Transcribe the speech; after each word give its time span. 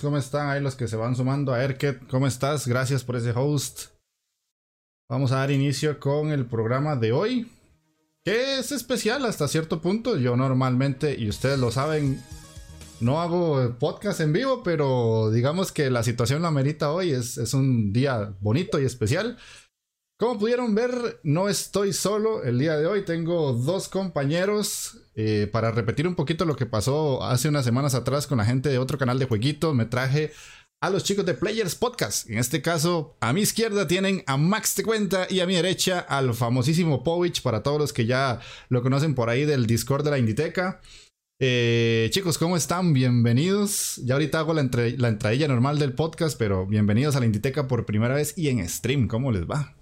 ¿Cómo 0.00 0.18
están? 0.18 0.48
Ahí 0.48 0.60
los 0.60 0.74
que 0.74 0.88
se 0.88 0.96
van 0.96 1.16
sumando 1.16 1.52
a 1.52 1.62
Erket, 1.62 2.06
¿cómo 2.08 2.26
estás? 2.26 2.66
Gracias 2.66 3.04
por 3.04 3.16
ese 3.16 3.32
host. 3.34 3.86
Vamos 5.08 5.32
a 5.32 5.36
dar 5.36 5.50
inicio 5.50 5.98
con 5.98 6.30
el 6.30 6.46
programa 6.46 6.96
de 6.96 7.12
hoy, 7.12 7.50
que 8.24 8.58
es 8.58 8.72
especial 8.72 9.24
hasta 9.24 9.48
cierto 9.48 9.80
punto. 9.80 10.16
Yo 10.16 10.36
normalmente, 10.36 11.16
y 11.18 11.28
ustedes 11.28 11.58
lo 11.58 11.70
saben, 11.70 12.22
no 13.00 13.20
hago 13.20 13.76
podcast 13.78 14.20
en 14.20 14.32
vivo, 14.32 14.62
pero 14.62 15.30
digamos 15.30 15.72
que 15.72 15.90
la 15.90 16.02
situación 16.02 16.42
lo 16.42 16.48
amerita 16.48 16.92
hoy. 16.92 17.10
Es, 17.10 17.38
es 17.38 17.54
un 17.54 17.92
día 17.92 18.34
bonito 18.40 18.80
y 18.80 18.84
especial. 18.84 19.38
Como 20.20 20.38
pudieron 20.38 20.74
ver, 20.74 21.18
no 21.22 21.48
estoy 21.48 21.94
solo 21.94 22.44
el 22.44 22.58
día 22.58 22.76
de 22.76 22.86
hoy. 22.86 23.06
Tengo 23.06 23.54
dos 23.54 23.88
compañeros. 23.88 24.98
Eh, 25.14 25.48
para 25.50 25.70
repetir 25.70 26.06
un 26.06 26.14
poquito 26.14 26.44
lo 26.44 26.56
que 26.56 26.66
pasó 26.66 27.24
hace 27.24 27.48
unas 27.48 27.64
semanas 27.64 27.94
atrás 27.94 28.26
con 28.26 28.36
la 28.36 28.44
gente 28.44 28.68
de 28.68 28.76
otro 28.76 28.98
canal 28.98 29.18
de 29.18 29.24
jueguitos, 29.24 29.74
me 29.74 29.86
traje 29.86 30.32
a 30.82 30.90
los 30.90 31.04
chicos 31.04 31.24
de 31.24 31.32
Players 31.32 31.74
Podcast. 31.74 32.28
En 32.28 32.36
este 32.36 32.60
caso, 32.60 33.16
a 33.20 33.32
mi 33.32 33.40
izquierda 33.40 33.86
tienen 33.86 34.22
a 34.26 34.36
Max 34.36 34.74
Te 34.74 34.82
Cuenta 34.82 35.26
y 35.30 35.40
a 35.40 35.46
mi 35.46 35.54
derecha 35.54 36.00
al 36.00 36.34
famosísimo 36.34 37.02
Povich, 37.02 37.40
para 37.40 37.62
todos 37.62 37.78
los 37.78 37.94
que 37.94 38.04
ya 38.04 38.40
lo 38.68 38.82
conocen 38.82 39.14
por 39.14 39.30
ahí 39.30 39.46
del 39.46 39.64
Discord 39.64 40.04
de 40.04 40.10
la 40.10 40.18
Inditeca. 40.18 40.82
Eh, 41.40 42.10
chicos, 42.12 42.36
¿cómo 42.36 42.58
están? 42.58 42.92
Bienvenidos. 42.92 43.98
Ya 44.04 44.16
ahorita 44.16 44.40
hago 44.40 44.52
la, 44.52 44.68
la 44.98 45.08
entradilla 45.08 45.48
normal 45.48 45.78
del 45.78 45.94
podcast, 45.94 46.38
pero 46.38 46.66
bienvenidos 46.66 47.16
a 47.16 47.20
la 47.20 47.26
Inditeca 47.26 47.66
por 47.66 47.86
primera 47.86 48.14
vez 48.14 48.36
y 48.36 48.48
en 48.48 48.68
stream. 48.68 49.08
¿Cómo 49.08 49.32
les 49.32 49.46
va? 49.46 49.79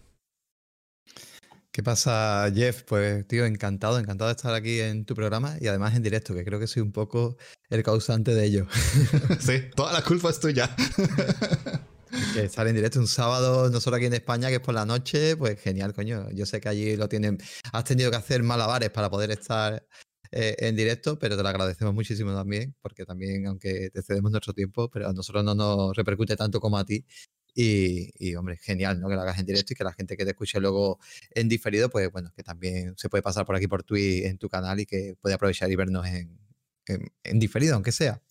¿Qué 1.78 1.84
pasa, 1.84 2.50
Jeff? 2.52 2.82
Pues, 2.82 3.24
tío, 3.28 3.46
encantado, 3.46 4.00
encantado 4.00 4.26
de 4.26 4.34
estar 4.34 4.52
aquí 4.52 4.80
en 4.80 5.04
tu 5.04 5.14
programa 5.14 5.56
y 5.60 5.68
además 5.68 5.94
en 5.94 6.02
directo, 6.02 6.34
que 6.34 6.44
creo 6.44 6.58
que 6.58 6.66
soy 6.66 6.82
un 6.82 6.90
poco 6.90 7.36
el 7.70 7.84
causante 7.84 8.34
de 8.34 8.46
ello. 8.46 8.66
sí, 9.38 9.60
toda 9.76 9.92
la 9.92 10.02
culpa 10.02 10.30
es 10.30 10.40
tuya. 10.40 10.74
que 12.34 12.42
estar 12.42 12.66
en 12.66 12.74
directo 12.74 12.98
un 12.98 13.06
sábado, 13.06 13.70
no 13.70 13.80
solo 13.80 13.94
aquí 13.94 14.06
en 14.06 14.14
España, 14.14 14.48
que 14.48 14.56
es 14.56 14.60
por 14.60 14.74
la 14.74 14.84
noche, 14.84 15.36
pues 15.36 15.60
genial, 15.60 15.94
coño. 15.94 16.28
Yo 16.32 16.46
sé 16.46 16.60
que 16.60 16.68
allí 16.68 16.96
lo 16.96 17.08
tienen. 17.08 17.38
Has 17.72 17.84
tenido 17.84 18.10
que 18.10 18.16
hacer 18.16 18.42
malabares 18.42 18.90
para 18.90 19.08
poder 19.08 19.30
estar 19.30 19.86
eh, 20.32 20.56
en 20.58 20.74
directo, 20.74 21.16
pero 21.16 21.36
te 21.36 21.44
lo 21.44 21.48
agradecemos 21.48 21.94
muchísimo 21.94 22.34
también, 22.34 22.74
porque 22.82 23.04
también, 23.04 23.46
aunque 23.46 23.90
te 23.90 24.02
cedemos 24.02 24.32
nuestro 24.32 24.52
tiempo, 24.52 24.90
pero 24.90 25.08
a 25.08 25.12
nosotros 25.12 25.44
no 25.44 25.54
nos 25.54 25.96
repercute 25.96 26.34
tanto 26.34 26.58
como 26.58 26.76
a 26.76 26.84
ti. 26.84 27.06
Y, 27.60 28.36
hombre, 28.36 28.56
genial, 28.56 29.00
¿no? 29.00 29.08
Que 29.08 29.16
lo 29.16 29.22
hagas 29.22 29.40
en 29.40 29.46
directo 29.46 29.72
y 29.72 29.76
que 29.76 29.82
la 29.82 29.92
gente 29.92 30.16
que 30.16 30.24
te 30.24 30.30
escuche 30.30 30.60
luego 30.60 31.00
en 31.34 31.48
diferido, 31.48 31.90
pues 31.90 32.08
bueno, 32.12 32.32
que 32.36 32.44
también 32.44 32.96
se 32.96 33.08
puede 33.08 33.20
pasar 33.20 33.44
por 33.44 33.56
aquí 33.56 33.66
por 33.66 33.82
Twitch 33.82 34.26
en 34.26 34.38
tu 34.38 34.48
canal 34.48 34.78
y 34.78 34.86
que 34.86 35.16
puede 35.20 35.34
aprovechar 35.34 35.68
y 35.68 35.74
vernos 35.74 36.06
en, 36.06 36.38
en, 36.86 37.38
diferido, 37.40 37.74
aunque 37.74 37.90
sea. 37.90 38.22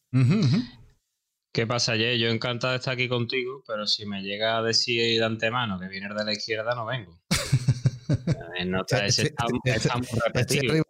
¿Qué 1.51 1.67
pasa, 1.67 1.97
Jay? 1.97 2.17
Yo 2.17 2.29
encantado 2.29 2.71
de 2.71 2.77
estar 2.77 2.93
aquí 2.93 3.09
contigo, 3.09 3.65
pero 3.67 3.85
si 3.85 4.05
me 4.05 4.21
llega 4.21 4.57
a 4.57 4.61
decir 4.61 5.19
de 5.19 5.25
antemano 5.25 5.77
que 5.77 5.89
vienes 5.89 6.15
de 6.15 6.23
la 6.23 6.31
izquierda, 6.31 6.73
no 6.73 6.85
vengo. 6.85 7.19
Nota 8.65 9.05
ese 9.05 9.23
está, 9.23 9.45
muy 9.97 10.07
repetido. 10.25 10.85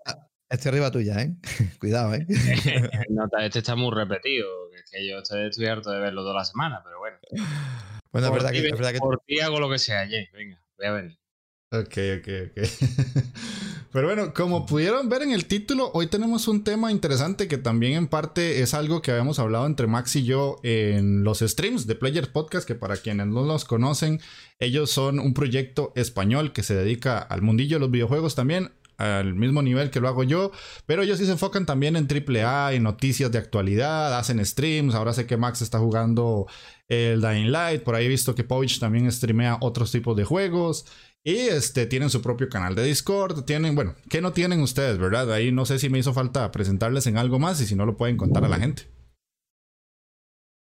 Estoy 0.48 0.70
arriba, 0.70 0.92
tuya, 0.92 1.22
¿eh? 1.22 1.36
Cuidado, 1.80 2.14
¿eh? 2.14 2.28
Nota, 3.10 3.44
este 3.44 3.60
está 3.60 3.76
muy 3.76 3.90
repetido. 3.96 4.48
Es 4.76 4.92
que 4.92 5.10
yo 5.10 5.18
estoy, 5.18 5.48
estoy 5.48 5.66
harto 5.66 5.90
de 5.90 6.00
verlo 6.00 6.22
toda 6.22 6.36
la 6.36 6.46
semana, 6.46 6.82
pero 6.84 7.00
bueno. 7.00 7.18
Bueno, 8.12 8.28
es 8.28 8.34
verdad, 8.34 8.52
que, 8.52 8.68
es 8.68 8.72
verdad 8.72 8.94
que. 8.94 9.00
Por 9.00 9.22
ti 9.26 9.40
hago 9.40 9.60
lo 9.60 9.70
que 9.70 9.80
sea, 9.80 10.08
Jay. 10.08 10.28
Venga, 10.34 10.62
voy 10.78 10.88
a 10.88 10.92
ver. 10.92 11.18
Ok, 11.72 11.98
ok, 12.20 12.30
ok. 12.50 12.68
Pero 13.92 14.08
bueno, 14.08 14.34
como 14.34 14.66
pudieron 14.66 15.10
ver 15.10 15.22
en 15.22 15.32
el 15.32 15.46
título, 15.46 15.92
hoy 15.94 16.08
tenemos 16.08 16.48
un 16.48 16.64
tema 16.64 16.92
interesante 16.92 17.48
que 17.48 17.58
también 17.58 17.94
en 17.94 18.08
parte 18.08 18.62
es 18.62 18.74
algo 18.74 19.02
que 19.02 19.12
habíamos 19.12 19.40
hablado 19.40 19.66
entre 19.66 19.88
Max 19.88 20.16
y 20.18 20.24
yo 20.24 20.60
en 20.64 21.24
los 21.24 21.40
streams 21.40 21.88
de 21.88 21.96
Player 21.96 22.32
Podcast, 22.32 22.68
que 22.68 22.76
para 22.76 22.96
quienes 22.98 23.28
no 23.28 23.44
los 23.44 23.66
conocen, 23.66 24.22
ellos 24.60 24.92
son 24.92 25.20
un 25.20 25.34
proyecto 25.34 25.94
español 25.96 26.54
que 26.54 26.64
se 26.64 26.76
dedica 26.76 27.18
al 27.18 27.42
mundillo 27.42 27.78
de 27.78 27.82
los 27.82 27.92
videojuegos 27.92 28.36
también, 28.36 28.72
al 28.98 29.36
mismo 29.36 29.62
nivel 29.62 29.90
que 29.90 30.00
lo 30.00 30.08
hago 30.08 30.24
yo, 30.24 30.52
pero 30.86 31.04
ellos 31.04 31.18
sí 31.18 31.26
se 31.26 31.32
enfocan 31.32 31.66
también 31.66 31.96
en 31.96 32.08
AAA, 32.08 32.74
en 32.74 32.84
noticias 32.84 33.32
de 33.32 33.38
actualidad, 33.40 34.18
hacen 34.18 34.46
streams, 34.46 34.96
ahora 34.96 35.14
sé 35.14 35.26
que 35.26 35.38
Max 35.38 35.62
está 35.62 35.80
jugando 35.80 36.48
el 36.88 37.22
Dying 37.22 37.52
Light, 37.52 37.84
por 37.84 37.96
ahí 37.96 38.06
he 38.06 38.10
visto 38.10 38.36
que 38.36 38.44
Pouch 38.44 38.80
también 38.80 39.12
streamea 39.12 39.58
otros 39.62 39.92
tipos 39.92 40.16
de 40.16 40.24
juegos. 40.24 40.86
Y 41.24 41.36
este, 41.36 41.86
tienen 41.88 42.10
su 42.10 42.22
propio 42.22 42.48
canal 42.48 42.74
de 42.74 42.84
Discord, 42.84 43.44
tienen, 43.44 43.76
bueno, 43.76 43.96
¿qué 44.10 44.22
no 44.22 44.32
tienen 44.32 44.62
ustedes, 44.62 44.98
verdad? 44.98 45.32
Ahí 45.34 45.52
no 45.52 45.66
sé 45.66 45.78
si 45.78 45.90
me 45.90 46.00
hizo 46.00 46.14
falta 46.14 46.50
presentarles 46.52 47.06
en 47.08 47.18
algo 47.18 47.38
más 47.38 47.60
y 47.60 47.66
si 47.66 47.76
no 47.76 47.86
lo 47.86 47.98
pueden 47.98 48.16
contar 48.16 48.46
a 48.46 48.48
la 48.48 48.58
gente. 48.58 48.84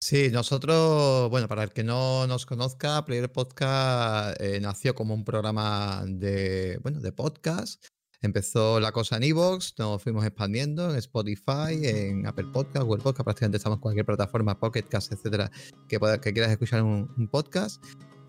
Sí, 0.01 0.29
nosotros, 0.31 1.29
bueno, 1.29 1.47
para 1.47 1.63
el 1.63 1.71
que 1.71 1.83
no 1.83 2.25
nos 2.25 2.45
conozca, 2.45 3.05
Player 3.05 3.31
Podcast 3.31 4.41
eh, 4.41 4.59
nació 4.59 4.95
como 4.95 5.13
un 5.13 5.25
programa 5.25 6.03
de, 6.07 6.79
bueno, 6.81 6.99
de 6.99 7.11
podcast 7.11 7.85
Empezó 8.21 8.81
la 8.81 8.91
cosa 8.91 9.15
en 9.15 9.23
Evox, 9.23 9.75
nos 9.77 10.03
fuimos 10.03 10.25
expandiendo 10.25 10.89
en 10.91 10.97
Spotify, 10.97 11.79
en 11.83 12.27
Apple 12.27 12.47
Podcast, 12.51 12.85
Google 12.85 13.01
Podcast, 13.01 13.23
prácticamente 13.23 13.57
estamos 13.57 13.77
en 13.77 13.81
cualquier 13.81 14.05
plataforma, 14.05 14.59
Pocket 14.59 14.83
Cast, 14.83 15.13
etcétera, 15.13 15.49
que, 15.87 15.97
que 16.21 16.33
quieras 16.33 16.51
escuchar 16.51 16.83
un, 16.83 17.29
podcast. 17.31 17.81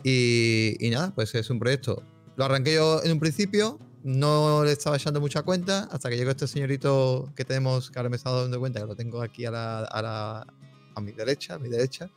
Y, 0.05 0.77
nada, 0.93 1.13
pues 1.13 1.35
es 1.35 1.51
un 1.51 1.59
proyecto. 1.59 2.05
Lo 2.37 2.45
arranqué 2.45 2.75
yo 2.75 3.03
en 3.03 3.11
un 3.11 3.19
principio, 3.19 3.81
no 4.05 4.63
le 4.63 4.71
estaba 4.71 4.97
echando 4.97 5.21
mucha 5.21 5.43
cuenta 5.43 5.89
hasta 5.91 6.09
que 6.09 6.17
llegó 6.17 6.31
este 6.31 6.47
señorito 6.47 7.33
que 7.35 7.45
tenemos, 7.45 7.91
que 7.91 7.99
ahora 7.99 8.11
me 8.11 8.17
he 8.17 8.21
dando 8.23 8.61
cuenta 8.61 8.79
que 8.81 8.87
lo 8.87 8.95
tengo 8.95 9.21
aquí 9.21 9.45
a 9.45 9.51
la, 9.51 10.47
mi 11.01 11.13
derecha, 11.13 11.55
a 11.55 11.59
mi 11.59 11.69
derecha, 11.69 12.11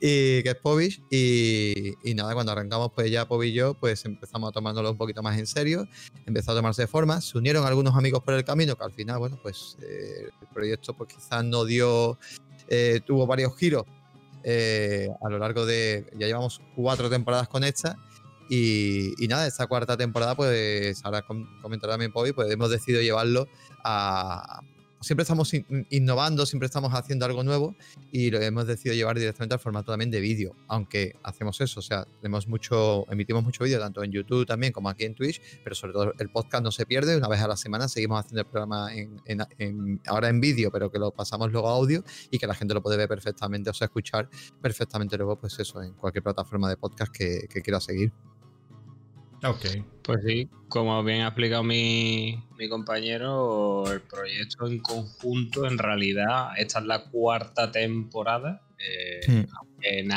y 0.00 0.42
que 0.42 0.50
es 0.50 0.54
Povich. 0.54 1.02
Y, 1.10 1.94
y, 2.02 2.14
nada, 2.14 2.32
cuando 2.34 2.52
arrancamos, 2.52 2.92
pues 2.94 3.10
ya 3.10 3.26
Povich 3.26 3.50
y 3.50 3.54
yo, 3.54 3.74
pues 3.74 4.04
empezamos 4.04 4.48
a 4.48 4.52
tomárnoslo 4.52 4.92
un 4.92 4.96
poquito 4.96 5.22
más 5.22 5.38
en 5.38 5.46
serio, 5.46 5.86
empezó 6.26 6.52
a 6.52 6.54
tomarse 6.54 6.86
forma, 6.86 7.20
se 7.20 7.36
unieron 7.36 7.66
algunos 7.66 7.94
amigos 7.94 8.22
por 8.22 8.34
el 8.34 8.44
camino, 8.44 8.76
que 8.76 8.84
al 8.84 8.92
final, 8.92 9.18
bueno, 9.18 9.38
pues 9.42 9.76
eh, 9.82 10.28
el 10.40 10.48
proyecto 10.52 10.94
pues 10.94 11.14
quizás 11.14 11.44
no 11.44 11.64
dio, 11.64 12.18
eh, 12.68 13.00
tuvo 13.04 13.26
varios 13.26 13.56
giros 13.56 13.84
eh, 14.44 15.08
a 15.22 15.28
lo 15.30 15.38
largo 15.38 15.64
de, 15.64 16.06
ya 16.18 16.26
llevamos 16.26 16.60
cuatro 16.76 17.08
temporadas 17.10 17.48
con 17.48 17.64
esta. 17.64 17.96
Y, 18.50 19.14
y, 19.24 19.26
nada, 19.26 19.46
esta 19.46 19.66
cuarta 19.66 19.96
temporada, 19.96 20.34
pues 20.34 21.02
ahora 21.02 21.24
comentará 21.62 21.94
también 21.94 22.12
Povich, 22.12 22.34
pues 22.34 22.50
hemos 22.50 22.70
decidido 22.70 23.00
llevarlo 23.00 23.48
a, 23.82 24.60
siempre 25.04 25.22
estamos 25.22 25.52
innovando, 25.90 26.46
siempre 26.46 26.66
estamos 26.66 26.92
haciendo 26.92 27.26
algo 27.26 27.44
nuevo 27.44 27.76
y 28.10 28.30
lo 28.30 28.40
hemos 28.40 28.66
decidido 28.66 28.94
llevar 28.96 29.18
directamente 29.18 29.54
al 29.54 29.60
formato 29.60 29.92
también 29.92 30.10
de 30.10 30.20
vídeo, 30.20 30.56
aunque 30.66 31.14
hacemos 31.22 31.60
eso, 31.60 31.80
o 31.80 31.82
sea, 31.82 32.06
tenemos 32.20 32.48
mucho, 32.48 33.06
emitimos 33.10 33.44
mucho 33.44 33.64
vídeo 33.64 33.78
tanto 33.78 34.02
en 34.02 34.10
YouTube 34.10 34.46
también 34.46 34.72
como 34.72 34.88
aquí 34.88 35.04
en 35.04 35.14
Twitch, 35.14 35.40
pero 35.62 35.74
sobre 35.74 35.92
todo 35.92 36.12
el 36.18 36.30
podcast 36.30 36.64
no 36.64 36.72
se 36.72 36.86
pierde, 36.86 37.16
una 37.16 37.28
vez 37.28 37.40
a 37.40 37.48
la 37.48 37.56
semana 37.56 37.88
seguimos 37.88 38.20
haciendo 38.20 38.40
el 38.40 38.46
programa 38.46 38.90
en, 38.94 40.00
ahora 40.06 40.28
en 40.28 40.40
vídeo, 40.40 40.70
pero 40.70 40.90
que 40.90 40.98
lo 40.98 41.10
pasamos 41.10 41.52
luego 41.52 41.68
a 41.68 41.72
audio 41.72 42.02
y 42.30 42.38
que 42.38 42.46
la 42.46 42.54
gente 42.54 42.74
lo 42.74 42.82
puede 42.82 42.96
ver 42.96 43.08
perfectamente, 43.08 43.70
o 43.70 43.74
sea, 43.74 43.86
escuchar 43.86 44.28
perfectamente 44.60 45.16
luego, 45.16 45.36
pues 45.36 45.58
eso, 45.58 45.82
en 45.82 45.92
cualquier 45.92 46.22
plataforma 46.24 46.68
de 46.68 46.76
podcast 46.76 47.12
que 47.12 47.62
quiera 47.62 47.80
seguir. 47.80 48.12
Ok. 49.44 49.66
Pues 50.02 50.20
sí, 50.26 50.48
como 50.68 51.02
bien 51.02 51.22
ha 51.22 51.28
explicado 51.28 51.62
mi, 51.62 52.44
compañero, 52.68 53.90
el 53.90 54.02
proyecto 54.02 54.66
en 54.66 54.80
conjunto, 54.80 55.66
en 55.66 55.78
realidad, 55.78 56.48
esta 56.58 56.80
es 56.80 56.84
la 56.84 57.04
cuarta 57.04 57.70
temporada. 57.70 58.60
Eh, 58.78 59.20
hmm. 59.26 59.44
en, 59.82 60.12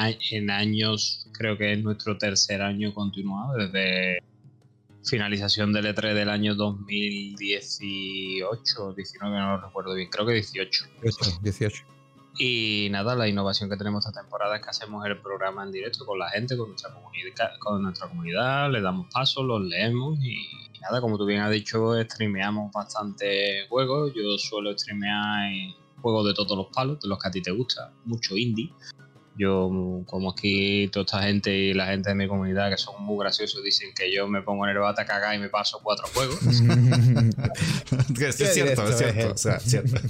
años, 0.49 1.29
creo 1.33 1.57
que 1.57 1.71
es 1.73 1.83
nuestro 1.83 2.17
tercer 2.17 2.61
año 2.61 2.93
continuado, 2.93 3.57
desde 3.57 4.19
finalización 5.05 5.71
del 5.71 5.85
E3 5.85 6.13
del 6.13 6.29
año 6.29 6.53
2018 6.55 8.93
19, 8.93 9.37
no 9.37 9.57
lo 9.57 9.65
recuerdo 9.65 9.93
bien, 9.93 10.09
creo 10.09 10.25
que 10.25 10.33
18. 10.33 10.85
18. 11.41 11.96
Y 12.39 12.89
nada, 12.91 13.15
la 13.15 13.27
innovación 13.27 13.69
que 13.69 13.77
tenemos 13.77 14.05
esta 14.05 14.21
temporada 14.21 14.57
es 14.57 14.61
que 14.61 14.69
hacemos 14.69 15.03
el 15.05 15.19
programa 15.19 15.63
en 15.63 15.71
directo 15.71 16.05
con 16.05 16.19
la 16.19 16.29
gente, 16.29 16.55
con 16.55 16.69
nuestra, 16.69 16.93
comunidad, 16.93 17.51
con 17.59 17.81
nuestra 17.81 18.07
comunidad, 18.07 18.71
le 18.71 18.81
damos 18.81 19.07
paso, 19.11 19.41
los 19.41 19.61
leemos 19.63 20.19
y, 20.21 20.47
nada, 20.81 21.01
como 21.01 21.17
tú 21.17 21.25
bien 21.25 21.41
has 21.41 21.51
dicho, 21.51 21.99
streameamos 22.03 22.71
bastante 22.71 23.67
juegos. 23.69 24.13
Yo 24.13 24.37
suelo 24.37 24.77
streamear 24.77 25.51
juegos 26.01 26.27
de 26.27 26.33
todos 26.35 26.55
los 26.55 26.67
palos, 26.67 26.99
de 26.99 27.07
los 27.07 27.17
que 27.17 27.27
a 27.27 27.31
ti 27.31 27.41
te 27.41 27.51
gusta, 27.51 27.91
mucho 28.05 28.37
indie. 28.37 28.71
Yo, 29.35 29.69
como 30.07 30.31
aquí 30.31 30.87
toda 30.91 31.05
esta 31.05 31.21
gente 31.21 31.55
y 31.55 31.73
la 31.73 31.85
gente 31.87 32.09
de 32.09 32.15
mi 32.15 32.27
comunidad 32.27 32.71
que 32.71 32.77
son 32.77 33.03
muy 33.03 33.19
graciosos, 33.19 33.63
dicen 33.63 33.89
que 33.95 34.11
yo 34.11 34.27
me 34.27 34.41
pongo 34.41 34.65
en 34.65 34.71
el 34.71 34.79
bata 34.79 35.03
a 35.03 35.05
cagar 35.05 35.35
y 35.35 35.39
me 35.39 35.49
paso 35.49 35.79
cuatro 35.83 36.07
juegos. 36.13 36.39
es 38.19 38.35
cierto, 38.53 38.83
es 38.83 38.97
cierto. 38.97 39.33
O 39.33 39.37
sea, 39.37 39.59
cierto. 39.59 40.01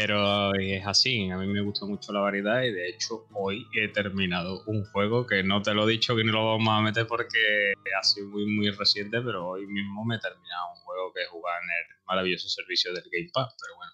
Pero 0.00 0.54
es 0.54 0.86
así, 0.86 1.28
a 1.30 1.36
mí 1.38 1.46
me 1.48 1.60
gusta 1.60 1.84
mucho 1.84 2.12
la 2.12 2.20
variedad 2.20 2.62
y 2.62 2.72
de 2.72 2.88
hecho 2.88 3.26
hoy 3.32 3.66
he 3.74 3.88
terminado 3.88 4.62
un 4.66 4.84
juego 4.84 5.26
que 5.26 5.42
no 5.42 5.60
te 5.60 5.74
lo 5.74 5.88
he 5.88 5.92
dicho 5.92 6.14
que 6.14 6.22
no 6.22 6.32
lo 6.32 6.46
vamos 6.46 6.68
a 6.68 6.80
meter 6.80 7.06
porque 7.06 7.72
ha 7.98 8.02
sido 8.04 8.28
muy 8.28 8.46
muy 8.46 8.70
reciente, 8.70 9.20
pero 9.20 9.48
hoy 9.48 9.66
mismo 9.66 10.04
me 10.04 10.16
he 10.16 10.20
terminado 10.20 10.72
un 10.74 10.80
juego 10.82 11.12
que 11.12 11.26
jugar 11.26 11.60
en 11.62 11.70
el 11.70 12.04
maravilloso 12.06 12.48
servicio 12.48 12.92
del 12.92 13.04
Game 13.10 13.30
Pass, 13.32 13.54
pero 13.60 13.76
bueno. 13.76 13.92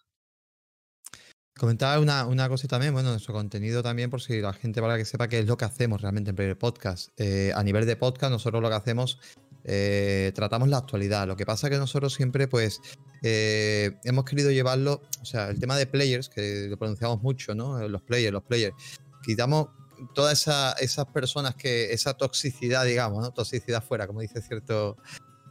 Comentaba 1.56 2.00
una, 2.00 2.26
una 2.26 2.48
cosa 2.48 2.66
también, 2.66 2.92
bueno, 2.92 3.10
nuestro 3.10 3.32
contenido 3.32 3.80
también, 3.82 4.10
por 4.10 4.20
si 4.20 4.40
la 4.40 4.52
gente 4.52 4.80
para 4.80 4.96
que 4.96 5.04
sepa 5.04 5.28
qué 5.28 5.38
es 5.38 5.46
lo 5.46 5.56
que 5.56 5.64
hacemos 5.64 6.02
realmente 6.02 6.30
en 6.30 6.36
Player 6.36 6.58
Podcast. 6.58 7.10
Eh, 7.16 7.52
a 7.54 7.62
nivel 7.62 7.86
de 7.86 7.94
podcast, 7.94 8.32
nosotros 8.32 8.60
lo 8.60 8.68
que 8.68 8.74
hacemos, 8.74 9.20
eh, 9.64 10.32
tratamos 10.34 10.68
la 10.68 10.78
actualidad. 10.78 11.26
Lo 11.26 11.36
que 11.36 11.46
pasa 11.46 11.66
es 11.66 11.72
que 11.72 11.78
nosotros 11.78 12.14
siempre, 12.14 12.48
pues, 12.48 12.80
eh, 13.22 13.98
hemos 14.04 14.24
querido 14.24 14.50
llevarlo, 14.50 15.02
o 15.20 15.24
sea, 15.24 15.48
el 15.48 15.58
tema 15.58 15.76
de 15.76 15.86
players, 15.86 16.28
que 16.28 16.66
lo 16.68 16.76
pronunciamos 16.76 17.22
mucho, 17.22 17.54
¿no? 17.54 17.86
Los 17.88 18.02
players, 18.02 18.32
los 18.32 18.42
players. 18.42 18.74
Quitamos 19.22 19.68
todas 20.14 20.40
esa, 20.40 20.72
esas 20.72 21.06
personas 21.06 21.54
que, 21.54 21.92
esa 21.92 22.14
toxicidad, 22.14 22.84
digamos, 22.84 23.22
¿no? 23.22 23.32
Toxicidad 23.32 23.82
fuera, 23.82 24.06
como 24.06 24.20
dice 24.20 24.42
cierto 24.42 24.96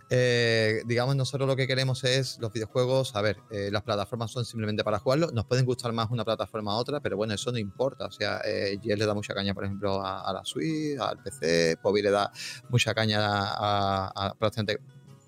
eh, 0.10 0.84
digamos, 0.86 1.16
nosotros 1.16 1.48
lo 1.48 1.56
que 1.56 1.68
queremos 1.68 2.04
es 2.04 2.38
los 2.40 2.52
videojuegos. 2.52 3.16
A 3.16 3.22
ver, 3.22 3.38
eh, 3.52 3.70
las 3.72 3.84
plataformas 3.84 4.32
son 4.32 4.46
simplemente 4.46 4.84
para 4.84 5.00
jugarlo. 5.00 5.32
Nos 5.32 5.46
pueden 5.46 5.66
gustar 5.66 5.92
más 5.94 6.10
una 6.12 6.26
plataforma 6.26 6.74
a 6.74 6.76
otra, 6.76 7.00
pero 7.00 7.18
bueno, 7.18 7.34
eso 7.34 7.52
no 7.52 7.58
importa. 7.58 8.06
O 8.06 8.12
sea, 8.12 8.42
eh, 8.46 8.80
le 8.84 9.06
da 9.06 9.14
mucha 9.14 9.34
caña, 9.34 9.54
por 9.54 9.66
ejemplo, 9.66 10.06
a, 10.06 10.32
la 10.34 10.44
Switch, 10.46 11.00
al 11.00 11.22
PC. 11.22 11.78
Pobi 11.82 12.02
le 12.02 12.12
da 12.12 12.32
mucha 12.70 12.94
caña 12.94 13.20
a, 13.22 14.12
a, 14.16 14.34
prácticamente 14.36 14.82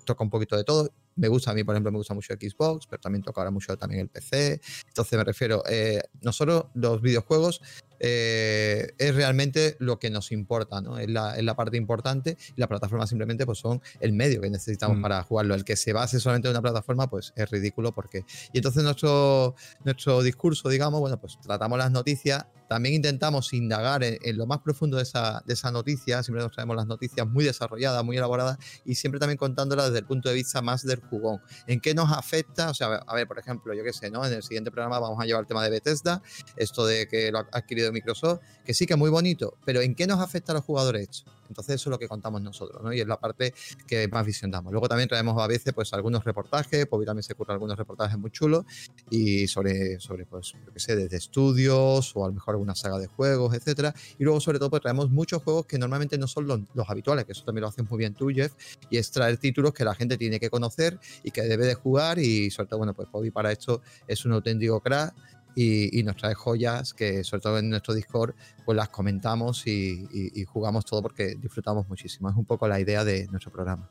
toca 0.06 0.24
un 0.24 0.30
poquito 0.30 0.56
de 0.56 0.64
todo. 0.64 0.90
Me 1.16 1.28
gusta 1.28 1.50
a 1.50 1.54
mí, 1.54 1.64
por 1.64 1.74
ejemplo, 1.74 1.90
me 1.90 1.98
gusta 1.98 2.14
mucho 2.14 2.34
Xbox, 2.34 2.86
pero 2.86 3.00
también 3.00 3.22
toca 3.22 3.40
ahora 3.40 3.50
mucho 3.50 3.76
también 3.76 4.02
el 4.02 4.08
PC. 4.08 4.60
Entonces 4.88 5.18
me 5.18 5.24
refiero, 5.24 5.62
eh, 5.68 6.02
nosotros 6.20 6.66
los 6.74 7.00
videojuegos 7.00 7.62
eh, 8.00 8.92
es 8.98 9.14
realmente 9.14 9.76
lo 9.78 9.98
que 9.98 10.10
nos 10.10 10.32
importa, 10.32 10.80
¿no? 10.80 10.98
Es 10.98 11.08
la, 11.08 11.36
es 11.36 11.44
la, 11.44 11.56
parte 11.56 11.76
importante 11.76 12.36
y 12.54 12.60
la 12.60 12.68
plataforma 12.68 13.06
simplemente 13.06 13.46
pues 13.46 13.58
son 13.58 13.80
el 14.00 14.12
medio 14.12 14.40
que 14.40 14.50
necesitamos 14.50 14.98
mm. 14.98 15.02
para 15.02 15.22
jugarlo. 15.22 15.54
El 15.54 15.64
que 15.64 15.76
se 15.76 15.92
base 15.92 16.20
solamente 16.20 16.48
en 16.48 16.52
una 16.52 16.62
plataforma 16.62 17.08
pues 17.08 17.32
es 17.36 17.50
ridículo 17.50 17.92
porque... 17.92 18.24
Y 18.52 18.58
entonces 18.58 18.82
nuestro, 18.82 19.54
nuestro 19.84 20.22
discurso, 20.22 20.68
digamos, 20.68 21.00
bueno, 21.00 21.18
pues 21.20 21.38
tratamos 21.40 21.78
las 21.78 21.90
noticias, 21.90 22.46
también 22.68 22.96
intentamos 22.96 23.52
indagar 23.52 24.02
en, 24.02 24.18
lo 24.36 24.46
más 24.46 24.58
profundo 24.60 24.96
de 24.96 25.04
esa, 25.04 25.42
de 25.46 25.54
esa 25.54 25.70
noticia, 25.70 26.22
siempre 26.22 26.42
nos 26.42 26.52
traemos 26.52 26.76
las 26.76 26.86
noticias 26.86 27.26
muy 27.26 27.44
desarrolladas, 27.44 28.04
muy 28.04 28.16
elaboradas 28.16 28.58
y 28.84 28.96
siempre 28.96 29.20
también 29.20 29.38
contándolas 29.38 29.86
desde 29.86 30.00
el 30.00 30.06
punto 30.06 30.28
de 30.28 30.34
vista 30.34 30.62
más 30.62 30.84
del 30.84 31.00
jugón. 31.00 31.40
¿En 31.66 31.80
qué 31.80 31.94
nos 31.94 32.12
afecta? 32.12 32.70
O 32.70 32.74
sea, 32.74 32.88
a 33.06 33.14
ver, 33.14 33.26
por 33.26 33.38
ejemplo, 33.38 33.72
yo 33.74 33.84
qué 33.84 33.92
sé, 33.92 34.10
¿no? 34.10 34.24
En 34.24 34.32
el 34.32 34.42
siguiente 34.42 34.70
programa 34.70 34.98
vamos 34.98 35.20
a 35.20 35.26
llevar 35.26 35.42
el 35.42 35.46
tema 35.46 35.62
de 35.62 35.70
Bethesda, 35.70 36.22
esto 36.56 36.86
de 36.86 37.06
que 37.06 37.30
lo 37.30 37.38
ha 37.38 37.46
adquirido 37.52 37.85
de 37.86 37.92
Microsoft, 37.92 38.40
que 38.64 38.74
sí 38.74 38.86
que 38.86 38.94
es 38.94 38.98
muy 38.98 39.10
bonito, 39.10 39.54
pero 39.64 39.80
¿en 39.80 39.94
qué 39.94 40.06
nos 40.06 40.20
afecta 40.20 40.52
a 40.52 40.56
los 40.56 40.64
jugadores 40.64 41.24
Entonces 41.48 41.76
eso 41.76 41.88
es 41.88 41.92
lo 41.92 41.98
que 41.98 42.08
contamos 42.08 42.42
nosotros, 42.42 42.82
¿no? 42.82 42.92
Y 42.92 43.00
es 43.00 43.06
la 43.06 43.18
parte 43.18 43.54
que 43.86 44.08
más 44.08 44.26
visión 44.26 44.50
damos. 44.50 44.72
Luego 44.72 44.88
también 44.88 45.08
traemos 45.08 45.40
a 45.40 45.46
veces 45.46 45.72
pues 45.72 45.92
algunos 45.92 46.24
reportajes, 46.24 46.86
pues 46.86 47.06
también 47.06 47.22
se 47.22 47.32
ocurren 47.32 47.54
algunos 47.54 47.78
reportajes 47.78 48.18
muy 48.18 48.30
chulos 48.30 48.64
y 49.10 49.46
sobre, 49.46 50.00
sobre 50.00 50.26
pues, 50.26 50.52
yo 50.52 50.72
qué 50.72 50.80
sé, 50.80 50.96
desde 50.96 51.16
estudios 51.16 52.14
o 52.16 52.24
a 52.24 52.28
lo 52.28 52.34
mejor 52.34 52.54
alguna 52.54 52.74
saga 52.74 52.98
de 52.98 53.06
juegos, 53.06 53.54
etcétera. 53.54 53.94
Y 54.18 54.24
luego 54.24 54.40
sobre 54.40 54.58
todo 54.58 54.70
pues 54.70 54.82
traemos 54.82 55.10
muchos 55.10 55.42
juegos 55.42 55.66
que 55.66 55.78
normalmente 55.78 56.18
no 56.18 56.26
son 56.26 56.46
los, 56.46 56.60
los 56.74 56.88
habituales, 56.88 57.24
que 57.24 57.32
eso 57.32 57.44
también 57.44 57.62
lo 57.62 57.68
haces 57.68 57.88
muy 57.88 57.98
bien 57.98 58.14
tú, 58.14 58.28
Jeff, 58.28 58.52
y 58.90 58.98
es 58.98 59.10
traer 59.10 59.36
títulos 59.38 59.72
que 59.72 59.84
la 59.84 59.94
gente 59.94 60.16
tiene 60.16 60.40
que 60.40 60.50
conocer 60.50 60.98
y 61.22 61.30
que 61.30 61.42
debe 61.42 61.66
de 61.66 61.74
jugar 61.74 62.18
y 62.18 62.50
sobre 62.50 62.68
todo, 62.68 62.78
bueno, 62.78 62.94
pues 62.94 63.10
Bobby 63.10 63.30
para 63.30 63.52
esto 63.52 63.82
es 64.06 64.24
un 64.24 64.32
auténtico 64.32 64.80
crack 64.80 65.14
y, 65.56 66.02
nos 66.02 66.16
trae 66.16 66.34
joyas 66.34 66.92
que 66.92 67.24
sobre 67.24 67.40
todo 67.40 67.58
en 67.58 67.70
nuestro 67.70 67.94
Discord 67.94 68.34
pues 68.64 68.76
las 68.76 68.90
comentamos 68.90 69.66
y, 69.66 70.44
jugamos 70.44 70.84
todo 70.84 71.02
porque 71.02 71.34
disfrutamos 71.40 71.88
muchísimo. 71.88 72.28
Es 72.28 72.36
un 72.36 72.44
poco 72.44 72.68
la 72.68 72.78
idea 72.78 73.04
de 73.04 73.26
nuestro 73.28 73.50
programa. 73.50 73.90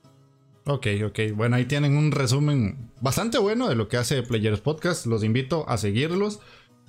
Ok, 0.67 0.87
ok. 1.05 1.19
Bueno, 1.35 1.55
ahí 1.55 1.65
tienen 1.65 1.97
un 1.97 2.11
resumen 2.11 2.91
bastante 3.01 3.37
bueno 3.37 3.67
de 3.67 3.75
lo 3.75 3.87
que 3.87 3.97
hace 3.97 4.23
Players 4.23 4.61
Podcast. 4.61 5.05
Los 5.05 5.23
invito 5.23 5.67
a 5.67 5.77
seguirlos, 5.77 6.39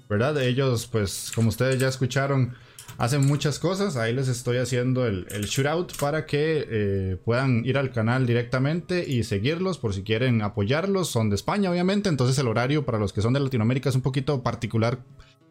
¿verdad? 0.08 0.40
Ellos, 0.42 0.86
pues, 0.86 1.32
como 1.34 1.48
ustedes 1.48 1.78
ya 1.78 1.88
escucharon, 1.88 2.54
hacen 2.98 3.26
muchas 3.26 3.58
cosas. 3.58 3.96
Ahí 3.96 4.12
les 4.12 4.28
estoy 4.28 4.58
haciendo 4.58 5.06
el, 5.06 5.26
el 5.30 5.46
shootout 5.46 5.96
para 5.98 6.26
que 6.26 6.66
eh, 6.68 7.16
puedan 7.24 7.64
ir 7.64 7.78
al 7.78 7.92
canal 7.92 8.26
directamente 8.26 9.04
y 9.08 9.24
seguirlos 9.24 9.78
por 9.78 9.94
si 9.94 10.02
quieren 10.02 10.42
apoyarlos. 10.42 11.08
Son 11.08 11.28
de 11.30 11.36
España, 11.36 11.70
obviamente. 11.70 12.08
Entonces 12.08 12.38
el 12.38 12.48
horario 12.48 12.84
para 12.84 12.98
los 12.98 13.12
que 13.12 13.22
son 13.22 13.32
de 13.32 13.40
Latinoamérica 13.40 13.88
es 13.88 13.94
un 13.94 14.02
poquito 14.02 14.42
particular. 14.42 14.98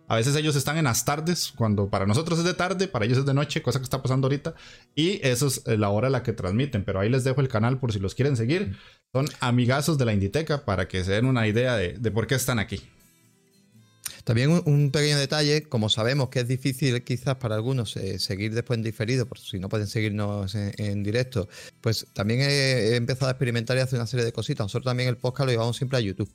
A 0.08 0.18
veces 0.18 0.36
ellos 0.36 0.56
están 0.56 0.78
en 0.78 0.84
las 0.84 1.04
tardes, 1.04 1.52
cuando 1.56 1.90
para 1.90 2.06
nosotros 2.06 2.38
es 2.38 2.46
de 2.46 2.54
tarde, 2.54 2.88
para 2.88 3.06
ellos 3.06 3.18
es 3.18 3.26
de 3.26 3.34
noche, 3.34 3.64
cosa 3.64 3.80
que 3.80 3.86
está 3.86 4.04
pasando 4.04 4.28
ahorita. 4.28 4.54
Y 4.94 5.20
eso 5.26 5.48
es 5.48 5.64
la 5.66 5.90
hora 5.90 6.08
a 6.08 6.12
la 6.12 6.22
que 6.22 6.32
transmiten. 6.32 6.84
Pero 6.84 7.00
ahí 7.00 7.10
les 7.10 7.24
dejo 7.24 7.42
el 7.42 7.48
canal 7.48 7.80
por 7.80 7.92
si 7.92 8.00
los 8.00 8.14
quieren 8.14 8.38
seguir. 8.38 8.78
Son 9.12 9.26
amigazos 9.40 9.98
de 9.98 10.06
la 10.06 10.14
Inditeca 10.14 10.64
para 10.64 10.88
que 10.88 11.04
se 11.04 11.14
den 11.14 11.26
una 11.26 11.48
idea 11.48 11.76
de, 11.76 11.94
de 11.94 12.12
por 12.12 12.28
qué 12.28 12.36
están 12.36 12.60
aquí. 12.60 12.84
También 14.26 14.50
un, 14.66 14.90
pequeño 14.90 15.20
detalle, 15.20 15.64
como 15.64 15.88
sabemos 15.88 16.30
que 16.30 16.40
es 16.40 16.48
difícil 16.48 17.04
quizás 17.04 17.36
para 17.36 17.54
algunos 17.54 17.96
eh, 17.96 18.18
seguir 18.18 18.56
después 18.56 18.78
en 18.78 18.84
diferido, 18.84 19.28
por 19.28 19.38
si 19.38 19.60
no 19.60 19.70
pueden 19.70 19.86
seguirnos 19.86 20.56
en, 20.56 21.04
directo, 21.04 21.48
pues 21.80 22.08
también 22.12 22.42
he, 22.42 22.96
empezado 22.96 23.28
a 23.28 23.32
experimentar 23.34 23.78
y 23.78 23.82
hacer 23.82 24.00
una 24.00 24.08
serie 24.08 24.26
de 24.26 24.34
cositas. 24.34 24.66
Nosotros 24.66 24.90
también 24.90 25.10
el 25.10 25.18
podcast 25.18 25.46
lo 25.46 25.52
llevamos 25.52 25.78
siempre 25.78 26.00
a 26.00 26.02
YouTube. 26.02 26.34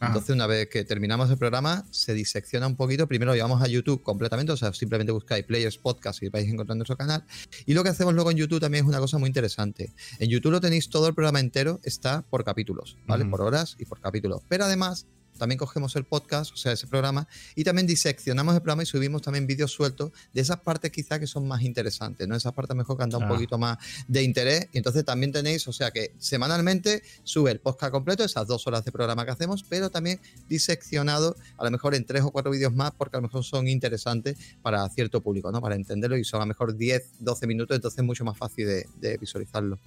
Entonces, 0.00 0.30
una 0.30 0.46
vez 0.46 0.68
que 0.68 0.84
terminamos 0.84 1.30
el 1.30 1.36
programa, 1.36 1.84
se 1.90 2.14
disecciona 2.14 2.66
un 2.66 2.76
poquito. 2.76 3.06
Primero 3.06 3.32
lo 3.32 3.34
llevamos 3.34 3.60
a 3.60 3.66
YouTube 3.66 4.02
completamente, 4.02 4.52
o 4.52 4.56
sea, 4.56 4.72
simplemente 4.72 5.12
buscáis 5.12 5.44
Players 5.44 5.76
Podcast 5.76 6.22
y 6.22 6.30
vais 6.30 6.48
encontrando 6.48 6.76
nuestro 6.76 6.96
canal. 6.96 7.24
Y 7.66 7.74
lo 7.74 7.82
que 7.82 7.90
hacemos 7.90 8.14
luego 8.14 8.30
en 8.30 8.38
YouTube 8.38 8.60
también 8.60 8.84
es 8.84 8.88
una 8.88 8.98
cosa 8.98 9.18
muy 9.18 9.28
interesante. 9.28 9.92
En 10.20 10.30
YouTube 10.30 10.52
lo 10.52 10.60
tenéis 10.62 10.88
todo 10.88 11.08
el 11.08 11.14
programa 11.14 11.40
entero, 11.40 11.80
está 11.82 12.22
por 12.22 12.44
capítulos, 12.44 12.96
¿vale? 13.06 13.26
Por 13.26 13.42
horas 13.42 13.76
y 13.78 13.84
por 13.84 14.00
capítulos. 14.00 14.40
Pero 14.48 14.64
además 14.64 15.06
también 15.36 15.58
cogemos 15.58 15.94
el 15.96 16.04
podcast, 16.04 16.52
o 16.52 16.56
sea, 16.56 16.72
ese 16.72 16.86
programa, 16.86 17.28
y 17.54 17.64
también 17.64 17.86
diseccionamos 17.86 18.54
el 18.54 18.60
programa 18.60 18.82
y 18.82 18.86
subimos 18.86 19.22
también 19.22 19.46
vídeos 19.46 19.72
sueltos 19.72 20.12
de 20.32 20.40
esas 20.40 20.60
partes 20.60 20.90
quizás 20.90 21.18
que 21.18 21.26
son 21.26 21.46
más 21.46 21.62
interesantes, 21.62 22.26
¿no? 22.26 22.36
Esas 22.36 22.52
partes 22.52 22.76
mejor 22.76 22.96
que 22.96 23.04
han 23.04 23.10
dado 23.10 23.24
un 23.24 23.28
poquito 23.28 23.58
más 23.58 23.78
de 24.08 24.22
interés. 24.22 24.68
Y 24.72 24.78
entonces 24.78 25.04
también 25.04 25.32
tenéis, 25.32 25.66
o 25.68 25.72
sea, 25.72 25.90
que 25.90 26.12
semanalmente 26.18 27.02
sube 27.24 27.50
el 27.50 27.60
podcast 27.60 27.92
completo, 27.92 28.24
esas 28.24 28.46
dos 28.46 28.66
horas 28.66 28.84
de 28.84 28.92
programa 28.92 29.24
que 29.24 29.30
hacemos, 29.30 29.62
pero 29.62 29.90
también 29.90 30.20
diseccionado 30.48 31.36
a 31.56 31.64
lo 31.64 31.70
mejor 31.70 31.94
en 31.94 32.04
tres 32.04 32.22
o 32.22 32.30
cuatro 32.30 32.50
vídeos 32.50 32.74
más, 32.74 32.92
porque 32.96 33.16
a 33.16 33.20
lo 33.20 33.28
mejor 33.28 33.44
son 33.44 33.68
interesantes 33.68 34.36
para 34.62 34.88
cierto 34.90 35.20
público, 35.20 35.50
¿no? 35.50 35.60
Para 35.60 35.74
entenderlo 35.74 36.16
y 36.16 36.24
son 36.24 36.40
a 36.40 36.44
lo 36.44 36.48
mejor 36.48 36.76
10, 36.76 37.10
12 37.20 37.46
minutos, 37.46 37.74
entonces 37.74 37.98
es 37.98 38.04
mucho 38.04 38.24
más 38.24 38.36
fácil 38.36 38.66
de, 38.66 38.86
de 39.00 39.16
visualizarlo. 39.16 39.78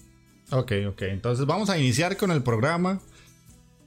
Ok, 0.52 0.72
ok. 0.88 1.02
Entonces 1.04 1.46
vamos 1.46 1.70
a 1.70 1.78
iniciar 1.78 2.18
con 2.18 2.32
el 2.32 2.42
programa. 2.42 3.00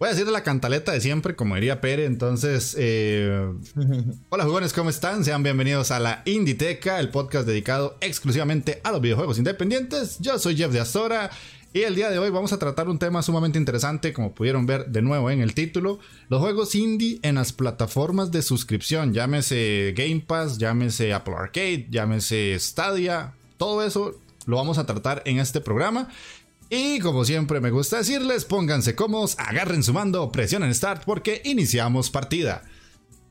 Voy 0.03 0.09
a 0.09 0.15
decir 0.15 0.27
la 0.27 0.43
cantaleta 0.43 0.91
de 0.91 1.01
siempre, 1.01 1.37
como 1.37 1.55
diría 1.55 1.81
Pere. 1.81 2.07
Entonces, 2.07 2.75
eh, 2.77 3.53
hola 4.31 4.43
jugones, 4.43 4.73
¿cómo 4.73 4.91
están? 4.91 5.25
Sean 5.25 5.45
bienvenidos 5.45 5.93
a 5.93 6.01
la 6.01 6.23
Inditeca, 6.25 6.99
el 6.99 7.11
podcast 7.11 7.47
dedicado 7.47 7.99
exclusivamente 8.01 8.81
a 8.83 8.91
los 8.91 9.01
videojuegos 9.01 9.39
independientes. 9.39 10.19
Yo 10.19 10.41
soy 10.41 10.57
Jeff 10.57 10.73
de 10.73 10.81
Azora 10.81 11.31
y 11.73 11.83
el 11.83 11.95
día 11.95 12.11
de 12.11 12.19
hoy 12.19 12.31
vamos 12.31 12.53
a 12.53 12.59
tratar 12.59 12.89
un 12.89 12.99
tema 12.99 13.23
sumamente 13.23 13.61
interesante, 13.61 14.13
como 14.13 14.35
pudieron 14.35 14.67
ver 14.67 14.87
de 14.87 15.03
nuevo 15.03 15.31
en 15.31 15.41
el 15.41 15.55
título, 15.55 16.01
los 16.29 16.41
juegos 16.41 16.75
indie 16.75 17.21
en 17.23 17.37
las 17.37 17.53
plataformas 17.53 18.33
de 18.33 18.43
suscripción, 18.43 19.15
llámese 19.15 19.95
Game 19.97 20.25
Pass, 20.27 20.59
llámese 20.59 21.13
Apple 21.13 21.37
Arcade, 21.37 21.87
llámese 21.91 22.59
Stadia, 22.59 23.35
todo 23.57 23.85
eso 23.85 24.19
lo 24.47 24.57
vamos 24.57 24.79
a 24.79 24.87
tratar 24.87 25.23
en 25.27 25.39
este 25.39 25.61
programa. 25.61 26.09
Y 26.75 27.01
como 27.01 27.27
siempre 27.27 27.61
me 27.61 27.71
gusta 27.71 27.99
decirles, 27.99 28.47
pónganse 28.47 28.95
cómodos, 28.95 29.39
agarren 29.39 29.83
su 29.83 29.93
mando, 29.93 30.33
presionen 30.33 30.75
Start 30.75 31.05
porque 31.05 31.43
iniciamos 31.45 32.09
partida. 32.09 32.63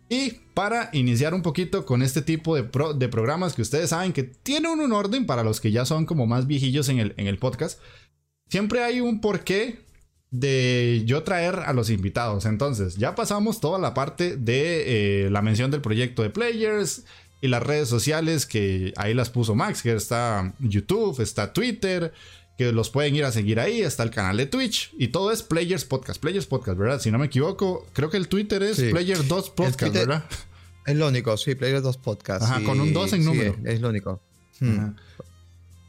Y 0.10 0.34
para 0.54 0.92
iniciar 0.94 1.34
un 1.34 1.42
poquito 1.42 1.84
con 1.84 2.04
este 2.04 2.22
tipo 2.22 2.56
de, 2.56 2.70
de 2.96 3.10
programas 3.10 3.56
que 3.56 3.64
ustedes 3.64 3.90
saben 3.90 4.14
que 4.14 4.22
tienen 4.22 4.80
un 4.80 4.94
orden 4.94 5.26
para 5.26 5.44
los 5.44 5.60
que 5.60 5.72
ya 5.72 5.86
son 5.86 6.06
como 6.06 6.28
más 6.28 6.46
viejillos 6.46 6.88
en 6.90 7.00
el, 7.00 7.16
en 7.18 7.26
el 7.26 7.40
podcast, 7.40 7.80
siempre 8.48 8.84
hay 8.84 9.02
un 9.02 9.22
porqué 9.22 9.80
de 10.30 11.02
yo 11.08 11.24
traer 11.24 11.62
a 11.66 11.74
los 11.74 11.90
invitados. 11.90 12.46
Entonces, 12.46 12.98
ya 12.98 13.16
pasamos 13.16 13.60
toda 13.60 13.80
la 13.80 13.96
parte 13.96 14.38
de 14.38 15.26
eh, 15.26 15.30
la 15.32 15.42
mención 15.42 15.72
del 15.72 15.82
proyecto 15.82 16.22
de 16.22 16.30
Players 16.30 17.06
y 17.42 17.48
las 17.48 17.64
redes 17.64 17.90
sociales 17.90 18.46
que 18.46 18.94
ahí 18.98 19.16
las 19.16 19.32
puso 19.32 19.56
Max, 19.56 19.82
que 19.82 19.94
está 19.94 20.54
YouTube, 20.60 21.20
está 21.22 21.54
Twitter, 21.54 22.14
que 22.62 22.72
los 22.72 22.92
pueden 22.92 23.16
ir 23.16 23.26
a 23.26 23.32
seguir 23.32 23.60
ahí, 23.60 23.82
está 23.82 24.04
el 24.04 24.12
canal 24.12 24.38
de 24.38 24.46
Twitch 24.46 24.94
y 24.96 25.08
todo 25.08 25.32
es 25.32 25.42
Players 25.42 25.84
Podcast, 25.84 26.22
Players 26.22 26.46
Podcast, 26.46 26.78
¿verdad? 26.78 27.02
Si 27.02 27.10
no 27.10 27.18
me 27.18 27.26
equivoco, 27.26 27.88
creo 27.94 28.12
que 28.12 28.18
el 28.18 28.28
Twitter 28.28 28.62
es 28.62 28.80
Players 28.80 29.28
2 29.28 29.50
Podcast, 29.50 29.92
¿verdad? 29.92 30.24
Es 30.86 30.96
lo 30.96 31.08
único, 31.08 31.36
sí, 31.38 31.56
Players 31.56 31.82
2 31.82 31.98
Podcast. 31.98 32.44
Ajá, 32.44 32.64
con 32.64 32.80
un 32.80 32.94
2 32.94 33.14
en 33.14 33.26
número. 33.26 33.56
es, 33.64 33.82
lo 33.82 33.90
único. 33.90 34.22
Hmm. 34.60 34.92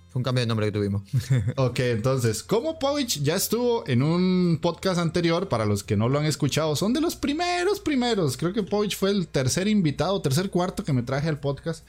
Fue 0.08 0.20
un 0.20 0.22
cambio 0.22 0.40
de 0.40 0.46
nombre 0.46 0.64
que 0.64 0.72
tuvimos. 0.72 1.02
ok, 1.56 1.78
entonces, 1.80 2.42
como 2.42 2.78
Povich 2.78 3.22
ya 3.22 3.36
estuvo 3.36 3.86
en 3.86 4.02
un 4.02 4.58
podcast 4.62 4.98
anterior, 4.98 5.50
para 5.50 5.66
los 5.66 5.84
que 5.84 5.98
no 5.98 6.08
lo 6.08 6.20
han 6.20 6.24
escuchado, 6.24 6.74
son 6.74 6.94
de 6.94 7.02
los 7.02 7.16
primeros, 7.16 7.80
primeros. 7.80 8.38
Creo 8.38 8.54
que 8.54 8.62
Povich 8.62 8.96
fue 8.96 9.10
el 9.10 9.28
tercer 9.28 9.68
invitado, 9.68 10.22
tercer 10.22 10.48
cuarto 10.48 10.84
que 10.84 10.94
me 10.94 11.02
traje 11.02 11.28
al 11.28 11.38
podcast. 11.38 11.86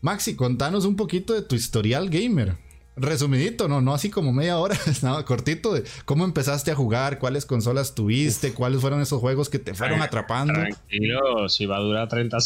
Maxi, 0.00 0.36
contanos 0.36 0.84
un 0.84 0.94
poquito 0.94 1.32
de 1.34 1.42
tu 1.42 1.56
historial 1.56 2.08
gamer 2.08 2.56
resumidito, 2.96 3.68
no, 3.68 3.80
no 3.80 3.94
así 3.94 4.10
como 4.10 4.32
media 4.32 4.58
hora, 4.58 4.76
nada 5.02 5.24
cortito 5.24 5.72
de 5.72 5.84
cómo 6.04 6.24
empezaste 6.24 6.70
a 6.70 6.74
jugar, 6.74 7.18
cuáles 7.18 7.46
consolas 7.46 7.94
tuviste, 7.94 8.52
cuáles 8.52 8.80
fueron 8.80 9.00
esos 9.00 9.20
juegos 9.20 9.48
que 9.48 9.58
te 9.58 9.74
fueron 9.74 10.02
atrapando. 10.02 10.54
Tranquilo, 10.54 11.48
si 11.48 11.66
va 11.66 11.76
a 11.78 11.80
durar 11.80 12.08
30, 12.08 12.36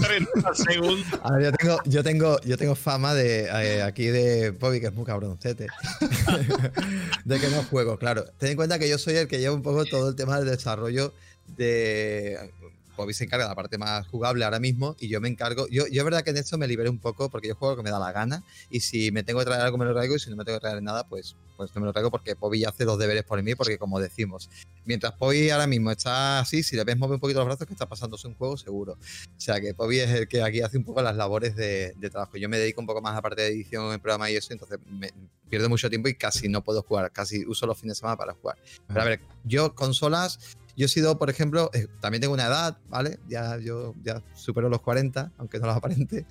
30 0.00 0.54
segundos. 0.54 1.06
yo 1.42 1.52
tengo, 1.52 1.78
yo 1.84 2.02
tengo, 2.02 2.40
yo 2.42 2.56
tengo 2.56 2.74
fama 2.74 3.14
de 3.14 3.44
eh, 3.44 3.82
aquí 3.82 4.06
de 4.06 4.50
Bobby, 4.50 4.80
que 4.80 4.86
es 4.86 4.94
muy 4.94 5.04
cabrón, 5.04 5.38
de 7.24 7.40
que 7.40 7.48
no 7.48 7.62
juego, 7.64 7.98
claro. 7.98 8.24
Ten 8.38 8.50
en 8.50 8.56
cuenta 8.56 8.78
que 8.78 8.88
yo 8.88 8.98
soy 8.98 9.16
el 9.16 9.28
que 9.28 9.38
lleva 9.38 9.54
un 9.54 9.62
poco 9.62 9.84
todo 9.84 10.08
el 10.08 10.16
tema 10.16 10.38
del 10.38 10.48
desarrollo 10.48 11.12
de 11.56 12.52
Bobby 12.98 13.14
se 13.14 13.24
encarga 13.24 13.44
de 13.44 13.50
la 13.50 13.54
parte 13.54 13.78
más 13.78 14.06
jugable 14.08 14.44
ahora 14.44 14.58
mismo 14.58 14.96
y 14.98 15.08
yo 15.08 15.20
me 15.20 15.28
encargo. 15.28 15.68
Yo, 15.68 15.86
yo 15.86 16.02
es 16.02 16.04
verdad 16.04 16.22
que 16.22 16.30
en 16.30 16.36
esto 16.36 16.58
me 16.58 16.66
liberé 16.66 16.90
un 16.90 16.98
poco 16.98 17.30
porque 17.30 17.48
yo 17.48 17.54
juego 17.54 17.72
lo 17.72 17.76
que 17.78 17.84
me 17.84 17.90
da 17.90 17.98
la 17.98 18.12
gana 18.12 18.42
y 18.70 18.80
si 18.80 19.10
me 19.12 19.22
tengo 19.22 19.38
que 19.38 19.46
traer 19.46 19.62
algo 19.62 19.78
me 19.78 19.84
lo 19.84 19.94
traigo 19.94 20.16
y 20.16 20.18
si 20.18 20.28
no 20.30 20.36
me 20.36 20.44
tengo 20.44 20.58
que 20.58 20.62
traer 20.62 20.82
nada, 20.82 21.06
pues, 21.08 21.36
pues 21.56 21.74
no 21.74 21.80
me 21.80 21.86
lo 21.86 21.92
traigo 21.92 22.10
porque 22.10 22.34
Bobby 22.34 22.64
hace 22.64 22.84
los 22.84 22.98
deberes 22.98 23.22
por 23.22 23.42
mí 23.42 23.54
porque 23.54 23.78
como 23.78 24.00
decimos, 24.00 24.50
mientras 24.84 25.16
Bobby 25.16 25.50
ahora 25.50 25.66
mismo 25.66 25.90
está 25.90 26.40
así, 26.40 26.62
si 26.62 26.76
le 26.76 26.84
ves 26.84 26.98
mover 26.98 27.14
un 27.14 27.20
poquito 27.20 27.38
los 27.38 27.46
brazos 27.46 27.66
que 27.66 27.72
está 27.72 27.86
pasándose 27.86 28.26
un 28.26 28.34
juego 28.34 28.56
seguro. 28.56 28.94
O 28.94 29.40
sea 29.40 29.60
que 29.60 29.72
Bobby 29.72 30.00
es 30.00 30.10
el 30.10 30.28
que 30.28 30.42
aquí 30.42 30.60
hace 30.60 30.76
un 30.76 30.84
poco 30.84 31.00
las 31.00 31.16
labores 31.16 31.54
de, 31.54 31.94
trabajo. 32.10 32.36
Yo 32.36 32.48
me 32.48 32.58
dedico 32.58 32.80
un 32.80 32.86
poco 32.86 33.00
más 33.00 33.12
a 33.12 33.16
la 33.16 33.22
parte 33.22 33.42
de 33.42 33.48
edición 33.48 33.86
en 33.86 33.92
el 33.92 34.00
programa 34.00 34.30
y 34.30 34.36
eso, 34.36 34.52
entonces 34.52 34.78
me 34.90 35.12
pierdo 35.48 35.68
mucho 35.68 35.88
tiempo 35.88 36.08
y 36.08 36.14
casi 36.14 36.48
no 36.48 36.64
puedo 36.64 36.82
jugar, 36.82 37.12
casi 37.12 37.46
uso 37.46 37.66
los 37.66 37.78
fines 37.78 37.96
de 37.96 38.00
semana 38.00 38.16
para 38.16 38.34
jugar. 38.34 38.58
Pero 38.86 39.00
a 39.00 39.04
ver, 39.04 39.20
yo 39.44 39.74
consolas 39.74 40.56
yo 40.78 40.86
he 40.86 40.88
sido, 40.88 41.18
por 41.18 41.28
ejemplo, 41.28 41.70
eh, 41.74 41.88
también 42.00 42.20
tengo 42.20 42.34
una 42.34 42.46
edad, 42.46 42.78
¿vale? 42.88 43.18
Ya 43.28 43.58
yo 43.58 43.96
ya 44.04 44.22
supero 44.36 44.68
los 44.68 44.80
40, 44.80 45.32
aunque 45.36 45.58
no 45.58 45.66
los 45.66 45.76
aparente. 45.76 46.24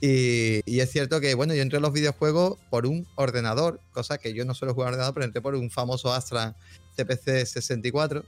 Y, 0.00 0.60
y, 0.66 0.80
es 0.80 0.90
cierto 0.90 1.20
que, 1.20 1.34
bueno, 1.34 1.54
yo 1.54 1.62
entré 1.62 1.76
en 1.76 1.82
los 1.82 1.92
videojuegos 1.92 2.58
por 2.68 2.86
un 2.86 3.06
ordenador, 3.14 3.80
cosa 3.92 4.18
que 4.18 4.34
yo 4.34 4.44
no 4.44 4.54
suelo 4.54 4.74
jugar 4.74 4.88
ordenador, 4.88 5.14
pero 5.14 5.24
entré 5.24 5.40
por 5.40 5.54
un 5.54 5.70
famoso 5.70 6.12
Astra 6.12 6.56
CPC 6.96 7.46
64. 7.46 8.24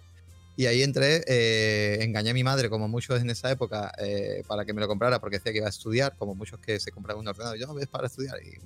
Y 0.57 0.66
ahí 0.66 0.85
entré, 0.85 1.25
eh, 1.26 1.99
engañé 2.02 2.31
a 2.31 2.35
mi 2.35 2.45
madre, 2.45 2.71
como 2.71 2.87
muchos 2.87 3.21
en 3.21 3.28
esa 3.28 3.50
época, 3.50 3.93
eh, 3.99 4.45
para 4.47 4.64
que 4.64 4.73
me 4.73 4.81
lo 4.81 4.87
comprara, 4.87 5.19
porque 5.19 5.38
decía 5.38 5.50
que 5.50 5.59
iba 5.59 5.66
a 5.66 5.71
estudiar, 5.71 6.14
como 6.16 6.37
muchos 6.37 6.61
que 6.61 6.78
se 6.78 6.93
compraban 6.93 7.23
un 7.23 7.28
ordenador. 7.28 7.59
Yo 7.59 7.75
ves 7.75 7.88
para 7.88 8.07
estudiar. 8.07 8.38
Y, 8.40 8.61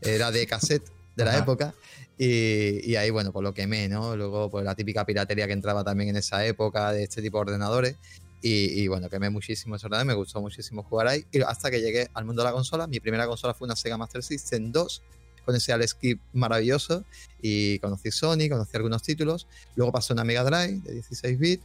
era 0.00 0.30
de 0.30 0.46
cassette 0.46 0.90
de 1.16 1.24
la 1.24 1.36
época. 1.38 1.74
Y, 2.18 2.94
ahí, 2.96 3.10
bueno, 3.10 3.32
pues 3.32 3.42
lo 3.42 3.52
quemé, 3.52 3.88
¿no? 3.88 4.16
Luego, 4.16 4.50
pues 4.50 4.64
la 4.64 4.74
típica 4.74 5.04
piratería 5.04 5.46
que 5.46 5.52
entraba 5.52 5.82
también 5.82 6.10
en 6.10 6.16
esa 6.16 6.46
época 6.46 6.92
de 6.92 7.02
este 7.02 7.20
tipo 7.20 7.38
de 7.38 7.42
ordenadores. 7.42 7.96
Y, 8.42 8.86
bueno, 8.86 9.10
quemé 9.10 9.28
muchísimo 9.28 9.74
ese 9.74 9.86
ordenador, 9.86 10.06
me 10.06 10.14
gustó 10.14 10.40
muchísimo 10.40 10.84
jugar 10.84 11.08
ahí. 11.08 11.26
Y 11.32 11.40
hasta 11.40 11.70
que 11.70 11.80
llegué 11.80 12.08
al 12.14 12.24
mundo 12.24 12.42
de 12.42 12.48
la 12.48 12.52
consola, 12.52 12.86
mi 12.86 13.00
primera 13.00 13.26
consola 13.26 13.54
fue 13.54 13.66
una 13.66 13.74
Sega 13.74 13.96
Master 13.96 14.22
System 14.22 14.70
2 14.70 15.02
con 15.44 15.54
ese 15.54 15.72
Alex 15.72 15.92
Skip 15.92 16.20
maravilloso 16.32 17.04
y 17.40 17.78
conocí 17.78 18.10
Sony, 18.10 18.48
conocí 18.50 18.76
algunos 18.76 19.02
títulos. 19.02 19.46
Luego 19.76 19.92
pasó 19.92 20.12
una 20.12 20.24
Mega 20.24 20.42
Drive 20.42 20.80
de 20.82 20.94
16 20.94 21.38
bits 21.38 21.64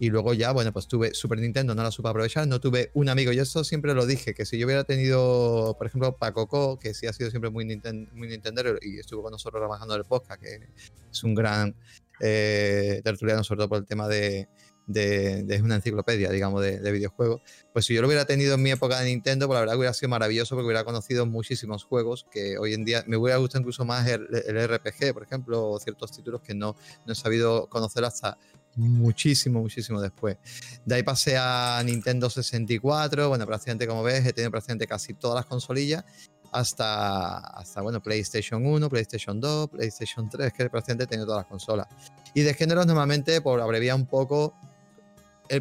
y 0.00 0.08
luego 0.08 0.32
ya, 0.32 0.50
bueno, 0.52 0.72
pues 0.72 0.88
tuve 0.88 1.12
Super 1.12 1.38
Nintendo, 1.40 1.74
no 1.74 1.82
la 1.82 1.90
supe 1.90 2.08
aprovechar, 2.08 2.48
no 2.48 2.58
tuve 2.58 2.90
un 2.94 3.10
amigo. 3.10 3.32
Yo 3.32 3.42
eso 3.42 3.62
siempre 3.64 3.92
lo 3.92 4.06
dije, 4.06 4.32
que 4.32 4.46
si 4.46 4.58
yo 4.58 4.64
hubiera 4.64 4.82
tenido, 4.84 5.76
por 5.76 5.86
ejemplo, 5.86 6.16
Paco 6.16 6.78
que 6.78 6.94
sí 6.94 7.06
ha 7.06 7.12
sido 7.12 7.28
siempre 7.28 7.50
muy, 7.50 7.66
muy 7.66 8.28
Nintendo 8.28 8.62
y 8.80 8.98
estuvo 8.98 9.22
con 9.22 9.32
nosotros 9.32 9.60
trabajando 9.60 9.94
en 9.94 10.00
el 10.00 10.06
podcast, 10.06 10.40
que 10.42 10.70
es 11.12 11.22
un 11.22 11.34
gran 11.34 11.76
eh, 12.18 13.02
tertuliano, 13.04 13.44
sobre 13.44 13.58
todo 13.58 13.68
por 13.68 13.78
el 13.78 13.84
tema 13.84 14.08
de, 14.08 14.48
de, 14.86 15.60
una 15.62 15.76
enciclopedia, 15.76 16.30
digamos, 16.30 16.62
de, 16.62 16.92
videojuegos. 16.92 17.42
Pues 17.74 17.84
si 17.84 17.92
yo 17.94 18.00
lo 18.00 18.08
hubiera 18.08 18.24
tenido 18.24 18.54
en 18.54 18.62
mi 18.62 18.70
época 18.70 19.00
de 19.00 19.04
Nintendo, 19.04 19.48
pues 19.48 19.56
la 19.56 19.60
verdad 19.60 19.76
hubiera 19.76 19.92
sido 19.92 20.08
maravilloso 20.08 20.54
porque 20.54 20.64
hubiera 20.64 20.84
conocido 20.84 21.26
muchísimos 21.26 21.84
juegos 21.84 22.26
que 22.30 22.56
hoy 22.56 22.72
en 22.72 22.86
día 22.86 23.04
me 23.06 23.18
hubiera 23.18 23.38
gustado 23.38 23.60
incluso 23.60 23.84
más 23.84 24.08
el, 24.08 24.26
el 24.46 24.66
RPG, 24.66 25.12
por 25.12 25.24
ejemplo, 25.24 25.68
o 25.68 25.78
ciertos 25.78 26.10
títulos 26.12 26.40
que 26.40 26.54
no, 26.54 26.74
no 27.04 27.12
he 27.12 27.16
sabido 27.16 27.68
conocer 27.68 28.04
hasta 28.04 28.38
muchísimo, 28.76 29.60
muchísimo 29.60 30.00
después. 30.00 30.36
De 30.84 30.94
ahí 30.94 31.02
pasé 31.02 31.36
a 31.38 31.82
Nintendo 31.84 32.30
64, 32.30 33.28
bueno, 33.28 33.46
prácticamente 33.46 33.86
como 33.86 34.02
ves, 34.02 34.24
he 34.26 34.32
tenido 34.32 34.50
prácticamente 34.50 34.86
casi 34.86 35.14
todas 35.14 35.36
las 35.36 35.46
consolillas, 35.46 36.04
hasta, 36.52 37.38
hasta 37.38 37.80
bueno, 37.80 38.02
PlayStation 38.02 38.64
1, 38.64 38.88
PlayStation 38.88 39.40
2, 39.40 39.68
PlayStation 39.70 40.28
3, 40.28 40.52
que 40.52 40.70
prácticamente 40.70 41.04
he 41.04 41.06
tenido 41.06 41.26
todas 41.26 41.42
las 41.42 41.46
consolas. 41.46 41.86
Y 42.34 42.42
de 42.42 42.54
géneros 42.54 42.86
normalmente, 42.86 43.40
por 43.40 43.60
abreviar 43.60 43.96
un 43.96 44.06
poco, 44.06 44.54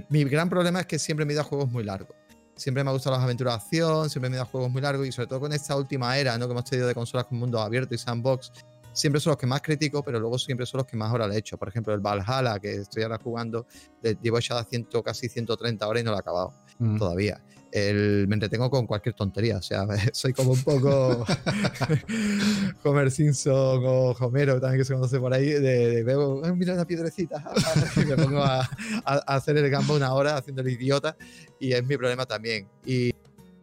mi 0.09 0.23
gran 0.25 0.49
problema 0.49 0.81
es 0.81 0.85
que 0.85 0.99
siempre 0.99 1.25
me 1.25 1.33
he 1.33 1.35
ido 1.35 1.41
a 1.41 1.45
juegos 1.45 1.69
muy 1.71 1.83
largos. 1.83 2.15
Siempre 2.55 2.83
me 2.83 2.89
ha 2.89 2.93
gustado 2.93 3.15
las 3.15 3.23
aventuras 3.23 3.55
acción, 3.55 4.09
siempre 4.09 4.29
me 4.29 4.37
he 4.37 4.41
juegos 4.41 4.69
muy 4.69 4.81
largos 4.81 5.07
y 5.07 5.11
sobre 5.11 5.27
todo 5.27 5.39
con 5.39 5.53
esta 5.53 5.75
última 5.77 6.17
era 6.17 6.37
¿no? 6.37 6.45
que 6.45 6.51
hemos 6.51 6.65
tenido 6.65 6.87
de 6.87 6.93
consolas 6.93 7.25
con 7.25 7.37
mundo 7.37 7.61
abierto 7.61 7.95
y 7.95 7.97
sandbox, 7.97 8.51
siempre 8.99 9.21
son 9.21 9.31
los 9.31 9.37
que 9.37 9.47
más 9.47 9.61
critico, 9.61 10.03
pero 10.03 10.19
luego 10.19 10.37
siempre 10.37 10.65
son 10.65 10.79
los 10.79 10.87
que 10.87 10.97
más 10.97 11.11
horas 11.13 11.29
le 11.29 11.35
he 11.35 11.37
hecho. 11.39 11.57
Por 11.57 11.69
ejemplo, 11.69 11.93
el 11.93 12.01
Valhalla, 12.01 12.59
que 12.59 12.75
estoy 12.75 13.03
ahora 13.03 13.17
jugando, 13.17 13.65
llevo 14.21 14.39
ciento, 14.41 15.01
casi 15.01 15.29
130 15.29 15.87
horas 15.87 16.01
y 16.01 16.05
no 16.05 16.11
lo 16.11 16.17
he 16.17 16.19
acabado 16.19 16.53
mm. 16.79 16.97
todavía. 16.97 17.41
El, 17.71 18.27
me 18.27 18.33
entretengo 18.33 18.69
con 18.69 18.87
cualquier 18.87 19.13
tontería, 19.13 19.57
o 19.57 19.61
sea, 19.61 19.85
soy 20.13 20.33
como 20.33 20.51
un 20.51 20.63
poco 20.63 21.23
Homer 22.83 23.11
Simpson 23.11 23.83
o 23.85 24.11
Homero, 24.19 24.59
también 24.59 24.81
que 24.81 24.85
se 24.85 24.95
conoce 24.95 25.19
por 25.19 25.33
ahí, 25.33 25.49
de, 25.49 26.03
veo, 26.03 26.41
mira 26.55 26.73
una 26.73 26.85
piedrecita, 26.85 27.43
y 27.95 28.05
me 28.05 28.17
pongo 28.17 28.43
a, 28.43 28.67
hacer 29.27 29.55
el 29.57 29.69
gambo 29.69 29.95
una 29.95 30.13
hora 30.13 30.35
haciendo 30.35 30.63
el 30.63 30.69
idiota, 30.69 31.15
y 31.59 31.73
es 31.73 31.85
mi 31.85 31.95
problema 31.95 32.25
también. 32.25 32.67
Y, 32.83 33.09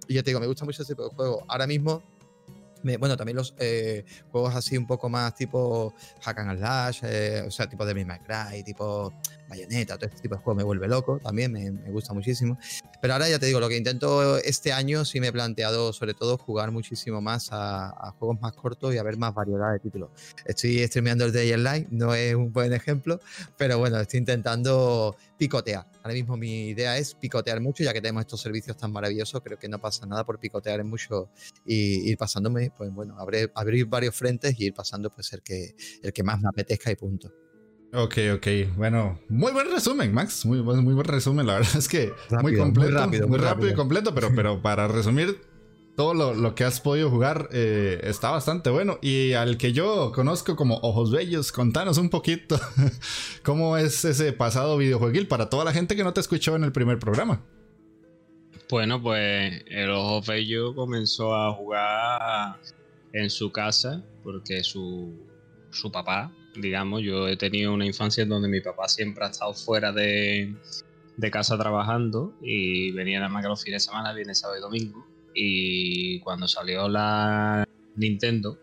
y 0.06 0.14
ya 0.14 0.22
te 0.22 0.30
digo, 0.30 0.38
me 0.38 0.46
gusta 0.46 0.64
mucho 0.64 0.82
ese 0.82 0.94
tipo 0.94 1.08
de 1.08 1.14
juego. 1.14 1.44
Ahora 1.48 1.66
mismo 1.66 2.00
bueno, 2.98 3.16
también 3.16 3.36
los 3.36 3.54
eh, 3.58 4.04
juegos 4.30 4.54
así 4.54 4.76
un 4.76 4.86
poco 4.86 5.08
más 5.08 5.34
tipo 5.34 5.94
Hack 6.22 6.38
and 6.38 6.58
Slash, 6.58 7.00
eh, 7.04 7.44
o 7.46 7.50
sea, 7.50 7.66
tipo 7.66 7.84
de 7.84 8.04
May 8.04 8.18
Cry, 8.20 8.62
tipo 8.62 9.12
Bayonetta, 9.48 9.96
todo 9.96 10.06
este 10.06 10.22
tipo 10.22 10.34
de 10.34 10.40
juegos 10.40 10.56
me 10.56 10.64
vuelve 10.64 10.88
loco, 10.88 11.18
también 11.18 11.52
me, 11.52 11.70
gusta 11.90 12.12
muchísimo. 12.12 12.58
Pero 13.00 13.14
ahora 13.14 13.28
ya 13.28 13.38
te 13.38 13.46
digo, 13.46 13.60
lo 13.60 13.68
que 13.68 13.76
intento 13.76 14.38
este 14.38 14.72
año 14.72 15.04
sí 15.04 15.20
me 15.20 15.28
he 15.28 15.32
planteado 15.32 15.92
sobre 15.92 16.14
todo 16.14 16.38
jugar 16.38 16.70
muchísimo 16.70 17.20
más 17.20 17.48
a, 17.52 18.14
juegos 18.18 18.40
más 18.40 18.52
cortos 18.52 18.94
y 18.94 18.98
a 18.98 19.02
ver 19.02 19.16
más 19.16 19.34
variedad 19.34 19.72
de 19.72 19.78
títulos. 19.78 20.10
Estoy 20.44 20.86
streameando 20.86 21.24
el 21.24 21.32
Day 21.32 21.56
Live, 21.56 21.88
no 21.90 22.14
es 22.14 22.34
un 22.34 22.52
buen 22.52 22.72
ejemplo, 22.72 23.20
pero 23.56 23.78
bueno, 23.78 24.00
estoy 24.00 24.18
intentando 24.18 25.16
picotear. 25.36 25.86
Ahora 26.02 26.14
mismo 26.14 26.36
mi 26.36 26.68
idea 26.68 26.96
es 26.96 27.14
picotear 27.14 27.60
mucho, 27.60 27.84
ya 27.84 27.92
que 27.92 28.00
tenemos 28.00 28.22
estos 28.22 28.40
servicios 28.40 28.76
tan 28.76 28.92
maravillosos, 28.92 29.40
creo 29.42 29.58
que 29.58 29.68
no 29.68 29.78
pasa 29.78 30.06
nada 30.06 30.24
por 30.24 30.38
picotear 30.38 30.80
en 30.80 30.88
mucho 30.88 31.30
y 31.64 32.10
ir 32.10 32.16
pasándome, 32.16 32.70
pues 32.76 32.92
bueno, 32.92 33.18
abrir, 33.18 33.50
abrir 33.54 33.86
varios 33.86 34.14
frentes 34.14 34.58
y 34.58 34.66
ir 34.66 34.74
pasando 34.74 35.10
pues 35.10 35.32
el 35.32 35.42
que, 35.42 35.74
el 36.02 36.12
que 36.12 36.22
más 36.22 36.40
me 36.40 36.48
apetezca 36.48 36.90
y 36.90 36.96
punto. 36.96 37.45
Ok, 37.96 38.18
ok. 38.34 38.46
Bueno, 38.76 39.18
muy 39.30 39.52
buen 39.52 39.70
resumen, 39.70 40.12
Max. 40.12 40.44
Muy, 40.44 40.62
muy 40.62 40.92
buen 40.92 41.06
resumen. 41.06 41.46
La 41.46 41.54
verdad 41.54 41.76
es 41.76 41.88
que 41.88 42.12
muy 42.42 42.54
completo. 42.54 42.90
Muy 42.90 43.00
rápido, 43.00 43.28
muy 43.28 43.38
rápido, 43.38 43.70
y 43.70 43.74
completo, 43.74 44.14
pero, 44.14 44.34
pero 44.34 44.60
para 44.62 44.86
resumir 44.86 45.40
todo 45.96 46.12
lo, 46.12 46.54
que 46.54 46.64
has 46.64 46.78
podido 46.78 47.08
jugar 47.08 47.48
eh, 47.52 48.00
está 48.04 48.30
bastante 48.30 48.68
bueno. 48.68 48.98
Y 49.00 49.32
al 49.32 49.56
que 49.56 49.72
yo 49.72 50.12
conozco 50.14 50.56
como 50.56 50.76
Ojos 50.82 51.10
Bellos, 51.10 51.52
contanos 51.52 51.96
un 51.96 52.10
poquito 52.10 52.60
cómo 53.42 53.78
es 53.78 54.04
ese 54.04 54.34
pasado 54.34 54.76
videojueguil 54.76 55.26
para 55.26 55.48
toda 55.48 55.64
la 55.64 55.72
gente 55.72 55.96
que 55.96 56.04
no 56.04 56.12
te 56.12 56.20
escuchó 56.20 56.54
en 56.54 56.64
el 56.64 56.72
primer 56.72 56.98
programa. 56.98 57.40
Bueno, 58.68 59.00
pues 59.00 59.64
el 59.68 59.88
Ojos 59.88 60.26
Bello 60.26 60.74
comenzó 60.74 61.34
a 61.34 61.50
jugar 61.54 62.56
en 63.14 63.30
su 63.30 63.50
casa 63.50 64.04
porque 64.22 64.62
su, 64.62 65.14
su 65.70 65.90
papá 65.90 66.30
digamos, 66.56 67.02
yo 67.02 67.28
he 67.28 67.36
tenido 67.36 67.72
una 67.72 67.86
infancia 67.86 68.22
en 68.22 68.28
donde 68.28 68.48
mi 68.48 68.60
papá 68.60 68.88
siempre 68.88 69.24
ha 69.24 69.28
estado 69.28 69.54
fuera 69.54 69.92
de, 69.92 70.54
casa 71.30 71.58
trabajando 71.58 72.34
y 72.42 72.92
venía 72.92 73.18
nada 73.18 73.30
más 73.30 73.42
que 73.42 73.48
los 73.48 73.62
fines 73.62 73.84
de 73.84 73.90
semana, 73.90 74.12
viene 74.12 74.34
sábado 74.34 74.58
y 74.58 74.62
domingo. 74.62 75.06
Y 75.34 76.20
cuando 76.20 76.48
salió 76.48 76.88
la 76.88 77.66
Nintendo, 77.96 78.58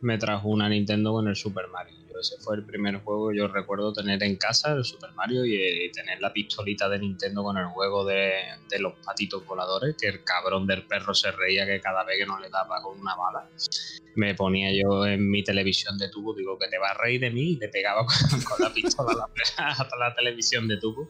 me 0.00 0.18
trajo 0.18 0.48
una 0.48 0.68
Nintendo 0.68 1.12
con 1.12 1.28
el 1.28 1.36
Super 1.36 1.68
Mario. 1.68 1.96
Ese 2.20 2.36
fue 2.38 2.54
el 2.54 2.64
primer 2.64 3.02
juego 3.02 3.30
que 3.30 3.38
yo 3.38 3.48
recuerdo 3.48 3.92
tener 3.92 4.22
en 4.22 4.36
casa, 4.36 4.72
el 4.72 4.84
Super 4.84 5.12
Mario, 5.12 5.44
y, 5.44 5.56
eh, 5.56 5.90
tener 5.92 6.20
la 6.20 6.32
pistolita 6.32 6.88
de 6.88 7.00
Nintendo 7.00 7.42
con 7.42 7.58
el 7.58 7.66
juego 7.66 8.04
de, 8.04 8.32
de, 8.70 8.78
los 8.78 8.94
patitos 9.04 9.44
voladores, 9.44 9.96
que 10.00 10.06
el 10.06 10.22
cabrón 10.22 10.64
del 10.68 10.86
perro 10.86 11.14
se 11.14 11.32
reía 11.32 11.66
que 11.66 11.80
cada 11.80 12.04
vez 12.04 12.18
que 12.18 12.26
no 12.26 12.38
le 12.38 12.48
daba 12.48 12.80
con 12.80 13.00
una 13.00 13.16
bala, 13.16 13.48
me 14.14 14.34
ponía 14.34 14.70
yo 14.72 15.06
en 15.06 15.30
mi 15.30 15.42
televisión 15.42 15.98
de 15.98 16.08
tubo, 16.08 16.34
digo 16.34 16.58
que 16.58 16.68
te 16.68 16.78
va 16.78 16.90
a 16.90 16.94
reír 16.94 17.20
de 17.20 17.30
mí, 17.30 17.52
y 17.52 17.56
le 17.56 17.68
pegaba 17.68 18.04
con, 18.48 18.62
la 18.62 18.72
pistola 18.72 19.28
hasta 19.56 19.96
la 19.98 20.14
televisión 20.14 20.68
de 20.68 20.76
tubo. 20.78 21.08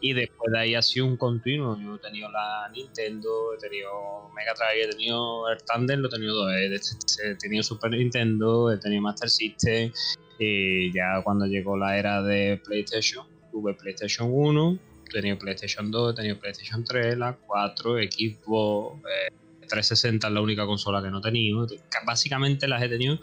Y 0.00 0.12
después 0.12 0.52
de 0.52 0.58
ahí 0.58 0.74
ha 0.74 0.82
sido 0.82 1.06
un 1.06 1.16
continuo. 1.16 1.78
Yo 1.80 1.96
he 1.96 1.98
tenido 1.98 2.30
la 2.30 2.68
Nintendo, 2.72 3.54
he 3.54 3.58
tenido 3.58 4.30
Mega 4.34 4.54
Drive, 4.54 4.84
he 4.84 4.88
tenido 4.88 5.48
el 5.48 5.58
Thunder, 5.62 5.98
lo 5.98 6.08
he 6.08 6.10
tenido 6.10 6.34
dos, 6.34 7.18
he 7.24 7.34
tenido 7.36 7.62
Super 7.62 7.90
Nintendo, 7.90 8.72
he 8.72 8.78
tenido 8.78 9.02
Master 9.02 9.28
System. 9.28 9.92
Y 10.38 10.92
ya 10.92 11.22
cuando 11.22 11.46
llegó 11.46 11.76
la 11.76 11.98
era 11.98 12.22
de 12.22 12.60
PlayStation, 12.64 13.26
tuve 13.50 13.74
PlayStation 13.74 14.28
1, 14.32 14.78
he 15.06 15.12
tenido 15.12 15.38
PlayStation 15.38 15.90
2, 15.90 16.12
he 16.12 16.16
tenido 16.16 16.38
PlayStation 16.38 16.82
3, 16.82 17.18
la 17.18 17.36
4, 17.36 17.96
Xbox. 17.98 19.04
Eh, 19.04 19.39
360 19.70 20.26
es 20.26 20.32
la 20.32 20.40
única 20.40 20.66
consola 20.66 21.02
que 21.02 21.10
no 21.10 21.18
he 21.18 21.22
tenido. 21.22 21.66
Básicamente 22.04 22.68
las 22.68 22.82
he 22.82 22.88
tenido, 22.88 23.18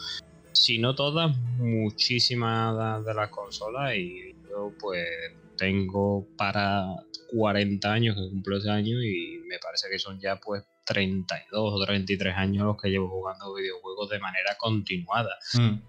si 0.53 0.79
no 0.79 0.95
todas, 0.95 1.35
muchísimas 1.57 3.05
de 3.05 3.13
las 3.13 3.29
consolas. 3.29 3.95
Y 3.95 4.33
yo, 4.49 4.71
pues, 4.79 5.07
tengo 5.57 6.25
para 6.37 6.85
40 7.31 7.91
años 7.91 8.15
que 8.15 8.29
cumplo 8.29 8.57
ese 8.57 8.69
año 8.69 9.01
y 9.01 9.41
me 9.47 9.59
parece 9.59 9.89
que 9.89 9.99
son 9.99 10.19
ya, 10.19 10.37
pues, 10.37 10.63
32 10.85 11.73
o 11.73 11.85
33 11.85 12.35
años 12.35 12.65
los 12.65 12.81
que 12.81 12.89
llevo 12.89 13.09
jugando 13.09 13.53
videojuegos 13.53 14.09
de 14.09 14.19
manera 14.19 14.55
continuada. 14.57 15.37
Mm. 15.53 15.81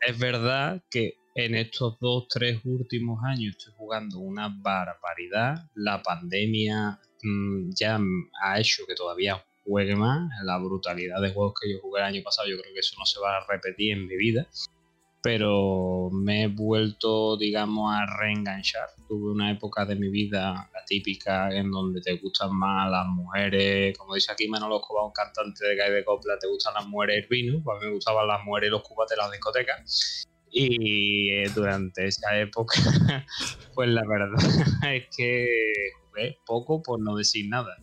Es 0.00 0.18
verdad 0.18 0.82
que 0.90 1.18
en 1.34 1.54
estos 1.54 2.00
dos, 2.00 2.26
tres 2.28 2.60
últimos 2.64 3.22
años 3.22 3.56
estoy 3.56 3.74
jugando 3.76 4.18
una 4.18 4.48
barbaridad. 4.48 5.68
La 5.74 6.02
pandemia 6.02 6.98
mm, 7.22 7.70
ya 7.74 8.00
ha 8.42 8.58
hecho 8.58 8.84
que 8.86 8.94
todavía 8.94 9.44
juegue 9.68 9.94
más. 9.94 10.30
La 10.42 10.58
brutalidad 10.58 11.20
de 11.20 11.32
juegos 11.32 11.54
que 11.60 11.70
yo 11.70 11.78
jugué 11.80 12.00
el 12.00 12.06
año 12.06 12.22
pasado, 12.24 12.48
yo 12.48 12.58
creo 12.58 12.72
que 12.72 12.80
eso 12.80 12.96
no 12.98 13.04
se 13.04 13.20
va 13.20 13.36
a 13.36 13.46
repetir 13.46 13.92
en 13.92 14.06
mi 14.06 14.16
vida. 14.16 14.46
Pero 15.20 16.10
me 16.12 16.44
he 16.44 16.46
vuelto, 16.46 17.36
digamos, 17.36 17.92
a 17.92 18.06
reenganchar. 18.18 18.88
Tuve 19.08 19.32
una 19.32 19.50
época 19.50 19.84
de 19.84 19.96
mi 19.96 20.08
vida, 20.08 20.70
la 20.72 20.84
típica, 20.86 21.50
en 21.50 21.70
donde 21.70 22.00
te 22.00 22.16
gustan 22.16 22.54
más 22.56 22.90
las 22.90 23.06
mujeres. 23.08 23.98
Como 23.98 24.14
dice 24.14 24.32
aquí 24.32 24.48
Manolo 24.48 24.76
Escobar, 24.76 25.04
un 25.04 25.12
cantante 25.12 25.66
de 25.66 25.76
calle 25.76 25.92
de 25.92 26.04
copla, 26.04 26.38
te 26.38 26.46
gustan 26.46 26.74
las 26.74 26.86
mujeres 26.86 27.24
el 27.24 27.28
vino. 27.28 27.60
Pues 27.62 27.76
a 27.76 27.80
mí 27.80 27.86
me 27.86 27.94
gustaban 27.94 28.28
las 28.28 28.44
mujeres 28.44 28.68
y 28.68 28.70
los 28.70 28.82
cubates 28.82 29.16
de 29.16 29.22
las 29.22 29.32
discotecas. 29.32 30.24
Y 30.50 31.30
eh, 31.30 31.50
durante 31.54 32.06
esa 32.06 32.38
época, 32.38 32.74
pues 33.74 33.88
la 33.88 34.02
verdad 34.06 34.38
es 34.94 35.04
que 35.14 35.46
jugué 36.06 36.38
poco 36.46 36.80
por 36.80 37.00
no 37.00 37.16
decir 37.16 37.48
nada 37.48 37.76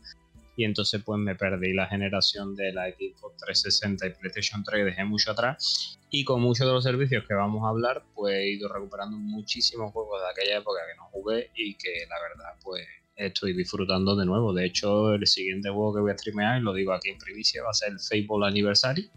y 0.56 0.64
entonces 0.64 1.02
pues 1.04 1.20
me 1.20 1.36
perdí 1.36 1.74
la 1.74 1.88
generación 1.88 2.56
de 2.56 2.72
la 2.74 2.90
Xbox 2.90 3.38
360 3.38 4.08
y 4.08 4.10
PlayStation 4.12 4.64
3, 4.64 4.86
dejé 4.86 5.04
mucho 5.06 5.32
atrás 5.32 6.00
y 6.10 6.24
con 6.24 6.42
muchos 6.42 6.66
de 6.68 6.74
los 6.74 6.84
servicios 6.84 7.26
que 7.28 7.34
vamos 7.34 7.64
a 7.66 7.70
hablar 7.70 8.04
pues 8.14 8.36
he 8.36 8.52
ido 8.52 8.70
recuperando 8.70 9.18
muchísimos 9.18 9.92
juegos 9.92 10.22
de 10.22 10.30
aquella 10.30 10.60
época 10.60 10.80
que 10.90 10.98
no 10.98 11.10
jugué 11.12 11.52
y 11.56 11.76
que 11.76 12.06
la 12.10 12.16
verdad 12.22 12.60
pues 12.64 12.86
estoy 13.16 13.54
disfrutando 13.54 14.16
de 14.16 14.26
nuevo. 14.26 14.54
De 14.54 14.66
hecho 14.66 15.14
el 15.14 15.26
siguiente 15.28 15.70
juego 15.70 15.96
que 15.96 16.02
voy 16.02 16.12
a 16.12 16.18
streamear, 16.18 16.60
y 16.60 16.64
lo 16.64 16.74
digo 16.74 16.94
aquí 16.94 17.10
en 17.10 17.18
primicia, 17.18 17.64
va 17.64 17.72
a 17.72 17.74
ser 17.74 17.94
el 17.94 18.00
Fable 18.00 18.48
Anniversary, 18.48 19.10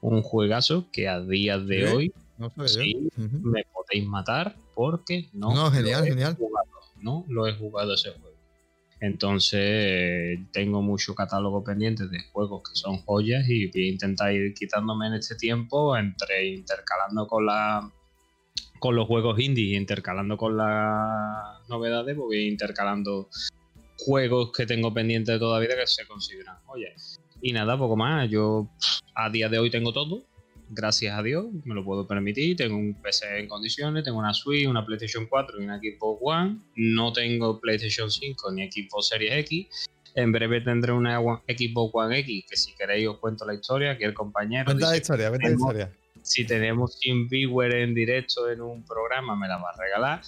un 0.00 0.22
juegazo 0.22 0.90
que 0.90 1.08
a 1.08 1.20
día 1.20 1.58
de 1.58 1.88
hoy 1.88 2.14
me 2.38 3.64
podéis 3.64 4.06
matar 4.06 4.56
porque 4.74 5.28
no, 5.32 5.54
no 5.54 5.70
genial, 5.70 6.04
genial. 6.04 6.36
Jugado, 6.36 6.68
no 7.00 7.24
lo 7.28 7.46
he 7.46 7.54
jugado 7.54 7.94
ese 7.94 8.10
juego. 8.10 8.25
Entonces 9.00 10.38
tengo 10.52 10.80
mucho 10.80 11.14
catálogo 11.14 11.62
pendiente 11.62 12.08
de 12.08 12.20
juegos 12.32 12.62
que 12.62 12.74
son 12.74 12.98
joyas 12.98 13.44
y 13.48 13.70
voy 13.70 13.88
a 13.88 13.92
intentar 13.92 14.32
ir 14.32 14.54
quitándome 14.54 15.08
en 15.08 15.14
este 15.14 15.36
tiempo 15.36 15.96
entre 15.96 16.46
intercalando 16.46 17.26
con 17.26 17.46
la 17.46 17.92
con 18.78 18.94
los 18.94 19.06
juegos 19.06 19.38
indie 19.40 19.74
e 19.74 19.80
intercalando 19.80 20.36
con 20.36 20.56
las 20.56 21.68
novedades, 21.68 22.14
pues 22.14 22.26
voy 22.26 22.46
intercalando 22.46 23.28
juegos 23.98 24.52
que 24.52 24.66
tengo 24.66 24.92
pendientes 24.92 25.38
todavía 25.38 25.76
que 25.76 25.86
se 25.86 26.06
consideran 26.06 26.56
joyas. 26.66 27.20
Y 27.40 27.52
nada, 27.52 27.78
poco 27.78 27.96
más. 27.96 28.28
Yo 28.30 28.68
a 29.14 29.30
día 29.30 29.48
de 29.48 29.58
hoy 29.58 29.70
tengo 29.70 29.92
todo 29.92 30.24
gracias 30.68 31.18
a 31.18 31.22
Dios, 31.22 31.46
me 31.64 31.74
lo 31.74 31.84
puedo 31.84 32.06
permitir. 32.06 32.56
Tengo 32.56 32.76
un 32.76 32.94
PC 32.94 33.38
en 33.38 33.48
condiciones, 33.48 34.04
tengo 34.04 34.18
una 34.18 34.34
Switch, 34.34 34.66
una 34.66 34.84
PlayStation 34.84 35.26
4 35.26 35.60
y 35.60 35.64
una 35.64 35.78
Xbox 35.78 36.20
One. 36.22 36.58
No 36.76 37.12
tengo 37.12 37.60
PlayStation 37.60 38.10
5 38.10 38.52
ni 38.52 38.70
Xbox 38.70 39.08
Series 39.08 39.32
X. 39.38 39.88
En 40.14 40.32
breve 40.32 40.62
tendré 40.62 40.92
una 40.92 41.18
Xbox 41.18 41.90
One 41.94 42.18
X, 42.20 42.44
que 42.48 42.56
si 42.56 42.74
queréis 42.74 43.08
os 43.08 43.18
cuento 43.18 43.44
la 43.44 43.54
historia, 43.54 43.98
que 43.98 44.04
el 44.04 44.14
compañero... 44.14 44.64
Cuenta 44.64 44.90
la 44.90 44.96
historia, 44.96 45.28
cuenta 45.28 45.48
la 45.48 45.54
historia. 45.54 45.92
Si 46.22 46.44
tenemos 46.46 46.98
Team 46.98 47.28
Viewer 47.28 47.74
en 47.74 47.94
directo 47.94 48.50
en 48.50 48.60
un 48.60 48.84
programa, 48.84 49.36
me 49.36 49.46
la 49.46 49.58
va 49.58 49.70
a 49.70 49.76
regalar. 49.80 50.22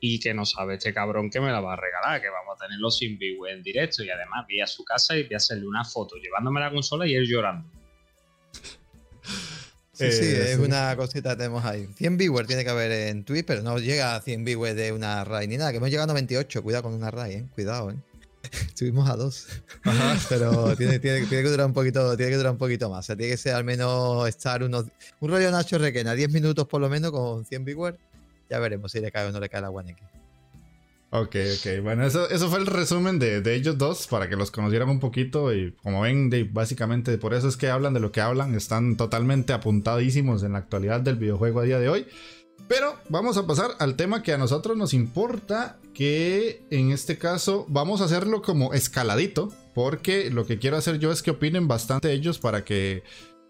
Y 0.00 0.20
que 0.20 0.34
no 0.34 0.44
sabe 0.44 0.74
este 0.74 0.92
cabrón 0.92 1.30
que 1.30 1.40
me 1.40 1.50
la 1.50 1.60
va 1.60 1.72
a 1.72 1.76
regalar, 1.76 2.20
que 2.20 2.28
vamos 2.28 2.56
a 2.56 2.64
tenerlo 2.64 2.90
sin 2.90 3.18
Viewer 3.18 3.54
en 3.54 3.62
directo. 3.62 4.04
Y 4.04 4.10
además 4.10 4.44
voy 4.46 4.60
a 4.60 4.66
su 4.66 4.84
casa 4.84 5.16
y 5.16 5.24
voy 5.24 5.34
a 5.34 5.38
hacerle 5.38 5.66
una 5.66 5.84
foto 5.84 6.16
llevándome 6.16 6.60
la 6.60 6.70
consola 6.70 7.06
y 7.06 7.14
él 7.14 7.26
llorando. 7.26 7.68
Sí, 9.94 10.10
sí, 10.10 10.24
eh, 10.24 10.52
es 10.52 10.58
una 10.58 10.96
cosita 10.96 11.30
que 11.30 11.36
tenemos 11.36 11.64
ahí. 11.64 11.88
100 11.96 12.16
viewers 12.16 12.48
tiene 12.48 12.64
que 12.64 12.70
haber 12.70 12.90
en 12.90 13.24
Twitch, 13.24 13.46
pero 13.46 13.62
no 13.62 13.78
llega 13.78 14.16
a 14.16 14.20
100 14.20 14.44
viewers 14.44 14.74
de 14.74 14.90
una 14.90 15.22
RAI 15.22 15.46
ni 15.46 15.56
nada, 15.56 15.70
que 15.70 15.76
hemos 15.76 15.88
llegado 15.88 16.04
a 16.04 16.14
98. 16.14 16.62
Cuidado 16.64 16.82
con 16.82 16.94
una 16.94 17.12
RAI, 17.12 17.32
¿eh? 17.32 17.46
Cuidado, 17.54 17.92
¿eh? 17.92 17.96
Estuvimos 18.66 19.08
a 19.08 19.16
dos. 19.16 19.46
Pero 20.28 20.76
tiene, 20.76 20.98
tiene, 20.98 21.28
que 21.28 21.42
durar 21.42 21.66
un 21.66 21.72
poquito, 21.72 22.16
tiene 22.16 22.32
que 22.32 22.36
durar 22.36 22.52
un 22.52 22.58
poquito 22.58 22.90
más. 22.90 23.04
O 23.04 23.06
sea, 23.06 23.16
tiene 23.16 23.32
que 23.32 23.36
ser 23.36 23.54
al 23.54 23.64
menos 23.64 24.28
estar 24.28 24.62
unos. 24.64 24.86
Un 25.20 25.30
rollo 25.30 25.50
Nacho 25.50 25.78
Requena, 25.78 26.14
10 26.14 26.32
minutos 26.32 26.66
por 26.66 26.80
lo 26.80 26.88
menos 26.88 27.12
con 27.12 27.44
100 27.44 27.64
viewers. 27.64 27.98
Ya 28.50 28.58
veremos 28.58 28.92
si 28.92 29.00
le 29.00 29.10
cae 29.12 29.28
o 29.28 29.32
no 29.32 29.40
le 29.40 29.48
cae 29.48 29.60
la 29.60 29.70
One 29.70 29.92
X. 29.92 30.23
Ok, 31.16 31.36
ok. 31.36 31.80
Bueno, 31.80 32.04
eso, 32.04 32.28
eso 32.28 32.50
fue 32.50 32.58
el 32.58 32.66
resumen 32.66 33.20
de, 33.20 33.40
ellos 33.54 33.78
dos 33.78 34.08
para 34.08 34.28
que 34.28 34.34
los 34.34 34.50
conocieran 34.50 34.88
un 34.88 34.98
poquito. 34.98 35.54
Y 35.54 35.70
como 35.80 36.00
ven, 36.00 36.28
básicamente 36.52 37.16
por 37.18 37.34
eso 37.34 37.46
es 37.46 37.56
que 37.56 37.68
hablan 37.68 37.94
de 37.94 38.00
lo 38.00 38.10
que 38.10 38.20
hablan. 38.20 38.56
Están 38.56 38.96
totalmente 38.96 39.52
apuntadísimos 39.52 40.42
en 40.42 40.54
la 40.54 40.58
actualidad 40.58 41.00
del 41.02 41.14
videojuego 41.14 41.60
a 41.60 41.62
día 41.62 41.78
de 41.78 41.88
hoy. 41.88 42.06
Pero 42.66 42.96
vamos 43.10 43.36
a 43.36 43.46
pasar 43.46 43.76
al 43.78 43.94
tema 43.94 44.24
que 44.24 44.32
a 44.32 44.38
nosotros 44.38 44.76
nos 44.76 44.92
importa. 44.92 45.78
Que 45.94 46.64
en 46.72 46.90
este 46.90 47.16
caso 47.16 47.64
vamos 47.68 48.00
a 48.00 48.06
hacerlo 48.06 48.42
como 48.42 48.74
escaladito. 48.74 49.52
Porque 49.72 50.30
lo 50.30 50.46
que 50.46 50.58
quiero 50.58 50.78
hacer 50.78 50.98
yo 50.98 51.12
es 51.12 51.22
que 51.22 51.30
opinen 51.30 51.68
bastante 51.68 52.10
ellos 52.10 52.40
para 52.40 52.64
que 52.64 53.04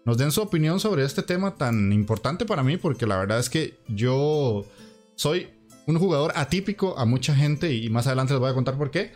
nos 0.05 0.19
den 0.19 0.31
su 0.31 0.43
opinión 0.43 0.79
sobre 0.79 1.03
este 1.03 1.23
tema 1.23 1.55
tan 1.55 1.91
importante 1.91 2.45
para 2.45 2.61
mí. 2.61 2.77
Porque 2.77 3.07
la 3.07 3.17
verdad 3.17 3.39
es 3.39 3.49
que 3.49 3.79
yo 3.87 4.67
soy 5.15 5.54
un 5.87 5.99
jugador 5.99 6.33
atípico 6.35 6.97
a 6.97 7.05
mucha 7.05 7.35
gente 7.35 7.73
y 7.73 7.89
más 7.89 8.07
adelante 8.07 8.33
les 8.33 8.39
voy 8.39 8.49
a 8.49 8.55
contar 8.55 8.77
por 8.77 8.91
qué. 8.91 9.11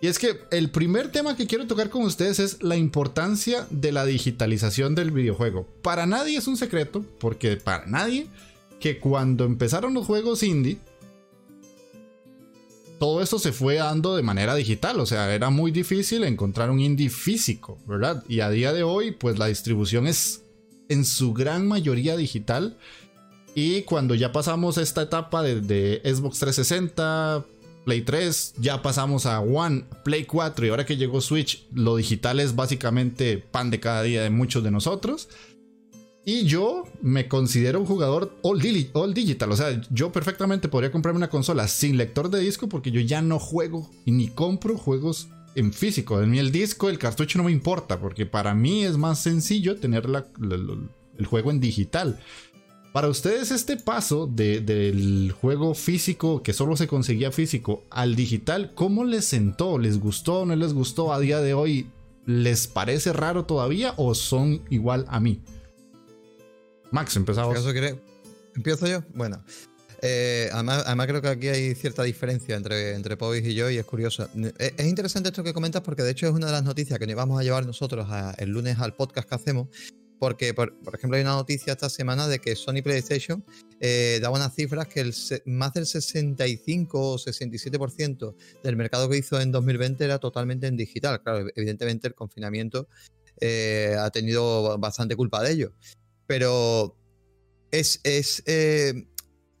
Y 0.00 0.08
es 0.08 0.18
que 0.18 0.40
el 0.50 0.70
primer 0.70 1.10
tema 1.10 1.36
que 1.36 1.46
quiero 1.46 1.66
tocar 1.66 1.88
con 1.88 2.02
ustedes 2.02 2.38
es 2.38 2.62
la 2.62 2.76
importancia 2.76 3.66
de 3.70 3.92
la 3.92 4.04
digitalización 4.04 4.94
del 4.94 5.10
videojuego. 5.10 5.66
Para 5.82 6.06
nadie 6.06 6.36
es 6.36 6.46
un 6.46 6.56
secreto, 6.56 7.04
porque 7.18 7.56
para 7.56 7.86
nadie, 7.86 8.26
que 8.78 8.98
cuando 8.98 9.44
empezaron 9.44 9.94
los 9.94 10.06
juegos 10.06 10.42
indie, 10.42 10.78
todo 12.98 13.22
esto 13.22 13.38
se 13.38 13.52
fue 13.52 13.76
dando 13.76 14.16
de 14.16 14.22
manera 14.22 14.54
digital, 14.54 15.00
o 15.00 15.06
sea, 15.06 15.34
era 15.34 15.50
muy 15.50 15.70
difícil 15.70 16.24
encontrar 16.24 16.70
un 16.70 16.80
indie 16.80 17.10
físico, 17.10 17.78
¿verdad? 17.86 18.24
Y 18.28 18.40
a 18.40 18.50
día 18.50 18.72
de 18.72 18.82
hoy, 18.82 19.12
pues 19.12 19.38
la 19.38 19.46
distribución 19.46 20.06
es 20.06 20.42
en 20.88 21.04
su 21.04 21.32
gran 21.32 21.66
mayoría 21.66 22.16
digital 22.16 22.78
y 23.58 23.84
cuando 23.84 24.14
ya 24.14 24.32
pasamos 24.32 24.76
esta 24.76 25.00
etapa 25.00 25.42
de, 25.42 26.02
Xbox 26.04 26.40
360, 26.40 27.42
Play 27.86 28.02
3, 28.02 28.56
ya 28.58 28.82
pasamos 28.82 29.24
a 29.24 29.40
One, 29.40 29.84
Play 30.04 30.26
4 30.26 30.66
y 30.66 30.68
ahora 30.68 30.84
que 30.84 30.98
llegó 30.98 31.22
Switch, 31.22 31.66
lo 31.72 31.96
digital 31.96 32.38
es 32.38 32.54
básicamente 32.54 33.38
pan 33.38 33.70
de 33.70 33.80
cada 33.80 34.02
día 34.02 34.22
de 34.22 34.28
muchos 34.28 34.62
de 34.62 34.70
nosotros. 34.70 35.30
Y 36.26 36.44
yo 36.44 36.84
me 37.00 37.28
considero 37.28 37.80
un 37.80 37.86
jugador 37.86 38.36
all, 38.42 38.60
digital. 38.60 39.50
O 39.50 39.56
sea, 39.56 39.80
yo 39.88 40.12
perfectamente 40.12 40.68
podría 40.68 40.92
comprarme 40.92 41.16
una 41.16 41.30
consola 41.30 41.66
sin 41.66 41.96
lector 41.96 42.28
de 42.28 42.40
disco 42.40 42.68
porque 42.68 42.90
yo 42.90 43.00
ya 43.00 43.22
no 43.22 43.38
juego 43.38 43.90
y 44.04 44.10
ni 44.10 44.28
compro 44.28 44.76
juegos 44.76 45.28
en 45.54 45.72
físico. 45.72 46.20
En 46.20 46.30
mí 46.30 46.38
el 46.38 46.52
disco, 46.52 46.90
el 46.90 46.98
cartucho 46.98 47.38
no 47.38 47.44
me 47.44 47.52
importa 47.52 48.00
porque 48.00 48.26
para 48.26 48.54
mí 48.54 48.84
es 48.84 48.98
más 48.98 49.22
sencillo 49.22 49.76
tener 49.76 50.06
el 51.16 51.24
juego 51.26 51.50
en 51.50 51.60
digital. 51.60 52.20
Para 52.96 53.08
ustedes 53.08 53.50
este 53.50 53.76
paso 53.76 54.26
del 54.26 55.30
juego 55.38 55.74
físico, 55.74 56.42
que 56.42 56.54
solo 56.54 56.78
se 56.78 56.86
conseguía 56.86 57.30
físico, 57.30 57.84
al 57.90 58.16
digital, 58.16 58.72
¿cómo 58.74 59.04
les 59.04 59.26
sentó? 59.26 59.78
¿Les 59.78 60.00
gustó 60.00 60.40
o 60.40 60.46
no 60.46 60.56
les 60.56 60.72
gustó 60.72 61.12
a 61.12 61.20
día 61.20 61.40
de 61.40 61.52
hoy? 61.52 61.90
¿Les 62.24 62.66
parece 62.66 63.12
raro 63.12 63.44
todavía 63.44 63.92
o 63.98 64.14
son 64.14 64.62
igual 64.70 65.04
a 65.08 65.20
mí? 65.20 65.42
Max, 66.90 67.16
empezamos. 67.16 67.54
¿Empiezo 68.54 68.86
yo? 68.86 69.02
Bueno. 69.12 69.44
Eh, 70.00 70.48
además, 70.50 71.06
creo 71.06 71.20
que 71.20 71.28
aquí 71.28 71.48
hay 71.48 71.74
cierta 71.74 72.02
diferencia 72.02 72.56
entre, 72.56 72.94
entre 72.94 73.18
y 73.46 73.54
yo 73.54 73.68
y 73.68 73.76
es 73.76 73.84
curioso. 73.84 74.26
Eh, 74.58 74.72
es, 74.74 74.86
interesante 74.86 75.28
esto 75.28 75.44
que 75.44 75.52
comentas 75.52 75.82
porque 75.82 76.02
de 76.02 76.12
hecho 76.12 76.28
es 76.28 76.32
una 76.32 76.46
de 76.46 76.52
las 76.52 76.64
noticias 76.64 76.98
que 76.98 77.06
nos 77.06 77.14
vamos 77.14 77.38
a 77.38 77.42
llevar 77.42 77.66
nosotros 77.66 78.08
el 78.38 78.48
lunes 78.48 78.78
al 78.78 78.94
podcast 78.94 79.28
que 79.28 79.34
hacemos. 79.34 79.68
Porque, 80.18 80.54
por, 80.54 80.72
ejemplo, 80.94 81.16
hay 81.16 81.22
una 81.22 81.34
noticia 81.34 81.74
esta 81.74 81.90
semana 81.90 82.26
de 82.26 82.38
que 82.38 82.56
Sony 82.56 82.82
PlayStation 82.82 83.44
eh, 83.80 84.18
daba 84.22 84.36
unas 84.36 84.54
cifras 84.54 84.88
que 84.88 85.00
el, 85.00 85.14
más 85.44 85.74
del 85.74 85.86
65 85.86 87.12
o 87.12 87.18
67% 87.18 88.34
del 88.62 88.76
mercado 88.76 89.08
que 89.08 89.18
hizo 89.18 89.40
en 89.40 89.52
2020 89.52 90.04
era 90.04 90.18
totalmente 90.18 90.66
en 90.66 90.76
digital. 90.76 91.22
Claro, 91.22 91.46
evidentemente 91.54 92.08
el 92.08 92.14
confinamiento 92.14 92.88
ha 93.42 94.10
tenido 94.10 94.78
bastante 94.78 95.14
culpa 95.14 95.42
de 95.42 95.52
ello. 95.52 95.72
Pero 96.26 96.96
es, 97.70 98.00
es 98.04 98.42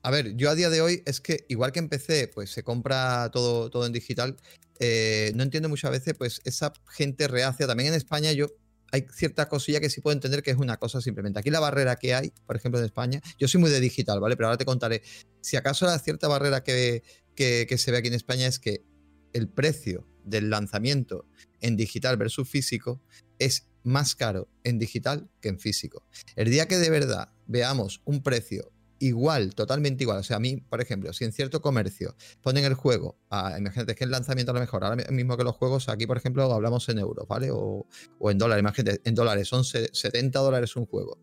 a 0.06 0.10
ver, 0.10 0.36
yo 0.36 0.50
a 0.50 0.54
día 0.54 0.70
de 0.70 0.80
hoy 0.80 1.02
es 1.04 1.20
que 1.20 1.44
igual 1.48 1.72
que 1.72 1.80
empecé, 1.80 2.28
pues 2.28 2.50
se 2.50 2.62
compra 2.62 3.28
todo, 3.32 3.70
todo 3.70 3.86
en 3.86 3.92
digital. 3.92 4.36
Eh, 4.78 5.32
no 5.34 5.42
entiendo 5.42 5.68
muchas 5.68 5.90
veces, 5.90 6.14
pues 6.16 6.40
esa 6.44 6.72
gente 6.88 7.26
reacia. 7.26 7.66
También 7.66 7.88
en 7.88 7.96
España 7.96 8.30
yo 8.30 8.46
hay 8.92 9.06
cierta 9.12 9.48
cosilla 9.48 9.80
que 9.80 9.90
sí 9.90 10.00
puedo 10.00 10.14
entender 10.14 10.42
que 10.42 10.50
es 10.50 10.56
una 10.56 10.76
cosa 10.76 11.00
simplemente. 11.00 11.38
Aquí 11.38 11.50
la 11.50 11.60
barrera 11.60 11.96
que 11.96 12.14
hay, 12.14 12.32
por 12.46 12.56
ejemplo, 12.56 12.78
en 12.78 12.86
España, 12.86 13.20
yo 13.38 13.48
soy 13.48 13.60
muy 13.60 13.70
de 13.70 13.80
digital, 13.80 14.20
¿vale? 14.20 14.36
Pero 14.36 14.48
ahora 14.48 14.58
te 14.58 14.64
contaré. 14.64 15.02
Si 15.40 15.56
acaso 15.56 15.86
la 15.86 15.98
cierta 15.98 16.28
barrera 16.28 16.62
que, 16.62 17.02
que, 17.34 17.66
que 17.68 17.78
se 17.78 17.90
ve 17.90 17.98
aquí 17.98 18.08
en 18.08 18.14
España 18.14 18.46
es 18.46 18.58
que 18.58 18.84
el 19.32 19.48
precio 19.48 20.06
del 20.24 20.50
lanzamiento 20.50 21.26
en 21.60 21.76
digital 21.76 22.16
versus 22.16 22.48
físico 22.48 23.02
es 23.38 23.68
más 23.82 24.14
caro 24.14 24.48
en 24.64 24.78
digital 24.78 25.30
que 25.40 25.48
en 25.48 25.60
físico. 25.60 26.06
El 26.34 26.50
día 26.50 26.66
que 26.66 26.78
de 26.78 26.90
verdad 26.90 27.30
veamos 27.46 28.02
un 28.04 28.22
precio 28.22 28.72
igual, 28.98 29.54
totalmente 29.54 30.04
igual. 30.04 30.18
O 30.18 30.22
sea, 30.22 30.36
a 30.36 30.40
mí, 30.40 30.56
por 30.56 30.80
ejemplo, 30.80 31.12
si 31.12 31.24
en 31.24 31.32
cierto 31.32 31.60
comercio 31.60 32.16
ponen 32.42 32.64
el 32.64 32.74
juego, 32.74 33.18
imagínate 33.58 33.94
que 33.94 34.04
el 34.04 34.10
lanzamiento 34.10 34.52
a 34.52 34.54
lo 34.54 34.60
mejor, 34.60 34.84
ahora 34.84 34.96
mismo 35.10 35.36
que 35.36 35.44
los 35.44 35.56
juegos, 35.56 35.88
aquí 35.88 36.06
por 36.06 36.16
ejemplo 36.16 36.44
hablamos 36.52 36.88
en 36.88 36.98
euros, 36.98 37.26
¿vale? 37.28 37.50
O, 37.52 37.86
en 38.20 38.38
dólares, 38.38 38.62
imagínate, 38.62 39.00
en 39.04 39.14
dólares 39.14 39.48
son 39.48 39.64
70 39.64 40.38
dólares 40.38 40.76
un 40.76 40.86
juego. 40.86 41.18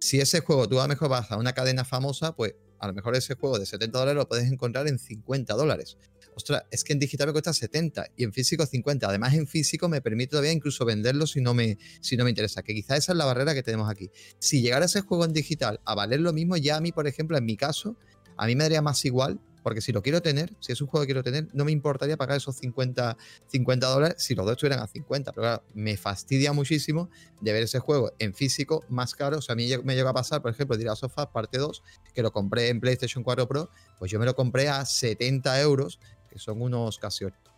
Si 0.00 0.20
ese 0.20 0.40
juego 0.40 0.68
tú 0.68 0.80
a 0.80 0.84
lo 0.84 0.88
mejor 0.88 1.08
vas 1.08 1.30
a 1.30 1.36
una 1.36 1.52
cadena 1.52 1.84
famosa, 1.84 2.36
pues 2.36 2.54
a 2.78 2.86
lo 2.88 2.92
mejor 2.92 3.16
ese 3.16 3.34
juego 3.34 3.58
de 3.58 3.66
70 3.66 3.98
dólares 3.98 4.18
lo 4.18 4.28
puedes 4.28 4.50
encontrar 4.50 4.86
en 4.88 4.98
50 4.98 5.54
dólares 5.54 5.96
ostras, 6.34 6.64
es 6.70 6.84
que 6.84 6.92
en 6.92 6.98
digital 6.98 7.28
me 7.28 7.32
cuesta 7.32 7.52
70 7.52 8.06
y 8.16 8.24
en 8.24 8.32
físico 8.32 8.66
50. 8.66 9.08
Además, 9.08 9.34
en 9.34 9.46
físico 9.46 9.88
me 9.88 10.00
permite 10.00 10.30
todavía 10.30 10.52
incluso 10.52 10.84
venderlo 10.84 11.26
si 11.26 11.40
no 11.40 11.54
me, 11.54 11.78
si 12.00 12.16
no 12.16 12.24
me 12.24 12.30
interesa, 12.30 12.62
que 12.62 12.74
quizás 12.74 12.98
esa 12.98 13.12
es 13.12 13.18
la 13.18 13.24
barrera 13.24 13.54
que 13.54 13.62
tenemos 13.62 13.90
aquí. 13.90 14.10
Si 14.38 14.62
llegara 14.62 14.86
ese 14.86 15.00
juego 15.00 15.24
en 15.24 15.32
digital 15.32 15.80
a 15.84 15.94
valer 15.94 16.20
lo 16.20 16.32
mismo, 16.32 16.56
ya 16.56 16.76
a 16.76 16.80
mí, 16.80 16.92
por 16.92 17.06
ejemplo, 17.06 17.36
en 17.36 17.44
mi 17.44 17.56
caso, 17.56 17.96
a 18.36 18.46
mí 18.46 18.56
me 18.56 18.64
daría 18.64 18.82
más 18.82 19.04
igual 19.04 19.40
porque 19.64 19.80
si 19.80 19.92
lo 19.92 20.02
quiero 20.02 20.20
tener, 20.20 20.54
si 20.60 20.72
es 20.72 20.80
un 20.82 20.88
juego 20.88 21.02
que 21.02 21.06
quiero 21.06 21.22
tener, 21.22 21.48
no 21.54 21.64
me 21.64 21.72
importaría 21.72 22.18
pagar 22.18 22.36
esos 22.36 22.54
50, 22.56 23.16
50 23.46 23.86
dólares 23.86 24.16
si 24.18 24.34
los 24.34 24.44
dos 24.44 24.52
estuvieran 24.52 24.80
a 24.80 24.86
50. 24.86 25.32
Pero 25.32 25.42
claro, 25.42 25.62
me 25.72 25.96
fastidia 25.96 26.52
muchísimo 26.52 27.08
de 27.40 27.52
ver 27.54 27.62
ese 27.62 27.78
juego 27.78 28.12
en 28.18 28.34
físico 28.34 28.84
más 28.90 29.14
caro. 29.14 29.38
O 29.38 29.40
sea, 29.40 29.54
a 29.54 29.56
mí 29.56 29.66
me 29.82 29.96
llega 29.96 30.10
a 30.10 30.12
pasar, 30.12 30.42
por 30.42 30.50
ejemplo, 30.50 30.76
a 30.92 30.96
Sofá 30.96 31.32
parte 31.32 31.56
2, 31.56 31.82
que 32.14 32.20
lo 32.20 32.30
compré 32.30 32.68
en 32.68 32.78
PlayStation 32.78 33.24
4 33.24 33.48
Pro, 33.48 33.70
pues 33.98 34.10
yo 34.10 34.18
me 34.18 34.26
lo 34.26 34.36
compré 34.36 34.68
a 34.68 34.84
70 34.84 35.58
euros 35.62 35.98
que 36.34 36.40
son 36.40 36.60
unos 36.60 36.98
casi 36.98 37.24
80, 37.24 37.50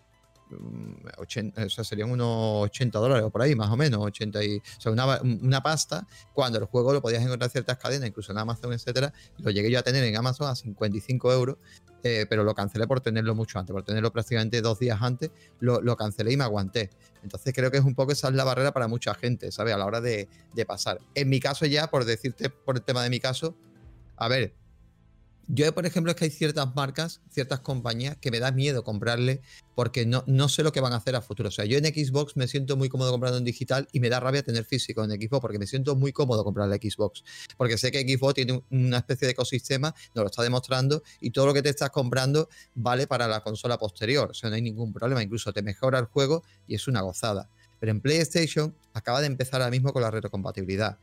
mm, 0.50 1.64
o 1.66 1.70
sea, 1.70 1.82
serían 1.82 2.10
unos 2.10 2.64
80 2.64 2.98
dólares 2.98 3.24
o 3.24 3.30
por 3.30 3.40
ahí, 3.40 3.54
más 3.54 3.70
o 3.70 3.76
menos, 3.76 4.00
80 4.04 4.44
y, 4.44 4.58
o 4.58 4.80
sea, 4.80 4.92
una, 4.92 5.62
pasta, 5.62 6.06
cuando 6.34 6.58
el 6.58 6.66
juego 6.66 6.92
lo 6.92 7.00
podías 7.00 7.22
encontrar 7.22 7.48
en 7.48 7.52
ciertas 7.52 7.78
cadenas, 7.78 8.06
incluso 8.06 8.32
en 8.32 8.38
Amazon, 8.38 8.74
etcétera, 8.74 9.14
lo 9.38 9.50
llegué 9.50 9.70
yo 9.70 9.78
a 9.78 9.82
tener 9.82 10.04
en 10.04 10.14
Amazon 10.14 10.50
a 10.50 10.54
55 10.54 11.32
euros, 11.32 11.56
eh, 12.02 12.26
pero 12.28 12.44
lo 12.44 12.54
cancelé 12.54 12.86
por 12.86 13.00
tenerlo 13.00 13.34
mucho 13.34 13.58
antes, 13.58 13.72
por 13.72 13.82
tenerlo 13.82 14.12
prácticamente 14.12 14.60
dos 14.60 14.78
días 14.78 15.00
antes, 15.00 15.30
lo, 15.58 15.96
cancelé 15.96 16.32
y 16.32 16.36
me 16.36 16.44
aguanté. 16.44 16.90
Entonces 17.22 17.54
creo 17.54 17.70
que 17.70 17.78
es 17.78 17.84
un 17.84 17.94
poco 17.94 18.12
esa 18.12 18.28
es 18.28 18.34
la 18.34 18.44
barrera 18.44 18.72
para 18.72 18.88
mucha 18.88 19.14
gente, 19.14 19.50
¿sabes? 19.50 19.72
A 19.72 19.78
la 19.78 19.86
hora 19.86 20.02
de, 20.02 20.28
de 20.54 20.66
pasar. 20.66 21.00
En 21.14 21.30
mi 21.30 21.40
caso 21.40 21.64
ya, 21.64 21.86
por 21.86 22.04
decirte, 22.04 22.50
por 22.50 22.76
el 22.76 22.82
tema 22.82 23.02
de 23.02 23.08
mi 23.08 23.20
caso, 23.20 23.56
a 24.18 24.28
ver, 24.28 24.54
yo, 25.48 25.72
por 25.74 25.86
ejemplo, 25.86 26.10
es 26.10 26.16
que 26.16 26.24
hay 26.24 26.30
ciertas 26.30 26.74
marcas, 26.74 27.20
ciertas 27.30 27.60
compañías 27.60 28.16
que 28.16 28.32
me 28.32 28.40
da 28.40 28.50
miedo 28.50 28.82
comprarle 28.82 29.40
porque 29.76 30.04
no, 30.04 30.24
no 30.26 30.48
sé 30.48 30.64
lo 30.64 30.72
que 30.72 30.80
van 30.80 30.92
a 30.92 30.96
hacer 30.96 31.14
a 31.14 31.20
futuro. 31.20 31.50
O 31.50 31.52
sea, 31.52 31.64
yo 31.64 31.78
en 31.78 31.84
Xbox 31.84 32.36
me 32.36 32.48
siento 32.48 32.76
muy 32.76 32.88
cómodo 32.88 33.12
comprando 33.12 33.38
en 33.38 33.44
digital 33.44 33.86
y 33.92 34.00
me 34.00 34.08
da 34.08 34.18
rabia 34.18 34.42
tener 34.42 34.64
físico 34.64 35.04
en 35.04 35.10
Xbox 35.10 35.40
porque 35.40 35.58
me 35.58 35.66
siento 35.66 35.94
muy 35.94 36.12
cómodo 36.12 36.42
comprar 36.42 36.68
la 36.68 36.76
Xbox. 36.76 37.22
Porque 37.56 37.78
sé 37.78 37.92
que 37.92 38.00
Xbox 38.00 38.34
tiene 38.34 38.60
una 38.70 38.98
especie 38.98 39.26
de 39.26 39.32
ecosistema, 39.32 39.94
nos 40.14 40.24
lo 40.24 40.26
está 40.26 40.42
demostrando 40.42 41.02
y 41.20 41.30
todo 41.30 41.46
lo 41.46 41.54
que 41.54 41.62
te 41.62 41.68
estás 41.68 41.90
comprando 41.90 42.48
vale 42.74 43.06
para 43.06 43.28
la 43.28 43.42
consola 43.42 43.78
posterior. 43.78 44.30
O 44.30 44.34
sea, 44.34 44.50
no 44.50 44.56
hay 44.56 44.62
ningún 44.62 44.92
problema. 44.92 45.22
Incluso 45.22 45.52
te 45.52 45.62
mejora 45.62 46.00
el 46.00 46.06
juego 46.06 46.42
y 46.66 46.74
es 46.74 46.88
una 46.88 47.02
gozada. 47.02 47.48
Pero 47.78 47.92
en 47.92 48.00
PlayStation 48.00 48.74
acaba 48.94 49.20
de 49.20 49.26
empezar 49.26 49.60
ahora 49.60 49.70
mismo 49.70 49.92
con 49.92 50.02
la 50.02 50.10
retrocompatibilidad. 50.10 50.98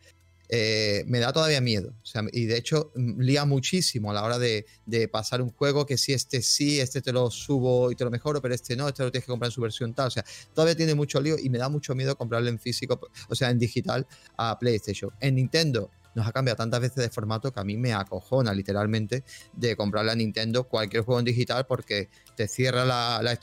Eh, 0.55 1.03
me 1.07 1.17
da 1.17 1.33
todavía 1.33 1.61
miedo. 1.61 1.95
y 2.31 2.45
de 2.45 2.57
hecho, 2.57 2.91
mm, 2.93 3.21
lía 3.21 3.43
muchísimo 3.43 4.11
a 4.11 4.13
la 4.13 4.23
hora 4.23 4.37
de, 4.37 4.67
pasar 5.11 5.41
un 5.41 5.49
juego 5.49 5.87
que 5.87 5.97
si 5.97 6.13
este 6.13 6.43
sí, 6.43 6.79
este 6.79 7.01
te 7.01 7.11
lo 7.11 7.31
subo 7.31 7.91
y 7.91 7.95
te 7.95 8.03
lo 8.03 8.11
mejoro, 8.11 8.39
pero 8.39 8.53
este 8.53 8.75
no, 8.75 8.87
este 8.87 9.01
lo 9.01 9.11
tienes 9.11 9.25
que 9.25 9.31
comprar 9.31 9.47
en 9.47 9.51
su 9.51 9.61
versión 9.61 9.95
tal. 9.95 10.09
O 10.09 10.11
sea, 10.11 10.23
todavía 10.53 10.75
tiene 10.75 10.93
mucho 10.93 11.19
lío 11.19 11.37
y 11.39 11.49
me 11.49 11.57
da 11.57 11.69
mucho 11.69 11.95
miedo 11.95 12.15
comprarlo 12.15 12.49
en 12.49 12.59
físico, 12.59 12.99
o 13.29 13.33
sea, 13.33 13.49
en 13.49 13.57
digital 13.57 14.05
a 14.37 14.59
PlayStation. 14.59 15.09
En 15.19 15.35
Nintendo 15.35 15.89
nos 16.13 16.27
ha 16.27 16.31
cambiado 16.31 16.57
tantas 16.57 16.81
veces 16.81 16.97
de 16.97 17.09
formato 17.09 17.51
que 17.51 17.59
a 17.59 17.63
mí 17.63 17.75
me 17.75 17.91
acojona 17.93 18.53
literalmente 18.53 19.23
de 19.53 19.75
comprarle 19.75 20.11
a 20.11 20.15
Nintendo 20.15 20.65
cualquier 20.65 21.01
juego 21.01 21.17
en 21.17 21.25
digital 21.25 21.65
porque 21.65 22.09
te 22.35 22.47
cierra 22.47 22.85
la, 22.85 23.21
la 23.23 23.39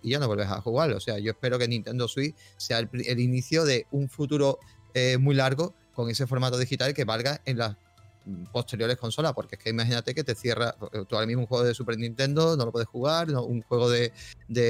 y 0.00 0.10
ya 0.10 0.20
no 0.20 0.28
vuelves 0.28 0.46
a 0.46 0.60
jugar. 0.60 0.92
O 0.92 1.00
sea, 1.00 1.18
yo 1.18 1.32
espero 1.32 1.58
que 1.58 1.66
Nintendo 1.66 2.06
Switch 2.06 2.36
sea 2.56 2.78
el, 2.78 3.18
inicio 3.18 3.64
de 3.64 3.88
un 3.90 4.08
futuro 4.08 4.60
eh, 4.94 5.18
muy 5.18 5.34
largo 5.34 5.74
con 5.94 6.10
ese 6.10 6.26
formato 6.26 6.58
digital 6.58 6.94
que 6.94 7.04
valga 7.04 7.40
en 7.44 7.58
las 7.58 7.76
posteriores 8.52 8.96
consolas, 8.96 9.32
porque 9.32 9.56
es 9.56 9.62
que 9.62 9.70
imagínate 9.70 10.14
que 10.14 10.24
te 10.24 10.34
cierra, 10.34 10.76
eh, 10.92 11.04
tú 11.08 11.16
ahora 11.16 11.26
mismo 11.26 11.42
un 11.42 11.46
juego 11.46 11.64
de 11.64 11.74
Super 11.74 11.98
Nintendo 11.98 12.56
no 12.56 12.64
lo 12.64 12.72
puedes 12.72 12.88
jugar, 12.88 13.30
un 13.30 13.62
juego 13.62 13.90
de, 13.90 14.12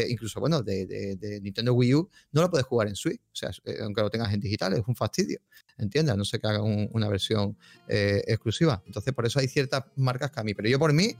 incluso, 0.08 0.40
bueno, 0.40 0.62
de, 0.62 1.40
Nintendo 1.42 1.74
Wii 1.74 1.94
U 1.94 2.08
no 2.32 2.42
lo 2.42 2.50
puedes 2.50 2.66
jugar 2.66 2.88
en 2.88 2.96
Switch, 2.96 3.20
o 3.20 3.34
sea, 3.34 3.50
eh, 3.64 3.78
aunque 3.82 4.00
lo 4.00 4.10
tengas 4.10 4.32
en 4.32 4.40
digital, 4.40 4.72
es 4.72 4.82
un 4.86 4.96
fastidio, 4.96 5.40
¿entiendes? 5.78 6.16
No 6.16 6.24
sé 6.24 6.38
que 6.38 6.46
haga 6.46 6.62
una 6.62 7.08
versión 7.08 7.56
eh, 7.88 8.22
exclusiva. 8.26 8.82
Entonces, 8.86 9.12
por 9.12 9.26
eso 9.26 9.38
hay 9.38 9.48
ciertas 9.48 9.84
marcas 9.96 10.30
que 10.30 10.40
a 10.40 10.44
mí, 10.44 10.54
pero 10.54 10.68
yo 10.68 10.78
por 10.78 10.92
mí, 10.92 11.16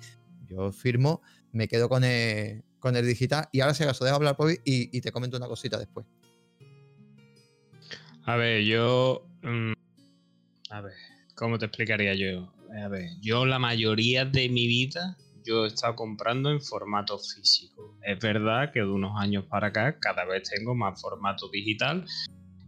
yo 0.47 0.73
firmo, 0.73 1.21
me 1.53 1.69
quedo 1.69 1.89
con 1.89 2.05
el, 2.05 2.63
con 2.79 2.97
el 2.97 3.07
digital 3.07 3.49
y 3.53 3.61
ahora 3.61 3.75
si 3.75 3.83
acaso 3.83 4.05
dejo 4.05 4.17
hablar 4.17 4.37
por 4.37 4.51
y, 4.51 4.59
y 4.65 5.01
te 5.01 5.13
comento 5.13 5.37
una 5.37 5.49
cosita 5.49 5.79
después. 5.79 6.07
A 8.25 8.37
ver, 8.37 8.63
yo... 8.63 9.27
Mm, 9.43 9.73
a 10.73 10.81
ver, 10.81 10.95
¿cómo 11.35 11.59
te 11.59 11.67
explicaría 11.67 12.15
yo? 12.15 12.51
A 12.83 12.89
ver, 12.89 13.11
yo 13.21 13.45
la 13.45 13.59
mayoría 13.59 14.25
de 14.25 14.49
mi 14.49 14.67
vida 14.67 15.19
yo 15.45 15.65
he 15.65 15.69
estado 15.69 15.95
comprando 15.97 16.51
en 16.51 16.63
formato 16.63 17.19
físico. 17.19 17.99
Es 18.03 18.19
verdad 18.19 18.73
que 18.73 18.81
de 18.81 18.87
unos 18.87 19.21
años 19.21 19.45
para 19.47 19.67
acá 19.67 19.99
cada 20.01 20.25
vez 20.25 20.49
tengo 20.49 20.75
más 20.75 21.01
formato 21.01 21.51
digital. 21.51 22.07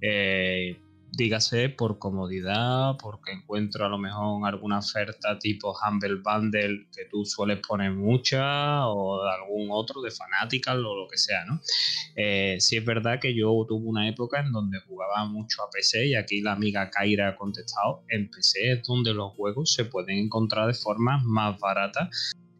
Eh, 0.02 0.76
dígase 1.16 1.68
por 1.68 1.98
comodidad, 1.98 2.96
porque 3.00 3.33
encuentro 3.33 3.87
a 3.87 3.88
lo 3.88 3.98
mejor 3.98 4.46
alguna 4.46 4.79
oferta 4.79 5.38
tipo 5.38 5.74
Humble 5.74 6.16
Bundle 6.16 6.87
que 6.94 7.05
tú 7.11 7.24
sueles 7.24 7.61
poner 7.66 7.92
mucha 7.92 8.87
o 8.88 9.22
algún 9.22 9.68
otro 9.70 10.00
de 10.03 10.11
Fanatical 10.11 10.85
o 10.85 10.96
lo 10.96 11.09
que 11.09 11.18
sea, 11.18 11.44
¿no? 11.44 11.61
Eh, 12.16 12.57
sí 12.61 12.77
es 12.77 12.85
verdad 12.85 13.20
que 13.20 13.35
yo 13.35 13.64
tuve 13.68 13.87
una 13.87 14.09
época 14.09 14.40
en 14.40 14.53
donde 14.53 14.81
jugaba 14.81 15.24
mucho 15.27 15.62
a 15.62 15.70
PC 15.70 16.07
y 16.07 16.14
aquí 16.14 16.40
la 16.40 16.53
amiga 16.53 16.90
Kaira 16.90 17.29
ha 17.29 17.37
contestado, 17.37 18.05
en 18.09 18.31
PC 18.31 18.72
es 18.72 18.83
donde 18.83 19.14
los 19.14 19.33
juegos 19.33 19.72
se 19.72 19.85
pueden 19.85 20.18
encontrar 20.18 20.66
de 20.66 20.74
forma 20.74 21.20
más 21.24 21.59
barata 21.59 22.11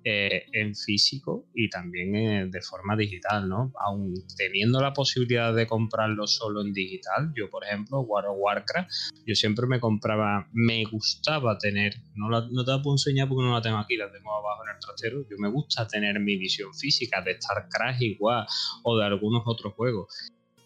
eh, 0.07 0.45
en 0.53 0.75
físico 0.75 1.47
y 1.55 1.71
también 1.71 2.14
eh, 2.14 2.47
de 2.51 2.61
forma 2.61 2.95
digital, 2.95 3.49
¿no? 3.49 3.73
Aún 3.81 4.12
teniendo 4.37 4.79
la 4.83 4.93
posibilidad 4.93 5.55
de 5.55 5.67
comprarlo 5.67 6.27
solo 6.27 6.61
en 6.61 6.75
digital, 6.75 7.33
yo 7.35 7.49
por 7.49 7.64
ejemplo, 7.64 8.01
World 8.01 8.29
of 8.29 8.37
Warcraft, 8.38 8.90
yo 9.27 9.35
siempre 9.35 9.67
me 9.67 9.81
compraba, 9.81 10.47
me 10.53 10.85
gustaba 10.85 11.57
tener, 11.57 11.95
no, 12.17 12.29
no 12.29 12.64
te 12.67 12.71
la 12.71 12.83
puedo 12.83 12.97
enseñar 12.97 13.29
porque 13.29 13.45
no 13.45 13.55
la 13.55 13.62
tengo 13.62 13.79
aquí, 13.79 13.97
la 13.97 14.12
tengo 14.12 14.31
abajo 14.31 14.62
en 14.64 14.75
el 14.75 14.79
trastero, 14.79 15.23
yo 15.23 15.38
me 15.38 15.49
gusta 15.49 15.87
tener 15.87 16.21
mi 16.21 16.37
visión 16.37 16.75
física 16.75 17.23
de 17.23 17.40
StarCraft 17.40 18.03
igual 18.03 18.47
o 18.83 18.99
de 18.99 19.07
algunos 19.07 19.45
otros 19.47 19.73
juegos. 19.73 20.12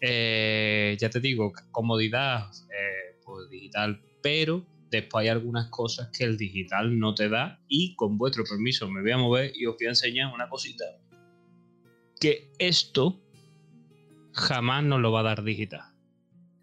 Eh, 0.01 0.96
ya 0.98 1.11
te 1.11 1.20
digo, 1.20 1.53
comodidad, 1.70 2.48
pues 3.24 3.48
digital, 3.51 4.03
pero 4.20 4.66
Después 4.90 5.22
hay 5.22 5.29
algunas 5.29 5.68
cosas 5.68 6.11
que 6.16 6.24
el 6.24 6.37
digital 6.37 6.98
no 6.98 7.14
te 7.14 7.29
da 7.29 7.61
y 7.68 7.94
con 7.94 8.16
vuestro 8.16 8.44
permiso 8.44 8.88
me 8.88 9.03
voy 9.03 9.11
a 9.11 9.18
mover 9.18 9.53
y 9.55 9.66
os 9.66 9.77
voy 9.77 9.87
a 9.87 9.90
enseñar 9.90 10.33
una 10.33 10.48
cosita. 10.48 10.85
Que 12.20 12.51
esto 12.59 13.20
jamás 14.33 14.85
nos 14.85 15.01
lo 15.01 15.12
va 15.12 15.20
a 15.20 15.24
dar 15.24 15.42
digital. 15.42 15.83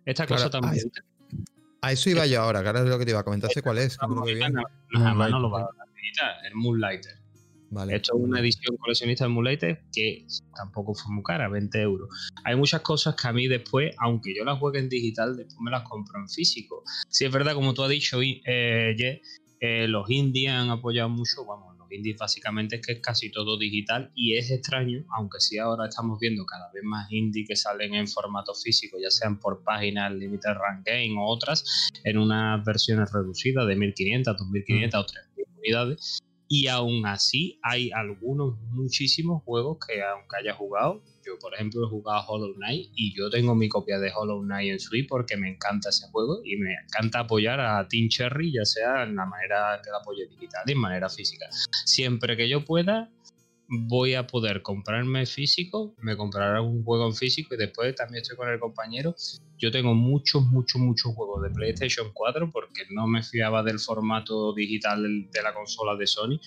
Esta 0.05 0.27
cosa 0.27 0.49
también... 0.49 0.91
A 1.81 1.91
eso 1.91 2.09
iba 2.09 2.25
yo 2.25 2.41
ahora, 2.41 2.59
ahora 2.59 2.79
es 2.79 2.87
lo 2.87 2.97
que 2.97 3.05
te 3.05 3.11
iba 3.11 3.19
a 3.19 3.23
comentar, 3.23 3.51
sé 3.51 3.61
cuál 3.61 3.77
es. 3.77 3.95
jamás 3.97 5.29
no 5.29 5.39
lo 5.39 5.51
va 5.51 5.59
a 5.59 5.69
dar 5.77 5.93
digital, 5.93 6.35
el 6.47 6.55
Moonlighter. 6.55 7.24
Vale. 7.71 7.95
Esto 7.95 8.15
es 8.15 8.23
una 8.23 8.39
edición 8.39 8.77
coleccionista 8.77 9.25
de 9.25 9.29
Moonlighter 9.29 9.81
que 9.91 10.25
tampoco 10.55 10.93
fue 10.93 11.13
muy 11.13 11.23
cara, 11.23 11.49
20 11.49 11.81
euros. 11.81 12.09
Hay 12.43 12.55
muchas 12.55 12.81
cosas 12.81 13.15
que 13.15 13.27
a 13.27 13.33
mí 13.33 13.47
después, 13.47 13.93
aunque 13.99 14.35
yo 14.35 14.43
las 14.43 14.59
juegue 14.59 14.79
en 14.79 14.89
digital, 14.89 15.35
después 15.35 15.57
me 15.61 15.71
las 15.71 15.83
compro 15.83 16.19
en 16.19 16.29
físico. 16.29 16.83
Si 17.09 17.25
es 17.25 17.31
verdad, 17.31 17.53
como 17.53 17.73
tú 17.73 17.83
has 17.83 17.89
dicho, 17.89 18.21
eh, 18.21 19.21
eh, 19.59 19.87
los 19.87 20.09
indies 20.09 20.51
han 20.51 20.69
apoyado 20.69 21.09
mucho, 21.09 21.45
vamos, 21.45 21.75
los 21.77 21.91
indies 21.91 22.17
básicamente 22.17 22.77
es 22.77 22.85
que 22.85 22.93
es 22.93 22.99
casi 23.01 23.31
todo 23.31 23.57
digital 23.57 24.11
y 24.15 24.35
es 24.35 24.51
extraño, 24.51 25.05
aunque 25.17 25.39
sí 25.39 25.57
ahora 25.57 25.87
estamos 25.87 26.19
viendo 26.19 26.45
cada 26.45 26.71
vez 26.71 26.83
más 26.83 27.11
indies 27.11 27.47
que 27.47 27.55
salen 27.55 27.95
en 27.95 28.07
formato 28.07 28.53
físico, 28.53 28.97
ya 29.01 29.09
sean 29.09 29.39
por 29.39 29.63
páginas 29.63 30.13
Limited 30.13 30.53
Rank 30.53 30.85
Game 30.85 31.15
o 31.17 31.25
otras, 31.25 31.89
en 32.03 32.17
unas 32.17 32.63
versiones 32.65 33.11
reducidas 33.11 33.67
de 33.67 33.75
1500, 33.75 34.37
2500 34.37 34.99
o 34.99 35.05
3000 35.05 35.45
unidades 35.57 36.24
y 36.47 36.67
aún 36.67 37.05
así 37.05 37.59
hay 37.63 37.91
algunos, 37.91 38.59
muchísimos 38.69 39.43
juegos 39.43 39.77
que 39.85 40.01
aunque 40.03 40.37
haya 40.37 40.53
jugado, 40.53 41.03
yo 41.25 41.39
por 41.39 41.53
ejemplo 41.55 41.85
he 41.85 41.89
jugado 41.89 42.23
Hollow 42.27 42.53
Knight 42.55 42.91
y 42.95 43.15
yo 43.15 43.29
tengo 43.29 43.55
mi 43.55 43.67
copia 43.67 43.97
de 43.97 44.11
Hollow 44.15 44.43
Knight 44.43 44.71
en 44.71 44.79
Switch 44.79 45.07
porque 45.07 45.37
me 45.37 45.49
encanta 45.49 45.89
ese 45.89 46.07
juego 46.09 46.41
y 46.43 46.57
me 46.57 46.73
encanta 46.73 47.21
apoyar 47.21 47.59
a 47.59 47.87
Team 47.87 48.09
Cherry, 48.09 48.51
ya 48.51 48.65
sea 48.65 49.03
en 49.03 49.15
la 49.15 49.25
manera 49.25 49.81
que 49.83 49.89
la 49.89 49.97
apoye 49.97 50.27
digital 50.27 50.63
y 50.67 50.73
en 50.73 50.79
manera 50.79 51.09
física. 51.09 51.47
Siempre 51.85 52.37
que 52.37 52.47
yo 52.47 52.63
pueda, 52.63 53.11
voy 53.67 54.13
a 54.13 54.27
poder 54.27 54.61
comprarme 54.61 55.25
físico, 55.25 55.95
me 55.99 56.15
compraré 56.15 56.59
un 56.59 56.83
juego 56.83 57.07
en 57.07 57.15
físico 57.15 57.55
y 57.55 57.57
después 57.57 57.95
también 57.95 58.21
estoy 58.21 58.37
con 58.37 58.49
el 58.49 58.59
compañero. 58.59 59.15
Yo 59.57 59.71
tengo 59.71 59.93
muchos, 59.93 60.43
muchos, 60.43 60.81
muchos 60.81 61.13
juegos 61.13 61.43
de 61.43 61.49
PlayStation 61.49 62.11
4 62.13 62.51
porque 62.51 62.83
no 62.91 63.07
me 63.07 63.23
fiaba 63.23 63.63
del 63.63 63.79
formato 63.79 64.53
digital 64.53 65.29
de 65.31 65.43
la 65.43 65.53
consola 65.53 65.95
de 65.95 66.07
Sony. 66.07 66.39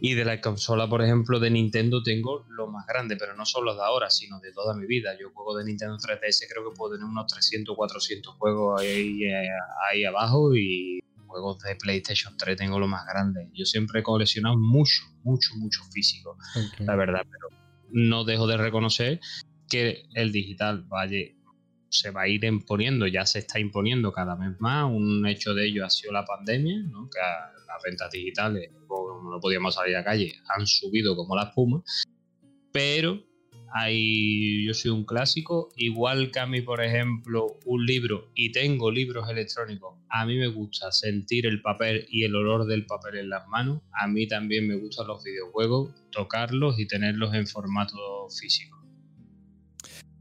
Y 0.00 0.14
de 0.14 0.24
la 0.24 0.40
consola, 0.40 0.88
por 0.88 1.02
ejemplo, 1.02 1.40
de 1.40 1.50
Nintendo 1.50 2.00
tengo 2.04 2.44
lo 2.50 2.68
más 2.68 2.86
grande, 2.86 3.16
pero 3.16 3.34
no 3.34 3.44
solo 3.44 3.74
de 3.74 3.82
ahora, 3.82 4.08
sino 4.10 4.38
de 4.38 4.52
toda 4.52 4.72
mi 4.76 4.86
vida. 4.86 5.18
Yo 5.18 5.32
juego 5.34 5.58
de 5.58 5.64
Nintendo 5.64 5.96
3DS, 5.96 6.46
creo 6.48 6.70
que 6.70 6.76
puedo 6.76 6.92
tener 6.92 7.04
unos 7.04 7.26
300, 7.26 7.74
400 7.74 8.34
juegos 8.36 8.80
ahí, 8.80 9.24
eh, 9.24 9.48
ahí 9.90 10.04
abajo 10.04 10.54
y 10.54 11.00
juegos 11.28 11.60
de 11.60 11.76
PlayStation 11.76 12.36
3 12.36 12.56
tengo 12.56 12.78
lo 12.78 12.88
más 12.88 13.06
grande. 13.06 13.48
Yo 13.54 13.64
siempre 13.64 14.00
he 14.00 14.02
coleccionado 14.02 14.56
mucho, 14.58 15.02
mucho, 15.22 15.54
mucho 15.56 15.80
físico, 15.92 16.36
la 16.80 16.96
verdad, 16.96 17.22
pero 17.30 17.48
no 17.90 18.24
dejo 18.24 18.46
de 18.46 18.56
reconocer 18.56 19.20
que 19.68 20.02
el 20.14 20.32
digital 20.32 20.84
vaya, 20.88 21.18
se 21.90 22.10
va 22.10 22.22
a 22.22 22.28
ir 22.28 22.44
imponiendo, 22.44 23.06
ya 23.06 23.24
se 23.26 23.40
está 23.40 23.60
imponiendo 23.60 24.12
cada 24.12 24.34
vez 24.34 24.58
más. 24.60 24.90
Un 24.90 25.26
hecho 25.26 25.54
de 25.54 25.68
ello 25.68 25.84
ha 25.84 25.90
sido 25.90 26.12
la 26.12 26.24
pandemia, 26.24 26.82
¿no? 26.82 27.08
que 27.08 27.18
las 27.20 27.82
ventas 27.84 28.10
digitales, 28.10 28.70
como 28.86 29.30
no 29.30 29.40
podíamos 29.40 29.74
salir 29.74 29.96
a 29.96 30.00
la 30.00 30.04
calle, 30.04 30.34
han 30.48 30.66
subido 30.66 31.14
como 31.16 31.36
la 31.36 31.44
espuma, 31.44 31.82
pero 32.72 33.27
hay, 33.72 34.66
yo 34.66 34.74
soy 34.74 34.90
un 34.90 35.04
clásico, 35.04 35.70
igual 35.76 36.30
que 36.30 36.40
a 36.40 36.46
mí, 36.46 36.62
por 36.62 36.82
ejemplo, 36.82 37.58
un 37.64 37.84
libro, 37.84 38.30
y 38.34 38.52
tengo 38.52 38.90
libros 38.90 39.28
electrónicos, 39.28 39.94
a 40.08 40.24
mí 40.26 40.36
me 40.36 40.48
gusta 40.48 40.90
sentir 40.92 41.46
el 41.46 41.60
papel 41.60 42.06
y 42.10 42.24
el 42.24 42.34
olor 42.34 42.66
del 42.66 42.86
papel 42.86 43.18
en 43.18 43.30
las 43.30 43.46
manos, 43.48 43.82
a 43.92 44.06
mí 44.06 44.26
también 44.26 44.66
me 44.66 44.76
gustan 44.76 45.06
los 45.06 45.22
videojuegos, 45.22 45.94
tocarlos 46.10 46.78
y 46.78 46.86
tenerlos 46.86 47.34
en 47.34 47.46
formato 47.46 47.96
físico. 48.30 48.77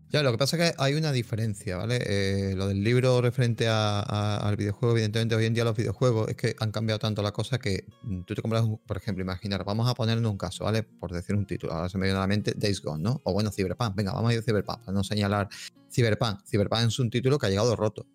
Ya, 0.09 0.23
lo 0.23 0.31
que 0.31 0.37
pasa 0.37 0.55
es 0.55 0.71
que 0.71 0.75
hay 0.81 0.93
una 0.93 1.11
diferencia, 1.11 1.75
¿vale? 1.75 1.99
Eh, 2.05 2.55
lo 2.55 2.69
del 2.69 2.81
libro 2.81 3.19
referente 3.19 3.67
al 3.67 4.55
videojuego, 4.55 4.93
evidentemente 4.95 5.35
hoy 5.35 5.45
en 5.45 5.53
día 5.53 5.65
los 5.65 5.75
videojuegos 5.75 6.29
es 6.29 6.37
que 6.37 6.55
han 6.59 6.71
cambiado 6.71 6.97
tanto 6.97 7.21
la 7.21 7.33
cosa 7.33 7.59
que 7.59 7.85
mm, 8.03 8.21
tú 8.21 8.33
te 8.33 8.41
compras, 8.41 8.63
por 8.85 8.95
ejemplo, 8.95 9.21
imaginar, 9.21 9.65
vamos 9.65 9.89
a 9.89 9.93
ponernos 9.93 10.31
un 10.31 10.37
caso, 10.37 10.63
¿vale? 10.63 10.83
Por 10.83 11.11
decir 11.11 11.35
un 11.35 11.45
título, 11.45 11.73
ahora 11.73 11.89
se 11.89 11.97
me 11.97 12.05
viene 12.05 12.17
a 12.17 12.21
la 12.21 12.27
mente 12.27 12.53
Days 12.55 12.81
Gone, 12.81 13.03
¿no? 13.03 13.19
O 13.25 13.33
bueno, 13.33 13.51
Cyberpunk, 13.51 13.95
venga, 13.95 14.13
vamos 14.13 14.31
a 14.31 14.33
ir 14.33 14.39
a 14.39 14.43
Cyberpunk, 14.43 14.79
para 14.79 14.93
no 14.93 15.03
señalar 15.03 15.49
Cyberpunk. 15.91 16.39
Cyberpunk 16.45 16.87
es 16.87 16.99
un 16.99 17.09
título 17.09 17.37
que 17.37 17.47
ha 17.47 17.49
llegado 17.49 17.75
roto. 17.75 18.07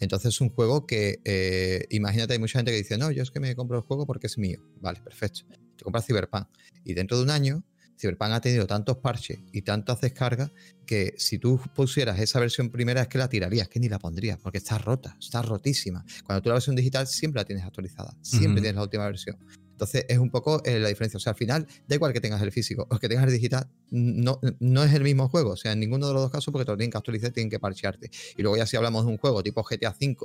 Entonces 0.00 0.34
es 0.34 0.40
un 0.40 0.48
juego 0.48 0.86
que, 0.86 1.20
eh, 1.24 1.84
imagínate, 1.90 2.32
hay 2.32 2.38
mucha 2.38 2.60
gente 2.60 2.70
que 2.70 2.78
dice, 2.78 2.96
no, 2.96 3.10
yo 3.10 3.22
es 3.22 3.30
que 3.30 3.40
me 3.40 3.54
compro 3.54 3.76
el 3.76 3.82
juego 3.82 4.06
porque 4.06 4.26
es 4.26 4.38
mío. 4.38 4.62
Vale, 4.80 5.02
perfecto. 5.02 5.40
Te 5.76 5.84
compras 5.84 6.06
Cyberpunk. 6.06 6.46
Y 6.82 6.94
dentro 6.94 7.18
de 7.18 7.24
un 7.24 7.30
año 7.30 7.62
Cyberpunk 7.98 8.32
ha 8.32 8.40
tenido 8.40 8.66
tantos 8.66 8.98
parches 8.98 9.38
y 9.52 9.62
tantas 9.62 10.00
descargas 10.00 10.52
que 10.86 11.14
si 11.16 11.38
tú 11.38 11.60
pusieras 11.74 12.18
esa 12.20 12.40
versión 12.40 12.70
primera 12.70 13.02
es 13.02 13.08
que 13.08 13.18
la 13.18 13.28
tirarías, 13.28 13.68
que 13.68 13.80
ni 13.80 13.88
la 13.88 13.98
pondrías, 13.98 14.38
porque 14.38 14.58
está 14.58 14.78
rota, 14.78 15.16
está 15.20 15.42
rotísima. 15.42 16.04
Cuando 16.24 16.42
tú 16.42 16.48
la 16.48 16.54
versión 16.54 16.76
digital 16.76 17.06
siempre 17.06 17.40
la 17.40 17.44
tienes 17.44 17.64
actualizada, 17.64 18.16
siempre 18.22 18.60
tienes 18.60 18.76
la 18.76 18.82
última 18.82 19.04
versión. 19.04 19.36
Entonces 19.76 20.06
es 20.08 20.16
un 20.16 20.30
poco 20.30 20.62
eh, 20.64 20.78
la 20.78 20.88
diferencia. 20.88 21.18
O 21.18 21.20
sea, 21.20 21.32
al 21.32 21.36
final, 21.36 21.66
da 21.86 21.94
igual 21.94 22.14
que 22.14 22.20
tengas 22.20 22.40
el 22.40 22.50
físico 22.50 22.86
o 22.90 22.98
que 22.98 23.10
tengas 23.10 23.26
el 23.26 23.32
digital, 23.32 23.68
no, 23.90 24.40
no 24.58 24.82
es 24.82 24.94
el 24.94 25.02
mismo 25.02 25.28
juego. 25.28 25.50
O 25.50 25.56
sea, 25.56 25.72
en 25.72 25.80
ninguno 25.80 26.06
de 26.08 26.14
los 26.14 26.22
dos 26.22 26.30
casos, 26.30 26.50
porque 26.50 26.64
te 26.64 26.70
lo 26.70 26.78
tienen 26.78 26.90
que 26.90 26.96
actualizar, 26.96 27.30
tienen 27.30 27.50
que 27.50 27.58
parchearte. 27.58 28.10
Y 28.38 28.42
luego 28.42 28.56
ya 28.56 28.64
si 28.64 28.78
hablamos 28.78 29.04
de 29.04 29.12
un 29.12 29.18
juego 29.18 29.42
tipo 29.42 29.62
GTA 29.62 29.90
V, 29.90 30.16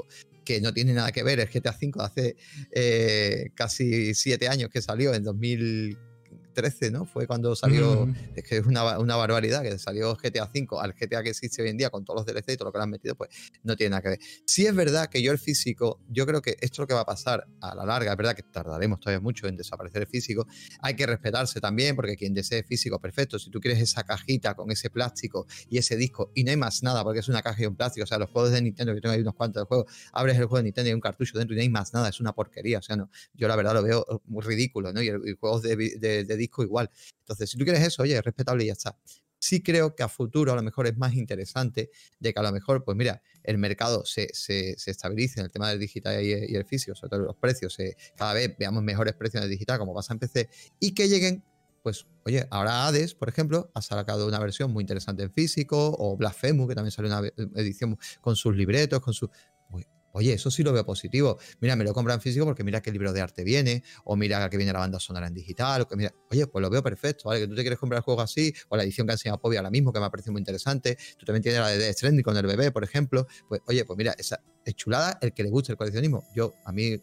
que 0.46 0.62
no 0.62 0.74
tiene 0.74 0.94
nada 0.94 1.12
que 1.12 1.22
ver, 1.24 1.42
el 1.42 1.50
GTA 1.50 1.78
V 1.82 1.92
hace 2.00 2.38
eh, 2.72 3.52
casi 3.54 4.14
siete 4.14 4.48
años 4.48 4.70
que 4.70 4.82
salió, 4.82 5.14
en 5.14 5.24
2000 5.24 5.98
13, 6.54 6.92
¿no? 6.92 7.06
Fue 7.06 7.28
cuando 7.28 7.56
salió, 7.56 8.08
es 8.36 8.44
que 8.44 8.58
es 8.58 8.66
una, 8.66 9.00
una, 9.00 9.16
barbaridad, 9.16 9.62
que 9.62 9.78
salió 9.78 10.16
GTA 10.16 10.46
V 10.54 10.68
al 10.80 10.94
GTA 10.94 11.24
que 11.24 11.30
existe 11.30 11.62
hoy 11.62 11.70
en 11.70 11.78
día 11.78 11.90
con 11.90 12.06
todos 12.06 12.20
los 12.20 12.26
DLC 12.26 12.54
y 12.54 12.58
todo 12.58 12.66
lo 12.66 12.72
que 12.72 12.80
le 12.80 12.84
han 12.84 12.90
metido, 12.90 13.16
pues 13.16 13.30
no 13.64 13.76
tiene 13.76 13.92
nada 13.92 14.02
que 14.02 14.10
ver. 14.10 14.20
Sí 14.46 14.66
es 14.66 14.76
verdad 14.76 15.08
que 15.08 15.22
yo 15.22 15.32
el 15.32 15.40
físico, 15.40 16.00
yo 16.10 16.26
creo 16.26 16.42
que 16.42 16.52
esto 16.62 16.66
es 16.66 16.80
lo 16.80 16.88
que 16.88 16.94
va 16.94 17.02
a 17.02 17.06
pasar 17.06 17.48
a 17.62 17.76
la 17.76 17.86
larga, 17.86 18.12
es 18.12 18.18
verdad 18.18 18.36
que 18.36 18.44
tardaremos 18.44 19.00
todavía 19.00 19.20
mucho 19.20 19.48
en 19.48 19.56
desaparecer 19.56 20.02
el 20.04 20.08
físico, 20.08 20.48
hay 20.82 20.96
que 20.96 21.06
respetarse 21.06 21.60
también, 21.60 21.96
porque 21.96 22.16
quien 22.16 22.34
desee 22.34 22.64
físico, 22.64 23.00
perfecto, 23.00 23.40
si 23.40 23.50
tú 23.50 23.60
quieres 23.60 23.82
esa 23.82 24.04
cajita 24.04 24.56
con 24.56 24.72
ese 24.72 24.90
plástico 24.90 25.46
y 25.70 25.78
ese 25.78 25.96
disco 25.96 26.32
y 26.36 26.44
no 26.44 26.52
hay 26.52 26.58
más 26.58 26.84
nada, 26.84 27.04
porque 27.04 27.20
es 27.20 27.30
una 27.30 27.42
caja 27.42 27.64
y 27.64 27.66
un 27.66 27.76
plástico, 27.76 28.04
o 28.04 28.08
sea, 28.08 28.18
los 28.18 28.30
juegos 28.30 28.52
de 28.52 28.62
Nintendo, 28.62 28.94
que 28.94 29.02
tengo 29.02 29.14
ahí 29.14 29.22
unos 29.22 29.36
cuantos 29.36 29.62
de 29.62 29.66
juegos, 29.66 29.92
abres 30.14 30.38
el 30.38 30.46
juego 30.46 30.58
de 30.58 30.64
Nintendo 30.64 30.88
y 30.88 30.92
hay 30.92 30.96
un 30.96 31.02
cartucho 31.02 31.38
dentro 31.38 31.54
y 31.54 31.58
no 31.58 31.62
hay 31.62 31.70
más 31.70 31.94
nada, 31.94 32.10
es 32.10 32.20
una 32.20 32.34
porquería, 32.34 32.80
o 32.80 32.82
sea, 32.82 32.96
no, 32.96 33.10
yo 33.34 33.48
la 33.48 33.56
verdad 33.56 33.74
lo 33.74 33.84
veo 33.84 34.22
muy 34.26 34.44
ridículo, 34.44 34.94
¿no? 34.94 35.02
Y, 35.02 35.08
el, 35.08 35.38
juegos 35.40 35.62
de, 35.62 35.76
de 35.76 36.38
disco 36.42 36.64
igual. 36.64 36.90
Entonces, 37.20 37.50
si 37.50 37.58
tú 37.58 37.64
quieres 37.64 37.86
eso, 37.86 38.04
oye, 38.04 38.18
es 38.18 38.24
respetable 38.24 38.64
y 38.64 38.68
ya 38.68 38.74
está. 38.74 38.98
Sí 39.40 39.64
creo 39.64 39.96
que 39.96 40.04
a 40.04 40.08
futuro 40.08 40.52
a 40.54 40.56
lo 40.56 40.62
mejor 40.62 40.86
es 40.86 40.96
más 40.98 41.16
interesante 41.16 41.90
de 42.20 42.34
que 42.34 42.40
a 42.40 42.44
lo 42.44 42.52
mejor, 42.52 42.84
pues 42.84 42.96
mira, 42.96 43.24
el 43.44 43.58
mercado 43.58 44.06
se, 44.06 44.30
se, 44.34 44.76
estabilice 44.86 45.40
en 45.40 45.48
el 45.48 45.52
tema 45.52 45.70
del 45.70 45.80
digital 45.80 46.24
y, 46.24 46.32
el 46.32 46.66
físico, 46.66 46.96
sobre 46.96 47.10
todo 47.10 47.20
los 47.22 47.36
precios, 47.38 47.76
cada 48.16 48.34
vez 48.34 48.56
veamos 48.60 48.84
mejores 48.84 49.16
precios 49.16 49.42
en 49.42 49.46
el 49.46 49.50
digital, 49.50 49.80
como 49.80 49.96
pasa 49.96 50.14
en 50.14 50.20
PC, 50.20 50.48
y 50.80 50.94
que 50.94 51.08
lleguen 51.08 51.44
pues, 51.84 52.06
oye, 52.26 52.48
ahora 52.52 52.86
Hades, 52.86 53.16
por 53.16 53.30
ejemplo, 53.30 53.72
ha 53.74 53.82
sacado 53.82 54.28
una 54.28 54.40
versión 54.40 54.72
muy 54.72 54.84
interesante 54.84 55.24
en 55.24 55.32
físico, 55.32 55.96
o 55.98 56.16
Blasphemous, 56.16 56.70
que 56.70 56.76
también 56.76 56.92
salió 56.92 57.12
una 57.12 57.28
edición 57.56 57.98
con 58.22 58.36
sus 58.36 58.56
libretos, 58.56 59.00
con 59.00 59.14
su... 59.14 59.30
Oye, 60.14 60.34
eso 60.34 60.52
sí 60.52 60.64
lo 60.64 60.74
veo 60.74 60.86
positivo. 60.86 61.38
Mira, 61.60 61.76
me 61.76 61.84
lo 61.84 61.94
compran 61.94 62.22
físico 62.22 62.46
porque 62.46 62.64
mira 62.64 62.82
qué 62.82 62.92
libro 62.92 63.14
de 63.14 63.22
arte 63.22 63.44
viene, 63.44 63.84
o 64.04 64.16
mira 64.16 64.50
que 64.50 64.58
viene 64.58 64.74
la 64.74 64.80
banda 64.80 65.00
sonora 65.00 65.28
en 65.28 65.34
digital, 65.34 65.82
o 65.82 65.88
que 65.88 65.96
mira, 65.96 66.14
oye, 66.30 66.48
pues 66.48 66.62
lo 66.62 66.70
veo 66.70 66.84
perfecto, 66.84 67.30
¿vale? 67.30 67.42
Que 67.42 67.48
tú 67.48 67.56
te 67.56 67.62
quieres 67.62 67.80
comprar 67.80 68.00
el 68.00 68.04
juego 68.04 68.22
así, 68.22 68.54
o 68.70 68.78
la 68.78 68.84
edición 68.84 69.08
que 69.08 69.12
ha 69.12 69.16
enseñado 69.16 69.40
Pobi 69.40 69.58
ahora 69.58 69.70
mismo, 69.70 69.94
que 69.94 70.00
me 70.00 70.06
ha 70.06 70.10
parecido 70.10 70.34
muy 70.34 70.42
interesante. 70.42 70.98
Tú 71.18 71.26
también 71.26 71.44
tienes 71.44 71.62
la 71.62 71.70
de 71.70 71.78
Death 71.78 71.96
Stranding 71.98 72.24
con 72.24 72.38
el 72.38 72.46
bebé, 72.46 72.72
por 72.72 72.84
ejemplo. 72.84 73.28
Pues, 73.48 73.62
oye, 73.68 73.86
pues 73.86 73.98
mira, 73.98 74.14
esa 74.18 74.42
es 74.66 74.76
chulada 74.76 75.18
el 75.22 75.34
que 75.34 75.44
le 75.44 75.50
guste 75.50 75.72
el 75.72 75.78
coleccionismo. 75.78 76.28
Yo, 76.36 76.54
a 76.66 76.72
mí, 76.72 77.00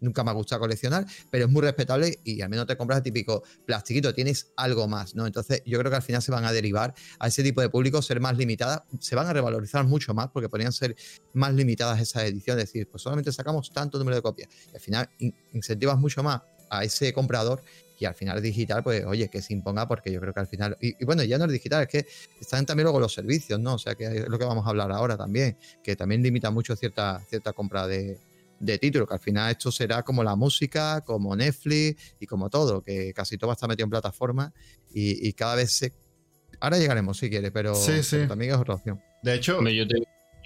nunca 0.00 0.24
me 0.24 0.30
ha 0.30 0.34
gustado 0.34 0.60
coleccionar, 0.60 1.06
pero 1.30 1.46
es 1.46 1.50
muy 1.50 1.62
respetable 1.62 2.18
y 2.24 2.40
al 2.40 2.48
menos 2.48 2.66
te 2.66 2.76
compras 2.76 2.98
el 2.98 3.02
típico 3.02 3.42
plastiquito, 3.66 4.12
tienes 4.14 4.52
algo 4.56 4.88
más, 4.88 5.14
¿no? 5.14 5.26
Entonces 5.26 5.62
yo 5.66 5.78
creo 5.78 5.90
que 5.90 5.96
al 5.96 6.02
final 6.02 6.22
se 6.22 6.32
van 6.32 6.44
a 6.44 6.52
derivar 6.52 6.94
a 7.18 7.28
ese 7.28 7.42
tipo 7.42 7.60
de 7.60 7.68
público, 7.68 8.02
ser 8.02 8.20
más 8.20 8.36
limitadas, 8.36 8.82
se 9.00 9.14
van 9.14 9.26
a 9.26 9.32
revalorizar 9.32 9.84
mucho 9.84 10.14
más 10.14 10.28
porque 10.28 10.48
podrían 10.48 10.72
ser 10.72 10.96
más 11.32 11.54
limitadas 11.54 12.00
esas 12.00 12.24
ediciones, 12.24 12.64
es 12.64 12.72
decir, 12.72 12.88
pues 12.90 13.02
solamente 13.02 13.32
sacamos 13.32 13.72
tanto 13.72 13.98
número 13.98 14.16
de 14.16 14.22
copias 14.22 14.48
y 14.72 14.74
al 14.74 14.80
final 14.80 15.08
incentivas 15.52 15.98
mucho 15.98 16.22
más 16.22 16.42
a 16.70 16.84
ese 16.84 17.12
comprador 17.12 17.62
y 17.98 18.06
al 18.06 18.14
final 18.14 18.42
digital, 18.42 18.82
pues 18.82 19.04
oye, 19.04 19.28
que 19.28 19.40
se 19.40 19.52
imponga 19.52 19.86
porque 19.86 20.10
yo 20.10 20.20
creo 20.20 20.34
que 20.34 20.40
al 20.40 20.48
final, 20.48 20.76
y, 20.80 21.00
y, 21.00 21.04
bueno, 21.04 21.22
ya 21.22 21.38
no 21.38 21.44
es 21.44 21.52
digital, 21.52 21.82
es 21.82 21.88
que 21.88 22.06
están 22.40 22.66
también 22.66 22.84
luego 22.84 22.98
los 22.98 23.14
servicios, 23.14 23.60
¿no? 23.60 23.74
O 23.74 23.78
sea, 23.78 23.94
que 23.94 24.04
es 24.04 24.28
lo 24.28 24.38
que 24.38 24.44
vamos 24.44 24.66
a 24.66 24.70
hablar 24.70 24.90
ahora 24.90 25.16
también, 25.16 25.56
que 25.82 25.94
también 25.94 26.22
limita 26.22 26.50
mucho 26.50 26.74
cierta, 26.74 27.22
cierta 27.28 27.52
compra 27.52 27.86
de, 27.86 28.18
de 28.60 28.78
título, 28.78 29.06
que 29.06 29.14
al 29.14 29.20
final 29.20 29.50
esto 29.50 29.70
será 29.70 30.02
como 30.02 30.22
la 30.24 30.36
música, 30.36 31.02
como 31.02 31.34
Netflix 31.36 32.14
y 32.20 32.26
como 32.26 32.50
todo, 32.50 32.82
que 32.82 33.12
casi 33.12 33.36
todo 33.36 33.48
va 33.48 33.52
a 33.52 33.56
estar 33.56 33.68
metido 33.68 33.84
en 33.84 33.90
plataforma 33.90 34.52
y, 34.92 35.32
cada 35.32 35.56
vez 35.56 35.72
se... 35.72 35.92
Ahora 36.60 36.78
llegaremos 36.78 37.18
si 37.18 37.28
quiere, 37.28 37.50
pero, 37.50 37.74
también 38.28 38.52
es 38.52 38.56
otra 38.56 38.74
opción. 38.74 39.00
De 39.22 39.34
hecho... 39.34 39.60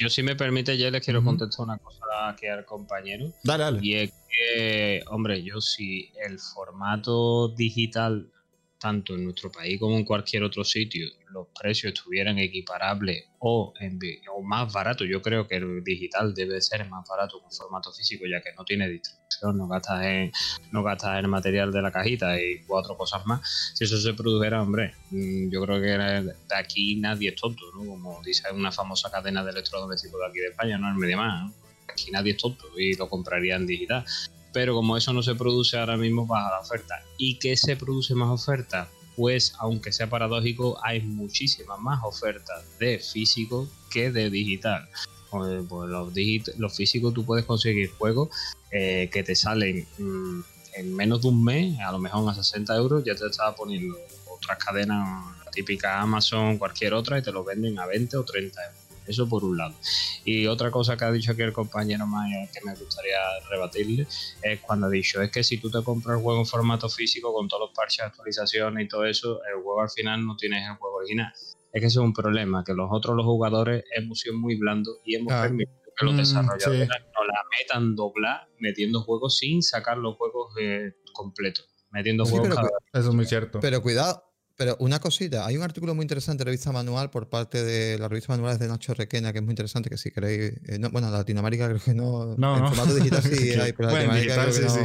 Yo, 0.00 0.08
si 0.08 0.22
me 0.22 0.36
permite, 0.36 0.78
ya 0.78 0.92
les 0.92 1.04
quiero 1.04 1.24
contestar 1.24 1.64
una 1.64 1.78
cosa 1.78 2.04
aquí 2.28 2.46
al 2.46 2.64
compañero. 2.64 3.32
Dale, 3.42 3.64
dale. 3.64 3.80
Y 3.82 3.94
es 3.94 4.12
que, 4.28 5.02
hombre, 5.08 5.42
yo 5.42 5.60
si 5.60 6.12
el 6.24 6.38
formato 6.38 7.48
digital 7.48 8.30
tanto 8.78 9.14
en 9.14 9.24
nuestro 9.24 9.50
país 9.50 9.78
como 9.78 9.96
en 9.96 10.04
cualquier 10.04 10.42
otro 10.44 10.64
sitio, 10.64 11.06
los 11.30 11.48
precios 11.58 11.92
estuvieran 11.92 12.38
equiparables 12.38 13.24
o, 13.40 13.72
en, 13.80 13.98
o 14.34 14.42
más 14.42 14.72
baratos, 14.72 15.06
yo 15.08 15.20
creo 15.20 15.46
que 15.46 15.56
el 15.56 15.82
digital 15.84 16.32
debe 16.34 16.60
ser 16.60 16.88
más 16.88 17.06
barato 17.08 17.40
que 17.40 17.54
formato 17.54 17.92
físico, 17.92 18.24
ya 18.26 18.40
que 18.40 18.52
no 18.56 18.64
tiene 18.64 18.88
distribución, 18.88 19.58
no 19.58 19.68
gastas 19.68 20.04
en, 20.04 20.32
no 20.72 20.82
gastas 20.82 21.18
en 21.18 21.30
material 21.30 21.72
de 21.72 21.82
la 21.82 21.92
cajita 21.92 22.40
y 22.40 22.62
cuatro 22.66 22.96
cosas 22.96 23.26
más. 23.26 23.72
Si 23.74 23.84
eso 23.84 23.98
se 23.98 24.14
produjera, 24.14 24.62
hombre, 24.62 24.94
mm, 25.10 25.50
yo 25.50 25.62
creo 25.62 25.80
que 25.80 25.88
de 25.88 26.54
aquí 26.54 26.96
nadie 26.96 27.30
es 27.30 27.36
tonto, 27.36 27.64
¿no? 27.74 27.84
Como 27.84 28.22
dice 28.22 28.50
una 28.52 28.72
famosa 28.72 29.10
cadena 29.10 29.44
de 29.44 29.50
electrodomésticos 29.50 30.20
de 30.20 30.26
aquí 30.26 30.38
de 30.38 30.48
España, 30.48 30.78
¿no? 30.78 30.88
El 30.88 30.94
Mediamar, 30.94 31.50
Aquí 31.90 32.10
nadie 32.10 32.32
es 32.32 32.38
tonto 32.38 32.66
y 32.78 32.94
lo 32.94 33.08
compraría 33.08 33.56
en 33.56 33.66
digital 33.66 34.04
pero 34.52 34.74
como 34.74 34.96
eso 34.96 35.12
no 35.12 35.22
se 35.22 35.34
produce 35.34 35.78
ahora 35.78 35.96
mismo 35.96 36.26
baja 36.26 36.50
la 36.50 36.60
oferta. 36.60 37.02
¿Y 37.16 37.38
qué 37.38 37.56
se 37.56 37.76
produce 37.76 38.14
más 38.14 38.28
oferta? 38.28 38.88
Pues 39.16 39.54
aunque 39.58 39.92
sea 39.92 40.08
paradójico, 40.08 40.78
hay 40.84 41.00
muchísimas 41.00 41.78
más 41.80 42.00
ofertas 42.04 42.64
de 42.78 42.98
físico 42.98 43.68
que 43.90 44.10
de 44.10 44.30
digital. 44.30 44.88
Pues, 45.30 45.64
pues 45.68 45.90
los, 45.90 46.12
los 46.56 46.76
físicos 46.76 47.12
tú 47.12 47.24
puedes 47.24 47.44
conseguir 47.44 47.90
juegos 47.90 48.30
eh, 48.70 49.10
que 49.12 49.22
te 49.22 49.34
salen 49.34 49.86
mm, 49.98 50.40
en 50.74 50.94
menos 50.94 51.22
de 51.22 51.28
un 51.28 51.44
mes, 51.44 51.78
a 51.80 51.92
lo 51.92 51.98
mejor 51.98 52.30
a 52.30 52.34
60 52.34 52.74
euros, 52.76 53.04
ya 53.04 53.14
te 53.14 53.26
estaba 53.26 53.54
poniendo 53.54 53.96
otras 54.30 54.58
cadenas, 54.58 55.24
la 55.44 55.50
típica 55.50 56.00
Amazon, 56.00 56.58
cualquier 56.58 56.94
otra, 56.94 57.18
y 57.18 57.22
te 57.22 57.32
lo 57.32 57.44
venden 57.44 57.78
a 57.78 57.86
20 57.86 58.16
o 58.16 58.24
30 58.24 58.60
euros. 58.64 58.87
Eso 59.08 59.28
por 59.28 59.44
un 59.44 59.56
lado. 59.56 59.74
Y 60.24 60.46
otra 60.46 60.70
cosa 60.70 60.96
que 60.96 61.04
ha 61.04 61.10
dicho 61.10 61.32
aquí 61.32 61.42
el 61.42 61.52
compañero 61.52 62.06
Maya 62.06 62.48
que 62.52 62.60
me 62.64 62.74
gustaría 62.74 63.16
rebatirle 63.48 64.06
es 64.42 64.60
cuando 64.60 64.86
ha 64.86 64.90
dicho, 64.90 65.22
es 65.22 65.30
que 65.30 65.42
si 65.42 65.58
tú 65.58 65.70
te 65.70 65.82
compras 65.82 66.18
el 66.18 66.22
juego 66.22 66.40
en 66.40 66.46
formato 66.46 66.88
físico 66.88 67.32
con 67.32 67.48
todos 67.48 67.68
los 67.68 67.70
parches, 67.74 68.00
actualizaciones 68.00 68.84
y 68.84 68.88
todo 68.88 69.06
eso, 69.06 69.40
el 69.44 69.62
juego 69.62 69.80
al 69.80 69.90
final 69.90 70.24
no 70.26 70.36
tienes 70.36 70.68
el 70.68 70.76
juego 70.76 70.96
original. 70.96 71.32
Es 71.72 71.80
que 71.80 71.86
eso 71.86 72.00
es 72.00 72.04
un 72.04 72.12
problema, 72.12 72.64
que 72.64 72.74
los 72.74 72.88
otros 72.90 73.16
los 73.16 73.24
jugadores 73.24 73.84
hemos 73.96 74.20
sido 74.20 74.36
muy 74.36 74.56
blandos 74.56 74.98
y 75.04 75.16
hemos 75.16 75.32
permitido 75.32 75.78
que 75.96 76.04
los 76.04 76.14
mm, 76.14 76.18
desarrolladores 76.18 76.88
no 76.88 77.24
la 77.24 77.42
metan 77.58 77.96
doblar 77.96 78.48
metiendo 78.58 79.02
juegos 79.02 79.38
sin 79.38 79.62
sacar 79.62 79.98
los 79.98 80.16
juegos 80.16 80.52
eh, 80.60 80.92
completos. 81.12 81.68
Metiendo 81.90 82.24
juegos 82.24 82.48
Eso 82.92 83.08
es 83.08 83.14
muy 83.14 83.24
cierto. 83.24 83.60
Pero 83.60 83.82
cuidado, 83.82 84.22
pero 84.58 84.76
una 84.80 84.98
cosita, 84.98 85.46
hay 85.46 85.56
un 85.56 85.62
artículo 85.62 85.94
muy 85.94 86.02
interesante 86.02 86.40
de 86.40 86.46
revista 86.46 86.72
manual 86.72 87.10
por 87.10 87.28
parte 87.28 87.62
de 87.62 87.96
la 87.96 88.08
revista 88.08 88.32
manual 88.32 88.58
de 88.58 88.66
Nacho 88.66 88.92
Requena, 88.92 89.32
que 89.32 89.38
es 89.38 89.44
muy 89.44 89.52
interesante, 89.52 89.88
que 89.88 89.96
si 89.96 90.10
queréis, 90.10 90.54
eh, 90.66 90.80
bueno, 90.90 91.06
en 91.06 91.12
Latinoamérica 91.12 91.68
creo 91.68 91.80
que 91.80 91.94
no, 91.94 92.34
no 92.36 92.58
en 92.58 92.66
formato 92.66 92.92
digital 92.96 93.22
sí 93.22 93.52
hay, 93.52 93.72
pero 93.72 93.88
Latinoamérica 93.88 94.46
digital, 94.46 94.68
sí, 94.68 94.80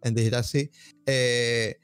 En 0.00 0.14
digital 0.14 0.42
sí. 0.42 0.70
Eh, 1.04 1.78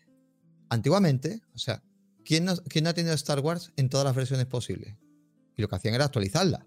antiguamente, 0.71 1.43
o 1.55 1.59
sea, 1.59 1.83
¿quién 2.25 2.47
no, 2.47 2.57
¿quién 2.71 2.85
no 2.85 2.91
ha 2.91 2.95
tenido 2.95 3.15
Star 3.17 3.41
Wars 3.41 3.71
en 3.77 3.91
todas 3.91 4.07
las 4.07 4.17
versiones 4.17 4.47
posibles? 4.47 4.97
Y 5.59 5.61
lo 5.61 5.69
que 5.69 5.77
hacían 5.77 5.95
era 5.95 6.07
actualizarla. 6.07 6.67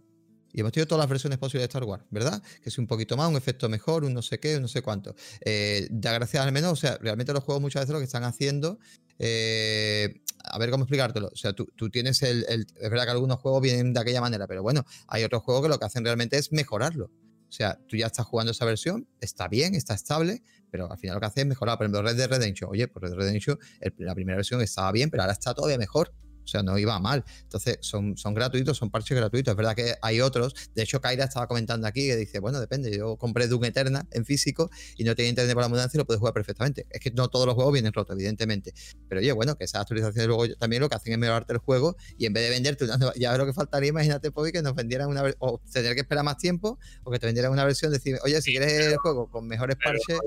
Y 0.54 0.62
hemos 0.62 0.72
tenido 0.72 0.88
todas 0.88 1.04
las 1.04 1.10
versiones 1.10 1.38
posibles 1.38 1.64
de 1.64 1.68
Star 1.68 1.84
Wars, 1.84 2.04
¿verdad? 2.10 2.42
Que 2.64 2.70
es 2.70 2.78
un 2.78 2.88
poquito 2.88 3.18
más, 3.18 3.30
un 3.30 3.36
efecto 3.36 3.70
mejor, 3.70 4.04
un 4.04 4.14
no 4.14 4.22
sé 4.22 4.40
qué, 4.40 4.56
un 4.56 4.64
no 4.64 4.68
sé 4.68 4.82
cuánto. 4.82 5.16
Eh, 5.42 5.88
ya 5.92 6.14
gracias 6.14 6.46
al 6.46 6.52
menos, 6.52 6.74
o 6.74 6.76
sea, 6.76 6.98
realmente 7.02 7.34
los 7.34 7.44
juegos 7.44 7.62
muchas 7.62 7.84
veces 7.84 7.94
lo 7.94 8.00
que 8.00 8.06
están 8.06 8.24
haciendo 8.24 8.80
eh, 9.20 10.22
a 10.44 10.58
ver 10.58 10.70
cómo 10.70 10.84
explicártelo. 10.84 11.28
O 11.28 11.36
sea, 11.36 11.54
tú, 11.54 11.68
tienes 11.90 12.22
el, 12.24 12.46
Es 12.48 12.90
verdad 12.90 13.06
que 13.06 13.12
algunos 13.12 13.40
juegos 13.40 13.62
vienen 13.62 13.94
de 13.94 14.00
aquella 14.00 14.22
manera, 14.22 14.48
pero 14.48 14.64
bueno, 14.64 14.86
hay 15.08 15.24
otros 15.24 15.44
juegos 15.44 15.64
que 15.64 15.70
lo 15.70 15.80
que 15.80 15.86
hacen 15.86 16.04
realmente 16.04 16.38
es 16.38 16.52
mejorarlo. 16.52 17.06
O 17.06 17.52
sea, 17.52 17.80
tú 17.88 17.96
ya 17.96 18.08
estás 18.08 18.26
jugando 18.26 18.52
esa 18.52 18.66
versión, 18.66 19.08
está 19.22 19.48
bien, 19.48 19.74
está 19.74 19.94
estable, 19.94 20.44
pero 20.70 20.92
al 20.92 20.98
final 20.98 21.16
lo 21.16 21.22
que 21.22 21.28
hace 21.28 21.42
es 21.42 21.48
mejorar. 21.48 21.78
Por 21.78 21.86
ejemplo, 21.86 22.02
Red 22.02 22.18
Dead 22.18 22.30
Redemption. 22.30 22.70
Oye, 22.70 22.88
pues 22.88 23.04
Red 23.04 23.12
Dead 23.12 23.20
Redemption, 23.20 23.60
la 23.98 24.16
primera 24.16 24.36
versión 24.36 24.62
estaba 24.62 24.92
bien, 24.92 25.10
pero 25.10 25.24
ahora 25.24 25.34
está 25.34 25.54
todavía 25.54 25.78
mejor. 25.78 26.14
O 26.48 26.50
sea, 26.50 26.64
no 26.64 26.78
iba 26.78 26.98
mal. 27.00 27.26
Entonces, 27.44 27.78
son, 27.82 28.16
son 28.18 28.34
gratuitos, 28.34 28.78
son 28.78 28.90
parches 28.90 29.18
gratuitos. 29.18 29.52
Es 29.52 29.58
verdad 29.58 29.76
que 29.76 29.96
hay 30.02 30.22
otros. 30.22 30.56
De 30.74 30.84
hecho, 30.84 31.02
Kaira 31.02 31.26
estaba 31.26 31.46
comentando 31.46 31.86
aquí 31.88 32.08
que 32.08 32.16
dice, 32.16 32.40
bueno, 32.40 32.62
depende. 32.62 32.96
Yo 32.96 33.18
compré 33.18 33.48
Doom 33.48 33.66
Eterna 33.66 34.08
en 34.12 34.24
físico 34.24 34.70
y 34.96 35.04
no 35.04 35.14
tenía 35.14 35.30
internet 35.30 35.54
para 35.54 35.66
la 35.66 35.70
mudanza 35.70 35.98
y 35.98 35.98
lo 35.98 36.06
puedes 36.06 36.20
jugar 36.20 36.34
perfectamente. 36.34 36.88
Es 36.90 37.02
que 37.02 37.12
no 37.12 37.28
todos 37.28 37.46
los 37.46 37.56
juegos 37.56 37.74
vienen 37.74 37.92
rotos, 37.92 38.16
evidentemente. 38.16 38.74
Pero 39.10 39.20
oye, 39.20 39.34
bueno, 39.34 39.58
que 39.58 39.66
esas 39.66 39.82
actualizaciones 39.82 40.28
luego 40.28 40.48
también 40.56 40.82
lo 40.82 40.88
que 40.88 40.96
hacen 40.96 41.12
es 41.12 41.20
mejorarte 41.20 41.52
el 41.52 41.60
juego 41.60 41.98
y 42.18 42.26
en 42.26 42.34
vez 42.34 42.44
de 42.44 42.50
venderte 42.50 42.86
una 42.86 42.98
ya 43.16 43.38
lo 43.38 43.46
que 43.46 43.54
faltaría, 43.54 43.90
imagínate, 43.90 44.32
Poby, 44.32 44.54
que 44.54 44.62
nos 44.62 44.74
vendieran 44.74 45.10
una 45.10 45.24
o 45.40 45.60
tener 45.72 45.96
que 45.96 46.02
esperar 46.02 46.24
más 46.24 46.38
tiempo 46.38 46.80
o 47.04 47.12
que 47.12 47.20
te 47.20 47.26
vendieran 47.26 47.52
una 47.52 47.66
versión, 47.66 47.92
decir, 47.92 48.18
oye, 48.24 48.42
si 48.42 48.52
quieres 48.52 48.72
el 48.72 48.98
juego 48.98 49.30
con 49.30 49.48
mejores 49.48 49.76
parches 49.84 50.20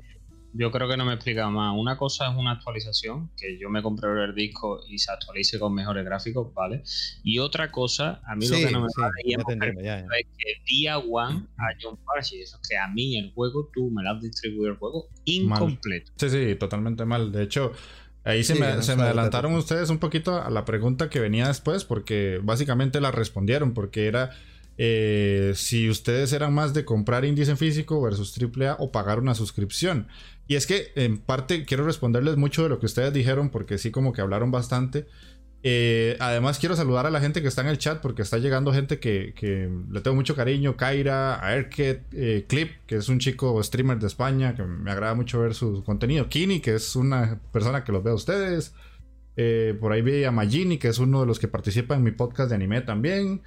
yo 0.53 0.71
creo 0.71 0.89
que 0.89 0.97
no 0.97 1.05
me 1.05 1.13
he 1.13 1.15
explicado 1.15 1.51
más. 1.51 1.75
Una 1.77 1.97
cosa 1.97 2.31
es 2.31 2.37
una 2.37 2.53
actualización, 2.53 3.31
que 3.37 3.59
yo 3.59 3.71
me 3.71 3.83
compré 3.83 4.11
el 4.25 4.35
disco 4.35 4.81
y 4.89 4.99
se 4.99 5.13
actualice 5.13 5.59
con 5.59 5.75
mejores 5.75 6.05
gráficos, 6.05 6.53
¿vale? 6.55 6.83
Y 7.23 7.39
otra 7.39 7.71
cosa, 7.71 8.21
a 8.25 8.35
mí 8.35 8.49
lo 8.49 8.57
que 8.57 8.71
no 8.71 8.81
me 8.81 8.87
es 8.89 10.27
que 10.37 10.63
día 10.67 10.99
one 10.99 11.47
haya 11.57 11.89
un 11.89 11.99
parche. 12.05 12.41
Eso 12.43 12.59
es 12.61 12.69
que 12.69 12.77
a 12.77 12.89
mí 12.89 13.19
el 13.19 13.33
juego, 13.33 13.71
tú 13.73 13.91
me 13.91 14.03
lo 14.03 14.11
has 14.11 14.23
distribuido 14.23 14.73
el 14.73 14.79
juego 14.79 15.09
incompleto. 15.25 16.13
Sí, 16.17 16.31
sí, 16.31 16.55
totalmente 16.57 17.05
mal. 17.05 17.33
De 17.33 17.43
hecho, 17.43 17.73
ahí 18.25 18.43
se, 18.43 18.55
me, 18.55 18.83
se 18.83 18.97
me 18.97 19.03
adelantaron 19.03 19.55
ustedes 19.55 19.91
un 19.91 19.99
poquito 19.99 20.43
a 20.43 20.51
la 20.51 20.65
pregunta 20.65 21.09
que 21.09 21.21
venía 21.21 21.49
después, 21.49 21.85
porque 21.85 22.41
básicamente 22.43 23.01
la 23.01 23.11
respondieron, 23.11 23.73
porque 23.73 24.07
era 24.07 24.31
eh, 24.83 25.53
si 25.57 25.91
ustedes 25.91 26.33
eran 26.33 26.55
más 26.55 26.73
de 26.73 26.87
comprar 26.87 27.27
indies 27.27 27.51
en 27.51 27.59
físico 27.59 28.01
versus 28.01 28.35
AAA 28.35 28.77
o 28.79 28.91
pagar 28.91 29.19
una 29.19 29.35
suscripción. 29.35 30.09
Y 30.51 30.57
es 30.57 30.67
que 30.67 30.91
en 30.97 31.19
parte 31.19 31.65
quiero 31.65 31.85
responderles 31.85 32.37
mucho 32.37 32.65
de 32.65 32.71
lo 32.71 32.81
que 32.81 32.87
ustedes 32.87 33.13
dijeron 33.13 33.51
porque 33.51 33.79
sí 33.79 33.93
como 33.93 34.13
que 34.13 34.21
hablaron 34.21 34.51
bastante. 34.51 35.07
Eh, 35.63 36.17
además 36.19 36.59
quiero 36.59 36.75
saludar 36.75 37.07
a 37.07 37.11
la 37.11 37.21
gente 37.21 37.41
que 37.41 37.47
está 37.47 37.61
en 37.61 37.69
el 37.69 37.79
chat 37.79 38.01
porque 38.01 38.23
está 38.23 38.37
llegando 38.39 38.73
gente 38.73 38.99
que, 38.99 39.33
le 39.89 40.01
tengo 40.01 40.17
mucho 40.17 40.35
cariño. 40.35 40.77
Kaira, 40.77 41.37
a 41.47 41.57
eh, 41.57 42.47
Clip, 42.49 42.73
que 42.89 42.97
es 42.97 43.09
un 43.09 43.21
chico 43.21 43.63
streamer 43.63 44.01
de 44.01 44.09
España, 44.09 44.57
que 44.57 44.65
me 44.65 44.91
agrada 44.91 45.15
mucho 45.15 45.39
ver 45.39 45.55
su 45.55 45.85
contenido. 45.85 46.29
Kini, 46.29 46.59
que 46.59 46.75
es 46.75 46.97
una 46.97 47.39
persona 47.53 47.85
que 47.85 47.93
los 47.93 48.03
ve 48.03 48.11
a 48.11 48.15
ustedes. 48.15 48.75
por 49.79 49.93
ahí 49.93 50.03
vi 50.03 50.25
a 50.25 50.33
Magini, 50.33 50.79
que 50.79 50.89
es 50.89 50.99
uno 50.99 51.21
de 51.21 51.27
los 51.27 51.39
que 51.39 51.47
participa 51.47 51.95
en 51.95 52.03
mi 52.03 52.11
podcast 52.11 52.49
de 52.49 52.57
anime 52.57 52.81
también. 52.81 53.43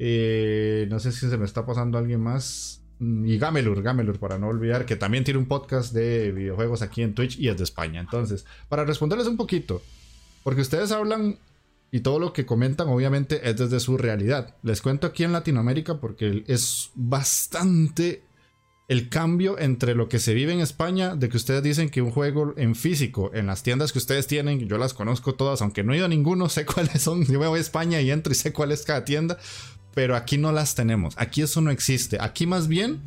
Eh, 0.00 0.88
no 0.90 0.98
sé 0.98 1.12
si 1.12 1.30
se 1.30 1.38
me 1.38 1.44
está 1.44 1.64
pasando 1.64 1.96
alguien 1.96 2.20
más. 2.20 2.79
Mm, 3.00 3.26
y 3.26 3.38
Gamelur, 3.38 3.82
Gamelur, 3.82 4.18
para 4.18 4.38
no 4.38 4.48
olvidar, 4.48 4.86
que 4.86 4.94
también 4.94 5.24
tiene 5.24 5.40
un 5.40 5.46
podcast 5.46 5.92
de 5.92 6.30
videojuegos 6.32 6.82
aquí 6.82 7.02
en 7.02 7.14
Twitch 7.14 7.38
y 7.38 7.48
es 7.48 7.56
de 7.56 7.64
España. 7.64 8.00
Entonces, 8.00 8.46
para 8.68 8.84
responderles 8.84 9.26
un 9.26 9.36
poquito, 9.36 9.82
porque 10.44 10.60
ustedes 10.60 10.92
hablan 10.92 11.38
y 11.90 12.00
todo 12.00 12.20
lo 12.20 12.32
que 12.32 12.46
comentan 12.46 12.88
obviamente 12.88 13.48
es 13.48 13.56
desde 13.56 13.80
su 13.80 13.96
realidad. 13.96 14.54
Les 14.62 14.80
cuento 14.80 15.08
aquí 15.08 15.24
en 15.24 15.32
Latinoamérica 15.32 15.98
porque 15.98 16.44
es 16.46 16.90
bastante 16.94 18.22
el 18.86 19.08
cambio 19.08 19.58
entre 19.58 19.94
lo 19.94 20.08
que 20.08 20.18
se 20.18 20.34
vive 20.34 20.52
en 20.52 20.60
España, 20.60 21.14
de 21.14 21.28
que 21.28 21.36
ustedes 21.36 21.62
dicen 21.62 21.90
que 21.90 22.02
un 22.02 22.10
juego 22.10 22.54
en 22.56 22.74
físico, 22.74 23.30
en 23.32 23.46
las 23.46 23.62
tiendas 23.62 23.92
que 23.92 23.98
ustedes 23.98 24.26
tienen, 24.26 24.68
yo 24.68 24.78
las 24.78 24.94
conozco 24.94 25.36
todas, 25.36 25.62
aunque 25.62 25.84
no 25.84 25.92
he 25.92 25.98
ido 25.98 26.06
a 26.06 26.08
ninguno, 26.08 26.48
sé 26.48 26.66
cuáles 26.66 27.00
son, 27.00 27.24
yo 27.24 27.38
me 27.38 27.46
voy 27.46 27.58
a 27.58 27.60
España 27.60 28.00
y 28.00 28.10
entro 28.10 28.32
y 28.32 28.36
sé 28.36 28.52
cuál 28.52 28.72
es 28.72 28.82
cada 28.82 29.04
tienda, 29.04 29.38
pero 29.94 30.16
aquí 30.16 30.38
no 30.38 30.52
las 30.52 30.74
tenemos. 30.74 31.14
Aquí 31.16 31.42
eso 31.42 31.60
no 31.60 31.70
existe. 31.70 32.18
Aquí 32.20 32.46
más 32.46 32.68
bien, 32.68 33.00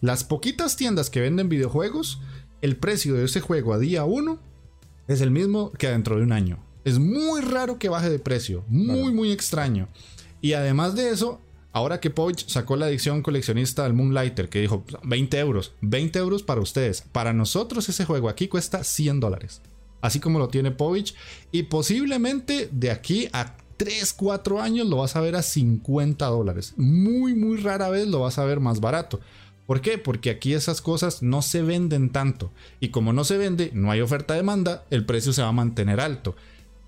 las 0.00 0.24
poquitas 0.24 0.76
tiendas 0.76 1.10
que 1.10 1.20
venden 1.20 1.48
videojuegos, 1.48 2.20
el 2.60 2.76
precio 2.76 3.14
de 3.14 3.24
ese 3.24 3.40
juego 3.40 3.74
a 3.74 3.78
día 3.78 4.04
1 4.04 4.38
es 5.08 5.20
el 5.20 5.30
mismo 5.30 5.72
que 5.72 5.88
dentro 5.88 6.16
de 6.16 6.22
un 6.22 6.32
año. 6.32 6.58
Es 6.84 6.98
muy 6.98 7.40
raro 7.40 7.78
que 7.78 7.88
baje 7.88 8.10
de 8.10 8.18
precio. 8.18 8.64
Muy, 8.68 9.12
muy 9.12 9.30
extraño. 9.30 9.88
Y 10.40 10.54
además 10.54 10.94
de 10.94 11.10
eso, 11.10 11.40
ahora 11.72 12.00
que 12.00 12.10
Poich 12.10 12.48
sacó 12.48 12.76
la 12.76 12.88
edición 12.88 13.22
coleccionista 13.22 13.84
del 13.84 13.92
Moonlighter, 13.92 14.48
que 14.48 14.60
dijo 14.60 14.84
20 15.04 15.38
euros, 15.38 15.74
20 15.82 16.18
euros 16.18 16.42
para 16.42 16.60
ustedes. 16.60 17.02
Para 17.12 17.32
nosotros 17.32 17.88
ese 17.88 18.04
juego 18.04 18.28
aquí 18.28 18.48
cuesta 18.48 18.82
100 18.82 19.20
dólares. 19.20 19.60
Así 20.00 20.18
como 20.18 20.40
lo 20.40 20.48
tiene 20.48 20.72
Povich. 20.72 21.14
Y 21.52 21.64
posiblemente 21.64 22.68
de 22.72 22.90
aquí 22.90 23.28
a 23.32 23.54
3, 23.82 24.12
4 24.12 24.60
años 24.60 24.86
lo 24.86 24.98
vas 24.98 25.16
a 25.16 25.20
ver 25.20 25.34
a 25.34 25.42
50 25.42 26.24
dólares. 26.26 26.74
Muy, 26.76 27.34
muy 27.34 27.56
rara 27.56 27.88
vez 27.88 28.06
lo 28.06 28.20
vas 28.20 28.38
a 28.38 28.44
ver 28.44 28.60
más 28.60 28.78
barato. 28.78 29.18
¿Por 29.66 29.80
qué? 29.80 29.98
Porque 29.98 30.30
aquí 30.30 30.54
esas 30.54 30.80
cosas 30.80 31.20
no 31.20 31.42
se 31.42 31.62
venden 31.62 32.10
tanto. 32.10 32.52
Y 32.78 32.90
como 32.90 33.12
no 33.12 33.24
se 33.24 33.38
vende, 33.38 33.72
no 33.74 33.90
hay 33.90 34.00
oferta-demanda, 34.00 34.84
el 34.90 35.04
precio 35.04 35.32
se 35.32 35.42
va 35.42 35.48
a 35.48 35.52
mantener 35.52 35.98
alto. 35.98 36.36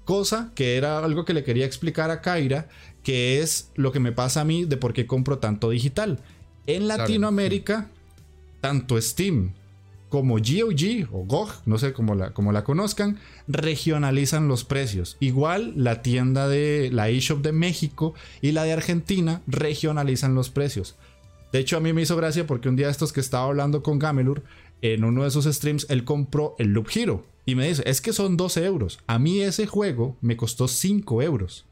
Cosa 0.05 0.53
que 0.55 0.77
era 0.77 1.01
algo 1.01 1.25
que 1.25 1.35
le 1.35 1.43
quería 1.43 1.67
explicar 1.67 2.13
a 2.13 2.21
Kaira, 2.21 2.69
que 3.03 3.43
es 3.43 3.73
lo 3.75 3.91
que 3.91 3.99
me 3.99 4.13
pasa 4.13 4.43
a 4.43 4.45
mí 4.45 4.65
de 4.65 4.77
por 4.77 4.93
qué 4.93 5.05
compro 5.05 5.39
tanto 5.39 5.71
digital. 5.71 6.21
En 6.69 6.87
Latinoamérica, 6.87 7.91
tanto 8.61 9.03
Steam 9.03 9.53
como 10.15 10.37
GOG 10.37 11.09
o 11.11 11.25
GOG, 11.25 11.63
no 11.67 11.77
sé 11.77 11.93
cómo 11.93 12.15
la, 12.15 12.33
la 12.37 12.63
conozcan, 12.63 13.19
regionalizan 13.49 14.47
los 14.47 14.63
precios. 14.63 15.17
Igual 15.19 15.73
la 15.75 16.03
tienda 16.03 16.47
de 16.47 16.91
la 16.93 17.09
eShop 17.09 17.43
de 17.43 17.51
México 17.51 18.15
y 18.41 18.53
la 18.53 18.63
de 18.63 18.75
Argentina 18.75 19.43
regionalizan 19.49 20.37
los 20.37 20.51
precios. 20.51 20.95
De 21.51 21.59
hecho, 21.59 21.77
a 21.77 21.81
mí 21.81 21.93
me 21.93 22.03
hizo 22.03 22.15
gracia 22.15 22.47
porque 22.47 22.69
un 22.69 22.77
día 22.77 22.91
estos 22.91 23.13
que 23.13 23.19
estaba 23.19 23.47
hablando 23.47 23.83
con 23.83 23.99
Gamelur, 23.99 24.45
en 24.83 25.03
uno 25.03 25.25
de 25.25 25.33
sus 25.33 25.47
streams, 25.47 25.85
él 25.91 26.05
compró 26.05 26.55
el 26.61 26.69
Loop 26.69 26.91
Hero. 26.95 27.27
Y 27.45 27.57
me 27.57 27.67
dice, 27.67 27.83
es 27.85 28.01
que 28.01 28.13
son 28.13 28.37
12 28.37 28.65
euros. 28.65 29.01
A 29.09 29.19
mí 29.19 29.41
ese 29.41 29.67
juego 29.67 30.17
me 30.21 30.37
costó 30.37 30.69
5 30.69 31.23
euros. 31.23 31.67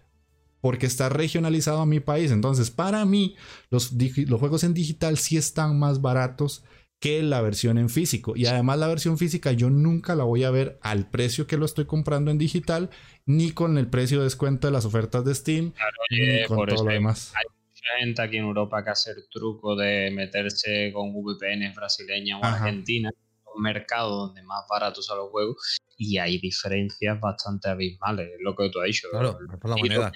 Porque 0.60 0.86
está 0.86 1.10
regionalizado 1.10 1.80
a 1.80 1.86
mi 1.86 2.00
país. 2.00 2.32
Entonces, 2.32 2.72
para 2.72 3.04
mí, 3.04 3.36
los, 3.70 3.92
los 3.92 4.40
juegos 4.40 4.64
en 4.64 4.74
digital 4.74 5.16
sí 5.16 5.36
están 5.36 5.78
más 5.78 6.00
baratos 6.00 6.64
que 7.02 7.20
la 7.20 7.42
versión 7.42 7.78
en 7.78 7.88
físico. 7.88 8.34
Y 8.36 8.46
además 8.46 8.78
la 8.78 8.86
versión 8.86 9.18
física 9.18 9.50
yo 9.50 9.70
nunca 9.70 10.14
la 10.14 10.22
voy 10.22 10.44
a 10.44 10.52
ver 10.52 10.78
al 10.82 11.10
precio 11.10 11.48
que 11.48 11.56
lo 11.56 11.66
estoy 11.66 11.84
comprando 11.84 12.30
en 12.30 12.38
digital, 12.38 12.90
ni 13.26 13.50
con 13.50 13.76
el 13.76 13.88
precio 13.88 14.18
de 14.18 14.24
descuento 14.24 14.68
de 14.68 14.72
las 14.72 14.84
ofertas 14.84 15.24
de 15.24 15.34
Steam, 15.34 15.72
ni 16.10 16.44
con 16.46 16.64
todo 16.64 16.84
lo 16.84 16.92
demás. 16.92 17.32
Hay 17.34 17.44
mucha 17.50 17.98
gente 17.98 18.22
aquí 18.22 18.36
en 18.36 18.44
Europa 18.44 18.84
que 18.84 18.90
hace 18.90 19.10
el 19.10 19.28
truco 19.28 19.74
de 19.74 20.12
meterse 20.12 20.92
con 20.92 21.12
VPN 21.12 21.74
brasileña 21.74 22.38
o 22.38 22.44
argentina, 22.44 23.10
un 23.52 23.62
mercado 23.62 24.26
donde 24.26 24.44
más 24.44 24.64
baratos 24.70 25.04
son 25.04 25.18
los 25.18 25.30
juegos, 25.30 25.56
y 25.96 26.18
hay 26.18 26.38
diferencias 26.38 27.18
bastante 27.18 27.68
abismales, 27.68 28.28
es 28.28 28.40
lo 28.40 28.54
que 28.54 28.70
tú 28.70 28.78
has 28.78 28.86
dicho. 28.86 29.08
Claro, 29.10 29.36
por 29.60 29.70
la 29.70 29.76
moneda. 29.76 30.12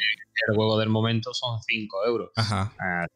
El 0.49 0.55
juego 0.55 0.78
del 0.78 0.91
momento 0.91 1.34
son 1.34 1.61
5 1.61 2.07
euros. 2.07 2.30
Ajá. 2.37 2.72
Ah, 2.78 3.07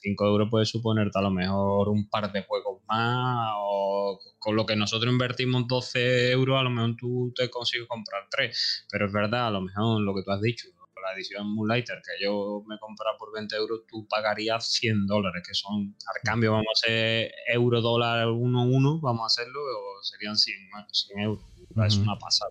5 0.00 0.26
euros 0.26 0.48
puede 0.50 0.66
suponer 0.66 1.10
a 1.12 1.22
lo 1.22 1.30
mejor 1.30 1.88
un 1.88 2.08
par 2.08 2.30
de 2.32 2.42
juegos 2.42 2.82
más 2.88 3.52
o 3.56 4.18
con 4.38 4.56
lo 4.56 4.66
que 4.66 4.76
nosotros 4.76 5.12
invertimos 5.12 5.66
12 5.66 6.30
euros 6.32 6.58
a 6.58 6.62
lo 6.62 6.70
mejor 6.70 6.96
tú 6.96 7.32
te 7.34 7.50
consigues 7.50 7.88
comprar 7.88 8.26
3 8.30 8.86
pero 8.90 9.06
es 9.06 9.12
verdad 9.12 9.48
a 9.48 9.50
lo 9.50 9.60
mejor 9.60 10.00
lo 10.00 10.14
que 10.14 10.22
tú 10.22 10.30
has 10.30 10.40
dicho 10.40 10.68
la 11.02 11.14
edición 11.14 11.54
Moonlighter 11.54 12.02
que 12.04 12.24
yo 12.24 12.62
me 12.66 12.78
comprara 12.78 13.16
por 13.18 13.32
20 13.32 13.56
euros 13.56 13.80
tú 13.88 14.06
pagarías 14.08 14.68
100 14.72 15.06
dólares 15.06 15.42
que 15.46 15.54
son 15.54 15.96
al 16.06 16.22
cambio 16.24 16.52
vamos 16.52 16.66
a 16.68 16.78
hacer 16.86 17.32
euro 17.52 17.80
dólar 17.80 18.28
1 18.28 18.62
1 18.62 19.00
vamos 19.00 19.22
a 19.22 19.26
hacerlo 19.26 19.60
o 19.60 20.02
serían 20.02 20.36
100, 20.36 20.56
100 20.90 21.20
euros. 21.20 21.44
Es 21.86 21.96
una 21.96 22.18
pasada 22.18 22.50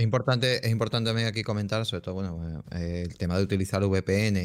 es 0.00 0.04
importante, 0.04 0.64
es 0.64 0.72
importante 0.72 1.10
también 1.10 1.28
aquí 1.28 1.42
comentar, 1.42 1.84
sobre 1.84 2.00
todo, 2.00 2.14
bueno, 2.14 2.64
eh, 2.72 3.04
el 3.06 3.18
tema 3.18 3.36
de 3.36 3.44
utilizar 3.44 3.84
VPN 3.84 4.38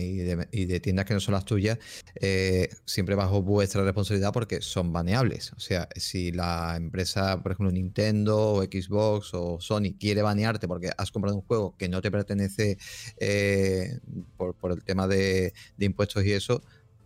y 0.51 0.65
de, 0.65 0.79
tiendas 0.81 1.05
que 1.05 1.13
no 1.13 1.21
son 1.21 1.33
las 1.33 1.45
tuyas, 1.45 1.79
eh, 2.15 2.67
siempre 2.83 3.15
bajo 3.15 3.41
vuestra 3.41 3.81
responsabilidad 3.85 4.33
porque 4.33 4.59
son 4.59 4.91
baneables. 4.91 5.53
O 5.53 5.59
sea, 5.61 5.87
si 5.95 6.33
la 6.33 6.75
empresa, 6.75 7.41
por 7.41 7.53
ejemplo, 7.53 7.71
Nintendo 7.71 8.37
o 8.37 8.63
Xbox 8.63 9.33
o 9.33 9.61
Sony 9.61 9.95
quiere 9.97 10.21
banearte 10.21 10.67
porque 10.67 10.91
has 10.97 11.09
comprado 11.09 11.37
un 11.37 11.43
juego 11.43 11.73
que 11.77 11.87
no 11.87 12.01
te 12.01 12.11
pertenece 12.11 12.77
eh, 13.17 13.99
por, 14.35 14.57
el 14.73 14.83
tema 14.83 15.07
de, 15.07 15.53
impuestos 15.79 16.25
y 16.25 16.33
eso, 16.33 16.63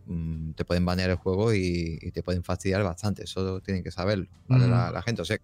mm, 0.07 0.53
te 0.53 0.65
pueden 0.65 0.85
banear 0.85 1.11
el 1.11 1.17
juego 1.17 1.53
y, 1.53 1.99
te 2.11 2.23
pueden 2.23 2.43
fastidiar 2.43 2.81
bastante. 2.81 3.25
Eso 3.25 3.61
tienen 3.61 3.83
que 3.83 3.91
saberlo, 3.91 4.25
la, 4.47 4.89
la 4.89 5.01
gente. 5.03 5.21
O 5.21 5.25
sea, 5.25 5.37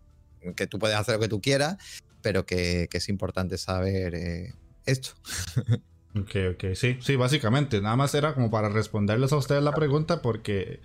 que 0.54 0.68
tú 0.68 0.80
puedes 0.80 0.98
hacer 0.98 1.16
lo 1.16 1.22
que 1.22 1.28
tú 1.28 1.42
quieras 1.42 1.78
pero 2.26 2.44
que, 2.44 2.90
es 2.92 3.08
importante 3.08 3.56
saber 3.56 4.16
eh, 4.16 4.56
esto. 4.88 5.12
ok, 6.20 6.56
ok, 6.56 6.74
sí, 6.74 6.98
sí, 7.00 7.16
básicamente. 7.16 7.80
Nada 7.82 7.96
más 7.96 8.16
era 8.16 8.34
como 8.34 8.50
para 8.50 8.68
responderles 8.68 9.32
a 9.32 9.38
ustedes 9.38 9.62
la 9.62 9.76
pregunta 9.76 10.24
porque 10.24 10.80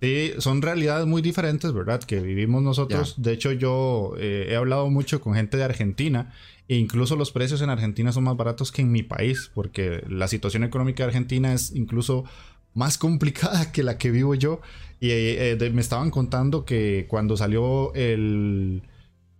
sí, 0.00 0.32
son 0.38 0.62
realidades 0.62 1.06
muy 1.06 1.20
diferentes, 1.20 1.74
¿verdad? 1.74 2.02
Que 2.02 2.20
vivimos 2.20 2.62
nosotros. 2.62 3.16
De 3.18 3.34
hecho, 3.34 3.52
yo 3.52 4.14
eh, 4.16 4.46
he 4.48 4.56
hablado 4.56 4.88
mucho 4.88 5.20
con 5.20 5.34
gente 5.34 5.58
de 5.58 5.64
Argentina 5.64 6.32
e 6.68 6.76
incluso 6.76 7.16
los 7.16 7.32
precios 7.32 7.60
en 7.60 7.68
Argentina 7.68 8.10
son 8.10 8.24
más 8.24 8.38
baratos 8.38 8.72
que 8.72 8.80
en 8.80 8.90
mi 8.90 9.02
país 9.02 9.50
porque 9.52 10.02
la 10.08 10.26
situación 10.26 10.64
económica 10.64 11.02
de 11.02 11.08
Argentina 11.08 11.52
es 11.52 11.70
incluso 11.74 12.24
más 12.72 12.96
complicada 13.06 13.72
que 13.72 13.82
la 13.82 13.98
que 13.98 14.10
vivo 14.10 14.34
yo. 14.34 14.62
Y 15.00 15.10
eh, 15.10 15.70
me 15.70 15.82
estaban 15.82 16.10
contando 16.10 16.64
que 16.64 17.04
cuando 17.10 17.36
salió 17.36 17.92
el 17.92 18.84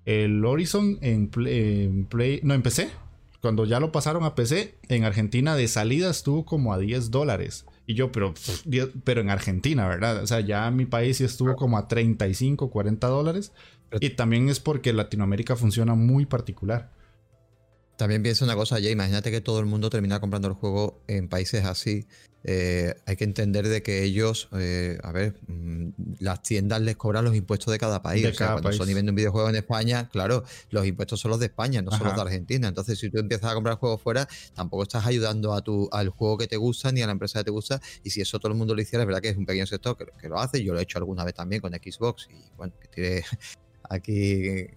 el 0.09 0.43
Horizon 0.43 0.99
en 1.03 1.29
Play, 1.29 2.41
no, 2.43 2.55
en 2.55 2.63
PC. 2.63 2.89
Cuando 3.43 3.67
ya 3.67 3.79
lo 3.79 3.93
pasaron 3.93 4.25
a 4.25 4.35
PC, 4.35 4.75
en 4.89 5.05
Argentina 5.05 5.55
de 5.55 5.69
salida 5.69 6.11
estuvo 6.11 6.47
como 6.47 6.73
a 6.73 6.79
10 6.79 7.11
dólares. 7.11 7.67
Y 7.87 7.93
yo, 7.95 8.11
pero, 8.11 8.33
pero 9.05 9.21
en 9.21 9.29
Argentina, 9.29 9.87
¿verdad? 9.87 10.23
O 10.23 10.27
sea, 10.27 10.41
ya 10.41 10.67
en 10.67 10.77
mi 10.77 10.87
país 10.87 11.19
sí 11.19 11.25
estuvo 11.25 11.57
como 11.57 11.77
a 11.77 11.89
35, 11.89 12.71
40 12.71 13.07
dólares. 13.07 13.53
Y 14.01 14.11
también 14.11 14.49
es 14.49 14.61
porque 14.61 14.95
Latinoamérica 14.95 15.57
funciona 15.57 15.95
muy 15.95 16.25
particular. 16.25 16.91
También 17.99 18.23
piensa 18.23 18.47
una 18.47 18.55
cosa, 18.55 18.79
ya 18.79 18.89
imagínate 18.89 19.31
que 19.31 19.43
todo 19.43 19.61
el 19.61 19.67
mundo 19.67 19.91
termina 19.91 20.21
comprando 20.21 20.49
el 20.49 20.55
juego 20.55 21.03
en 21.07 21.29
países 21.29 21.67
así 21.67 22.07
eh, 22.45 22.95
hay 23.05 23.17
que 23.17 23.25
entender 23.25 23.69
de 23.69 23.83
que 23.83 24.05
ellos, 24.05 24.49
eh, 24.57 24.99
a 25.03 25.11
ver, 25.13 25.35
mm, 25.49 25.89
las 26.21 26.43
tiendas 26.43 26.81
les 26.81 26.97
cobran 26.97 27.25
los 27.25 27.35
impuestos 27.35 27.73
de 27.73 27.79
cada 27.79 28.01
país. 28.01 28.25
o 28.27 28.33
sea, 28.33 28.53
cuando 28.53 28.73
Sony 28.73 28.95
vende 28.95 29.11
un 29.11 29.17
videojuego 29.17 29.49
en 29.49 29.57
España, 29.57 30.09
claro, 30.09 30.45
los 30.71 30.87
impuestos 30.87 31.21
son 31.21 31.33
los 31.33 31.41
de 31.41 31.47
España, 31.47 31.83
no 31.83 31.91
son 31.91 32.05
los 32.05 32.15
de 32.15 32.23
Argentina. 32.23 32.69
Entonces, 32.69 32.99
si 32.99 33.11
tú 33.11 33.19
empiezas 33.19 33.51
a 33.51 33.55
comprar 33.55 33.77
juegos 33.77 34.01
fuera, 34.01 34.29
tampoco 34.55 34.85
estás 34.85 35.05
ayudando 35.07 35.53
a 35.53 35.63
tu, 35.63 35.89
al 35.93 36.11
juego 36.11 36.39
que 36.39 36.47
te 36.47 36.57
gusta 36.57 36.93
ni 36.93 37.03
a 37.03 37.07
la 37.07 37.13
empresa 37.13 37.41
que 37.41 37.47
te 37.47 37.51
gusta. 37.51 37.81
Y 38.05 38.11
si 38.11 38.21
eso 38.21 38.39
todo 38.39 38.53
el 38.53 38.59
mundo 38.59 38.75
lo 38.75 38.81
hiciera, 38.81 39.03
es 39.03 39.07
verdad 39.07 39.21
que 39.21 39.31
es 39.31 39.37
un 39.37 39.47
pequeño 39.47 39.67
sector 39.67 39.97
que, 39.97 40.07
que 40.21 40.29
lo 40.29 40.39
hace. 40.39 40.63
Yo 40.63 40.73
lo 40.73 40.79
he 40.81 40.83
hecho 40.83 40.99
alguna 40.99 41.25
vez 41.25 41.35
también 41.35 41.61
con 41.61 41.73
Xbox 41.73 42.29
y 42.31 42.57
bueno, 42.57 42.73
que 42.81 42.89
tiene 42.89 43.25
aquí 43.91 44.69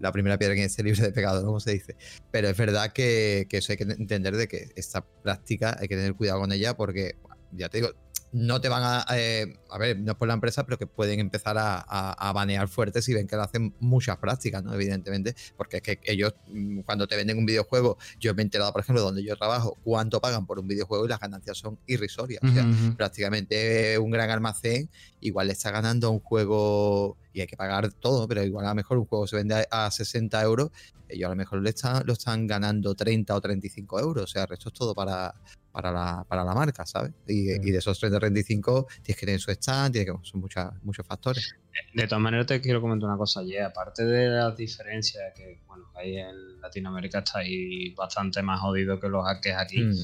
la 0.00 0.12
primera 0.12 0.38
piedra 0.38 0.54
que 0.54 0.64
esté 0.64 0.82
libre 0.82 1.02
de 1.02 1.12
pecado, 1.12 1.40
¿no? 1.40 1.46
Como 1.46 1.60
se 1.60 1.72
dice. 1.72 1.96
Pero 2.30 2.48
es 2.48 2.56
verdad 2.56 2.92
que, 2.92 3.46
que, 3.48 3.58
eso 3.58 3.72
hay 3.72 3.78
que 3.78 3.84
entender 3.84 4.36
de 4.36 4.48
que 4.48 4.70
esta 4.74 5.04
práctica 5.22 5.76
hay 5.78 5.88
que 5.88 5.96
tener 5.96 6.14
cuidado 6.14 6.40
con 6.40 6.52
ella 6.52 6.76
porque, 6.76 7.16
ya 7.52 7.68
te 7.68 7.78
digo, 7.78 7.90
no 8.32 8.60
te 8.60 8.68
van 8.68 8.82
a. 8.82 9.06
Eh, 9.16 9.56
a 9.70 9.78
ver, 9.78 9.98
no 9.98 10.12
es 10.12 10.18
por 10.18 10.28
la 10.28 10.34
empresa, 10.34 10.64
pero 10.64 10.78
que 10.78 10.86
pueden 10.86 11.20
empezar 11.20 11.56
a, 11.58 12.32
banear 12.32 12.68
fuertes 12.68 13.04
si 13.04 13.14
ven 13.14 13.26
que 13.26 13.36
lo 13.36 13.42
hacen 13.42 13.74
muchas 13.80 14.18
prácticas, 14.18 14.62
¿no? 14.62 14.72
Evidentemente, 14.74 15.34
porque 15.56 15.78
es 15.78 15.82
que 15.82 16.00
ellos, 16.04 16.34
mm, 16.48 16.80
cuando 16.80 17.06
te 17.06 17.16
venden 17.16 17.38
un 17.38 17.46
videojuego, 17.46 17.98
yo 18.18 18.34
me 18.34 18.42
he 18.42 18.44
enterado, 18.44 18.72
por 18.72 18.82
ejemplo, 18.82 19.02
donde 19.02 19.24
yo 19.24 19.36
trabajo, 19.36 19.76
cuánto 19.82 20.20
pagan 20.20 20.46
por 20.46 20.58
un 20.58 20.66
videojuego 20.66 21.06
y 21.06 21.08
las 21.08 21.20
ganancias 21.20 21.58
son 21.58 21.78
irrisorias. 21.86 22.42
o 22.42 22.48
sea, 22.48 22.66
prácticamente 22.96 23.98
un 23.98 24.10
gran 24.10 24.30
almacén 24.30 24.88
igual 25.20 25.48
le 25.48 25.52
está 25.52 25.70
ganando 25.70 26.10
un 26.10 26.20
juego 26.20 27.16
y 27.32 27.40
hay 27.40 27.46
que 27.46 27.56
pagar 27.56 27.92
todo, 27.92 28.26
pero 28.26 28.42
igual 28.42 28.66
a 28.66 28.70
lo 28.70 28.74
mejor 28.74 28.98
un 28.98 29.06
juego 29.06 29.26
se 29.26 29.36
vende 29.36 29.66
a, 29.70 29.90
60 29.90 30.42
euros, 30.42 30.70
ellos 31.08 31.26
a 31.26 31.30
lo 31.30 31.36
mejor 31.36 31.62
le 31.62 31.70
están, 31.70 32.02
lo 32.06 32.12
están 32.12 32.46
ganando 32.46 32.94
30 32.94 33.34
o 33.34 33.40
35 33.40 34.00
euros. 34.00 34.24
O 34.24 34.26
sea, 34.26 34.42
el 34.42 34.48
resto 34.48 34.68
es 34.68 34.74
todo 34.74 34.94
para, 34.94 35.34
para 35.72 35.90
la, 35.92 36.24
para 36.28 36.44
la 36.44 36.54
marca, 36.54 36.84
¿sabes? 36.86 37.12
Y, 37.26 37.46
de 37.46 37.78
esos 37.78 37.98
30 37.98 38.18
35 38.18 38.86
tienes 39.02 39.20
que 39.20 39.26
tener 39.26 39.40
su 39.40 39.50
stand, 39.50 39.92
tienes 39.92 40.12
que, 40.12 40.28
son 40.28 40.40
muchas, 40.40 40.70
muchos 40.82 41.06
factores. 41.06 41.54
De 41.94 42.06
todas 42.06 42.20
maneras, 42.20 42.46
te 42.46 42.60
quiero 42.60 42.80
comentar 42.80 43.08
una 43.08 43.18
cosa, 43.18 43.42
y 43.42 43.56
aparte 43.56 44.04
de 44.04 44.28
las 44.28 44.56
diferencias 44.56 45.32
que, 45.34 45.62
bueno, 45.66 45.86
ahí 45.94 46.16
en 46.16 46.60
Latinoamérica 46.60 47.20
está 47.20 47.40
ahí 47.40 47.94
bastante 47.94 48.42
más 48.42 48.60
jodido 48.60 48.98
que 49.00 49.08
los 49.08 49.24
que 49.42 49.52
aquí. 49.52 49.82
Mm. 49.82 49.94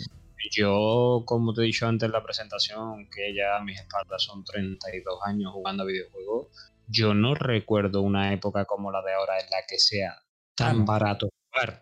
Yo, 0.53 1.25
como 1.27 1.53
te 1.53 1.63
he 1.63 1.65
dicho 1.65 1.87
antes 1.87 2.07
en 2.07 2.13
la 2.13 2.23
presentación, 2.23 3.09
que 3.11 3.35
ya 3.35 3.63
mis 3.65 3.81
espaldas 3.81 4.23
son 4.23 4.45
32 4.45 5.19
años 5.25 5.53
jugando 5.53 5.83
a 5.83 5.87
videojuegos, 5.87 6.49
yo 6.89 7.15
no 7.15 7.35
recuerdo 7.35 8.03
una 8.03 8.33
época 8.33 8.65
como 8.65 8.93
la 8.93 9.03
de 9.03 9.13
ahora 9.13 9.41
en 9.41 9.47
la 9.51 9.59
que 9.69 9.79
sea 9.79 10.23
tan 10.55 10.85
barato 10.85 11.29
jugar 11.51 11.81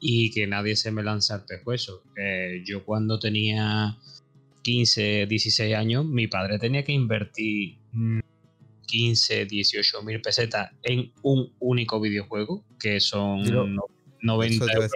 y 0.00 0.30
que 0.30 0.46
nadie 0.46 0.76
se 0.76 0.90
me 0.90 1.02
lance 1.02 1.32
al 1.32 1.44
pescuezo. 1.44 2.02
Eh, 2.16 2.62
yo 2.64 2.84
cuando 2.84 3.18
tenía 3.18 3.96
15, 4.62 5.26
16 5.26 5.74
años, 5.74 6.04
mi 6.04 6.26
padre 6.26 6.58
tenía 6.58 6.84
que 6.84 6.92
invertir 6.92 7.78
15, 8.86 9.46
18 9.46 10.02
mil 10.02 10.20
pesetas 10.20 10.70
en 10.82 11.12
un 11.22 11.52
único 11.60 12.00
videojuego, 12.00 12.64
que 12.78 13.00
son 13.00 13.42
90 14.22 14.64
euros. 14.72 14.90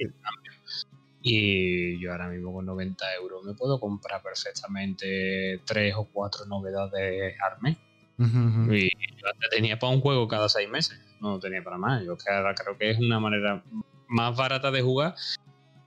Y 1.23 2.01
yo 2.01 2.13
ahora 2.13 2.29
mismo 2.29 2.53
con 2.53 2.65
90 2.65 3.15
euros 3.17 3.45
me 3.45 3.55
puedo 3.55 3.79
comprar 3.79 4.23
perfectamente 4.23 5.61
tres 5.67 5.95
o 5.97 6.09
cuatro 6.11 6.47
novedades 6.47 7.37
Arme. 7.41 7.79
Y 8.19 8.89
yo 9.17 9.29
antes 9.33 9.51
tenía 9.51 9.79
para 9.79 9.93
un 9.93 10.01
juego 10.01 10.29
cada 10.29 10.49
seis 10.49 10.69
meses, 10.69 10.99
no 11.21 11.39
tenía 11.39 11.63
para 11.63 11.79
más. 11.79 12.05
Yo 12.05 12.17
creo 12.17 12.77
que 12.79 12.91
es 12.91 12.99
una 12.99 13.21
manera 13.21 13.63
más 14.11 14.37
barata 14.37 14.71
de 14.71 14.83
jugar, 14.83 15.15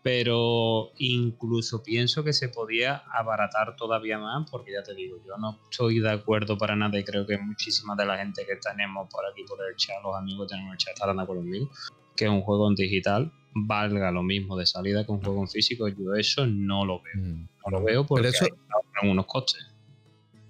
pero 0.02 0.92
incluso 0.98 1.84
pienso 1.84 2.24
que 2.24 2.34
se 2.34 2.50
podía 2.50 3.04
abaratar 3.14 3.76
todavía 3.76 4.18
más, 4.18 4.50
porque 4.50 4.74
ya 4.74 4.84
te 4.84 4.94
digo, 4.94 5.18
yo 5.26 5.38
no 5.38 5.60
estoy 5.70 6.00
de 6.00 6.12
acuerdo 6.12 6.58
para 6.58 6.76
nada 6.76 7.00
y 7.00 7.04
creo 7.04 7.26
que 7.26 7.38
muchísima 7.38 7.96
de 7.96 8.06
la 8.06 8.18
gente 8.18 8.46
que 8.46 8.56
tenemos 8.58 9.08
por 9.10 9.26
aquí 9.26 9.44
por 9.48 9.60
el 9.68 9.76
chat, 9.76 10.04
los 10.04 10.16
amigos 10.16 10.48
que 10.48 10.56
tenemos 10.56 10.74
el 10.74 10.78
chat, 10.78 10.94
estarán 10.94 11.18
de 11.18 11.24
acuerdo 11.24 11.44
conmigo, 11.44 11.70
que 12.16 12.28
un 12.28 12.42
juego 12.42 12.68
en 12.68 12.76
digital 12.76 13.32
valga 13.56 14.12
lo 14.12 14.24
mismo 14.24 14.58
de 14.58 14.66
salida 14.66 15.06
que 15.06 15.12
un 15.12 15.22
juego 15.24 15.42
en 15.42 15.48
físico. 15.48 15.88
Yo 15.88 16.16
eso 16.16 16.46
no 16.48 16.86
lo 16.86 17.02
veo. 17.02 17.24
Mm. 17.24 17.48
No 17.66 17.72
lo 17.72 17.84
veo 17.84 18.06
porque 18.06 18.30
eso... 18.30 18.46
hay 18.46 19.10
unos 19.10 19.26
costes. 19.26 19.73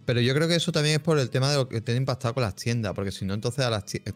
Pero 0.06 0.20
yo 0.20 0.34
creo 0.34 0.48
que 0.48 0.56
eso 0.56 0.72
también 0.72 0.96
es 0.96 1.02
por 1.02 1.18
el 1.18 1.30
tema 1.30 1.50
de 1.50 1.58
lo 1.58 1.70
que 1.70 1.80
tiene 1.80 2.00
impactado 2.00 2.34
con 2.34 2.44
las 2.44 2.56
tiendas, 2.56 2.94
porque 2.94 3.12
si 3.12 3.24
no, 3.26 3.34
entonces 3.34 3.66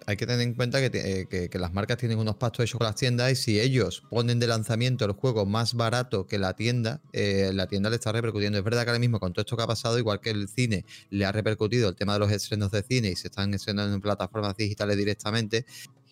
hay 0.06 0.18
que 0.18 0.26
tener 0.26 0.42
en 0.42 0.54
cuenta 0.54 0.80
eh, 0.84 1.28
que, 1.30 1.60
las 1.60 1.74
marcas 1.74 1.98
tienen 1.98 2.20
unos 2.20 2.36
pactos 2.36 2.66
hechos 2.66 2.78
con 2.78 2.86
las 2.86 2.96
tiendas 2.96 3.32
y 3.32 3.36
si 3.36 3.60
ellos 3.60 4.04
ponen 4.10 4.40
de 4.40 4.48
lanzamiento 4.48 5.06
el 5.06 5.14
juego 5.14 5.46
más 5.46 5.76
barato 5.76 6.28
que 6.28 6.40
la 6.40 6.54
tienda, 6.56 7.02
eh, 7.14 7.52
la 7.54 7.68
tienda 7.68 7.90
le 7.90 7.96
está 7.96 8.12
repercutiendo. 8.12 8.58
Es 8.58 8.64
verdad 8.64 8.84
que 8.84 8.90
ahora 8.90 9.00
mismo 9.00 9.20
con 9.20 9.32
todo 9.32 9.42
esto 9.42 9.56
que 9.56 9.64
ha 9.64 9.68
pasado, 9.68 9.98
igual 9.98 10.20
que 10.20 10.32
el 10.32 10.50
cine 10.50 10.86
le 11.10 11.26
ha 11.26 11.32
repercutido 11.32 11.90
el 11.90 11.96
tema 11.96 12.14
de 12.14 12.20
los 12.20 12.32
estrenos 12.32 12.72
de 12.72 12.84
cine 12.84 13.10
y 13.10 13.16
se 13.16 13.28
están 13.28 13.54
estrenando 13.54 13.96
en 13.96 14.02
plataformas 14.02 14.58
digitales 14.58 14.98
directamente, 14.98 15.66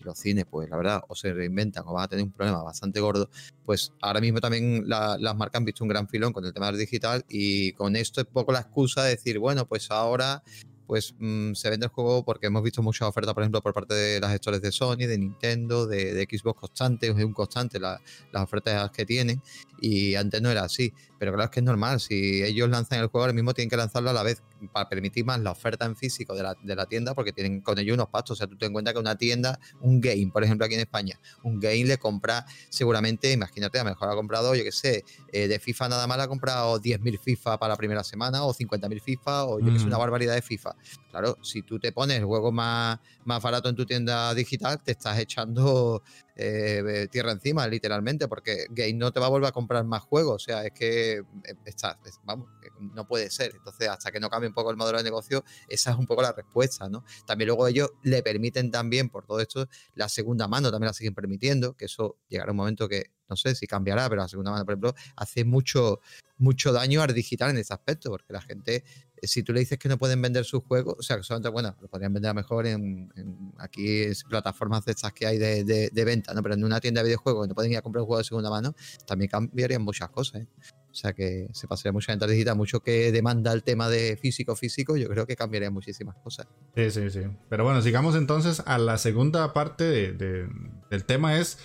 los 0.06 0.18
cines, 0.18 0.46
pues 0.50 0.70
la 0.70 0.78
verdad, 0.78 1.02
o 1.08 1.16
se 1.16 1.34
reinventan 1.34 1.84
o 1.88 1.94
van 1.94 2.06
a 2.06 2.08
tener 2.08 2.24
un 2.24 2.32
problema 2.32 2.64
bastante 2.64 3.00
gordo, 3.00 3.30
pues 3.64 3.94
ahora 4.02 4.22
mismo 4.22 4.40
también 4.40 4.84
las 4.88 5.36
marcas 5.36 5.60
han 5.60 5.66
visto 5.66 5.84
un 5.84 5.90
gran 5.90 6.08
filón 6.08 6.34
con 6.34 6.46
el 6.46 6.54
tema 6.54 6.68
del 6.68 6.78
digital 6.78 7.26
y 7.30 7.74
con 7.74 7.96
esto 7.96 8.22
es 8.22 8.28
poco 8.28 8.52
la 8.52 8.60
excusa 8.60 9.04
de 9.04 9.12
decir, 9.12 9.40
bueno, 9.40 9.68
pues 9.68 9.92
ahora 9.92 10.44
pues 10.88 11.16
mm, 11.20 11.54
se 11.54 11.70
vende 11.70 11.88
el 11.88 11.92
juego 11.92 12.24
porque 12.24 12.48
hemos 12.48 12.64
visto 12.64 12.82
muchas 12.82 13.08
ofertas, 13.08 13.34
por 13.34 13.44
ejemplo, 13.44 13.62
por 13.62 13.74
parte 13.74 13.94
de 13.94 14.20
las 14.20 14.32
gestores 14.32 14.62
de 14.62 14.72
Sony, 14.72 15.08
de 15.08 15.18
Nintendo, 15.18 15.88
de, 15.88 16.28
Xbox 16.30 16.60
constante, 16.60 17.08
es 17.08 17.16
un 17.16 17.34
constante 17.34 17.80
las 17.80 18.00
ofertas 18.34 18.92
que 18.92 19.06
tienen, 19.06 19.42
y 19.82 20.16
antes 20.16 20.42
no 20.42 20.50
era 20.50 20.64
así. 20.64 20.94
Pero 21.18 21.32
claro, 21.32 21.46
es 21.46 21.50
que 21.52 21.60
es 21.60 21.66
normal, 21.66 22.00
si 22.00 22.44
ellos 22.44 22.70
lanzan 22.70 23.00
el 23.00 23.08
juego 23.08 23.24
ahora 23.24 23.34
mismo 23.34 23.54
tienen 23.54 23.70
que 23.70 23.78
lanzarlo 23.78 24.10
a 24.10 24.14
la 24.14 24.24
vez 24.24 24.44
para 24.72 24.90
permitir 24.90 25.26
más 25.26 25.40
la 25.40 25.52
oferta 25.52 25.86
en 25.86 25.96
físico 25.96 26.36
de 26.36 26.44
la, 26.76 26.86
tienda, 26.86 27.14
porque 27.14 27.32
tienen 27.32 27.62
con 27.62 27.78
ellos 27.80 27.96
unos 27.96 28.10
pastos. 28.10 28.36
O 28.36 28.38
sea, 28.38 28.48
tú 28.48 28.58
te 28.58 28.66
en 28.66 28.74
cuenta 28.74 28.94
que 28.94 29.00
una 29.00 29.16
tienda, 29.16 29.60
un 29.82 30.02
game, 30.02 30.30
por 30.32 30.44
ejemplo, 30.44 30.66
aquí 30.66 30.76
en 30.76 30.82
España, 30.82 31.20
un 31.44 31.60
game 31.60 31.86
le 31.86 31.98
compra 31.98 32.46
seguramente, 32.70 33.32
imagínate, 33.32 33.80
a 33.80 33.84
lo 33.84 33.90
mejor 33.90 34.10
ha 34.10 34.16
comprado, 34.16 34.56
yo 34.56 34.64
qué 34.64 34.72
sé, 34.72 35.04
eh, 35.32 35.48
de 35.48 35.60
FIFA 35.60 35.90
nada 35.90 36.08
más 36.08 36.20
ha 36.20 36.28
comprado 36.28 36.80
10.000 36.80 37.20
FIFA 37.20 37.58
para 37.58 37.74
la 37.74 37.78
primera 37.78 38.04
semana, 38.04 38.44
o 38.44 38.54
50.000 38.54 39.02
FIFA, 39.02 39.46
o 39.46 39.60
yo 39.60 39.72
que 39.72 39.80
sé, 39.80 39.86
una 39.86 39.98
mm. 39.98 40.00
barbaridad 40.00 40.36
de 40.36 40.42
FIFA. 40.42 40.76
Claro, 41.12 41.38
si 41.42 41.62
tú 41.62 41.80
te 41.80 41.92
pones 41.92 42.18
el 42.18 42.26
juego 42.26 42.52
más, 42.52 43.00
más 43.24 43.42
barato 43.42 43.70
en 43.70 43.76
tu 43.76 43.86
tienda 43.86 44.34
digital, 44.34 44.82
te 44.84 44.92
estás 44.92 45.18
echando 45.20 46.04
eh, 46.38 47.08
tierra 47.10 47.32
encima, 47.32 47.68
literalmente, 47.68 48.28
porque 48.28 48.66
Game 48.70 48.94
no 48.94 49.12
te 49.12 49.20
va 49.20 49.28
a 49.28 49.30
volver 49.30 49.48
a 49.48 49.52
comprar 49.52 49.84
más 49.86 50.02
juegos. 50.04 50.36
O 50.36 50.46
sea, 50.46 50.66
es 50.66 50.72
que 50.74 51.14
eh, 51.14 51.24
está, 51.66 51.98
vamos, 52.24 52.50
no 52.80 53.08
puede 53.08 53.30
ser. 53.30 53.54
Entonces, 53.56 53.88
hasta 53.88 54.12
que 54.12 54.20
no 54.20 54.30
cambie 54.30 54.50
un 54.50 54.54
poco 54.54 54.72
el 54.72 54.78
modelo 54.78 54.98
de 54.98 55.04
negocio, 55.04 55.44
esa 55.70 55.92
es 55.92 55.98
un 55.98 56.06
poco 56.06 56.22
la 56.22 56.34
respuesta, 56.34 56.90
¿no? 56.90 57.06
También 57.26 57.48
luego 57.48 57.68
ellos 57.68 57.92
le 58.04 58.22
permiten 58.22 58.72
también, 58.72 59.10
por 59.10 59.26
todo 59.26 59.40
esto, 59.40 59.68
la 59.94 60.10
segunda 60.10 60.48
mano 60.48 60.72
también 60.72 60.88
la 60.88 60.94
siguen 60.94 61.16
permitiendo, 61.16 61.76
que 61.76 61.86
eso 61.86 62.18
llegará 62.28 62.52
un 62.52 62.58
momento 62.58 62.90
que 62.90 63.12
no 63.28 63.36
sé 63.36 63.56
si 63.56 63.66
cambiará, 63.66 64.08
pero 64.10 64.22
la 64.22 64.28
segunda 64.28 64.52
mano, 64.52 64.66
por 64.66 64.74
ejemplo, 64.74 64.96
hace 65.16 65.46
mucho, 65.46 66.00
mucho 66.38 66.72
daño 66.74 67.02
al 67.02 67.14
digital 67.14 67.52
en 67.52 67.58
ese 67.58 67.74
aspecto, 67.74 68.10
porque 68.10 68.34
la 68.34 68.42
gente 68.42 68.84
si 69.28 69.44
tú 69.44 69.54
le 69.54 69.62
dices 69.62 69.78
que 69.78 69.90
no 69.90 69.98
pueden 69.98 70.22
vender 70.22 70.46
sus 70.46 70.64
juegos, 70.64 70.96
o 71.00 71.02
sea, 71.02 71.18
que 71.18 71.24
solamente, 71.24 71.50
bueno, 71.50 71.76
lo 71.82 71.88
podrían 71.88 72.14
vender 72.14 72.32
a 72.32 72.34
mejor 72.34 72.68
en, 72.68 73.12
aquí 73.58 74.02
es 74.02 74.24
plataformas 74.24 74.86
de 74.86 74.92
estas 74.92 75.14
que 75.14 75.26
hay 75.26 75.38
de, 75.38 76.04
venta, 76.06 76.34
¿no? 76.34 76.42
Pero 76.44 76.56
en 76.56 76.64
una 76.64 76.80
tienda 76.80 77.02
de 77.02 77.08
videojuegos 77.08 77.48
no 77.48 77.56
pueden 77.56 77.72
ir 77.72 77.78
a 77.78 77.82
comprar 77.82 78.02
un 78.02 78.08
juego 78.08 78.20
de 78.20 78.24
segunda 78.24 78.50
mano, 78.50 78.76
también 79.06 79.30
cambiarían 79.30 79.82
muchas 79.82 80.10
cosas, 80.10 80.42
¿eh? 80.42 80.48
O 80.96 80.98
sea 80.98 81.12
que 81.12 81.50
se 81.52 81.68
pasaría 81.68 81.92
mucha 81.92 82.14
venta 82.14 82.26
digital, 82.26 82.56
mucho 82.56 82.80
que 82.80 83.12
demanda 83.12 83.52
el 83.52 83.64
tema 83.64 83.90
de 83.90 84.16
físico-físico, 84.16 84.96
yo 84.96 85.10
creo 85.10 85.28
que 85.28 85.36
cambiaría 85.36 85.70
muchísimas 85.70 86.16
cosas. 86.16 86.48
Sí, 86.74 86.90
sí, 86.90 87.10
sí. 87.10 87.20
Pero 87.50 87.66
bueno, 87.66 87.82
sigamos 87.82 88.16
entonces 88.16 88.64
a 88.66 88.78
la 88.78 88.98
segunda 88.98 89.52
parte 89.52 90.14
del 90.14 91.06
tema 91.06 91.38
es 91.38 91.58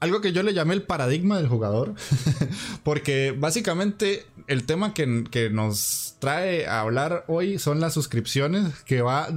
algo 0.00 0.20
que 0.20 0.32
yo 0.32 0.42
le 0.42 0.54
llamé 0.54 0.74
el 0.74 0.82
paradigma 0.82 1.38
del 1.38 1.48
jugador, 1.48 1.94
porque 2.82 3.34
básicamente 3.36 4.26
el 4.46 4.64
tema 4.64 4.94
que, 4.94 5.24
que, 5.30 5.50
nos 5.50 6.16
trae 6.18 6.66
a 6.66 6.80
hablar 6.80 7.24
hoy 7.28 7.58
son 7.58 7.80
las 7.80 7.94
suscripciones, 7.94 8.82
que 8.84 9.02
va, 9.02 9.28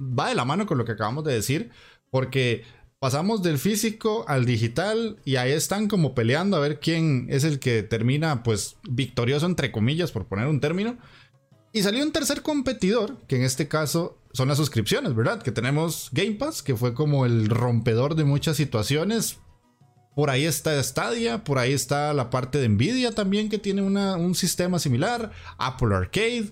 va 0.00 0.28
de 0.28 0.34
la 0.34 0.44
mano 0.44 0.66
con 0.66 0.78
lo 0.78 0.84
que 0.84 0.92
acabamos 0.92 1.24
de 1.24 1.34
decir, 1.34 1.70
porque 2.10 2.64
pasamos 3.02 3.42
del 3.42 3.58
físico 3.58 4.24
al 4.28 4.44
digital 4.44 5.18
y 5.24 5.34
ahí 5.34 5.50
están 5.50 5.88
como 5.88 6.14
peleando 6.14 6.56
a 6.56 6.60
ver 6.60 6.78
quién 6.78 7.26
es 7.30 7.42
el 7.42 7.58
que 7.58 7.82
termina 7.82 8.44
pues 8.44 8.76
victorioso 8.88 9.46
entre 9.46 9.72
comillas, 9.72 10.12
por 10.12 10.26
poner 10.26 10.46
un 10.46 10.60
término. 10.60 10.98
Y 11.72 11.82
salió 11.82 12.04
un 12.04 12.12
tercer 12.12 12.42
competidor, 12.42 13.18
que 13.26 13.34
en 13.34 13.42
este 13.42 13.66
caso 13.66 14.18
son 14.32 14.46
las 14.46 14.58
suscripciones, 14.58 15.16
¿verdad? 15.16 15.42
Que 15.42 15.50
tenemos 15.50 16.10
Game 16.12 16.32
Pass, 16.32 16.62
que 16.62 16.76
fue 16.76 16.94
como 16.94 17.26
el 17.26 17.48
rompedor 17.48 18.14
de 18.14 18.22
muchas 18.22 18.56
situaciones, 18.56 19.40
por 20.14 20.30
ahí 20.30 20.44
está 20.44 20.82
Stadia, 20.82 21.44
por 21.44 21.58
ahí 21.58 21.72
está 21.72 22.12
la 22.12 22.30
parte 22.30 22.58
de 22.58 22.68
Nvidia 22.68 23.12
también 23.12 23.48
que 23.48 23.58
tiene 23.58 23.82
un 23.82 24.34
sistema 24.34 24.78
similar, 24.78 25.32
Apple 25.58 25.94
Arcade 25.94 26.50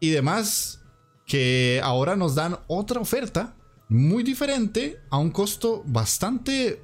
y 0.00 0.10
demás 0.10 0.80
que 1.26 1.80
ahora 1.82 2.16
nos 2.16 2.34
dan 2.34 2.58
otra 2.68 3.00
oferta 3.00 3.56
muy 3.88 4.22
diferente 4.22 5.00
a 5.10 5.18
un 5.18 5.30
costo 5.30 5.82
bastante 5.86 6.80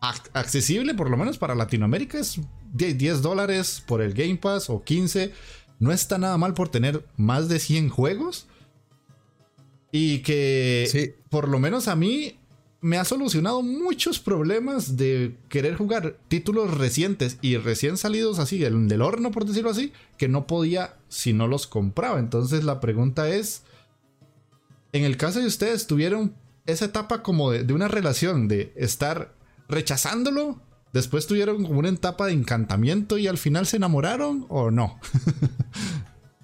accesible, 0.00 0.94
por 0.94 1.10
lo 1.10 1.16
menos 1.16 1.38
para 1.38 1.54
Latinoamérica 1.54 2.18
es 2.18 2.40
10 2.72 3.22
dólares 3.22 3.82
por 3.86 4.00
el 4.00 4.14
Game 4.14 4.36
Pass 4.36 4.70
o 4.70 4.82
15. 4.82 5.32
No 5.78 5.92
está 5.92 6.18
nada 6.18 6.36
mal 6.38 6.54
por 6.54 6.68
tener 6.68 7.04
más 7.16 7.48
de 7.48 7.58
100 7.58 7.88
juegos. 7.88 8.46
Y 9.92 10.20
que 10.20 11.16
por 11.28 11.48
lo 11.48 11.58
menos 11.58 11.88
a 11.88 11.96
mí 11.96 12.39
me 12.82 12.96
ha 12.96 13.04
solucionado 13.04 13.62
muchos 13.62 14.18
problemas 14.20 14.96
de 14.96 15.36
querer 15.48 15.76
jugar 15.76 16.16
títulos 16.28 16.76
recientes 16.76 17.38
y 17.42 17.56
recién 17.58 17.98
salidos 17.98 18.38
así 18.38 18.58
del, 18.58 19.02
horno, 19.02 19.30
por 19.30 19.44
decirlo 19.44 19.70
así, 19.70 19.92
que 20.16 20.28
no 20.28 20.46
podía 20.46 20.96
si 21.08 21.32
no 21.32 21.46
los 21.46 21.66
compraba. 21.66 22.18
Entonces 22.18 22.64
la 22.64 22.80
pregunta 22.80 23.28
es, 23.28 23.62
en 24.92 25.04
el 25.04 25.18
caso 25.18 25.40
de 25.40 25.46
ustedes, 25.46 25.86
¿tuvieron 25.86 26.34
esa 26.64 26.86
etapa 26.86 27.22
como 27.22 27.50
de, 27.50 27.70
una 27.72 27.88
relación 27.88 28.48
de 28.48 28.72
estar 28.76 29.34
rechazándolo? 29.68 30.62
Después 30.94 31.26
tuvieron 31.26 31.64
como 31.64 31.78
una 31.78 31.90
etapa 31.90 32.26
de 32.26 32.32
encantamiento 32.32 33.18
y 33.18 33.26
al 33.26 33.38
final 33.38 33.66
se 33.66 33.76
enamoraron 33.76 34.46
o 34.48 34.70
no? 34.70 34.98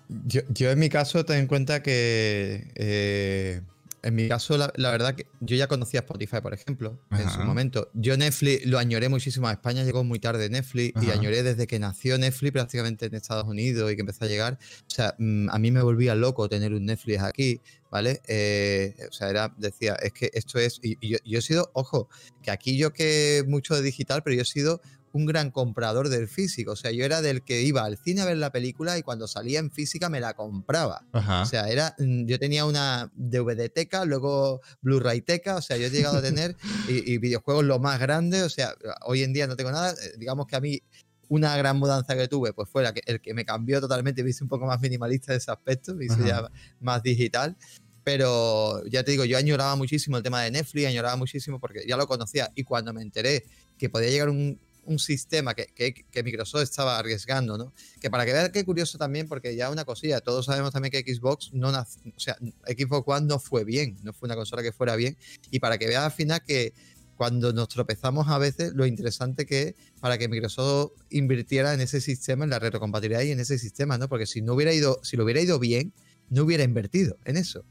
yo, 0.27 0.71
en 0.71 0.79
mi 0.79 0.91
caso 0.91 1.25
ten 1.25 1.39
en 1.39 1.47
cuenta 1.47 1.83
que... 1.83 2.71
Eh, 2.75 3.63
en 4.07 4.15
mi 4.15 4.29
caso, 4.29 4.57
la, 4.57 4.91
verdad 4.91 5.17
que 5.17 5.27
yo 5.41 5.57
ya 5.57 5.67
conocía 5.67 6.01
Spotify, 6.01 6.37
por 6.41 6.55
ejemplo, 6.55 6.97
en 7.11 7.29
su 7.29 7.41
momento. 7.41 7.91
Yo 7.93 8.17
Netflix 8.17 8.65
lo 8.65 8.79
añoré 8.79 9.09
muchísimo 9.09 9.49
a 9.49 9.53
España, 9.53 9.83
llegó 9.83 10.05
muy 10.05 10.21
tarde 10.21 10.49
Netflix 10.49 11.03
y 11.03 11.11
añoré 11.11 11.43
desde 11.43 11.67
que 11.67 11.81
nació 11.81 12.17
Netflix 12.17 12.53
prácticamente 12.53 13.07
en 13.07 13.17
Estados 13.17 13.47
Unidos 13.47 13.91
y 13.91 13.97
que 13.97 14.03
empezó 14.03 14.25
a 14.25 14.29
llegar. 14.29 14.59
O 14.87 14.91
sea, 14.91 15.17
mm, 15.19 15.51
a 15.51 15.59
mí 15.59 15.73
me 15.73 15.83
volvía 15.83 16.15
loco 16.15 16.49
tener 16.49 16.73
un 16.73 16.87
Netflix 16.87 17.21
aquí, 17.21 17.61
¿vale? 17.91 18.23
Eh, 18.29 18.95
o 19.09 19.13
sea, 19.13 19.29
era, 19.29 19.53
decía, 19.59 19.95
es 19.95 20.13
que 20.13 20.31
esto 20.33 20.61
es, 20.61 20.79
y, 20.85 20.97
yo, 21.05 21.19
yo, 21.25 21.41
he 21.41 21.43
sido, 21.43 21.73
ojo, 21.75 22.09
que 22.43 22.53
aquí 22.53 22.79
yo 22.79 22.93
que 22.93 23.43
mucho 23.49 23.75
de 23.75 23.83
digital, 23.83 24.23
pero 24.23 24.37
yo 24.37 24.43
he 24.43 24.47
sido 24.47 24.81
un 25.17 25.25
gran 25.25 25.51
comprador 25.51 26.11
del 26.11 26.29
físico. 26.29 26.73
O 26.73 26.77
sea, 26.77 26.91
yo 26.91 27.05
era 27.05 27.23
del 27.23 27.43
que 27.43 27.63
iba 27.63 27.85
al 27.85 27.97
cine 27.97 28.21
a 28.21 28.27
ver 28.27 28.37
la 28.37 28.53
película 28.53 28.99
y 28.99 29.03
cuando 29.03 29.27
salía 29.27 29.59
en 29.59 29.71
física 29.71 30.11
me 30.11 30.21
la 30.21 30.35
compraba. 30.35 31.07
O 31.13 31.47
sea, 31.47 31.69
era, 31.71 31.95
mm, 31.99 32.27
yo 32.27 32.39
tenía 32.39 32.67
una 32.67 33.11
DVD 33.15 33.71
teca, 33.71 34.05
luego 34.05 34.61
Blu-ray 34.83 35.23
teca, 35.23 35.57
o 35.57 35.63
sea, 35.63 35.79
yo 35.79 35.87
he 35.87 35.91
llegado 35.91 36.19
a 36.19 36.23
tener 36.23 36.55
y, 36.87 37.17
videojuegos 37.17 37.65
lo 37.65 37.79
más 37.79 37.99
grande. 37.99 38.43
O 38.43 38.51
sea, 38.51 38.75
hoy 39.07 39.23
en 39.23 39.33
día 39.33 39.47
no 39.47 39.57
tengo 39.57 39.73
nada. 39.73 39.93
Eh, 39.93 40.17
digamos 40.19 40.47
que 40.47 40.57
a 40.57 40.61
mí 40.61 40.83
una 41.29 41.57
gran 41.57 41.79
mudanza 41.79 42.15
que 42.15 42.29
tuve, 42.29 42.53
pues 42.53 42.69
fue 42.69 42.85
que, 42.93 43.01
el 43.07 43.21
que 43.21 43.33
me 43.33 43.45
cambió 43.47 43.81
totalmente, 43.81 44.23
me 44.23 44.31
hice 44.31 44.45
un 44.45 44.51
poco 44.51 44.67
más 44.67 44.81
minimalista 44.81 45.33
de 45.33 45.39
ese 45.39 45.51
aspecto, 45.51 45.95
me 45.95 46.05
hice 46.05 46.25
ya 46.27 46.49
más 46.79 47.03
digital. 47.03 47.57
Pero 48.05 48.85
ya 48.87 49.03
te 49.03 49.11
digo, 49.11 49.25
yo 49.25 49.37
añoraba 49.37 49.75
muchísimo 49.75 50.19
el 50.19 50.23
tema 50.23 50.43
de 50.43 50.53
Netflix, 50.53 50.87
añoraba 50.87 51.17
muchísimo 51.17 51.59
porque 51.59 51.85
ya 51.89 51.97
lo 51.97 52.07
conocía 52.07 52.53
y 52.55 52.63
cuando 52.63 52.93
me 52.93 53.03
enteré 53.03 53.43
que 53.77 53.91
podía 53.91 54.11
llegar 54.11 54.29
un, 54.29 54.61
un 54.87 54.99
sistema 54.99 55.55
que, 55.55 55.67
que, 55.75 56.23
Microsoft 56.23 56.63
estaba 56.63 56.99
arriesgando, 56.99 57.59
¿no? 57.59 57.73
Que 58.01 58.11
para 58.11 58.25
que 58.25 58.33
vean 58.33 58.51
qué 58.53 58.65
curioso 58.65 58.99
también, 58.99 59.29
porque 59.29 59.55
ya 59.55 59.71
una 59.71 59.85
cosilla, 59.85 60.21
todos 60.21 60.47
sabemos 60.47 60.73
también 60.73 60.93
que 60.93 61.15
Xbox 61.15 61.53
no 61.53 61.69
o 61.69 62.21
sea, 62.21 62.37
Xbox 62.67 63.05
One 63.07 63.27
no 63.27 63.39
fue 63.39 63.65
bien, 63.65 63.99
no 64.03 64.13
fue 64.13 64.27
una 64.27 64.37
consola 64.37 64.63
que 64.63 64.73
fuera 64.73 64.97
bien, 64.97 65.17
y 65.51 65.61
para 65.61 65.79
que 65.79 65.87
vean 65.87 66.05
al 66.05 66.13
final 66.13 66.43
que 66.47 66.73
cuando 67.17 67.53
nos 67.53 67.69
tropezamos 67.69 68.29
a 68.29 68.39
veces, 68.39 68.73
lo 68.75 68.87
interesante 68.87 69.47
que 69.47 69.63
es 69.63 69.75
para 70.01 70.19
que 70.19 70.29
Microsoft 70.29 70.93
invirtiera 71.11 71.73
en 71.73 71.81
ese 71.81 72.01
sistema, 72.01 72.45
en 72.45 72.51
la 72.51 72.59
retrocompatibilidad 72.59 73.23
y 73.23 73.31
en 73.31 73.41
ese 73.41 73.59
sistema, 73.59 73.99
¿no? 73.99 74.09
Porque 74.09 74.27
si 74.27 74.43
no 74.43 74.55
hubiera 74.55 74.73
ido, 74.73 75.01
si 75.03 75.17
lo 75.17 75.25
hubiera 75.25 75.41
ido 75.41 75.59
bien, 75.59 75.93
no 76.29 76.43
hubiera 76.43 76.65
invertido 76.65 77.19
en 77.25 77.37
eso 77.37 77.65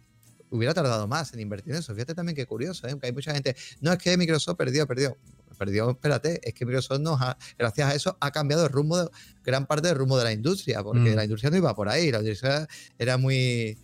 hubiera 0.49 0.73
tardado 0.73 1.07
más 1.07 1.33
en 1.33 1.39
invertir 1.39 1.73
en 1.73 1.79
eso. 1.79 1.93
Fíjate 1.93 2.15
también 2.15 2.35
qué 2.35 2.45
curioso, 2.45 2.87
¿eh? 2.87 2.97
que 2.99 3.07
hay 3.07 3.13
mucha 3.13 3.33
gente, 3.33 3.55
no 3.81 3.91
es 3.91 3.99
que 3.99 4.17
Microsoft 4.17 4.57
perdió, 4.57 4.87
perdió 4.87 5.17
perdió, 5.55 5.91
espérate, 5.91 6.39
es 6.43 6.53
que 6.53 6.65
Microsoft 6.65 6.99
nos 6.99 7.21
ha, 7.21 7.37
gracias 7.57 7.89
a 7.89 7.95
eso 7.95 8.17
ha 8.19 8.31
cambiado 8.31 8.65
el 8.65 8.71
rumbo, 8.71 9.03
de, 9.03 9.09
gran 9.43 9.65
parte 9.65 9.87
del 9.87 9.97
rumbo 9.97 10.17
de 10.17 10.23
la 10.23 10.33
industria, 10.33 10.83
porque 10.83 11.11
mm. 11.11 11.15
la 11.15 11.23
industria 11.23 11.49
no 11.49 11.57
iba 11.57 11.75
por 11.75 11.89
ahí, 11.89 12.11
la 12.11 12.19
industria 12.19 12.67
era 12.97 13.17
muy, 13.17 13.77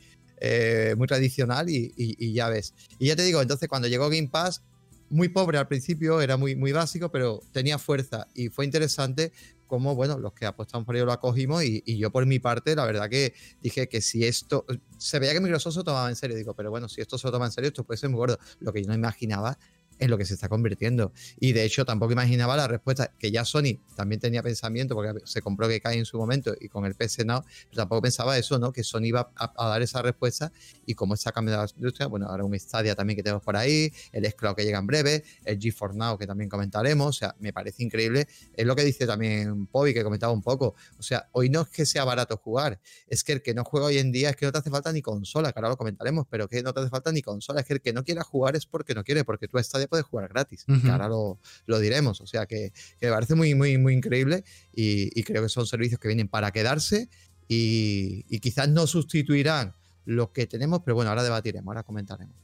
eh, 0.43 0.95
muy 0.97 1.07
tradicional 1.07 1.69
y, 1.69 2.33
ya 2.33 2.49
ves. 2.49 2.73
Y 2.99 3.07
ya 3.07 3.15
te 3.15 3.23
digo, 3.23 3.41
entonces 3.41 3.69
cuando 3.69 3.87
llegó 3.87 4.09
Game 4.09 4.27
Pass, 4.27 4.63
muy 5.09 5.29
pobre 5.29 5.57
al 5.57 5.67
principio, 5.67 6.21
era 6.21 6.37
muy, 6.37 6.55
muy 6.55 6.71
básico, 6.71 7.11
pero 7.11 7.41
tenía 7.51 7.77
fuerza 7.77 8.27
y 8.33 8.49
fue 8.49 8.65
interesante 8.65 9.31
como, 9.67 9.95
bueno, 9.95 10.17
los 10.17 10.33
que 10.33 10.45
apostamos 10.45 10.85
por 10.85 10.95
ello 10.95 11.05
lo 11.05 11.11
acogimos 11.11 11.63
y, 11.63 11.83
y, 11.85 11.97
yo 11.97 12.11
por 12.11 12.25
mi 12.25 12.39
parte, 12.39 12.75
la 12.75 12.85
verdad 12.85 13.09
que 13.09 13.33
dije 13.61 13.87
que 13.87 14.01
si 14.01 14.25
esto, 14.25 14.65
se 14.97 15.19
veía 15.19 15.33
que 15.33 15.39
Microsoft 15.39 15.75
se 15.75 15.83
tomaba 15.83 16.09
en 16.09 16.15
serio, 16.15 16.35
digo, 16.35 16.53
pero 16.55 16.71
bueno, 16.71 16.89
si 16.89 17.01
esto 17.01 17.17
se 17.17 17.27
lo 17.27 17.31
toma 17.31 17.45
en 17.45 17.51
serio, 17.51 17.67
esto 17.69 17.83
puede 17.83 17.97
ser 17.97 18.09
muy 18.09 18.17
gordo. 18.17 18.39
Lo 18.59 18.73
que 18.73 18.81
yo 18.81 18.87
no 18.87 18.95
imaginaba 18.95 19.57
en 20.01 20.09
lo 20.09 20.17
que 20.17 20.25
se 20.25 20.33
está 20.33 20.49
convirtiendo. 20.49 21.13
Y 21.39 21.53
de 21.53 21.63
hecho 21.63 21.85
tampoco 21.85 22.11
imaginaba 22.11 22.57
la 22.57 22.67
respuesta, 22.67 23.13
que 23.17 23.31
ya 23.31 23.45
Sony 23.45 23.79
también 23.95 24.19
tenía 24.19 24.41
pensamiento, 24.41 24.95
porque 24.95 25.21
se 25.25 25.41
compró 25.41 25.67
que 25.67 25.79
cae 25.79 25.97
en 25.97 26.05
su 26.05 26.17
momento 26.17 26.55
y 26.59 26.67
con 26.69 26.85
el 26.85 26.95
PS 26.95 27.23
Now, 27.23 27.43
pero 27.69 27.83
tampoco 27.83 28.01
pensaba 28.01 28.37
eso, 28.37 28.57
¿no? 28.57 28.73
Que 28.73 28.83
Sony 28.83 29.05
iba 29.05 29.31
a, 29.35 29.69
dar 29.69 29.81
esa 29.81 30.01
respuesta 30.01 30.51
y 30.87 30.95
cómo 30.95 31.13
está 31.13 31.31
cambiando 31.31 31.63
la 31.63 31.71
industria, 31.75 32.07
bueno, 32.07 32.25
ahora 32.27 32.43
un 32.43 32.59
Stadia 32.59 32.95
también 32.95 33.15
que 33.15 33.23
tenemos 33.23 33.43
por 33.43 33.55
ahí, 33.55 33.93
el 34.11 34.25
Xcloud 34.25 34.55
que 34.55 34.63
llega 34.65 34.79
en 34.79 34.87
breve, 34.87 35.23
el 35.45 35.59
GeForce 35.59 35.97
Now 35.97 36.17
que 36.17 36.25
también 36.25 36.49
comentaremos, 36.49 37.07
o 37.07 37.13
sea, 37.13 37.35
me 37.39 37.53
parece 37.53 37.83
increíble. 37.83 38.27
Es 38.55 38.65
lo 38.65 38.75
que 38.75 38.83
dice 38.83 39.05
también 39.05 39.67
Poby, 39.67 39.93
que 39.93 40.03
comentaba 40.03 40.33
un 40.33 40.41
poco, 40.41 40.73
o 40.97 41.03
sea, 41.03 41.29
hoy 41.31 41.49
no 41.49 41.61
es 41.61 41.69
que 41.69 41.85
sea 41.85 42.03
barato 42.05 42.37
jugar, 42.37 42.79
es 43.07 43.23
que 43.23 43.33
el 43.33 43.43
que 43.43 43.53
no 43.53 43.63
juega 43.63 43.85
hoy 43.85 43.99
en 43.99 44.11
día 44.11 44.31
es 44.31 44.35
que 44.35 44.47
no 44.47 44.51
te 44.51 44.57
hace 44.57 44.71
falta 44.71 44.91
ni 44.91 45.03
consola, 45.03 45.51
que 45.53 45.59
ahora 45.59 45.69
lo 45.69 45.77
comentaremos, 45.77 46.25
pero 46.27 46.47
que 46.47 46.63
no 46.63 46.73
te 46.73 46.79
hace 46.79 46.89
falta 46.89 47.11
ni 47.11 47.21
consola, 47.21 47.59
es 47.59 47.67
que 47.67 47.73
el 47.73 47.81
que 47.81 47.93
no 47.93 48.03
quiera 48.03 48.23
jugar 48.23 48.55
es 48.55 48.65
porque 48.65 48.95
no 48.95 49.03
quiere, 49.03 49.23
porque 49.23 49.47
tú 49.47 49.59
Stadia 49.59 49.87
puedes 49.91 50.05
jugar 50.05 50.29
gratis, 50.29 50.63
que 50.65 50.89
ahora 50.89 51.09
lo, 51.09 51.79
diremos, 51.79 52.21
o 52.21 52.25
sea, 52.25 52.45
que, 52.45 52.71
me 53.01 53.09
parece 53.09 53.35
muy, 53.35 53.53
muy, 53.53 53.77
muy 53.77 53.93
increíble 53.93 54.45
y, 54.73 55.21
creo 55.23 55.43
que 55.43 55.49
son 55.49 55.67
servicios 55.67 55.99
que 55.99 56.07
vienen 56.07 56.29
para 56.29 56.51
quedarse 56.51 57.09
y, 57.47 58.25
y 58.29 58.39
quizás 58.39 58.69
no 58.69 58.87
sustituirán 58.87 59.75
lo 60.05 60.31
que 60.31 60.47
tenemos, 60.47 60.81
pero 60.83 60.95
bueno, 60.95 61.09
ahora 61.09 61.23
debatiremos, 61.23 61.67
ahora 61.67 61.83
comentaremos. 61.83 62.35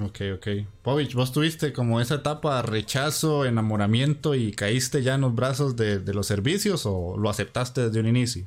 Ok, 0.00 0.20
ok. 0.36 0.46
Povich, 0.82 1.14
¿vos 1.14 1.32
tuviste 1.32 1.72
como 1.72 2.00
esa 2.00 2.16
etapa 2.16 2.62
rechazo, 2.62 3.44
enamoramiento 3.46 4.34
y 4.36 4.52
caíste 4.52 5.02
ya 5.02 5.14
en 5.14 5.22
los 5.22 5.34
brazos 5.34 5.74
de, 5.74 6.00
los 6.14 6.26
servicios 6.26 6.86
o 6.86 7.16
lo 7.18 7.30
aceptaste 7.30 7.80
desde 7.86 7.98
un 7.98 8.06
inicio? 8.06 8.46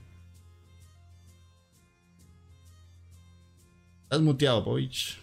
Estás 4.03 4.21
muteado, 4.21 4.63
Povich. 4.63 5.19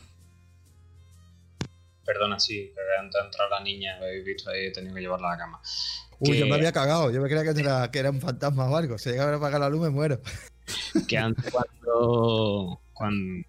Perdona, 2.08 2.40
sí, 2.40 2.72
que 2.74 2.80
antes 2.98 3.20
de 3.20 3.26
entrar 3.26 3.50
la 3.50 3.60
niña, 3.60 3.98
habéis 3.98 4.24
visto 4.24 4.48
ahí, 4.48 4.64
he 4.64 4.72
tenido 4.72 4.94
que 4.94 5.02
llevarla 5.02 5.28
a 5.28 5.32
la 5.32 5.38
cama. 5.38 5.60
Uy, 6.20 6.38
yo 6.38 6.46
me 6.46 6.54
había 6.54 6.72
cagado, 6.72 7.10
yo 7.10 7.20
me 7.20 7.28
creía 7.28 7.52
que 7.52 7.60
era, 7.60 7.90
que 7.90 7.98
era 7.98 8.10
un 8.10 8.22
fantasma 8.22 8.64
o 8.70 8.74
algo. 8.74 8.96
Si 8.96 9.10
llegaba 9.10 9.32
a 9.32 9.36
apagar 9.36 9.60
la 9.60 9.68
luz, 9.68 9.82
me 9.82 9.90
muero. 9.90 10.18
Que 11.06 11.18
antes 11.18 11.52
cuando 11.52 12.80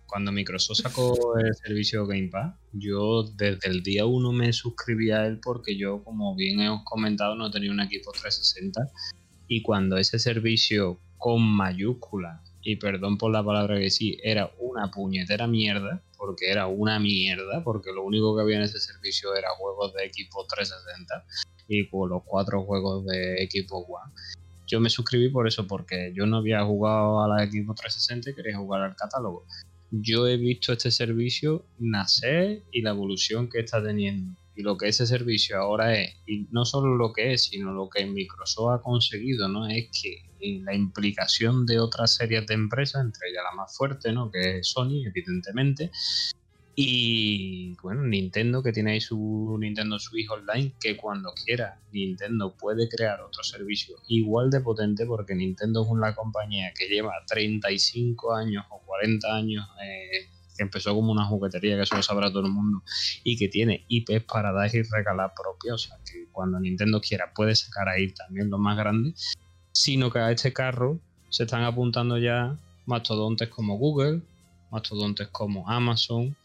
cuando, 0.06 0.32
Microsoft 0.34 0.80
sacó 0.82 1.38
el 1.38 1.56
servicio 1.56 2.06
Game 2.06 2.28
Pass, 2.28 2.54
yo 2.74 3.24
desde 3.24 3.70
el 3.70 3.82
día 3.82 4.06
uno 4.06 4.34
me 4.34 4.52
suscribí 4.52 5.12
a 5.12 5.26
él 5.26 5.40
porque 5.42 5.78
yo, 5.78 6.04
como 6.04 6.36
bien 6.36 6.60
hemos 6.60 6.84
comentado, 6.84 7.36
no 7.36 7.50
tenía 7.50 7.72
un 7.72 7.80
equipo 7.80 8.12
360 8.12 8.92
y 9.48 9.62
cuando 9.62 9.96
ese 9.96 10.20
servicio 10.20 11.00
con 11.18 11.42
mayúscula, 11.42 12.44
y 12.72 12.76
perdón 12.76 13.18
por 13.18 13.32
la 13.32 13.44
palabra 13.44 13.80
que 13.80 13.90
sí, 13.90 14.18
era 14.24 14.52
una 14.60 14.92
puñetera 14.92 15.48
mierda, 15.48 16.04
porque 16.18 16.52
era 16.52 16.68
una 16.68 17.00
mierda, 17.00 17.64
porque 17.64 17.92
lo 17.92 18.04
único 18.04 18.36
que 18.36 18.44
había 18.44 18.58
en 18.58 18.64
ese 18.64 18.80
servicio 18.80 19.36
era 19.36 19.50
juegos 19.58 19.94
de 19.94 20.06
equipo 20.06 20.46
360 20.48 21.26
y 21.68 21.90
con 21.90 22.10
los 22.10 22.24
cuatro 22.26 22.64
juegos 22.64 23.06
de 23.06 23.44
equipo 23.44 23.78
One 23.78 24.14
yo 24.70 24.80
me 24.80 24.90
suscribí 24.90 25.30
por 25.30 25.48
eso, 25.48 25.66
porque 25.66 26.14
yo 26.16 26.26
no 26.28 26.38
había 26.38 26.64
jugado 26.64 27.24
a 27.24 27.28
la 27.28 27.46
Xbox 27.46 27.82
360 27.82 28.30
y 28.30 28.36
quería 28.36 28.58
jugar 28.58 28.84
al 28.84 28.96
catálogo. 28.96 29.46
Yo 29.90 30.28
he 30.28 30.38
visto 30.38 30.72
este 30.72 30.92
servicio 30.92 31.66
nacer 31.80 32.62
y 32.72 32.84
la 32.84 32.92
evolución 32.92 33.50
que 33.50 33.60
está 33.60 33.84
teniendo. 33.84 34.40
Y 34.60 34.62
lo 34.62 34.78
que 34.78 34.90
ese 34.90 35.08
servicio 35.08 35.58
ahora 35.58 35.98
es, 35.98 36.18
y 36.26 36.46
no 36.52 36.66
solo 36.66 36.98
lo 36.98 37.14
que 37.14 37.32
es, 37.32 37.46
sino 37.46 37.72
lo 37.72 37.90
que 37.90 38.06
Microsoft 38.06 38.74
ha 38.74 38.82
conseguido, 38.82 39.48
¿no? 39.48 39.70
Es 39.70 39.88
que 39.90 40.22
la 40.66 40.76
implicación 40.76 41.66
de 41.66 41.80
otras 41.80 42.16
series 42.16 42.46
de 42.46 42.56
empresas, 42.56 43.06
entre 43.06 43.30
ellas 43.30 43.44
la 43.50 43.56
más 43.56 43.78
fuerte, 43.78 44.12
¿no? 44.12 44.30
Que 44.30 44.58
es 44.58 44.68
Sony, 44.68 45.06
evidentemente, 45.06 45.92
y 46.76 47.78
bueno, 47.82 48.04
Nintendo 48.04 48.62
que 48.62 48.74
tiene 48.74 48.92
ahí 48.92 49.00
su 49.00 49.58
Nintendo 49.58 49.98
Switch 49.98 50.30
Online, 50.30 50.74
que 50.78 50.98
cuando 50.98 51.34
quiera 51.46 51.80
Nintendo 51.94 52.56
puede 52.58 52.90
crear 52.90 53.22
otro 53.22 53.44
servicio 53.44 53.96
igual 54.10 54.50
de 54.50 54.60
potente, 54.60 55.06
porque 55.06 55.36
Nintendo 55.36 55.84
es 55.84 55.90
una 55.90 56.14
compañía 56.14 56.74
que 56.78 56.90
lleva 56.90 57.14
35 57.28 58.34
años 58.34 58.66
o 58.72 58.82
40 58.86 59.36
años, 59.36 59.66
eh, 59.82 60.30
que 60.60 60.64
empezó 60.64 60.94
como 60.94 61.14
una 61.14 61.24
juguetería, 61.24 61.78
que 61.78 61.84
eso 61.84 61.96
lo 61.96 62.04
sabrá 62.04 62.30
todo 62.30 62.46
el 62.46 62.52
mundo, 62.52 62.84
y 63.24 63.38
que 63.38 63.48
tiene 63.48 63.86
IPs 63.88 64.26
para 64.26 64.52
dar 64.52 64.70
y 64.76 64.82
regalar 64.82 65.32
propios, 65.34 65.86
o 65.86 65.88
sea 65.88 65.98
que 66.04 66.28
cuando 66.34 66.60
Nintendo 66.60 67.00
quiera 67.00 67.32
puede 67.34 67.56
sacar 67.56 67.88
ahí 67.88 68.14
también 68.14 68.50
lo 68.50 68.58
más 68.58 68.78
grande, 68.78 69.14
sino 69.72 70.12
que 70.12 70.20
a 70.20 70.32
este 70.32 70.52
carro 70.52 71.00
se 71.30 71.44
están 71.44 71.64
apuntando 71.64 72.18
ya 72.18 72.60
mastodontes 72.86 73.48
como 73.48 73.78
Google, 73.78 74.22
mastodontes 74.70 75.30
como 75.30 75.70
Amazon, 75.70 76.36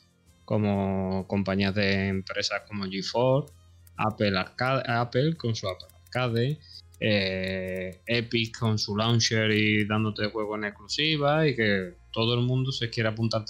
como 0.45 1.27
compañías 1.27 1.75
de 1.75 2.07
empresas 2.07 2.63
como 2.69 2.85
GeForce, 2.85 3.53
Apple, 3.97 4.39
Apple 4.39 5.37
con 5.37 5.57
su 5.57 5.69
Apple 5.69 5.89
Arcade, 6.05 6.61
eh, 7.01 8.01
Epic 8.07 8.57
con 8.57 8.79
su 8.79 8.97
launcher 8.97 9.51
y 9.51 9.85
dándote 9.87 10.27
juegos 10.27 10.59
en 10.59 10.65
exclusiva 10.67 11.49
y 11.49 11.57
que 11.57 12.04
todo 12.15 12.35
el 12.35 12.41
mundo 12.47 12.73
se 12.73 12.89
quiere 12.89 13.09
apuntar 13.09 13.45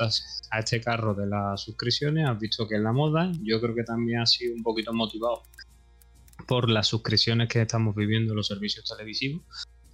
a 0.51 0.59
este 0.59 0.81
carro 0.81 1.15
de 1.15 1.27
las 1.27 1.61
suscripciones. 1.61 2.27
Has 2.27 2.39
visto 2.39 2.67
que 2.67 2.77
es 2.77 2.81
la 2.81 2.93
moda. 2.93 3.31
Yo 3.43 3.61
creo 3.61 3.75
que 3.75 3.85
también 3.85 4.21
ha 4.21 4.27
sido 4.27 4.55
un 4.55 4.63
poquito 4.63 4.93
motivado 4.93 5.43
por 6.49 6.69
las 6.69 6.89
suscripciones 6.89 7.49
que 7.49 7.63
estamos 7.63 7.95
viviendo 7.95 8.33
en 8.33 8.37
los 8.37 8.49
servicios 8.49 8.85
televisivos 8.85 9.45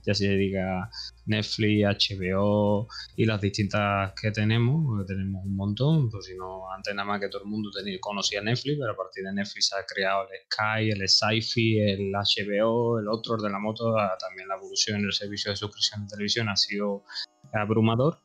ya 0.05 0.15
se 0.15 0.29
diga 0.29 0.91
Netflix, 1.27 2.15
HBO 2.15 2.89
y 3.17 3.25
las 3.25 3.41
distintas 3.41 4.13
que 4.21 4.31
tenemos, 4.31 5.07
tenemos 5.07 5.45
un 5.45 5.57
montón, 5.57 6.11
pues 6.11 6.27
si 6.27 6.35
no, 6.37 6.73
antes 6.73 6.95
nada 6.95 7.07
más 7.07 7.21
que 7.21 7.29
todo 7.29 7.43
el 7.43 7.49
mundo 7.49 7.71
conocía 8.01 8.41
Netflix, 8.41 8.79
pero 8.81 8.93
a 8.93 8.97
partir 8.97 9.25
de 9.25 9.33
Netflix 9.33 9.69
se 9.69 9.77
ha 9.77 9.85
creado 9.87 10.23
el 10.23 10.41
Sky, 10.51 10.91
el 10.91 11.09
Sci-Fi, 11.09 11.81
el 11.81 12.13
HBO, 12.13 12.99
el 12.99 13.09
otro, 13.09 13.37
de 13.37 13.51
la 13.51 13.59
moto, 13.59 13.95
también 14.19 14.49
la 14.49 14.57
evolución 14.57 15.01
en 15.01 15.07
el 15.07 15.13
servicio 15.13 15.51
de 15.51 15.57
suscripción 15.57 16.03
de 16.03 16.09
televisión 16.09 16.49
ha 16.49 16.57
sido 16.57 17.05
abrumador. 17.53 18.19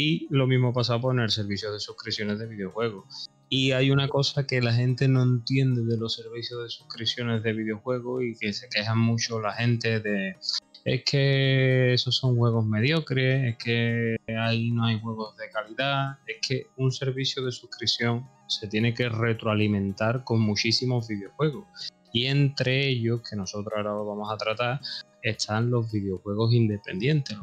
Y 0.00 0.28
lo 0.30 0.46
mismo 0.46 0.68
ha 0.68 0.72
pasado 0.72 1.00
con 1.00 1.18
el 1.18 1.28
servicio 1.28 1.72
de 1.72 1.80
suscripciones 1.80 2.38
de 2.38 2.46
videojuegos. 2.46 3.28
Y 3.48 3.72
hay 3.72 3.90
una 3.90 4.06
cosa 4.06 4.46
que 4.46 4.62
la 4.62 4.72
gente 4.72 5.08
no 5.08 5.24
entiende 5.24 5.82
de 5.82 5.98
los 5.98 6.14
servicios 6.14 6.62
de 6.62 6.68
suscripciones 6.70 7.42
de 7.42 7.52
videojuegos 7.52 8.22
y 8.22 8.36
que 8.38 8.52
se 8.52 8.68
quejan 8.68 9.00
mucho 9.00 9.40
la 9.40 9.54
gente 9.54 9.98
de 9.98 10.36
es 10.84 11.02
que 11.02 11.94
esos 11.94 12.14
son 12.14 12.36
juegos 12.36 12.64
mediocres, 12.64 13.44
es 13.44 13.58
que 13.58 14.16
ahí 14.38 14.70
no 14.70 14.84
hay 14.84 15.00
juegos 15.00 15.36
de 15.36 15.50
calidad, 15.50 16.18
es 16.28 16.36
que 16.46 16.66
un 16.76 16.92
servicio 16.92 17.44
de 17.44 17.50
suscripción 17.50 18.24
se 18.46 18.68
tiene 18.68 18.94
que 18.94 19.08
retroalimentar 19.08 20.22
con 20.22 20.40
muchísimos 20.40 21.08
videojuegos. 21.08 21.66
Y 22.12 22.26
entre 22.26 22.86
ellos, 22.86 23.22
que 23.28 23.34
nosotros 23.34 23.74
ahora 23.76 23.94
vamos 23.94 24.32
a 24.32 24.36
tratar, 24.36 24.80
están 25.22 25.68
los 25.70 25.90
videojuegos 25.90 26.54
independientes, 26.54 27.36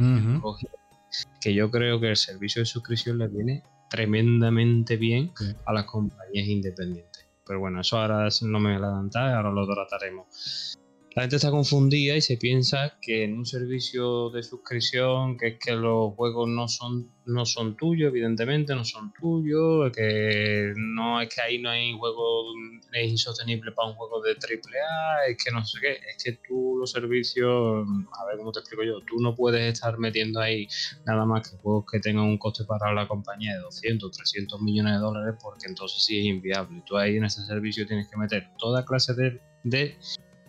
que 1.40 1.54
yo 1.54 1.70
creo 1.72 2.00
que 2.00 2.10
el 2.10 2.18
servicio 2.18 2.62
de 2.62 2.66
suscripción 2.66 3.18
le 3.18 3.28
viene 3.28 3.64
tremendamente 3.90 4.98
bien 4.98 5.32
a 5.66 5.74
las 5.74 5.86
compañías 5.86 6.48
independientes. 6.48 7.28
Pero 7.46 7.60
bueno, 7.60 7.82
eso 7.82 8.00
ahora 8.00 8.28
no 8.42 8.60
me 8.60 8.76
voy 8.76 8.84
a 8.84 8.88
adelantar, 8.88 9.34
ahora 9.36 9.52
lo 9.52 9.68
trataremos 9.68 10.78
la 11.16 11.22
gente 11.22 11.38
está 11.38 11.50
confundida 11.50 12.14
y 12.18 12.22
se 12.22 12.36
piensa 12.36 12.98
que 13.02 13.24
en 13.24 13.38
un 13.38 13.46
servicio 13.46 14.30
de 14.32 14.44
suscripción, 14.44 15.38
que 15.38 15.48
es 15.48 15.60
que 15.66 15.72
los 15.72 16.14
juegos 16.14 16.50
no 16.50 16.68
son, 16.68 17.10
no 17.26 17.46
son 17.46 17.78
tuyos, 17.78 18.10
evidentemente 18.10 18.76
no 18.76 18.84
son 18.84 19.14
tuyos, 19.14 19.94
que 19.96 20.74
no 20.76 21.22
es 21.22 21.34
que 21.34 21.40
ahí 21.40 21.62
no 21.62 21.70
hay 21.70 21.98
juego, 21.98 22.48
es 22.92 23.10
insostenible 23.10 23.72
para 23.72 23.88
un 23.88 23.96
juego 23.96 24.22
de 24.22 24.32
AAA, 24.32 25.28
es 25.30 25.38
que 25.42 25.52
no 25.52 25.64
sé 25.64 25.80
qué, 25.80 25.94
es 25.94 26.22
que 26.22 26.34
tú 26.46 26.76
los 26.78 26.92
servicios, 26.92 27.88
a 28.12 28.26
ver 28.26 28.38
cómo 28.38 28.52
te 28.52 28.60
explico 28.60 28.84
yo, 28.84 29.00
tú 29.08 29.16
no 29.22 29.34
puedes 29.34 29.74
estar 29.74 29.98
metiendo 29.98 30.42
ahí 30.42 30.68
nada 31.06 31.26
más 31.26 31.50
que 31.50 31.56
juegos 31.56 31.86
que 31.90 32.02
tengan 32.02 32.26
un 32.26 32.38
coste 32.38 32.66
para 32.66 32.94
la 32.94 33.08
compañía 33.08 33.54
de 33.54 33.60
200, 33.60 34.12
300 34.12 34.62
millones 34.62 34.96
de 34.96 35.00
dólares, 35.00 35.36
porque 35.42 35.68
entonces 35.68 36.04
sí 36.04 36.20
es 36.20 36.26
inviable. 36.26 36.84
Tú 36.86 36.98
ahí 36.98 37.16
en 37.16 37.24
ese 37.24 37.42
servicio 37.46 37.88
tienes 37.88 38.10
que 38.10 38.18
meter 38.18 38.50
toda 38.58 38.84
clase 38.84 39.14
de, 39.14 39.40
de 39.64 39.98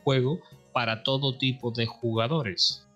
juego 0.02 0.40
para 0.76 1.02
todo 1.02 1.38
tipo 1.38 1.70
de 1.70 1.86
jugadores. 1.86 2.86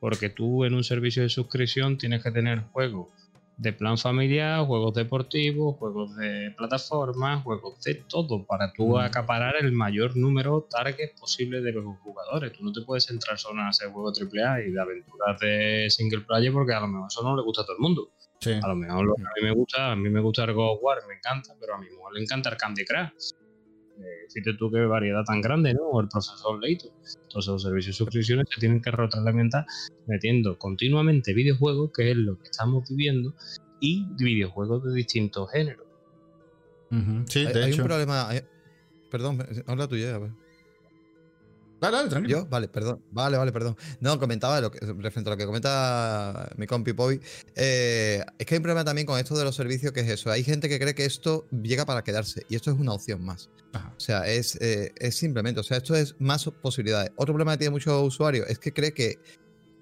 Porque 0.00 0.28
tú 0.28 0.66
en 0.66 0.74
un 0.74 0.84
servicio 0.84 1.22
de 1.22 1.30
suscripción 1.30 1.96
tienes 1.96 2.22
que 2.22 2.30
tener 2.30 2.60
juegos 2.72 3.08
de 3.56 3.72
plan 3.72 3.96
familiar, 3.96 4.66
juegos 4.66 4.92
deportivos, 4.92 5.76
juegos 5.78 6.14
de 6.16 6.50
plataforma, 6.58 7.40
juegos 7.40 7.80
de 7.84 7.94
todo, 8.06 8.44
para 8.44 8.70
tú 8.74 8.98
mm. 8.98 8.98
acaparar 8.98 9.54
el 9.58 9.72
mayor 9.72 10.14
número 10.14 10.68
target 10.68 11.18
posible 11.18 11.62
de 11.62 11.72
los 11.72 11.86
jugadores. 12.00 12.52
Tú 12.52 12.64
no 12.64 12.70
te 12.70 12.82
puedes 12.82 13.06
centrar 13.06 13.38
solo 13.38 13.62
en 13.62 13.68
hacer 13.68 13.88
juegos 13.88 14.20
AAA 14.20 14.66
y 14.66 14.70
de 14.72 14.80
aventuras 14.82 15.40
de 15.40 15.86
single 15.88 16.26
player 16.26 16.52
porque 16.52 16.74
a 16.74 16.80
lo 16.80 16.88
mejor 16.88 17.06
eso 17.08 17.22
no 17.22 17.34
le 17.34 17.42
gusta 17.42 17.62
a 17.62 17.64
todo 17.64 17.76
el 17.76 17.82
mundo. 17.82 18.10
A 18.62 18.68
lo 18.68 18.74
mejor 18.74 19.06
lo 19.06 19.14
que 19.14 19.22
a 19.22 19.32
mí 19.40 19.42
me 19.48 19.54
gusta, 19.54 19.92
a 19.92 19.96
mí 19.96 20.10
me 20.10 20.20
gusta 20.20 20.44
el 20.44 20.52
God 20.52 20.74
of 20.74 20.80
War, 20.82 20.98
me 21.08 21.14
encanta, 21.14 21.54
pero 21.58 21.76
a 21.76 21.78
mi 21.78 21.88
mujer 21.96 22.12
le 22.12 22.20
encanta 22.24 22.50
el 22.50 22.58
Candy 22.58 22.84
Crush 22.84 23.41
fíjate 24.32 24.56
tú 24.58 24.70
qué 24.70 24.80
variedad 24.80 25.24
tan 25.24 25.40
grande, 25.40 25.74
¿no? 25.74 25.82
O 25.82 26.00
el 26.00 26.08
profesor 26.08 26.60
Leito. 26.60 26.88
Entonces 27.22 27.52
los 27.52 27.62
servicios 27.62 27.94
de 27.94 27.98
suscripciones 27.98 28.46
se 28.52 28.60
tienen 28.60 28.80
que 28.80 28.90
retroalimentar 28.90 29.66
metiendo 30.06 30.58
continuamente 30.58 31.34
videojuegos, 31.34 31.90
que 31.94 32.10
es 32.10 32.16
lo 32.16 32.38
que 32.38 32.44
estamos 32.44 32.88
viviendo, 32.88 33.34
y 33.80 34.06
videojuegos 34.18 34.84
de 34.84 34.94
distintos 34.94 35.50
géneros. 35.50 35.86
Sí, 37.26 37.46
de 37.46 37.64
hay, 37.64 37.72
un 37.72 37.84
problema, 37.84 38.28
perdón, 39.10 39.38
habla 39.66 39.88
tú 39.88 39.96
ya, 39.96 40.14
a 40.14 40.18
ver. 40.18 40.41
Dale, 41.82 41.96
dale, 41.96 42.08
tranquilo. 42.08 42.38
¿Yo? 42.38 42.46
Vale, 42.46 42.68
perdón. 42.68 43.02
Vale, 43.10 43.36
vale, 43.36 43.50
perdón. 43.50 43.76
No, 43.98 44.16
comentaba 44.20 44.60
lo 44.60 44.70
que, 44.70 44.78
referente 44.78 45.30
a 45.30 45.32
lo 45.32 45.36
que 45.36 45.46
comenta 45.46 46.48
mi 46.56 46.68
compi 46.68 46.92
Poy. 46.92 47.20
Eh, 47.56 48.24
es 48.38 48.46
que 48.46 48.54
hay 48.54 48.58
un 48.58 48.62
problema 48.62 48.84
también 48.84 49.04
con 49.04 49.18
esto 49.18 49.36
de 49.36 49.42
los 49.42 49.56
servicios, 49.56 49.92
que 49.92 49.98
es 49.98 50.08
eso. 50.08 50.30
Hay 50.30 50.44
gente 50.44 50.68
que 50.68 50.78
cree 50.78 50.94
que 50.94 51.04
esto 51.04 51.48
llega 51.50 51.84
para 51.84 52.04
quedarse 52.04 52.46
y 52.48 52.54
esto 52.54 52.70
es 52.70 52.78
una 52.78 52.92
opción 52.92 53.24
más. 53.24 53.50
O 53.74 54.00
sea, 54.00 54.28
es, 54.28 54.56
eh, 54.60 54.92
es 54.96 55.16
simplemente, 55.16 55.58
o 55.58 55.64
sea, 55.64 55.78
esto 55.78 55.96
es 55.96 56.14
más 56.20 56.48
posibilidades. 56.62 57.10
Otro 57.16 57.34
problema 57.34 57.52
que 57.52 57.58
tiene 57.58 57.72
muchos 57.72 58.00
usuarios 58.00 58.48
es 58.48 58.60
que 58.60 58.72
cree 58.72 58.94
que 58.94 59.18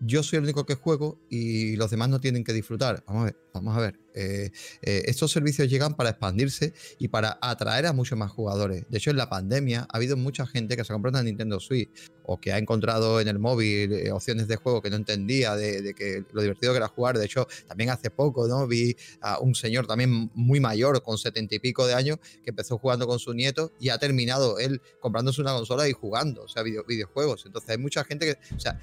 yo 0.01 0.23
soy 0.23 0.39
el 0.39 0.45
único 0.45 0.65
que 0.65 0.75
juego 0.75 1.21
y 1.29 1.77
los 1.77 1.91
demás 1.91 2.09
no 2.09 2.21
tienen 2.21 2.45
que 2.45 2.53
disfrutar. 2.53 3.05
Vamos 3.07 3.23
a 3.23 3.25
ver, 3.27 3.37
vamos 3.53 3.77
a 3.77 3.81
ver. 3.81 4.01
Eh, 4.15 4.51
eh, 4.83 5.03
estos 5.07 5.31
servicios 5.31 5.69
llegan 5.69 5.95
para 5.95 6.11
expandirse 6.11 6.75
y 6.99 7.09
para 7.09 7.39
atraer 7.41 7.87
a 7.87 7.93
muchos 7.93 8.19
más 8.19 8.31
jugadores. 8.31 8.85
De 8.89 8.99
hecho, 8.99 9.11
en 9.11 9.17
la 9.17 9.29
pandemia 9.29 9.87
ha 9.89 9.97
habido 9.97 10.17
mucha 10.17 10.47
gente 10.47 10.77
que 10.77 10.85
se 10.85 10.93
ha 10.93 10.95
comprado 10.95 11.19
una 11.19 11.23
Nintendo 11.23 11.61
Switch 11.61 11.91
o 12.25 12.41
que 12.41 12.53
ha 12.53 12.59
encontrado 12.59 13.21
en 13.21 13.29
el 13.29 13.39
móvil 13.39 13.93
eh, 13.93 14.11
opciones 14.11 14.49
de 14.49 14.57
juego 14.57 14.83
que 14.83 14.91
no 14.91 14.97
entendía, 14.97 15.55
de, 15.55 15.95
que 15.95 16.25
lo 16.33 16.43
divertido 16.43 16.73
que 16.73 16.79
era 16.79 16.89
jugar. 16.89 17.19
De 17.19 17.25
hecho, 17.25 17.47
también 17.69 17.91
hace 17.91 18.11
poco, 18.11 18.49
¿no? 18.49 18.67
Vi 18.67 18.97
a 19.21 19.39
un 19.39 19.55
señor 19.55 19.87
también 19.87 20.31
muy 20.35 20.61
mayor, 20.61 21.03
con 21.03 21.19
setenta 21.19 21.55
y 21.55 21.59
pico 21.59 21.87
de 21.87 21.95
años, 21.95 22.19
que 22.43 22.51
empezó 22.51 22.79
jugando 22.79 23.07
con 23.07 23.19
su 23.19 23.35
nieto 23.35 23.73
y 23.79 23.91
ha 23.91 23.99
terminado 23.99 24.59
él 24.59 24.81
comprándose 25.01 25.41
una 25.41 25.55
consola 25.55 25.89
y 25.89 25.93
jugando, 25.93 26.43
o 26.45 26.49
sea, 26.49 26.63
videojuegos. 26.63 27.45
Entonces 27.47 27.71
hay 27.71 27.79
mucha 27.79 28.05
gente 28.05 28.27
que, 28.27 28.55
o 28.55 28.61
sea, 28.61 28.81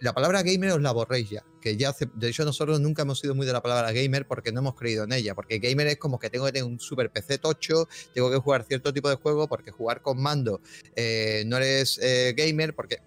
la 0.00 0.12
palabra 0.12 0.42
gamer 0.42 0.72
os 0.72 0.80
la 0.80 0.92
borréis 0.92 1.30
ya. 1.30 1.44
Que 1.60 1.76
ya 1.76 1.94
de 2.14 2.28
hecho, 2.28 2.44
nosotros 2.44 2.80
nunca 2.80 3.02
hemos 3.02 3.20
sido 3.20 3.34
muy 3.34 3.46
de 3.46 3.52
la 3.52 3.62
palabra 3.62 3.92
gamer 3.92 4.26
porque 4.26 4.52
no 4.52 4.60
hemos 4.60 4.74
creído 4.74 5.04
en 5.04 5.12
ella. 5.12 5.34
Porque 5.34 5.58
gamer 5.58 5.86
es 5.86 5.96
como 5.96 6.18
que 6.18 6.30
tengo 6.30 6.46
que 6.46 6.52
tener 6.52 6.68
un 6.68 6.80
super 6.80 7.10
PC 7.10 7.38
tocho, 7.38 7.88
tengo 8.14 8.30
que 8.30 8.38
jugar 8.38 8.64
cierto 8.64 8.92
tipo 8.92 9.08
de 9.08 9.16
juego, 9.16 9.48
porque 9.48 9.70
jugar 9.70 10.02
con 10.02 10.20
mando 10.20 10.60
eh, 10.96 11.44
no 11.46 11.56
eres 11.56 11.98
eh, 12.02 12.34
gamer, 12.36 12.74
porque. 12.74 12.98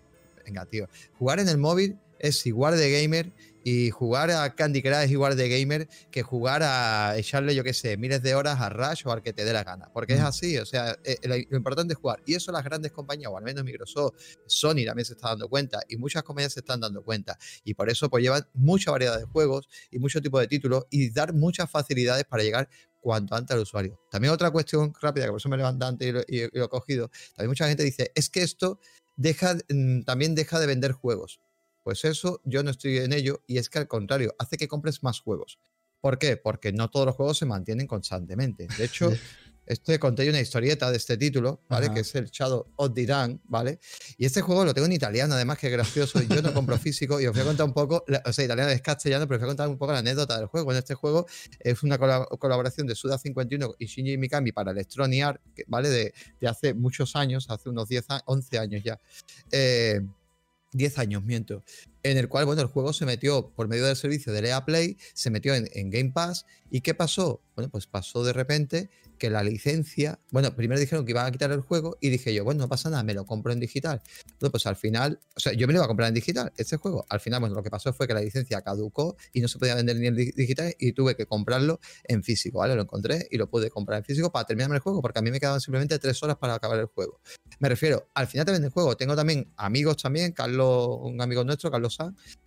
Venga, 0.45 0.65
tío. 0.65 0.87
Jugar 1.17 1.39
en 1.39 1.49
el 1.49 1.57
móvil 1.57 1.97
es 2.19 2.45
igual 2.45 2.77
de 2.77 3.01
gamer 3.01 3.31
y 3.67 3.89
jugar 3.89 4.29
a 4.29 4.53
Candy 4.53 4.83
Crush 4.83 5.05
es 5.05 5.11
igual 5.11 5.35
de 5.35 5.49
gamer 5.49 5.89
que 6.11 6.21
jugar 6.21 6.61
a 6.61 7.17
echarle, 7.17 7.55
yo 7.55 7.63
qué 7.63 7.73
sé, 7.73 7.97
miles 7.97 8.21
de 8.21 8.35
horas 8.35 8.61
a 8.61 8.69
Rush 8.69 9.01
o 9.07 9.11
al 9.11 9.23
que 9.23 9.33
te 9.33 9.43
dé 9.43 9.53
la 9.53 9.63
gana. 9.63 9.89
Porque 9.91 10.13
es 10.13 10.21
así, 10.21 10.59
o 10.59 10.67
sea, 10.67 10.95
eh, 11.03 11.17
lo 11.23 11.57
importante 11.57 11.93
es 11.93 11.99
jugar. 11.99 12.21
Y 12.27 12.35
eso 12.35 12.51
las 12.51 12.63
grandes 12.63 12.91
compañías, 12.91 13.31
o 13.31 13.37
al 13.39 13.43
menos 13.43 13.63
Microsoft, 13.63 14.13
Sony 14.45 14.85
también 14.85 15.03
se 15.05 15.13
está 15.13 15.29
dando 15.29 15.49
cuenta 15.49 15.79
y 15.89 15.97
muchas 15.97 16.21
compañías 16.21 16.53
se 16.53 16.59
están 16.59 16.79
dando 16.79 17.03
cuenta. 17.03 17.39
Y 17.63 17.73
por 17.73 17.89
eso 17.89 18.07
pues 18.07 18.23
llevan 18.23 18.47
mucha 18.53 18.91
variedad 18.91 19.17
de 19.17 19.25
juegos 19.25 19.67
y 19.89 19.97
mucho 19.97 20.21
tipo 20.21 20.39
de 20.39 20.45
títulos 20.45 20.85
y 20.91 21.09
dar 21.09 21.33
muchas 21.33 21.67
facilidades 21.67 22.25
para 22.25 22.43
llegar 22.43 22.69
cuanto 22.99 23.33
antes 23.33 23.55
al 23.55 23.63
usuario. 23.63 23.99
También 24.11 24.31
otra 24.31 24.51
cuestión 24.51 24.93
rápida, 25.01 25.25
que 25.25 25.31
por 25.31 25.39
eso 25.39 25.49
me 25.49 25.57
levanté 25.57 25.85
antes 25.85 26.07
y 26.07 26.11
lo, 26.11 26.65
he 26.65 26.69
cogido, 26.69 27.09
también 27.35 27.49
mucha 27.49 27.67
gente 27.67 27.81
dice, 27.81 28.11
es 28.13 28.29
que 28.29 28.43
esto 28.43 28.79
deja, 29.15 29.55
mm, 29.69 30.01
también 30.03 30.35
deja 30.35 30.59
de 30.59 30.67
vender 30.67 30.91
juegos. 30.91 31.39
Pues 31.85 32.03
eso 32.03 32.41
yo 32.45 32.63
no 32.63 32.71
estoy 32.71 32.97
en 32.97 33.13
ello 33.13 33.43
y 33.45 33.59
es 33.59 33.69
que 33.69 33.77
al 33.77 33.87
contrario, 33.87 34.33
hace 34.39 34.57
que 34.57 34.67
compres 34.67 35.03
más 35.03 35.19
juegos. 35.19 35.59
¿Por 36.01 36.17
qué? 36.17 36.35
Porque 36.35 36.73
no 36.73 36.89
todos 36.89 37.05
los 37.05 37.15
juegos 37.15 37.37
se 37.37 37.45
mantienen 37.45 37.85
constantemente. 37.85 38.67
De 38.75 38.85
hecho, 38.85 39.11
esto 39.67 39.99
conté 39.99 40.27
una 40.27 40.39
historieta 40.39 40.89
de 40.89 40.97
este 40.97 41.15
título, 41.15 41.61
¿vale? 41.69 41.93
Que 41.93 41.99
es 41.99 42.15
el 42.15 42.31
Shadow 42.31 42.65
of 42.77 42.93
¿vale? 43.43 43.77
Y 44.17 44.25
este 44.25 44.41
juego 44.41 44.65
lo 44.65 44.73
tengo 44.73 44.87
en 44.87 44.93
italiano, 44.93 45.35
además, 45.35 45.59
que 45.59 45.67
es 45.67 45.73
gracioso. 45.73 46.19
Yo 46.23 46.41
no 46.41 46.55
compro 46.55 46.75
físico 46.79 47.21
y 47.21 47.27
os 47.27 47.33
voy 47.33 47.43
a 47.43 47.45
contar 47.45 47.67
un 47.67 47.73
poco, 47.73 48.03
o 48.25 48.33
sea, 48.33 48.43
italiano 48.43 48.71
es 48.71 48.81
castellano, 48.81 49.27
pero 49.27 49.35
os 49.35 49.41
voy 49.41 49.45
a 49.45 49.49
contar 49.49 49.67
un 49.67 49.77
poco 49.77 49.91
la 49.91 49.99
anécdota 49.99 50.39
del 50.39 50.47
juego. 50.47 50.71
En 50.71 50.79
este 50.79 50.95
juego 50.95 51.27
es 51.59 51.83
una 51.83 51.99
colaboración 51.99 52.87
de 52.87 52.95
Suda51 52.95 53.75
y 53.77 53.85
Shinji 53.85 54.17
Mikami 54.17 54.51
para 54.51 54.71
Electronic 54.71 55.23
Arts, 55.23 55.43
¿vale? 55.67 55.89
De, 55.89 56.13
de, 56.41 56.47
hace 56.47 56.73
muchos 56.73 57.15
años, 57.15 57.45
hace 57.47 57.69
unos 57.69 57.87
10, 57.87 58.07
11 58.25 58.57
años 58.57 58.81
ya. 58.83 58.99
Eh, 59.51 60.01
10 60.75 60.99
años, 60.99 61.23
miento, 61.23 61.63
en 62.05 62.19
el 62.19 62.29
cual, 62.29 62.45
bueno, 62.45 62.61
el 62.61 62.67
juego 62.67 62.93
se 62.93 63.03
metió 63.03 63.49
por 63.55 63.67
medio 63.67 63.83
del 63.85 63.95
servicio 63.95 64.31
de 64.31 64.47
EA 64.47 64.63
Play, 64.63 64.97
se 65.15 65.31
metió 65.31 65.55
en, 65.55 65.89
Game 65.89 66.11
Pass, 66.11 66.45
¿y 66.69 66.81
qué 66.81 66.93
pasó? 66.93 67.41
Bueno, 67.55 67.71
pues 67.71 67.87
pasó 67.87 68.23
de 68.23 68.31
repente 68.31 68.91
que 69.17 69.29
la 69.29 69.41
licencia, 69.43 70.19
bueno, 70.29 70.55
primero 70.55 70.79
dijeron 70.79 71.05
que 71.05 71.11
iban 71.11 71.25
a 71.25 71.31
quitar 71.31 71.51
el 71.51 71.61
juego 71.61 71.97
y 72.01 72.09
dije 72.09 72.33
yo, 72.33 72.43
bueno, 72.43 72.59
no 72.59 72.69
pasa 72.69 72.89
nada, 72.89 73.01
me 73.01 73.13
lo 73.13 73.25
compro 73.25 73.53
en 73.53 73.59
digital. 73.59 74.03
Entonces, 74.25 74.51
pues 74.51 74.67
al 74.67 74.75
final, 74.75 75.19
o 75.35 75.39
sea, 75.39 75.53
yo 75.53 75.65
me 75.65 75.73
lo 75.73 75.77
iba 75.77 75.85
a 75.85 75.87
comprar 75.87 76.09
en 76.09 76.13
digital, 76.13 76.51
este 76.57 76.77
juego. 76.77 77.05
Al 77.09 77.19
final, 77.21 77.39
bueno, 77.39 77.55
lo 77.55 77.63
que 77.63 77.71
pasó 77.71 77.91
fue 77.93 78.07
que 78.07 78.13
la 78.13 78.21
licencia 78.21 78.61
caducó 78.61 79.15
y 79.33 79.41
no 79.41 79.47
se 79.47 79.57
podía 79.57 79.73
vender 79.73 79.95
ni 79.95 80.07
en 80.07 80.15
digital 80.15 80.75
y 80.77 80.91
tuve 80.91 81.15
que 81.15 81.25
comprarlo 81.25 81.79
en 82.03 82.23
físico, 82.23 82.59
¿vale? 82.59 82.75
Lo 82.75 82.81
encontré 82.81 83.27
y 83.31 83.37
lo 83.37 83.49
pude 83.49 83.69
comprar 83.69 83.99
en 83.99 84.05
físico 84.05 84.31
para 84.31 84.45
terminarme 84.45 84.75
el 84.75 84.81
juego 84.81 85.01
porque 85.01 85.19
a 85.19 85.21
mí 85.21 85.31
me 85.31 85.39
quedaban 85.39 85.61
simplemente 85.61 85.97
tres 85.97 86.21
horas 86.21 86.37
para 86.37 86.55
acabar 86.55 86.77
el 86.77 86.87
juego. 86.87 87.19
Me 87.59 87.69
refiero, 87.69 88.09
al 88.13 88.27
final 88.27 88.45
te 88.45 88.51
venden 88.51 88.67
el 88.67 88.73
juego. 88.73 88.97
Tengo 88.97 89.15
también 89.15 89.51
amigos 89.55 89.97
también, 89.97 90.33
Carlos, 90.33 90.99
un 91.01 91.21
amigo 91.21 91.43
nuestro, 91.43 91.71
Carlos 91.71 91.94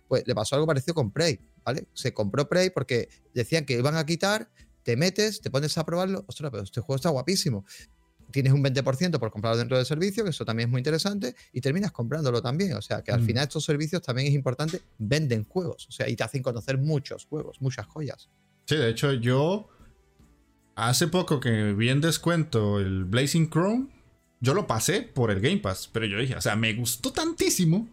Pues 0.07 0.27
le 0.27 0.35
pasó 0.35 0.55
algo 0.55 0.67
parecido 0.67 0.95
con 0.95 1.11
Prey, 1.11 1.39
¿vale? 1.63 1.87
Se 1.93 2.13
compró 2.13 2.49
Prey 2.49 2.69
porque 2.69 3.09
decían 3.33 3.65
que 3.65 3.73
iban 3.73 3.95
a 3.95 4.05
quitar 4.05 4.49
te 4.83 4.97
metes, 4.97 5.41
te 5.41 5.51
pones 5.51 5.77
a 5.77 5.85
probarlo, 5.85 6.23
ostras, 6.27 6.49
pero 6.49 6.63
este 6.63 6.81
juego 6.81 6.95
está 6.95 7.09
guapísimo. 7.09 7.63
Tienes 8.31 8.53
un 8.53 8.63
20% 8.63 9.19
por 9.19 9.29
comprarlo 9.29 9.57
dentro 9.57 9.77
del 9.77 9.85
servicio, 9.85 10.23
que 10.23 10.31
eso 10.31 10.45
también 10.45 10.67
es 10.67 10.71
muy 10.71 10.79
interesante, 10.79 11.35
y 11.51 11.61
terminas 11.61 11.91
comprándolo 11.91 12.41
también. 12.41 12.73
O 12.73 12.81
sea, 12.81 13.03
que 13.03 13.11
al 13.11 13.21
mm. 13.21 13.25
final 13.25 13.43
estos 13.43 13.63
servicios 13.63 14.01
también 14.01 14.27
es 14.27 14.33
importante, 14.33 14.81
venden 14.97 15.43
juegos, 15.43 15.87
o 15.87 15.91
sea, 15.91 16.09
y 16.09 16.15
te 16.15 16.23
hacen 16.23 16.41
conocer 16.41 16.79
muchos 16.79 17.25
juegos, 17.25 17.61
muchas 17.61 17.85
joyas. 17.87 18.29
Sí, 18.65 18.77
de 18.77 18.89
hecho, 18.89 19.13
yo 19.13 19.67
hace 20.75 21.07
poco 21.07 21.39
que 21.39 21.73
vi 21.73 21.89
en 21.89 22.01
descuento 22.01 22.79
el 22.79 23.05
Blazing 23.05 23.49
Chrome, 23.49 23.89
yo 24.39 24.53
lo 24.53 24.65
pasé 24.65 25.01
por 25.01 25.31
el 25.31 25.39
Game 25.39 25.57
Pass, 25.57 25.89
pero 25.91 26.07
yo 26.07 26.17
dije, 26.17 26.35
o 26.35 26.41
sea, 26.41 26.55
me 26.55 26.73
gustó 26.73 27.11
tantísimo, 27.11 27.89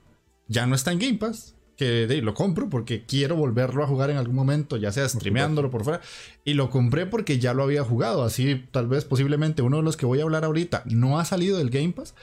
ya 0.49 0.66
no 0.66 0.74
está 0.74 0.92
en 0.92 0.99
Game 0.99 1.18
Pass, 1.18 1.55
que 1.76 2.07
lo 2.22 2.34
compro 2.34 2.70
porque 2.70 3.05
quiero 3.05 3.36
volverlo 3.36 3.84
a 3.84 3.86
jugar 3.86 4.11
en 4.11 4.16
algún 4.16 4.34
momento, 4.34 4.76
ya 4.76 4.92
sea 4.92 5.09
streameándolo 5.09 5.70
por 5.70 5.84
fuera. 5.84 6.01
Y 6.44 6.55
lo 6.55 6.70
compré 6.70 7.07
porque 7.07 7.38
ya 7.38 7.55
lo 7.55 7.62
había 7.62 7.84
jugado. 7.84 8.24
Así, 8.24 8.66
tal 8.70 8.88
vez, 8.88 9.05
posiblemente, 9.05 9.62
uno 9.62 9.78
de 9.78 9.82
los 9.82 9.97
que 9.97 10.07
voy 10.07 10.20
a 10.20 10.22
hablar 10.22 10.44
ahorita 10.44 10.82
no 10.86 11.20
ha 11.20 11.24
salido 11.24 11.59
del 11.59 11.70
Game 11.70 11.92
Pass. 11.92 12.14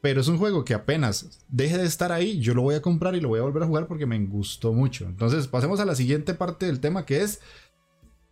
Pero 0.00 0.20
es 0.20 0.26
un 0.26 0.38
juego 0.38 0.64
que 0.64 0.74
apenas 0.74 1.44
deje 1.48 1.78
de 1.78 1.86
estar 1.86 2.10
ahí, 2.10 2.40
yo 2.40 2.54
lo 2.54 2.62
voy 2.62 2.74
a 2.74 2.82
comprar 2.82 3.14
y 3.14 3.20
lo 3.20 3.28
voy 3.28 3.38
a 3.38 3.44
volver 3.44 3.62
a 3.62 3.66
jugar 3.66 3.86
porque 3.86 4.04
me 4.04 4.18
gustó 4.26 4.72
mucho. 4.72 5.04
Entonces, 5.04 5.46
pasemos 5.46 5.78
a 5.78 5.84
la 5.84 5.94
siguiente 5.94 6.34
parte 6.34 6.66
del 6.66 6.80
tema 6.80 7.06
que 7.06 7.22
es. 7.22 7.40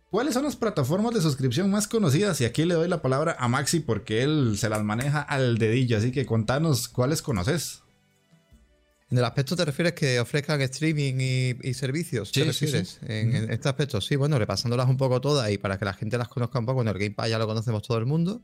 ¿Cuáles 0.09 0.33
son 0.33 0.43
las 0.43 0.57
plataformas 0.57 1.13
de 1.13 1.21
suscripción 1.21 1.71
más 1.71 1.87
conocidas? 1.87 2.41
Y 2.41 2.45
aquí 2.45 2.65
le 2.65 2.73
doy 2.73 2.89
la 2.89 3.01
palabra 3.01 3.37
a 3.39 3.47
Maxi 3.47 3.79
porque 3.79 4.23
él 4.23 4.55
se 4.57 4.67
las 4.67 4.83
maneja 4.83 5.21
al 5.21 5.57
dedillo. 5.57 5.97
Así 5.97 6.11
que 6.11 6.25
contanos 6.25 6.89
cuáles 6.89 7.21
conoces. 7.21 7.83
En 9.11 9.17
el 9.17 9.25
aspecto 9.25 9.57
te 9.57 9.65
refieres 9.65 9.91
que 9.91 10.21
ofrezcan 10.21 10.61
streaming 10.61 11.15
y, 11.61 11.73
servicios, 11.73 12.31
¿te 12.31 12.45
refieres? 12.45 12.97
En, 13.05 13.51
este 13.51 13.67
aspecto, 13.67 13.99
sí, 13.99 14.15
bueno, 14.15 14.39
repasándolas 14.39 14.87
un 14.87 14.95
poco 14.95 15.19
todas 15.19 15.51
y 15.51 15.57
para 15.57 15.77
que 15.77 15.83
la 15.83 15.93
gente 15.93 16.17
las 16.17 16.29
conozca 16.29 16.59
un 16.59 16.65
poco, 16.65 16.75
bueno, 16.75 16.91
el 16.91 16.97
Game 16.97 17.11
Pass 17.11 17.29
ya 17.29 17.37
lo 17.37 17.45
conocemos 17.45 17.83
todo 17.83 17.97
el 17.97 18.05
mundo. 18.05 18.41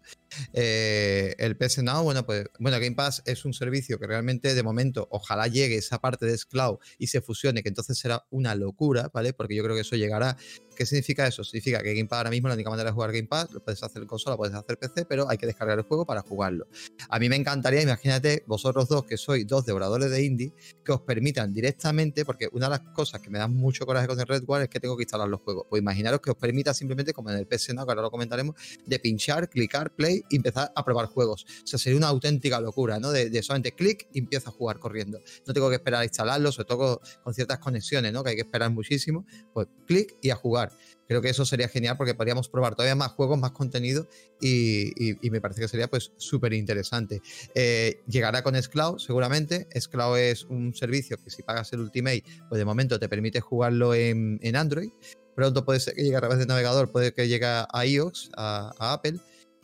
Eh, 0.51 1.35
el 1.37 1.55
PS 1.55 1.83
Now, 1.83 2.03
bueno, 2.03 2.25
pues, 2.25 2.47
bueno, 2.59 2.77
Game 2.81 2.95
Pass 2.95 3.23
es 3.25 3.45
un 3.45 3.53
servicio 3.53 3.97
que 3.97 4.07
realmente 4.07 4.53
de 4.53 4.61
momento, 4.61 5.07
ojalá 5.09 5.47
llegue 5.47 5.77
esa 5.77 5.99
parte 5.99 6.25
de 6.25 6.37
Scloud 6.37 6.79
y 6.97 7.07
se 7.07 7.21
fusione, 7.21 7.63
que 7.63 7.69
entonces 7.69 7.97
será 7.97 8.25
una 8.29 8.53
locura, 8.53 9.09
¿vale? 9.13 9.31
Porque 9.31 9.55
yo 9.55 9.63
creo 9.63 9.73
que 9.73 9.83
eso 9.83 9.95
llegará 9.95 10.35
¿Qué 10.77 10.85
significa 10.85 11.25
eso? 11.25 11.43
Significa 11.43 11.81
que 11.81 11.95
Game 11.95 12.07
Pass 12.07 12.17
ahora 12.17 12.29
mismo 12.29 12.49
la 12.49 12.53
única 12.53 12.69
manera 12.69 12.91
de 12.91 12.93
jugar 12.93 13.11
Game 13.11 13.27
Pass, 13.27 13.51
lo 13.51 13.63
puedes 13.63 13.81
hacer 13.81 14.03
en 14.03 14.07
consola, 14.07 14.37
puedes 14.37 14.53
hacer 14.53 14.77
PC, 14.77 15.05
pero 15.05 15.27
hay 15.27 15.39
que 15.39 15.47
descargar 15.47 15.79
el 15.79 15.85
juego 15.85 16.05
para 16.05 16.21
jugarlo. 16.21 16.67
A 17.09 17.17
mí 17.17 17.29
me 17.29 17.35
encantaría, 17.35 17.81
imagínate, 17.81 18.43
vosotros 18.45 18.87
dos, 18.87 19.03
que 19.03 19.17
sois 19.17 19.47
dos 19.47 19.65
devoradores 19.65 20.11
de 20.11 20.23
indie, 20.23 20.53
que 20.83 20.91
os 20.91 21.01
permitan 21.01 21.53
directamente, 21.53 22.25
porque 22.25 22.47
una 22.51 22.65
de 22.67 22.71
las 22.71 22.81
cosas 22.93 23.21
que 23.21 23.29
me 23.29 23.39
da 23.39 23.47
mucho 23.47 23.85
coraje 23.85 24.07
con 24.07 24.19
el 24.19 24.27
Red 24.27 24.43
War 24.47 24.61
es 24.61 24.69
que 24.69 24.79
tengo 24.79 24.95
que 24.95 25.03
instalar 25.03 25.27
los 25.27 25.41
juegos. 25.41 25.65
Pues 25.69 25.81
imaginaros 25.81 26.21
que 26.21 26.31
os 26.31 26.37
permita 26.37 26.73
simplemente, 26.73 27.13
como 27.13 27.29
en 27.29 27.37
el 27.37 27.47
PS 27.47 27.67
que 27.67 27.79
ahora 27.79 28.01
lo 28.01 28.11
comentaremos, 28.11 28.55
de 28.85 28.99
pinchar, 28.99 29.49
clicar, 29.49 29.95
play 29.95 30.23
y 30.29 30.37
empezar 30.37 30.71
a 30.75 30.83
probar 30.83 31.07
juegos. 31.07 31.45
O 31.63 31.67
sea, 31.67 31.79
sería 31.79 31.97
una 31.97 32.07
auténtica 32.07 32.59
locura, 32.59 32.99
¿no? 32.99 33.11
De, 33.11 33.43
solamente 33.43 33.73
clic 33.73 34.07
y 34.13 34.19
empiezo 34.19 34.49
a 34.49 34.51
jugar 34.51 34.79
corriendo. 34.79 35.19
No 35.45 35.53
tengo 35.53 35.69
que 35.69 35.75
esperar 35.75 36.01
a 36.01 36.03
instalarlo, 36.03 36.51
sobre 36.51 36.67
todo 36.67 37.01
con 37.23 37.33
ciertas 37.33 37.59
conexiones, 37.59 38.11
¿no? 38.11 38.23
Que 38.23 38.31
hay 38.31 38.35
que 38.35 38.41
esperar 38.41 38.71
muchísimo. 38.71 39.25
Pues 39.53 39.67
clic 39.85 40.17
y 40.21 40.29
a 40.29 40.35
jugar. 40.35 40.71
Creo 41.07 41.21
que 41.21 41.29
eso 41.29 41.45
sería 41.45 41.69
genial 41.69 41.95
porque 41.97 42.13
podríamos 42.13 42.49
probar 42.49 42.75
todavía 42.75 42.95
más 42.95 43.11
juegos, 43.11 43.39
más 43.39 43.51
contenido 43.51 44.07
y, 44.41 45.15
me 45.29 45.41
parece 45.41 45.61
que 45.61 45.67
sería 45.67 45.87
pues 45.87 46.11
súper 46.17 46.53
interesante. 46.53 47.21
Eh, 47.55 48.01
llegará 48.07 48.43
con 48.43 48.61
Scloud 48.61 48.99
seguramente. 48.99 49.67
Scloud 49.79 50.17
es 50.17 50.43
un 50.45 50.73
servicio 50.75 51.17
que 51.23 51.29
si 51.29 51.43
pagas 51.43 51.71
el 51.73 51.79
Ultimate, 51.79 52.23
pues 52.49 52.59
de 52.59 52.65
momento 52.65 52.99
te 52.99 53.07
permite 53.07 53.39
jugarlo 53.39 53.93
en, 53.93 54.39
Android. 54.55 54.89
Pronto 55.35 55.63
puede 55.63 55.79
ser 55.79 55.93
que 55.93 56.03
llegue 56.03 56.15
a 56.15 56.19
través 56.19 56.39
de 56.39 56.45
navegador, 56.45 56.91
puede 56.91 57.13
que 57.13 57.27
llegue 57.27 57.45
a 57.45 57.67
iOS, 57.85 58.31
a, 58.35 58.73
Apple. 58.79 59.19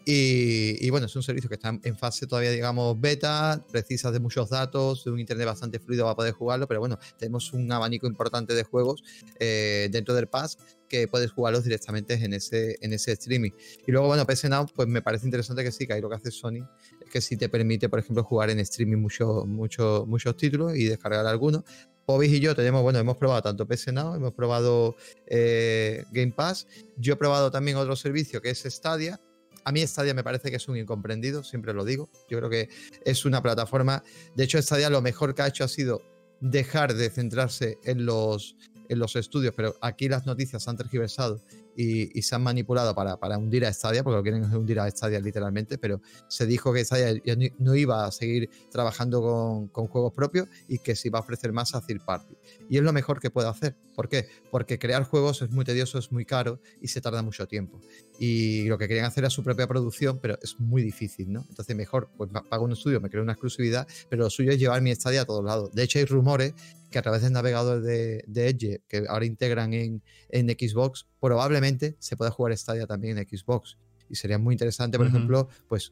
Y, 0.06 0.90
bueno, 0.90 1.06
es 1.06 1.16
un 1.16 1.24
servicio 1.24 1.50
que 1.50 1.56
está 1.56 1.80
en 1.82 1.98
fase 1.98 2.28
todavía, 2.28 2.52
digamos, 2.52 3.00
beta, 3.00 3.66
precisas 3.72 4.12
de 4.12 4.20
muchos 4.20 4.50
datos, 4.50 5.06
de 5.06 5.12
un 5.12 5.20
internet 5.20 5.48
bastante 5.48 5.80
fluido 5.80 6.04
para 6.04 6.16
poder 6.16 6.34
jugarlo, 6.34 6.68
pero 6.68 6.82
bueno, 6.82 7.00
tenemos 7.18 7.54
un 7.54 7.72
abanico 7.72 8.06
importante 8.06 8.54
de 8.54 8.64
juegos 8.64 9.02
eh, 9.40 9.88
dentro 9.92 10.14
del 10.14 10.28
Pass 10.28 10.58
que 10.94 11.08
puedes 11.08 11.32
jugarlos 11.32 11.64
directamente 11.64 12.14
en 12.14 12.34
ese, 12.34 12.78
en 12.80 12.94
ese 12.94 13.14
streaming. 13.14 13.50
Y 13.88 13.92
luego, 13.92 14.06
bueno, 14.06 14.28
PS 14.28 14.48
Now, 14.48 14.68
pues 14.76 14.88
me 14.88 15.02
parece 15.02 15.26
interesante 15.26 15.64
que 15.64 15.72
sí, 15.72 15.88
que 15.88 15.94
ahí 15.94 16.02
lo 16.02 16.08
que 16.08 16.18
hace 16.18 16.30
Sony 16.30 16.64
es 17.04 17.10
que 17.12 17.20
sí 17.20 17.36
te 17.36 17.50
permite, 17.50 17.90
por 17.90 17.98
ejemplo, 17.98 18.24
jugar 18.24 18.52
en 18.52 18.60
streaming 18.60 18.98
muchos 18.98 19.48
muchos 19.48 20.06
muchos 20.06 20.38
títulos 20.38 20.76
y 20.76 20.86
descargar 20.86 21.26
algunos. 21.26 21.64
Pobis 22.06 22.32
y 22.32 22.40
yo 22.40 22.54
tenemos, 22.54 22.84
bueno, 22.84 23.00
hemos 23.00 23.18
probado 23.18 23.42
tanto 23.42 23.68
PS 23.68 23.92
Now, 23.92 24.14
hemos 24.14 24.34
probado 24.34 24.96
eh, 25.26 26.04
Game 26.12 26.32
Pass. 26.32 26.68
Yo 26.98 27.14
he 27.14 27.16
probado 27.16 27.50
también 27.50 27.78
otro 27.78 27.96
servicio 27.96 28.40
que 28.40 28.52
es 28.52 28.64
Stadia. 28.64 29.20
A 29.64 29.72
mí 29.72 29.82
Stadia 29.88 30.14
me 30.14 30.24
parece 30.24 30.52
que 30.52 30.58
es 30.58 30.68
un 30.68 30.78
incomprendido, 30.78 31.44
siempre 31.44 31.74
lo 31.74 31.86
digo. 31.86 32.08
Yo 32.30 32.38
creo 32.38 32.52
que 32.52 32.70
es 33.04 33.26
una 33.26 33.42
plataforma. 33.42 34.04
De 34.36 34.44
hecho, 34.44 34.62
Stadia 34.62 34.92
lo 34.92 35.02
mejor 35.02 35.34
que 35.34 35.42
ha 35.42 35.48
hecho 35.48 35.64
ha 35.64 35.68
sido 35.68 36.04
dejar 36.40 36.94
de 36.94 37.10
centrarse 37.10 37.80
en 37.84 38.06
los, 38.06 38.58
en 38.90 39.00
los 39.00 39.16
estudios, 39.16 39.54
pero 39.56 39.76
aquí 39.82 40.08
las 40.08 40.26
noticias 40.26 40.68
han 40.68 40.78
tergiversado 40.78 41.42
y, 41.76 42.22
se 42.22 42.36
han 42.36 42.44
manipulado 42.44 42.94
para, 42.96 43.38
hundir 43.38 43.66
a 43.66 43.74
Stadia, 43.74 44.04
porque 44.04 44.18
lo 44.18 44.24
quieren 44.24 44.44
hundir 44.56 44.80
a 44.80 44.90
Stadia 44.90 45.20
literalmente, 45.20 45.78
pero 45.78 46.02
se 46.28 46.46
dijo 46.46 46.74
que 46.74 46.86
Stadia 46.86 47.14
no 47.58 47.76
iba 47.76 48.06
a 48.06 48.12
seguir 48.12 48.50
trabajando 48.72 49.22
con, 49.22 49.68
con, 49.68 49.88
juegos 49.88 50.14
propios 50.14 50.48
y 50.68 50.80
que 50.80 50.96
se 50.96 51.08
iba 51.08 51.20
a 51.20 51.22
ofrecer 51.22 51.52
más 51.52 51.76
a 51.76 51.82
third 51.82 52.04
party. 52.06 52.36
Y 52.70 52.78
es 52.78 52.84
lo 52.84 52.94
mejor 52.94 53.20
que 53.20 53.30
puede 53.30 53.50
hacer. 53.50 53.76
¿Por 53.96 54.10
qué? 54.10 54.28
Porque 54.52 54.80
crear 54.80 55.04
juegos 55.04 55.42
es 55.42 55.52
muy 55.52 55.66
tedioso, 55.66 55.98
es 55.98 56.12
muy 56.12 56.26
caro 56.26 56.60
y 56.82 56.88
se 56.88 57.02
tarda 57.02 57.22
mucho 57.22 57.48
tiempo. 57.48 57.80
Y 58.20 58.66
lo 58.66 58.78
que 58.78 58.88
querían 58.88 59.06
hacer 59.06 59.24
era 59.24 59.30
su 59.30 59.44
propia 59.44 59.68
producción, 59.68 60.20
pero 60.20 60.38
es 60.42 60.60
muy 60.60 60.82
difícil, 60.82 61.32
¿no? 61.32 61.46
Entonces 61.50 61.76
mejor, 61.76 62.10
pues 62.18 62.30
pago 62.50 62.66
un 62.66 62.74
estudio, 62.74 63.02
me 63.02 63.10
creo 63.10 63.24
una 63.24 63.34
exclusividad, 63.34 63.88
pero 64.10 64.24
lo 64.24 64.30
suyo 64.30 64.52
es 64.52 64.60
llevar 64.60 64.82
mi 64.82 64.94
Stadia 64.94 65.22
a 65.22 65.26
todos 65.26 65.44
lados. 65.44 65.72
De 65.74 65.84
hecho 65.84 66.00
hay 66.00 66.06
rumores 66.06 66.54
que 66.94 67.00
a 67.00 67.02
través 67.02 67.22
del 67.24 67.34
navegador 67.34 67.82
de, 67.82 68.24
Edge, 68.34 68.82
que 68.88 69.04
ahora 69.10 69.26
integran 69.26 69.74
en, 69.74 70.02
en, 70.30 70.48
Xbox, 70.48 71.08
probablemente 71.20 71.98
se 72.00 72.16
pueda 72.16 72.32
jugar 72.32 72.56
Stadia 72.58 72.88
también 72.88 73.18
en 73.18 73.28
Xbox. 73.28 73.78
Y 74.10 74.16
sería 74.16 74.38
muy 74.38 74.54
interesante, 74.54 74.98
por 74.98 75.08
ejemplo, 75.08 75.50
pues, 75.68 75.92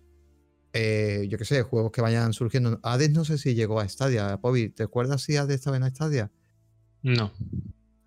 eh, 0.73 1.25
yo 1.27 1.37
qué 1.37 1.45
sé, 1.45 1.63
juegos 1.63 1.91
que 1.91 2.01
vayan 2.01 2.31
surgiendo. 2.33 2.79
Hades 2.83 3.11
no 3.11 3.25
sé 3.25 3.37
si 3.37 3.55
llegó 3.55 3.79
a 3.79 3.89
Stadia. 3.89 4.37
Pobi, 4.39 4.69
¿te 4.69 4.83
acuerdas 4.83 5.23
si 5.23 5.35
Hades 5.35 5.55
estaba 5.55 5.77
en 5.77 5.89
Stadia? 5.89 6.31
No. 7.01 7.31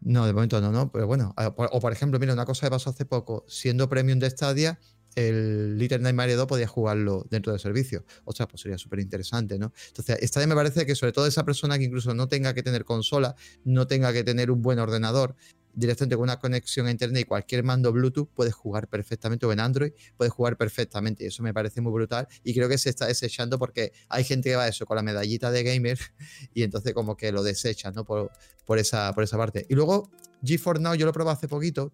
No, 0.00 0.26
de 0.26 0.32
momento 0.32 0.60
no, 0.60 0.70
no. 0.70 0.92
Pero 0.92 1.06
bueno, 1.06 1.34
o 1.36 1.80
por 1.80 1.92
ejemplo, 1.92 2.18
mira, 2.20 2.32
una 2.32 2.44
cosa 2.44 2.66
que 2.66 2.70
pasó 2.70 2.90
hace 2.90 3.04
poco, 3.04 3.44
siendo 3.48 3.88
premium 3.88 4.18
de 4.18 4.30
Stadia, 4.30 4.78
el 5.14 5.78
Little 5.78 5.98
Nightmare 5.98 6.34
2 6.34 6.46
podía 6.46 6.66
jugarlo 6.66 7.26
dentro 7.30 7.52
del 7.52 7.60
servicio. 7.60 8.04
O 8.24 8.32
sea, 8.32 8.46
pues 8.48 8.62
sería 8.62 8.78
súper 8.78 9.00
interesante, 9.00 9.58
¿no? 9.58 9.72
Entonces, 9.88 10.18
esta 10.20 10.40
vez 10.40 10.48
me 10.48 10.54
parece 10.54 10.86
que 10.86 10.94
sobre 10.94 11.12
todo 11.12 11.26
esa 11.26 11.44
persona 11.44 11.78
que 11.78 11.84
incluso 11.84 12.14
no 12.14 12.28
tenga 12.28 12.54
que 12.54 12.62
tener 12.62 12.84
consola, 12.84 13.34
no 13.64 13.86
tenga 13.86 14.12
que 14.12 14.24
tener 14.24 14.50
un 14.50 14.62
buen 14.62 14.78
ordenador, 14.78 15.36
directamente 15.74 16.16
con 16.16 16.24
una 16.24 16.38
conexión 16.38 16.86
a 16.86 16.90
internet 16.90 17.22
y 17.22 17.24
cualquier 17.24 17.64
mando 17.64 17.92
Bluetooth 17.92 18.28
puede 18.32 18.50
jugar 18.50 18.88
perfectamente 18.88 19.46
o 19.46 19.52
en 19.52 19.60
Android 19.60 19.92
puede 20.16 20.30
jugar 20.30 20.56
perfectamente 20.56 21.24
y 21.24 21.26
eso 21.28 21.42
me 21.42 21.52
parece 21.52 21.80
muy 21.80 21.92
brutal 21.92 22.28
y 22.42 22.54
creo 22.54 22.68
que 22.68 22.78
se 22.78 22.90
está 22.90 23.06
desechando 23.06 23.58
porque 23.58 23.92
hay 24.08 24.24
gente 24.24 24.50
que 24.50 24.56
va 24.56 24.64
a 24.64 24.68
eso 24.68 24.86
con 24.86 24.96
la 24.96 25.02
medallita 25.02 25.50
de 25.50 25.62
gamer 25.62 25.98
y 26.54 26.62
entonces 26.62 26.92
como 26.94 27.16
que 27.16 27.32
lo 27.32 27.42
desecha 27.42 27.90
¿no? 27.90 28.04
por, 28.04 28.30
por, 28.64 28.78
esa, 28.78 29.12
por 29.12 29.24
esa 29.24 29.36
parte 29.36 29.66
y 29.68 29.74
luego 29.74 30.10
GeForce 30.44 30.82
Now 30.82 30.94
yo 30.94 31.06
lo 31.06 31.12
probé 31.12 31.32
hace 31.32 31.48
poquito 31.48 31.92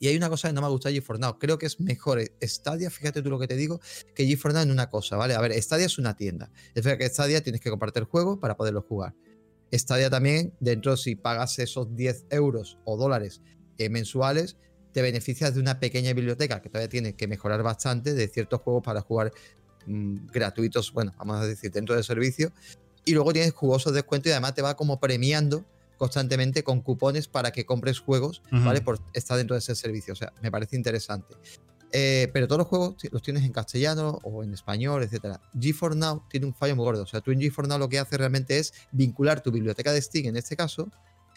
y 0.00 0.08
hay 0.08 0.16
una 0.16 0.28
cosa 0.28 0.48
que 0.48 0.54
no 0.54 0.60
me 0.60 0.68
gusta 0.68 0.88
de 0.88 0.96
GeForce 0.96 1.20
Now. 1.20 1.38
Creo 1.38 1.58
que 1.58 1.66
es 1.66 1.80
mejor 1.80 2.20
Stadia, 2.42 2.90
fíjate 2.90 3.22
tú 3.22 3.30
lo 3.30 3.38
que 3.38 3.46
te 3.46 3.56
digo, 3.56 3.80
que 4.14 4.26
GeForce 4.26 4.54
Now 4.54 4.62
en 4.62 4.70
una 4.70 4.90
cosa, 4.90 5.16
¿vale? 5.16 5.34
A 5.34 5.40
ver, 5.40 5.52
Stadia 5.62 5.86
es 5.86 5.98
una 5.98 6.16
tienda. 6.16 6.50
Es 6.74 6.84
verdad 6.84 6.98
que 6.98 7.08
Stadia 7.08 7.42
tienes 7.42 7.60
que 7.60 7.70
compartir 7.70 8.02
el 8.02 8.08
juego 8.08 8.38
para 8.40 8.56
poderlo 8.56 8.82
jugar. 8.82 9.14
Stadia 9.72 10.08
también, 10.08 10.54
dentro 10.60 10.96
si 10.96 11.14
pagas 11.14 11.58
esos 11.58 11.94
10 11.94 12.26
euros 12.30 12.78
o 12.84 12.96
dólares 12.96 13.42
eh, 13.76 13.88
mensuales, 13.90 14.56
te 14.92 15.02
beneficias 15.02 15.54
de 15.54 15.60
una 15.60 15.78
pequeña 15.78 16.12
biblioteca 16.12 16.62
que 16.62 16.68
todavía 16.68 16.88
tienes 16.88 17.14
que 17.14 17.28
mejorar 17.28 17.62
bastante 17.62 18.14
de 18.14 18.28
ciertos 18.28 18.60
juegos 18.62 18.82
para 18.82 19.02
jugar 19.02 19.32
mm, 19.86 20.26
gratuitos, 20.32 20.92
bueno, 20.92 21.12
vamos 21.18 21.36
a 21.40 21.46
decir, 21.46 21.70
dentro 21.70 21.94
del 21.94 22.04
servicio. 22.04 22.52
Y 23.04 23.12
luego 23.12 23.32
tienes 23.32 23.52
jugosos 23.52 23.92
descuentos 23.92 24.30
y 24.30 24.32
además 24.32 24.54
te 24.54 24.62
va 24.62 24.76
como 24.76 25.00
premiando 25.00 25.64
constantemente 25.98 26.62
con 26.62 26.80
cupones 26.80 27.28
para 27.28 27.50
que 27.50 27.66
compres 27.66 27.98
juegos, 27.98 28.42
¿vale? 28.50 28.80
Por 28.80 29.00
estar 29.12 29.36
dentro 29.36 29.54
de 29.54 29.58
ese 29.58 29.74
servicio. 29.74 30.12
O 30.14 30.16
sea, 30.16 30.32
me 30.40 30.50
parece 30.50 30.76
interesante. 30.76 31.34
Eh, 31.92 32.28
pero 32.32 32.46
todos 32.46 32.58
los 32.58 32.68
juegos 32.68 32.96
los 33.10 33.22
tienes 33.22 33.44
en 33.44 33.52
castellano 33.52 34.18
o 34.22 34.42
en 34.42 34.52
español, 34.52 35.02
etc. 35.02 35.38
G4 35.54 35.96
Now 35.96 36.22
tiene 36.30 36.46
un 36.46 36.54
fallo 36.54 36.76
muy 36.76 36.84
gordo. 36.84 37.02
O 37.02 37.06
sea, 37.06 37.20
tú 37.20 37.30
en 37.32 37.40
G4 37.40 37.66
Now 37.66 37.78
lo 37.78 37.88
que 37.88 37.98
hace 37.98 38.16
realmente 38.16 38.58
es 38.58 38.72
vincular 38.92 39.42
tu 39.42 39.50
biblioteca 39.50 39.92
de 39.92 40.00
Steam 40.00 40.26
en 40.26 40.36
este 40.36 40.56
caso 40.56 40.88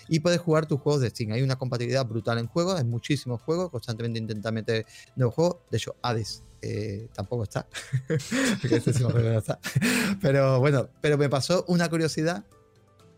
y 0.07 0.19
puedes 0.19 0.39
jugar 0.39 0.65
tus 0.65 0.79
juegos 0.79 1.01
de 1.01 1.09
Steam. 1.09 1.31
Hay 1.31 1.41
una 1.41 1.55
compatibilidad 1.55 2.05
brutal 2.05 2.37
en 2.37 2.47
juegos, 2.47 2.77
hay 2.77 2.85
muchísimos 2.85 3.41
juegos, 3.41 3.71
constantemente 3.71 4.19
intentan 4.19 4.53
meter 4.53 4.85
nuevos 5.15 5.35
juegos. 5.35 5.57
De 5.69 5.77
hecho, 5.77 5.95
Hades 6.01 6.43
eh, 6.61 7.07
tampoco 7.13 7.43
está. 7.43 7.67
Este 8.63 8.93
pero 10.21 10.59
bueno, 10.59 10.89
pero 11.01 11.17
me 11.17 11.29
pasó 11.29 11.65
una 11.67 11.89
curiosidad 11.89 12.45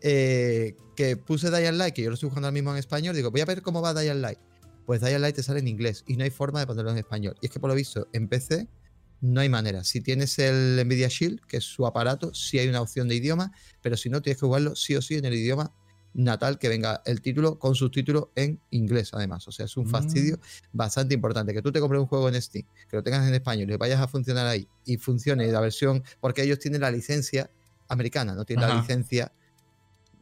eh, 0.06 0.76
que 0.96 1.16
puse 1.16 1.50
Dying 1.50 1.78
Light, 1.78 1.94
que 1.94 2.02
yo 2.02 2.10
lo 2.10 2.14
estoy 2.14 2.28
jugando 2.28 2.48
ahora 2.48 2.52
mismo 2.52 2.70
en 2.72 2.76
español, 2.76 3.16
digo, 3.16 3.30
voy 3.30 3.40
a 3.40 3.46
ver 3.46 3.62
cómo 3.62 3.80
va 3.80 3.94
Dying 3.94 4.20
Light. 4.20 4.38
Pues 4.84 5.00
Dying 5.00 5.20
Light 5.20 5.34
te 5.34 5.42
sale 5.42 5.60
en 5.60 5.68
inglés 5.68 6.04
y 6.06 6.18
no 6.18 6.24
hay 6.24 6.30
forma 6.30 6.60
de 6.60 6.66
ponerlo 6.66 6.90
en 6.90 6.98
español. 6.98 7.34
Y 7.40 7.46
es 7.46 7.52
que 7.52 7.58
por 7.58 7.70
lo 7.70 7.74
visto, 7.74 8.06
en 8.12 8.28
PC 8.28 8.68
no 9.22 9.40
hay 9.40 9.48
manera. 9.48 9.82
Si 9.82 10.02
tienes 10.02 10.38
el 10.38 10.76
Nvidia 10.84 11.08
Shield, 11.08 11.40
que 11.46 11.56
es 11.56 11.64
su 11.64 11.86
aparato, 11.86 12.34
sí 12.34 12.58
hay 12.58 12.68
una 12.68 12.82
opción 12.82 13.08
de 13.08 13.14
idioma, 13.14 13.50
pero 13.80 13.96
si 13.96 14.10
no, 14.10 14.20
tienes 14.20 14.36
que 14.36 14.44
jugarlo 14.44 14.76
sí 14.76 14.94
o 14.94 15.00
sí 15.00 15.14
en 15.14 15.24
el 15.24 15.32
idioma 15.32 15.72
natal 16.12 16.58
que 16.58 16.68
venga 16.68 17.00
el 17.06 17.22
título 17.22 17.58
con 17.58 17.74
subtítulo 17.74 18.30
en 18.36 18.60
inglés, 18.70 19.08
además. 19.14 19.48
O 19.48 19.52
sea, 19.52 19.64
es 19.64 19.76
un 19.78 19.88
fastidio 19.88 20.36
mm. 20.36 20.76
bastante 20.76 21.14
importante. 21.14 21.54
Que 21.54 21.62
tú 21.62 21.72
te 21.72 21.80
compres 21.80 22.02
un 22.02 22.06
juego 22.06 22.28
en 22.28 22.40
Steam, 22.42 22.66
que 22.90 22.96
lo 22.96 23.02
tengas 23.02 23.26
en 23.26 23.32
español 23.32 23.70
y 23.70 23.76
vayas 23.76 24.02
a 24.02 24.06
funcionar 24.06 24.46
ahí 24.46 24.68
y 24.84 24.98
funcione 24.98 25.50
la 25.50 25.60
versión, 25.60 26.04
porque 26.20 26.42
ellos 26.42 26.58
tienen 26.58 26.82
la 26.82 26.90
licencia 26.90 27.50
americana, 27.88 28.34
no 28.34 28.44
tienen 28.44 28.68
la 28.68 28.80
licencia 28.80 29.32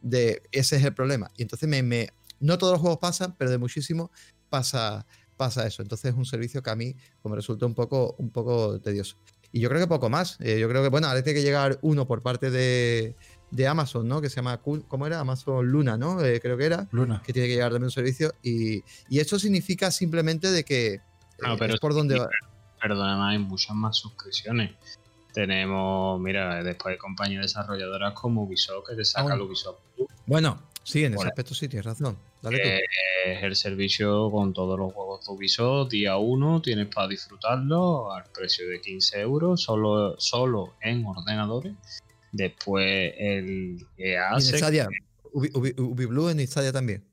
de 0.03 0.43
ese 0.51 0.75
es 0.75 0.83
el 0.83 0.93
problema. 0.93 1.31
Y 1.35 1.41
entonces 1.41 1.67
me, 1.67 2.09
no 2.39 2.59
todos 2.59 2.73
los 2.73 2.81
juegos 2.81 2.99
pasan, 2.99 3.35
pero 3.37 3.49
de 3.49 3.57
muchísimo 3.57 4.11
pasa, 4.49 5.07
pasa 5.35 5.65
eso. 5.65 5.81
Entonces 5.81 6.11
es 6.11 6.17
un 6.17 6.25
servicio 6.25 6.61
que 6.61 6.69
a 6.69 6.75
mí 6.75 6.95
pues, 7.21 7.31
me 7.31 7.35
resulta 7.35 7.65
un 7.65 7.73
poco, 7.73 8.15
un 8.19 8.29
poco 8.29 8.79
tedioso. 8.79 9.17
Y 9.51 9.59
yo 9.59 9.69
creo 9.69 9.81
que 9.81 9.87
poco 9.87 10.09
más. 10.09 10.37
Eh, 10.41 10.59
yo 10.59 10.67
creo 10.67 10.83
que, 10.83 10.89
bueno, 10.89 11.07
ahora 11.07 11.23
tiene 11.23 11.39
que 11.39 11.45
llegar 11.45 11.79
uno 11.81 12.05
por 12.07 12.21
parte 12.21 12.51
de, 12.51 13.15
de 13.51 13.67
Amazon, 13.67 14.07
¿no? 14.07 14.19
Que 14.19 14.29
se 14.29 14.37
llama, 14.37 14.61
¿cómo 14.61 15.07
era? 15.07 15.19
Amazon 15.19 15.65
Luna, 15.67 15.95
¿no? 15.95 16.23
Eh, 16.23 16.39
creo 16.41 16.57
que 16.57 16.65
era. 16.65 16.87
Luna. 16.91 17.21
Que 17.23 17.33
tiene 17.33 17.47
que 17.47 17.53
llegar 17.53 17.71
también 17.71 17.85
un 17.85 17.91
servicio. 17.91 18.33
Y, 18.41 18.83
y 19.09 19.19
esto 19.19 19.39
significa 19.39 19.91
simplemente 19.91 20.51
de 20.51 20.63
que... 20.63 21.01
No, 21.39 21.53
eh, 21.53 21.57
pero 21.59 21.75
es 21.75 21.79
por 21.79 21.93
donde 21.93 22.19
va. 22.19 22.29
Perdona, 22.81 23.29
hay 23.29 23.37
muchas 23.37 23.75
más 23.75 23.95
suscripciones. 23.95 24.71
Tenemos, 25.33 26.19
mira, 26.19 26.63
después 26.63 26.93
de 26.93 26.97
compañías 26.99 27.41
desarrolladoras 27.41 28.13
como 28.13 28.43
Ubisoft, 28.43 28.87
que 28.87 28.95
te 28.95 29.03
saca 29.03 29.33
ah, 29.33 29.35
el 29.35 29.41
Ubisoft. 29.41 29.79
Bueno, 30.25 30.61
sí, 30.83 31.03
en 31.03 31.15
ese 31.15 31.27
aspecto 31.27 31.55
sí 31.55 31.67
tienes 31.67 31.85
razón. 31.85 32.17
Es 32.43 33.41
el 33.41 33.55
servicio 33.55 34.29
con 34.29 34.53
todos 34.53 34.77
los 34.77 34.93
juegos 34.93 35.25
de 35.25 35.31
Ubisoft, 35.31 35.91
día 35.91 36.17
1, 36.17 36.61
tienes 36.61 36.87
para 36.87 37.07
disfrutarlo 37.07 38.11
al 38.11 38.25
precio 38.33 38.67
de 38.67 38.79
15 38.81 39.21
euros, 39.21 39.63
solo, 39.63 40.15
solo 40.19 40.75
en 40.81 41.05
ordenadores. 41.05 41.73
Después 42.31 43.13
el 43.17 43.85
EA. 43.97 44.33
En 44.33 44.41
Stadia, 44.41 44.89
Ubiblue 45.31 46.31
en 46.31 46.45
Stadia 46.47 46.71
también. 46.71 47.12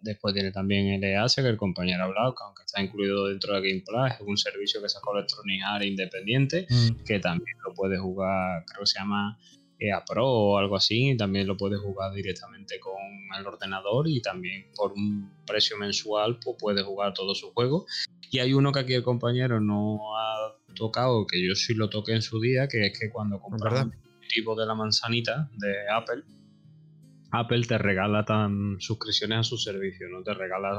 Después 0.00 0.34
tiene 0.34 0.50
también 0.50 0.86
el 0.86 1.04
EAS, 1.04 1.36
que 1.36 1.42
el 1.42 1.56
compañero 1.56 2.02
ha 2.02 2.06
hablado, 2.06 2.34
que 2.34 2.42
aunque 2.44 2.62
está 2.64 2.82
incluido 2.82 3.26
dentro 3.26 3.54
de 3.54 3.60
Gameplay, 3.60 4.12
es 4.12 4.20
un 4.20 4.36
servicio 4.36 4.80
que 4.80 4.88
sacó 4.88 5.16
Electronic 5.16 5.62
Arts 5.64 5.86
independiente, 5.86 6.66
mm. 6.68 7.04
que 7.04 7.18
también 7.18 7.56
lo 7.66 7.74
puede 7.74 7.98
jugar, 7.98 8.64
creo 8.66 8.80
que 8.80 8.86
se 8.86 8.98
llama 8.98 9.38
EA 9.78 10.04
Pro 10.04 10.26
o 10.26 10.58
algo 10.58 10.76
así, 10.76 11.10
y 11.10 11.16
también 11.16 11.46
lo 11.46 11.56
puede 11.56 11.76
jugar 11.76 12.12
directamente 12.12 12.80
con 12.80 12.94
el 13.38 13.46
ordenador 13.46 14.08
y 14.08 14.20
también 14.20 14.66
por 14.74 14.92
un 14.92 15.30
precio 15.46 15.76
mensual 15.76 16.38
pues 16.42 16.56
puede 16.58 16.82
jugar 16.82 17.14
todos 17.14 17.38
sus 17.38 17.50
juegos. 17.52 17.84
Y 18.30 18.40
hay 18.40 18.52
uno 18.52 18.72
que 18.72 18.80
aquí 18.80 18.94
el 18.94 19.02
compañero 19.02 19.60
no 19.60 20.16
ha 20.18 20.56
tocado, 20.74 21.26
que 21.26 21.46
yo 21.46 21.54
sí 21.54 21.74
lo 21.74 21.88
toqué 21.88 22.12
en 22.12 22.22
su 22.22 22.40
día, 22.40 22.68
que 22.68 22.86
es 22.86 22.98
que 22.98 23.10
cuando 23.10 23.40
compras 23.40 23.84
un 23.84 23.92
tipo 24.28 24.54
de 24.54 24.66
la 24.66 24.74
manzanita 24.74 25.48
de 25.56 25.88
Apple, 25.90 26.24
Apple 27.30 27.66
te 27.66 27.78
regala 27.78 28.24
tan 28.24 28.80
suscripciones 28.80 29.38
a 29.38 29.42
su 29.42 29.58
servicio, 29.58 30.08
no 30.08 30.22
te 30.22 30.32
regala, 30.34 30.70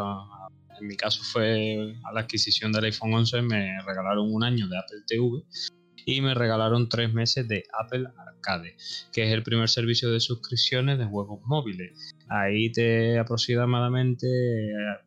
en 0.80 0.88
mi 0.88 0.96
caso 0.96 1.24
fue 1.24 1.96
a 2.04 2.14
la 2.14 2.22
adquisición 2.22 2.72
del 2.72 2.86
iPhone 2.86 3.14
11, 3.14 3.42
me 3.44 3.82
regalaron 3.86 4.34
un 4.34 4.44
año 4.44 4.68
de 4.68 4.78
Apple 4.78 5.04
TV 5.08 5.44
y 6.06 6.22
me 6.22 6.34
regalaron 6.34 6.90
tres 6.90 7.14
meses 7.14 7.48
de 7.48 7.66
Apple 7.80 8.08
Arcade, 8.18 8.76
que 9.12 9.24
es 9.24 9.34
el 9.34 9.44
primer 9.44 9.70
servicio 9.70 10.10
de 10.12 10.20
suscripciones 10.20 10.98
de 10.98 11.06
juegos 11.06 11.42
móviles. 11.46 12.16
Ahí 12.30 12.72
te 12.72 13.20
aproximadamente 13.20 14.28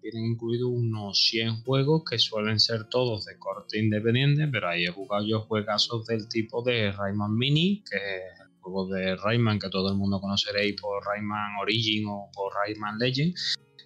vienen 0.02 0.32
incluidos 0.32 0.70
unos 0.72 1.18
100 1.30 1.62
juegos 1.62 2.02
que 2.08 2.18
suelen 2.18 2.60
ser 2.60 2.84
todos 2.88 3.24
de 3.24 3.38
corte 3.38 3.78
independiente, 3.78 4.48
pero 4.48 4.68
ahí 4.68 4.84
he 4.84 4.90
jugado 4.90 5.26
yo 5.26 5.40
juegazos 5.40 6.06
del 6.06 6.28
tipo 6.28 6.62
de 6.62 6.92
Rayman 6.92 7.36
Mini, 7.36 7.82
que 7.88 7.96
es 7.96 8.41
juegos 8.62 8.90
de 8.90 9.16
Rayman 9.16 9.58
que 9.58 9.68
todo 9.68 9.90
el 9.90 9.98
mundo 9.98 10.20
conoceréis 10.20 10.80
por 10.80 11.04
Rayman 11.04 11.56
Origin 11.60 12.06
o 12.08 12.30
por 12.32 12.52
Rayman 12.54 12.98
Legend, 12.98 13.34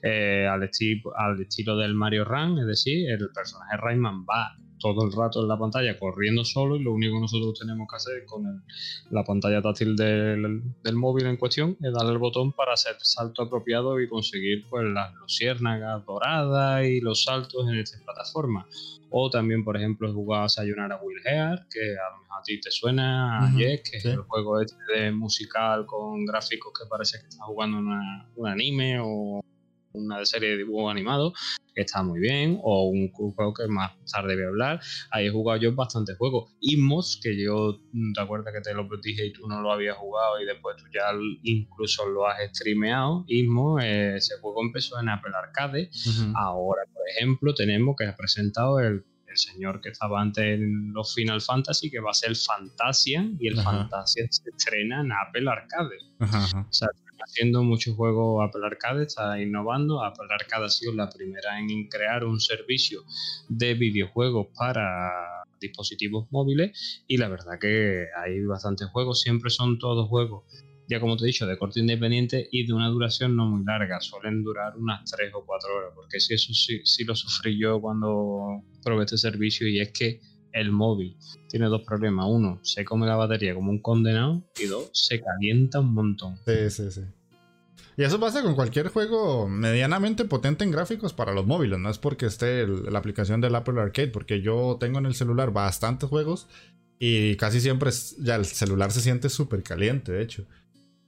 eh, 0.02 0.46
al, 0.46 0.62
al 0.62 1.40
estilo 1.40 1.76
del 1.76 1.94
Mario 1.94 2.24
Run, 2.24 2.58
es 2.58 2.66
decir, 2.66 3.10
el 3.10 3.28
personaje 3.34 3.76
Rayman 3.78 4.24
va 4.24 4.56
todo 4.78 5.04
el 5.04 5.12
rato 5.12 5.40
en 5.40 5.48
la 5.48 5.58
pantalla 5.58 5.98
corriendo 5.98 6.44
solo 6.44 6.76
y 6.76 6.82
lo 6.82 6.92
único 6.92 7.14
que 7.14 7.20
nosotros 7.20 7.58
tenemos 7.58 7.86
que 7.88 7.96
hacer 7.96 8.24
con 8.26 8.64
la 9.10 9.24
pantalla 9.24 9.62
táctil 9.62 9.96
del, 9.96 10.62
móvil 10.94 11.26
en 11.26 11.36
cuestión 11.36 11.76
es 11.80 11.92
darle 11.92 12.12
el 12.12 12.18
botón 12.18 12.52
para 12.52 12.74
hacer 12.74 12.96
salto 13.00 13.42
apropiado 13.42 14.00
y 14.00 14.08
conseguir 14.08 14.66
pues 14.68 14.84
las 14.84 15.14
luciérnagas 15.14 16.04
doradas 16.04 16.84
y 16.86 17.00
los 17.00 17.24
saltos 17.24 17.68
en 17.68 17.78
esta 17.78 17.98
plataforma. 18.04 18.66
O 19.10 19.30
también, 19.30 19.64
por 19.64 19.76
ejemplo, 19.76 20.08
he 20.08 20.12
jugado 20.12 20.44
a 20.44 20.48
Sayonara 20.48 20.96
a 20.96 21.02
Will 21.02 21.22
Heart, 21.24 21.68
que 21.70 21.80
a 21.80 22.10
lo 22.10 22.22
mejor 22.22 22.40
a 22.40 22.42
ti 22.42 22.60
te 22.60 22.70
suena, 22.70 23.46
a 23.46 23.56
que 23.56 23.74
es 23.74 24.04
el 24.04 24.22
juego 24.22 24.60
este 24.60 24.76
de 24.94 25.12
musical 25.12 25.86
con 25.86 26.26
gráficos 26.26 26.72
que 26.78 26.88
parece 26.88 27.20
que 27.20 27.28
estás 27.28 27.46
jugando 27.46 27.78
un 27.78 28.48
anime 28.48 28.98
o 29.00 29.40
una 29.96 30.24
serie 30.24 30.50
de 30.50 30.56
dibujos 30.58 30.90
animados 30.90 31.32
que 31.74 31.82
está 31.82 32.02
muy 32.02 32.18
bien, 32.18 32.58
o 32.62 32.88
un, 32.88 33.12
juego 33.12 33.52
que 33.52 33.68
más 33.68 33.92
tarde 34.10 34.34
voy 34.34 34.44
a 34.44 34.48
hablar. 34.48 34.80
Ahí 35.10 35.26
he 35.26 35.30
jugado 35.30 35.60
yo 35.60 35.74
bastantes 35.74 36.16
juegos. 36.16 36.56
Inmos, 36.60 37.20
que 37.22 37.36
yo, 37.36 37.80
mm, 37.92 38.14
¿te 38.14 38.20
acuerdas 38.22 38.54
que 38.54 38.62
te 38.62 38.72
lo 38.72 38.88
dije 39.02 39.26
y 39.26 39.32
tú 39.32 39.46
no 39.46 39.60
lo 39.60 39.70
habías 39.70 39.96
jugado 39.96 40.40
y 40.40 40.46
después 40.46 40.76
tú 40.78 40.84
ya 40.92 41.12
incluso 41.42 42.08
lo 42.08 42.26
has 42.26 42.38
streameado? 42.54 43.24
Inmos, 43.28 43.82
eh, 43.84 44.16
ese 44.16 44.38
juego 44.40 44.62
empezó 44.62 44.98
en 44.98 45.10
Apple 45.10 45.32
Arcade. 45.34 45.90
Ahora, 46.34 46.82
por 46.92 47.02
ejemplo, 47.10 47.54
tenemos 47.54 47.94
que 47.98 48.06
ha 48.06 48.16
presentado 48.16 48.80
el 48.80 49.04
señor 49.36 49.80
que 49.80 49.90
estaba 49.90 50.20
antes 50.20 50.44
en 50.44 50.92
los 50.92 51.14
Final 51.14 51.40
Fantasy, 51.40 51.90
que 51.90 52.00
va 52.00 52.10
a 52.10 52.14
ser 52.14 52.34
Fantasia, 52.36 53.28
y 53.38 53.48
el 53.48 53.60
Fantasia 53.60 54.26
se 54.30 54.48
estrena 54.50 55.00
en 55.00 55.12
Apple 55.12 55.50
Arcade. 55.50 55.98
O 56.20 56.72
sea, 56.72 56.88
haciendo 57.22 57.62
muchos 57.62 57.94
juegos 57.94 58.46
Apple 58.46 58.66
Arcade, 58.66 59.04
está 59.04 59.40
innovando. 59.40 60.04
Apple 60.04 60.26
Arcade 60.30 60.66
ha 60.66 60.68
sido 60.68 60.92
la 60.92 61.08
primera 61.08 61.58
en 61.58 61.88
crear 61.88 62.24
un 62.24 62.40
servicio 62.40 63.04
de 63.48 63.74
videojuegos 63.74 64.48
para 64.56 65.44
dispositivos 65.60 66.26
móviles 66.30 67.04
y 67.06 67.16
la 67.16 67.28
verdad 67.28 67.58
que 67.58 68.06
hay 68.22 68.42
bastantes 68.44 68.88
juegos, 68.88 69.22
siempre 69.22 69.50
son 69.50 69.78
todos 69.78 70.08
juegos 70.08 70.44
ya 70.88 71.00
como 71.00 71.16
te 71.16 71.24
he 71.24 71.26
dicho, 71.26 71.46
de 71.46 71.58
corte 71.58 71.80
independiente 71.80 72.48
y 72.50 72.66
de 72.66 72.72
una 72.72 72.88
duración 72.88 73.36
no 73.36 73.46
muy 73.46 73.64
larga, 73.64 74.00
suelen 74.00 74.42
durar 74.42 74.76
unas 74.76 75.10
3 75.10 75.32
o 75.34 75.44
4 75.44 75.76
horas, 75.76 75.92
porque 75.94 76.20
si 76.20 76.34
eso 76.34 76.52
sí, 76.52 76.80
sí 76.84 77.04
lo 77.04 77.14
sufrí 77.14 77.58
yo 77.58 77.80
cuando 77.80 78.62
probé 78.82 79.04
este 79.04 79.18
servicio 79.18 79.66
y 79.68 79.80
es 79.80 79.90
que 79.92 80.20
el 80.52 80.72
móvil 80.72 81.16
tiene 81.48 81.66
dos 81.66 81.82
problemas. 81.82 82.26
Uno, 82.28 82.60
se 82.62 82.84
come 82.84 83.06
la 83.06 83.16
batería 83.16 83.54
como 83.54 83.70
un 83.70 83.80
condenado 83.80 84.42
y 84.60 84.66
dos, 84.66 84.90
se 84.92 85.20
calienta 85.20 85.80
un 85.80 85.94
montón. 85.94 86.38
Sí, 86.46 86.70
sí, 86.70 86.90
sí. 86.90 87.02
Y 87.98 88.02
eso 88.02 88.20
pasa 88.20 88.42
con 88.42 88.54
cualquier 88.54 88.88
juego 88.88 89.48
medianamente 89.48 90.26
potente 90.26 90.64
en 90.64 90.70
gráficos 90.70 91.14
para 91.14 91.32
los 91.32 91.46
móviles. 91.46 91.78
No 91.78 91.88
es 91.88 91.96
porque 91.98 92.26
esté 92.26 92.66
la 92.66 92.98
aplicación 92.98 93.40
del 93.40 93.54
Apple 93.54 93.80
Arcade, 93.80 94.08
porque 94.08 94.42
yo 94.42 94.76
tengo 94.78 94.98
en 94.98 95.06
el 95.06 95.14
celular 95.14 95.50
bastantes 95.50 96.08
juegos 96.08 96.46
y 96.98 97.36
casi 97.36 97.60
siempre 97.60 97.90
ya 98.18 98.36
el 98.36 98.44
celular 98.44 98.92
se 98.92 99.00
siente 99.00 99.30
súper 99.30 99.62
caliente, 99.62 100.12
de 100.12 100.22
hecho. 100.22 100.44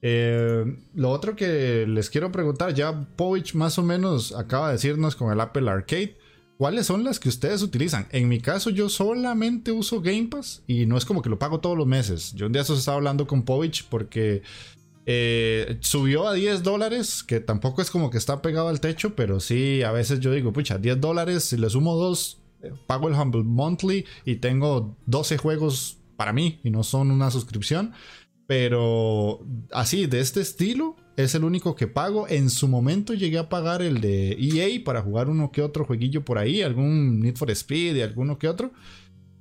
Eh, 0.01 0.64
lo 0.95 1.11
otro 1.11 1.36
que 1.36 1.86
les 1.86 2.09
quiero 2.09 2.32
preguntar, 2.32 2.72
ya 2.72 3.07
Povich 3.16 3.55
más 3.55 3.78
o 3.78 3.82
menos 3.82 4.34
acaba 4.34 4.68
de 4.68 4.74
decirnos 4.74 5.14
con 5.14 5.30
el 5.30 5.41
Apple 5.41 5.68
Arcade. 5.68 6.16
¿Cuáles 6.59 6.86
son 6.86 7.04
las 7.04 7.20
que 7.20 7.28
ustedes 7.28 7.62
utilizan? 7.62 8.09
En 8.11 8.28
mi 8.28 8.40
caso, 8.40 8.70
yo 8.70 8.88
solamente 8.88 9.70
uso 9.70 10.00
Game 10.00 10.26
Pass 10.26 10.64
y 10.66 10.86
no 10.86 10.98
es 10.98 11.04
como 11.04 11.22
que 11.22 11.30
lo 11.30 11.38
pago 11.38 11.61
todos 11.61 11.78
los 11.78 11.86
meses. 11.86 12.32
Yo 12.34 12.46
un 12.46 12.52
día 12.52 12.64
se 12.64 12.74
estaba 12.74 12.96
hablando 12.96 13.28
con 13.28 13.44
Povich 13.44 13.86
porque 13.88 14.42
eh, 15.06 15.78
subió 15.80 16.26
a 16.26 16.34
10 16.34 16.64
dólares, 16.64 17.22
que 17.22 17.38
tampoco 17.38 17.80
es 17.80 17.92
como 17.92 18.11
que 18.11 18.18
está 18.18 18.42
pegado 18.42 18.66
al 18.68 18.80
techo, 18.80 19.14
pero 19.14 19.38
sí, 19.38 19.84
a 19.84 19.92
veces 19.92 20.18
yo 20.18 20.32
digo, 20.32 20.52
pucha, 20.52 20.78
10 20.78 21.00
dólares, 21.00 21.44
si 21.44 21.56
le 21.56 21.70
sumo 21.70 21.94
dos, 21.94 22.40
eh, 22.61 22.72
pago 22.88 23.06
el 23.06 23.14
Humble 23.14 23.44
Monthly 23.44 24.04
y 24.24 24.36
tengo 24.36 24.96
12 25.06 25.38
juegos 25.38 25.98
para 26.16 26.32
mí 26.32 26.59
y 26.64 26.70
no 26.70 26.82
son 26.82 27.12
una 27.12 27.30
suscripción. 27.30 27.92
Pero 28.48 29.46
así, 29.70 30.06
de 30.06 30.18
este 30.18 30.40
estilo, 30.40 30.96
es 31.18 31.34
el 31.34 31.42
único 31.42 31.74
que 31.74 31.88
pago. 31.88 32.28
En 32.28 32.48
su 32.48 32.68
momento 32.68 33.12
llegué 33.12 33.38
a 33.38 33.48
pagar 33.48 33.82
el 33.82 34.00
de 34.00 34.36
EA 34.38 34.84
para 34.84 35.02
jugar 35.02 35.28
uno 35.28 35.50
que 35.50 35.62
otro 35.62 35.84
jueguillo 35.84 36.24
por 36.24 36.38
ahí, 36.38 36.62
algún 36.62 37.18
Need 37.20 37.36
for 37.36 37.50
Speed 37.50 37.96
y 37.96 38.02
alguno 38.02 38.38
que 38.38 38.46
otro. 38.46 38.72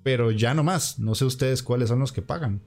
Pero 0.02 0.32
ya 0.32 0.56
no 0.56 0.64
más. 0.64 0.98
No 0.98 1.14
sé 1.14 1.26
ustedes 1.26 1.62
cuáles 1.62 1.90
son 1.90 2.00
los 2.00 2.12
que 2.12 2.24
pagan. 2.24 2.64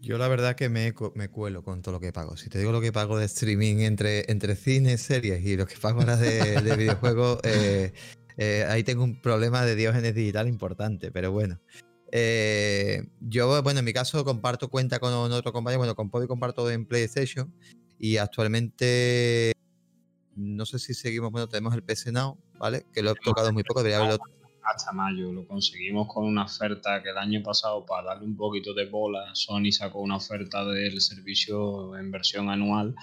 Yo 0.00 0.18
la 0.18 0.26
verdad 0.26 0.56
que 0.56 0.68
me, 0.68 0.92
me, 1.14 1.28
cuelo 1.28 1.62
con 1.62 1.82
todo 1.82 1.92
lo 1.92 2.00
que 2.00 2.12
pago. 2.12 2.36
Si 2.36 2.48
te 2.48 2.58
digo 2.58 2.72
lo 2.72 2.80
que 2.80 2.92
pago 2.92 3.16
de 3.16 3.26
streaming 3.26 3.76
entre, 3.78 4.30
entre 4.30 4.56
cines, 4.56 5.00
series 5.00 5.44
y 5.44 5.56
lo 5.56 5.66
que 5.66 5.76
pago 5.76 6.00
ahora 6.00 6.16
de, 6.16 6.76
videojuegos, 6.76 7.38
eh, 7.44 7.92
eh, 8.38 8.64
ahí 8.68 8.82
tengo 8.82 9.04
un 9.04 9.20
problema 9.20 9.64
de 9.64 9.76
diógenes 9.76 10.16
digital 10.16 10.48
importante. 10.48 11.12
Pero 11.12 11.30
bueno, 11.30 11.60
eh, 12.12 13.06
yo, 13.20 13.62
bueno, 13.62 13.80
en 13.80 13.84
mi 13.84 13.92
caso 13.92 14.24
comparto 14.24 14.68
cuenta 14.68 14.98
con 14.98 15.12
otro 15.12 15.52
compañero, 15.52 15.78
bueno, 15.78 15.94
con 15.94 16.10
Pobi 16.10 16.26
comparto 16.26 16.70
en 16.70 16.86
PlayStation 16.86 17.52
y 17.98 18.16
actualmente 18.16 19.52
no 20.36 20.64
sé 20.64 20.78
si 20.78 20.94
seguimos, 20.94 21.32
bueno, 21.32 21.48
tenemos 21.48 21.74
el 21.74 21.82
PC 21.82 22.12
Now, 22.12 22.38
¿vale? 22.58 22.86
Que 22.92 23.02
lo 23.02 23.10
he 23.10 23.14
tocado 23.14 23.52
muy 23.52 23.64
poco, 23.64 23.82
debería 23.82 24.04
haberlo... 24.04 24.24
Hasta 24.62 24.92
mayo, 24.92 25.32
lo 25.32 25.46
conseguimos 25.46 26.08
con 26.12 26.26
una 26.26 26.44
oferta 26.44 27.02
que 27.02 27.10
el 27.10 27.16
año 27.16 27.42
pasado, 27.42 27.86
para 27.86 28.08
darle 28.08 28.26
un 28.26 28.36
poquito 28.36 28.74
de 28.74 28.86
bola, 28.86 29.30
Sony 29.34 29.72
sacó 29.72 30.00
una 30.00 30.16
oferta 30.16 30.64
del 30.64 31.00
servicio 31.00 31.96
en 31.96 32.10
versión 32.10 32.50
anual 32.50 32.94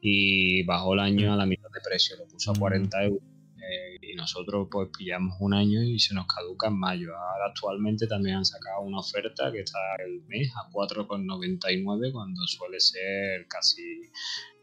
y 0.00 0.62
bajó 0.62 0.94
el 0.94 1.00
año 1.00 1.32
a 1.32 1.36
la 1.36 1.44
mitad 1.44 1.68
de 1.74 1.80
precio, 1.80 2.16
lo 2.16 2.26
puso 2.26 2.52
a 2.52 2.54
40 2.54 3.04
euros 3.04 3.27
eh, 3.70 3.98
y 4.00 4.14
nosotros 4.14 4.68
pues 4.70 4.88
pillamos 4.96 5.36
un 5.40 5.54
año 5.54 5.82
y 5.82 5.98
se 5.98 6.14
nos 6.14 6.26
caduca 6.26 6.68
en 6.68 6.78
mayo. 6.78 7.10
Ahora 7.16 7.46
actualmente 7.48 8.06
también 8.06 8.36
han 8.36 8.44
sacado 8.44 8.80
una 8.82 9.00
oferta 9.00 9.52
que 9.52 9.60
está 9.60 9.78
el 9.98 10.22
mes 10.26 10.50
a 10.56 10.70
4,99 10.70 12.12
cuando 12.12 12.46
suele 12.46 12.80
ser 12.80 13.46
casi 13.48 13.82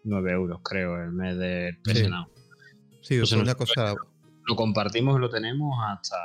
9 0.03 0.32
euros 0.32 0.62
creo 0.64 1.03
el 1.03 1.12
mes 1.12 1.38
del 1.38 1.78
presionado. 1.82 2.28
Sí, 3.01 3.24
sí 3.26 3.36
una 3.36 3.56
cosa... 3.56 3.95
Lo 4.47 4.56
compartimos 4.56 5.18
y 5.18 5.22
lo 5.22 5.30
tenemos 5.30 5.76
hasta 5.88 6.18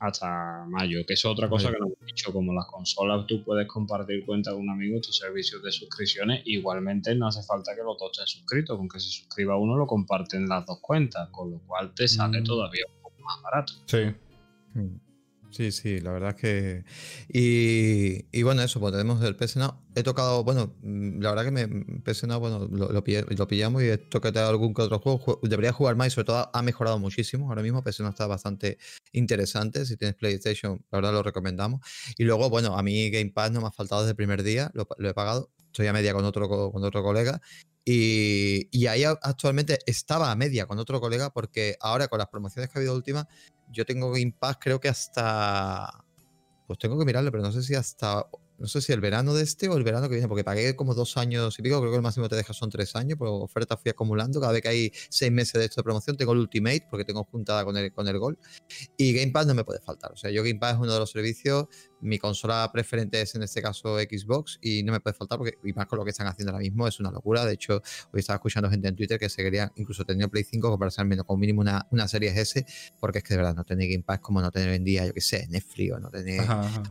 hasta 0.00 0.64
mayo, 0.66 1.04
que 1.06 1.12
es 1.12 1.24
otra 1.26 1.48
cosa 1.48 1.70
que 1.70 1.78
nos 1.78 1.88
hemos 1.88 2.06
dicho, 2.06 2.32
como 2.32 2.54
las 2.54 2.66
consolas 2.66 3.26
tú 3.26 3.44
puedes 3.44 3.68
compartir 3.68 4.24
cuenta 4.24 4.50
con 4.50 4.62
un 4.62 4.70
amigo 4.70 4.98
tus 5.00 5.18
servicios 5.18 5.62
de 5.62 5.70
suscripciones, 5.70 6.42
igualmente 6.46 7.14
no 7.14 7.26
hace 7.26 7.42
falta 7.42 7.76
que 7.76 7.82
los 7.82 7.98
dos 7.98 8.12
estén 8.12 8.26
suscritos, 8.26 8.78
con 8.78 8.88
que 8.88 8.98
se 8.98 9.10
suscriba 9.10 9.58
uno 9.58 9.76
lo 9.76 9.86
comparten 9.86 10.48
las 10.48 10.64
dos 10.64 10.78
cuentas, 10.80 11.28
con 11.30 11.50
lo 11.50 11.58
cual 11.66 11.92
te 11.94 12.08
sale 12.08 12.40
mm. 12.40 12.44
todavía 12.44 12.84
un 12.88 13.02
poco 13.02 13.20
más 13.22 13.42
barato. 13.42 13.74
Sí. 13.84 14.06
Mm. 14.72 15.09
Sí, 15.50 15.72
sí, 15.72 16.00
la 16.00 16.12
verdad 16.12 16.30
es 16.30 16.36
que. 16.36 16.84
Y, 17.28 18.42
bueno, 18.42 18.62
eso, 18.62 18.78
pues 18.78 18.92
tenemos 18.92 19.22
el 19.24 19.34
PS 19.36 19.58
He 19.96 20.04
tocado, 20.04 20.44
bueno, 20.44 20.76
mm, 20.82 21.20
la 21.20 21.30
verdad 21.30 21.44
que 21.44 21.50
me 21.50 21.66
PS 22.04 22.26
bueno, 22.38 22.68
lo, 22.70 22.92
lo, 22.92 23.02
pillamos 23.02 23.82
y 23.82 23.86
he 23.88 23.98
tocado 23.98 24.48
algún 24.48 24.72
que 24.72 24.82
otro 24.82 25.00
juego. 25.00 25.40
Debería 25.42 25.72
jugar 25.72 25.96
más 25.96 26.08
y 26.08 26.10
sobre 26.10 26.26
todo 26.26 26.50
ha 26.52 26.62
mejorado 26.62 26.98
muchísimo. 27.00 27.48
Ahora 27.48 27.62
mismo 27.62 27.82
PS 27.82 28.00
está 28.00 28.26
bastante 28.28 28.78
interesante. 29.12 29.84
Si 29.86 29.96
tienes 29.96 30.14
PlayStation, 30.16 30.84
la 30.92 30.98
verdad 30.98 31.12
lo 31.12 31.22
recomendamos. 31.24 31.80
Y 32.16 32.24
luego, 32.24 32.48
bueno, 32.48 32.76
a 32.78 32.82
mí 32.82 33.10
Game 33.10 33.30
Pass 33.30 33.50
no 33.50 33.60
me 33.60 33.66
ha 33.66 33.72
faltado 33.72 34.02
desde 34.02 34.10
el 34.12 34.16
primer 34.16 34.44
día, 34.44 34.70
lo, 34.74 34.86
he 34.98 35.14
pagado. 35.14 35.50
Estoy 35.66 35.88
a 35.88 35.92
media 35.92 36.12
con 36.14 36.24
otro, 36.24 36.48
con 36.48 36.84
otro 36.84 37.02
colega. 37.02 37.40
Y, 37.84 38.68
y, 38.70 38.86
ahí 38.86 39.04
actualmente 39.04 39.78
estaba 39.86 40.30
a 40.30 40.36
media 40.36 40.66
con 40.66 40.78
otro 40.78 41.00
colega 41.00 41.30
porque 41.32 41.76
ahora 41.80 42.08
con 42.08 42.18
las 42.18 42.28
promociones 42.28 42.70
que 42.70 42.78
ha 42.78 42.80
habido 42.80 42.94
últimas 42.94 43.26
yo 43.70 43.84
tengo 43.84 44.10
Game 44.12 44.34
Pass 44.38 44.58
creo 44.60 44.80
que 44.80 44.88
hasta... 44.88 46.04
Pues 46.66 46.78
tengo 46.78 46.98
que 46.98 47.04
mirarlo, 47.04 47.32
pero 47.32 47.42
no 47.42 47.50
sé 47.50 47.62
si 47.62 47.74
hasta 47.74 48.26
no 48.60 48.66
sé 48.66 48.82
si 48.82 48.92
el 48.92 49.00
verano 49.00 49.32
de 49.32 49.42
este 49.42 49.70
o 49.70 49.76
el 49.78 49.84
verano 49.84 50.06
que 50.06 50.16
viene, 50.16 50.28
porque 50.28 50.44
pagué 50.44 50.76
como 50.76 50.94
dos 50.94 51.16
años 51.16 51.58
y 51.58 51.62
pico, 51.62 51.80
creo 51.80 51.90
que 51.90 51.96
el 51.96 52.02
máximo 52.02 52.28
te 52.28 52.36
deja 52.36 52.52
son 52.52 52.68
tres 52.68 52.94
años, 52.94 53.18
por 53.18 53.26
oferta 53.28 53.78
fui 53.78 53.90
acumulando, 53.90 54.38
cada 54.38 54.52
vez 54.52 54.60
que 54.60 54.68
hay 54.68 54.92
seis 55.08 55.32
meses 55.32 55.54
de 55.54 55.64
esto 55.64 55.80
de 55.80 55.84
promoción, 55.84 56.18
tengo 56.18 56.34
el 56.34 56.40
Ultimate, 56.40 56.86
porque 56.90 57.06
tengo 57.06 57.24
juntada 57.24 57.64
con 57.64 57.74
el, 57.78 57.90
con 57.90 58.06
el 58.06 58.18
Gol, 58.18 58.38
y 58.98 59.14
Game 59.14 59.32
Pass 59.32 59.46
no 59.46 59.54
me 59.54 59.64
puede 59.64 59.80
faltar, 59.80 60.12
o 60.12 60.16
sea, 60.16 60.30
yo 60.30 60.42
Game 60.42 60.58
Pass 60.58 60.74
es 60.74 60.80
uno 60.80 60.92
de 60.92 60.98
los 60.98 61.10
servicios, 61.10 61.68
mi 62.00 62.18
consola 62.18 62.70
preferente 62.72 63.20
es 63.20 63.34
en 63.34 63.42
este 63.42 63.62
caso 63.62 63.98
Xbox, 63.98 64.58
y 64.62 64.82
no 64.82 64.92
me 64.92 65.00
puede 65.00 65.14
faltar, 65.14 65.38
porque, 65.38 65.58
y 65.64 65.72
más 65.72 65.86
con 65.86 65.98
lo 65.98 66.04
que 66.04 66.10
están 66.10 66.26
haciendo 66.26 66.52
ahora 66.52 66.62
mismo, 66.62 66.86
es 66.86 67.00
una 67.00 67.10
locura, 67.10 67.44
de 67.44 67.54
hecho, 67.54 67.82
hoy 68.12 68.20
estaba 68.20 68.36
escuchando 68.36 68.70
gente 68.70 68.88
en 68.88 68.96
Twitter 68.96 69.18
que 69.18 69.28
se 69.28 69.42
quería, 69.42 69.72
incluso 69.76 70.04
tener 70.04 70.28
Play 70.28 70.44
5, 70.44 70.70
comprarse 70.70 71.00
al 71.00 71.06
menos 71.06 71.26
con 71.26 71.38
mínimo 71.38 71.60
una, 71.60 71.86
una 71.90 72.08
serie 72.08 72.30
S, 72.30 72.64
porque 72.98 73.18
es 73.18 73.24
que 73.24 73.34
de 73.34 73.38
verdad 73.38 73.54
no 73.54 73.64
tener 73.64 73.88
Game 73.88 74.02
Pass 74.02 74.20
como 74.20 74.40
no 74.40 74.50
tener 74.50 74.70
en 74.70 74.84
día, 74.84 75.06
yo 75.06 75.12
qué 75.12 75.20
sé, 75.20 75.46
Netflix 75.48 75.92
o 75.92 75.98
no 75.98 76.10
tener 76.10 76.42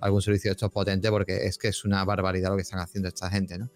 algún 0.01 0.21
servicio 0.21 0.49
de 0.49 0.53
estos 0.53 0.71
potente, 0.71 1.09
porque 1.09 1.45
es 1.45 1.57
que 1.57 1.69
es 1.69 1.85
una 1.85 2.03
barbaridad 2.05 2.49
lo 2.49 2.55
que 2.55 2.63
están 2.63 2.79
haciendo 2.79 3.09
esta 3.09 3.29
gente, 3.29 3.57
¿no? 3.57 3.71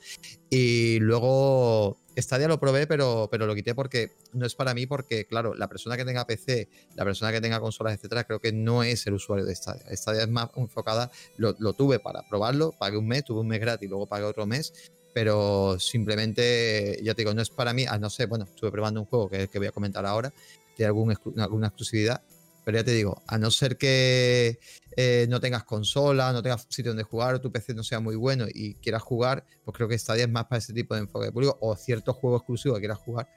Y 0.56 0.99
luego 0.99 1.97
Stadia 2.16 2.47
lo 2.47 2.60
probé, 2.60 2.86
pero, 2.86 3.28
pero 3.32 3.47
lo 3.47 3.56
quité 3.56 3.74
porque 3.74 4.12
no 4.34 4.45
es 4.45 4.54
para 4.54 4.76
mí, 4.76 4.86
porque, 4.86 5.26
claro, 5.26 5.56
la 5.56 5.68
persona 5.68 5.97
que 5.97 6.06
tenga 6.06 6.28
PC, 6.28 6.70
la 6.95 7.04
persona 7.04 7.32
que 7.32 7.41
tenga 7.41 7.60
consolas, 7.60 7.95
etcétera, 7.95 8.24
creo 8.26 8.39
que 8.39 8.51
no 8.51 8.84
es 8.84 9.08
el 9.08 9.16
usuario 9.16 9.45
de 9.45 9.56
Stadia. 9.56 9.84
Stadia 9.95 10.22
es 10.22 10.30
más 10.30 10.51
enfocada, 10.56 11.10
lo, 11.38 11.56
tuve 11.74 11.97
para 11.97 12.22
probarlo, 12.30 12.72
pagué 12.72 12.97
un 12.97 13.08
mes, 13.08 13.24
tuve 13.24 13.39
un 13.39 13.47
mes 13.47 13.60
gratis, 13.60 13.89
luego 13.89 14.06
pagué 14.06 14.26
otro 14.26 14.45
mes, 14.45 14.91
pero 15.12 15.80
simplemente, 15.80 16.99
ya 17.01 17.16
te 17.16 17.24
digo, 17.24 17.34
no 17.34 17.41
es 17.41 17.49
para 17.49 17.74
mí, 17.74 17.86
no 17.99 18.12
sé, 18.12 18.28
bueno, 18.28 18.45
estuve 18.45 18.72
probando 18.72 18.99
un 18.99 19.08
juego 19.08 19.30
que, 19.32 19.47
que 19.47 19.58
voy 19.58 19.68
a 19.70 19.72
comentar 19.72 20.06
ahora, 20.06 20.32
tiene 20.76 20.88
algún, 20.88 21.18
alguna 21.39 21.68
exclusividad, 21.68 22.22
Pero 22.64 22.78
ya 22.78 22.84
te 22.84 22.91
digo, 22.91 23.22
a 23.28 23.38
no 23.38 23.51
ser 23.51 23.78
que 23.78 24.59
eh, 24.95 25.26
no 25.30 25.39
tengas 25.39 25.64
consola, 25.64 26.32
no 26.32 26.41
tengas 26.41 26.66
sitio 26.70 26.91
donde 26.91 27.03
jugar, 27.03 27.36
o 27.36 27.41
tu 27.41 27.51
PC 27.51 27.74
no 27.74 27.84
sea 27.84 27.99
muy 27.99 28.16
bueno 28.16 28.45
y 28.53 28.76
quieras 28.76 29.01
jugar, 29.01 29.45
pues 29.66 29.76
creo 29.76 29.88
que 29.88 29.97
Stadia 29.97 30.24
es 30.24 30.30
más 30.30 30.45
para 30.45 30.59
ese 30.59 30.74
tipo 30.74 30.95
de 30.95 31.01
enfoque 31.01 31.26
de 31.26 31.32
público 31.32 31.57
o 31.61 31.76
ciertos 31.76 32.16
juegos 32.16 32.41
exclusivos 32.41 32.78
que 32.78 32.82
quieras 32.82 32.99
jugar, 32.99 33.28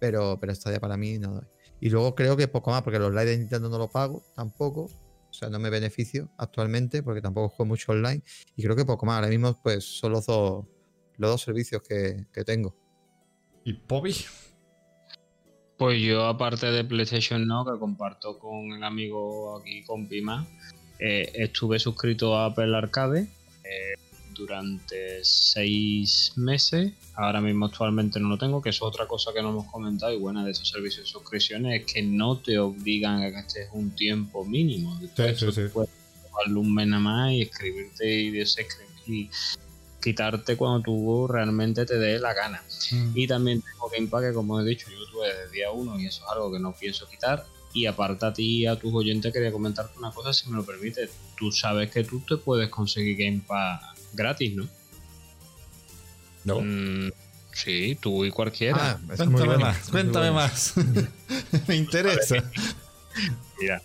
pero, 0.00 0.38
pero 0.40 0.54
Stadia 0.54 0.80
para 0.80 0.96
mí 0.96 1.18
no 1.18 1.34
doy. 1.34 1.46
Y 1.80 1.90
luego 1.90 2.14
creo 2.14 2.36
que 2.36 2.48
poco 2.48 2.70
más, 2.70 2.82
porque 2.82 2.98
los 2.98 3.10
live 3.10 3.26
de 3.26 3.38
Nintendo 3.38 3.68
no 3.68 3.78
lo 3.78 3.88
pago 3.88 4.22
tampoco, 4.34 4.82
o 4.82 5.32
sea, 5.32 5.48
no 5.48 5.58
me 5.58 5.68
beneficio 5.68 6.30
actualmente 6.38 7.02
porque 7.02 7.20
tampoco 7.20 7.48
juego 7.48 7.68
mucho 7.68 7.92
online 7.92 8.22
y 8.54 8.62
creo 8.62 8.76
que 8.76 8.84
poco 8.84 9.04
más. 9.04 9.16
Ahora 9.16 9.28
mismo 9.28 9.58
pues 9.62 9.84
son 9.84 10.12
los 10.12 10.26
dos, 10.26 10.64
los 11.16 11.30
dos 11.30 11.42
servicios 11.42 11.82
que, 11.82 12.26
que 12.32 12.44
tengo. 12.44 12.76
¿Y 13.64 13.72
Pobi? 13.72 14.14
Pues 15.76 16.00
yo, 16.00 16.26
aparte 16.26 16.70
de 16.70 16.84
PlayStation 16.84 17.46
No, 17.46 17.64
que 17.64 17.78
comparto 17.78 18.38
con 18.38 18.72
el 18.72 18.82
amigo 18.84 19.58
aquí, 19.58 19.82
con 19.84 20.06
Pima, 20.06 20.46
eh, 20.98 21.30
estuve 21.34 21.78
suscrito 21.78 22.36
a 22.36 22.46
Apple 22.46 22.76
Arcade 22.76 23.22
eh, 23.64 23.94
durante 24.34 25.24
seis 25.24 26.32
meses. 26.36 26.92
Ahora 27.14 27.40
mismo 27.40 27.66
actualmente 27.66 28.20
no 28.20 28.28
lo 28.28 28.38
tengo, 28.38 28.62
que 28.62 28.70
es 28.70 28.82
otra 28.82 29.06
cosa 29.06 29.32
que 29.32 29.42
no 29.42 29.50
hemos 29.50 29.66
comentado 29.70 30.12
y 30.12 30.18
buena 30.18 30.44
de 30.44 30.52
esos 30.52 30.68
servicios 30.68 31.06
de 31.06 31.10
suscripciones 31.10 31.80
es 31.80 31.92
que 31.92 32.02
no 32.02 32.38
te 32.38 32.58
obligan 32.58 33.22
a 33.22 33.30
que 33.30 33.38
estés 33.38 33.68
un 33.72 33.94
tiempo 33.94 34.44
mínimo. 34.44 34.96
Sí, 35.16 35.24
sí, 35.36 35.52
sí. 35.52 35.62
Puedes 35.72 35.90
un 36.56 36.74
mes 36.74 36.86
nada 36.86 37.02
más 37.02 37.32
y 37.32 37.42
escribirte 37.42 38.12
y, 38.12 38.36
y 39.06 39.30
quitarte 40.04 40.56
cuando 40.56 40.82
tú 40.82 41.26
realmente 41.26 41.86
te 41.86 41.98
dé 41.98 42.18
la 42.18 42.34
gana. 42.34 42.62
Mm. 42.92 43.12
Y 43.14 43.26
también 43.26 43.62
tengo 43.62 43.90
que 43.90 44.26
que 44.26 44.34
como 44.34 44.60
he 44.60 44.64
dicho, 44.64 44.86
yo 44.90 45.10
tuve 45.10 45.28
desde 45.28 45.50
día 45.50 45.70
uno 45.70 45.98
y 45.98 46.06
eso 46.06 46.22
es 46.24 46.30
algo 46.30 46.52
que 46.52 46.58
no 46.58 46.74
pienso 46.74 47.08
quitar. 47.08 47.46
Y 47.72 47.86
aparte 47.86 48.26
a 48.26 48.32
ti 48.32 48.66
a 48.66 48.76
tus 48.76 48.94
oyentes 48.94 49.32
quería 49.32 49.50
comentarte 49.50 49.98
una 49.98 50.12
cosa, 50.12 50.32
si 50.32 50.48
me 50.50 50.56
lo 50.56 50.64
permite. 50.64 51.08
Tú 51.36 51.50
sabes 51.50 51.90
que 51.90 52.04
tú 52.04 52.20
te 52.20 52.36
puedes 52.36 52.68
conseguir 52.68 53.16
Game 53.16 53.40
Pass 53.46 53.80
gratis, 54.12 54.54
¿no? 54.54 54.68
No. 56.44 56.60
Mm, 56.60 57.10
sí, 57.52 57.96
tú 58.00 58.24
y 58.24 58.30
cualquiera. 58.30 59.00
Ah, 59.08 59.16
cuéntame 59.16 59.56
más, 59.56 59.88
cuéntame 59.88 60.30
más. 60.30 60.74
me 61.66 61.76
interesa. 61.76 62.36
Mira, 63.58 63.82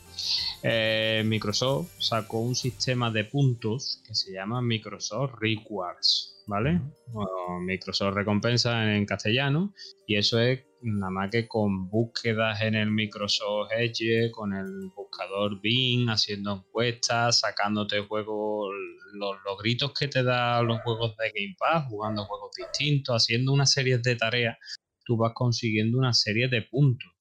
eh, 0.63 1.23
Microsoft 1.25 1.91
sacó 1.99 2.39
un 2.39 2.55
sistema 2.55 3.11
de 3.11 3.25
puntos 3.25 4.01
que 4.05 4.15
se 4.15 4.33
llama 4.33 4.61
Microsoft 4.61 5.35
Rewards, 5.39 6.43
¿vale? 6.47 6.81
Microsoft 7.61 8.13
Recompensa 8.13 8.95
en 8.95 9.05
castellano, 9.05 9.73
y 10.05 10.17
eso 10.17 10.39
es 10.39 10.65
nada 10.81 11.11
más 11.11 11.29
que 11.29 11.47
con 11.47 11.89
búsquedas 11.89 12.61
en 12.61 12.75
el 12.75 12.89
Microsoft 12.91 13.71
Edge, 13.77 14.31
con 14.31 14.53
el 14.53 14.91
buscador 14.95 15.59
Bing, 15.61 16.09
haciendo 16.09 16.53
encuestas, 16.53 17.39
sacándote 17.39 18.01
juegos, 18.01 18.69
los, 19.13 19.35
los 19.45 19.57
gritos 19.61 19.93
que 19.97 20.07
te 20.07 20.23
dan 20.23 20.67
los 20.67 20.81
juegos 20.81 21.15
de 21.17 21.31
Game 21.33 21.55
Pass, 21.57 21.85
jugando 21.89 22.25
juegos 22.25 22.51
distintos, 22.57 23.15
haciendo 23.15 23.53
una 23.53 23.65
serie 23.65 23.97
de 23.99 24.15
tareas, 24.15 24.57
tú 25.03 25.17
vas 25.17 25.33
consiguiendo 25.33 25.97
una 25.97 26.13
serie 26.13 26.47
de 26.47 26.61
puntos. 26.61 27.18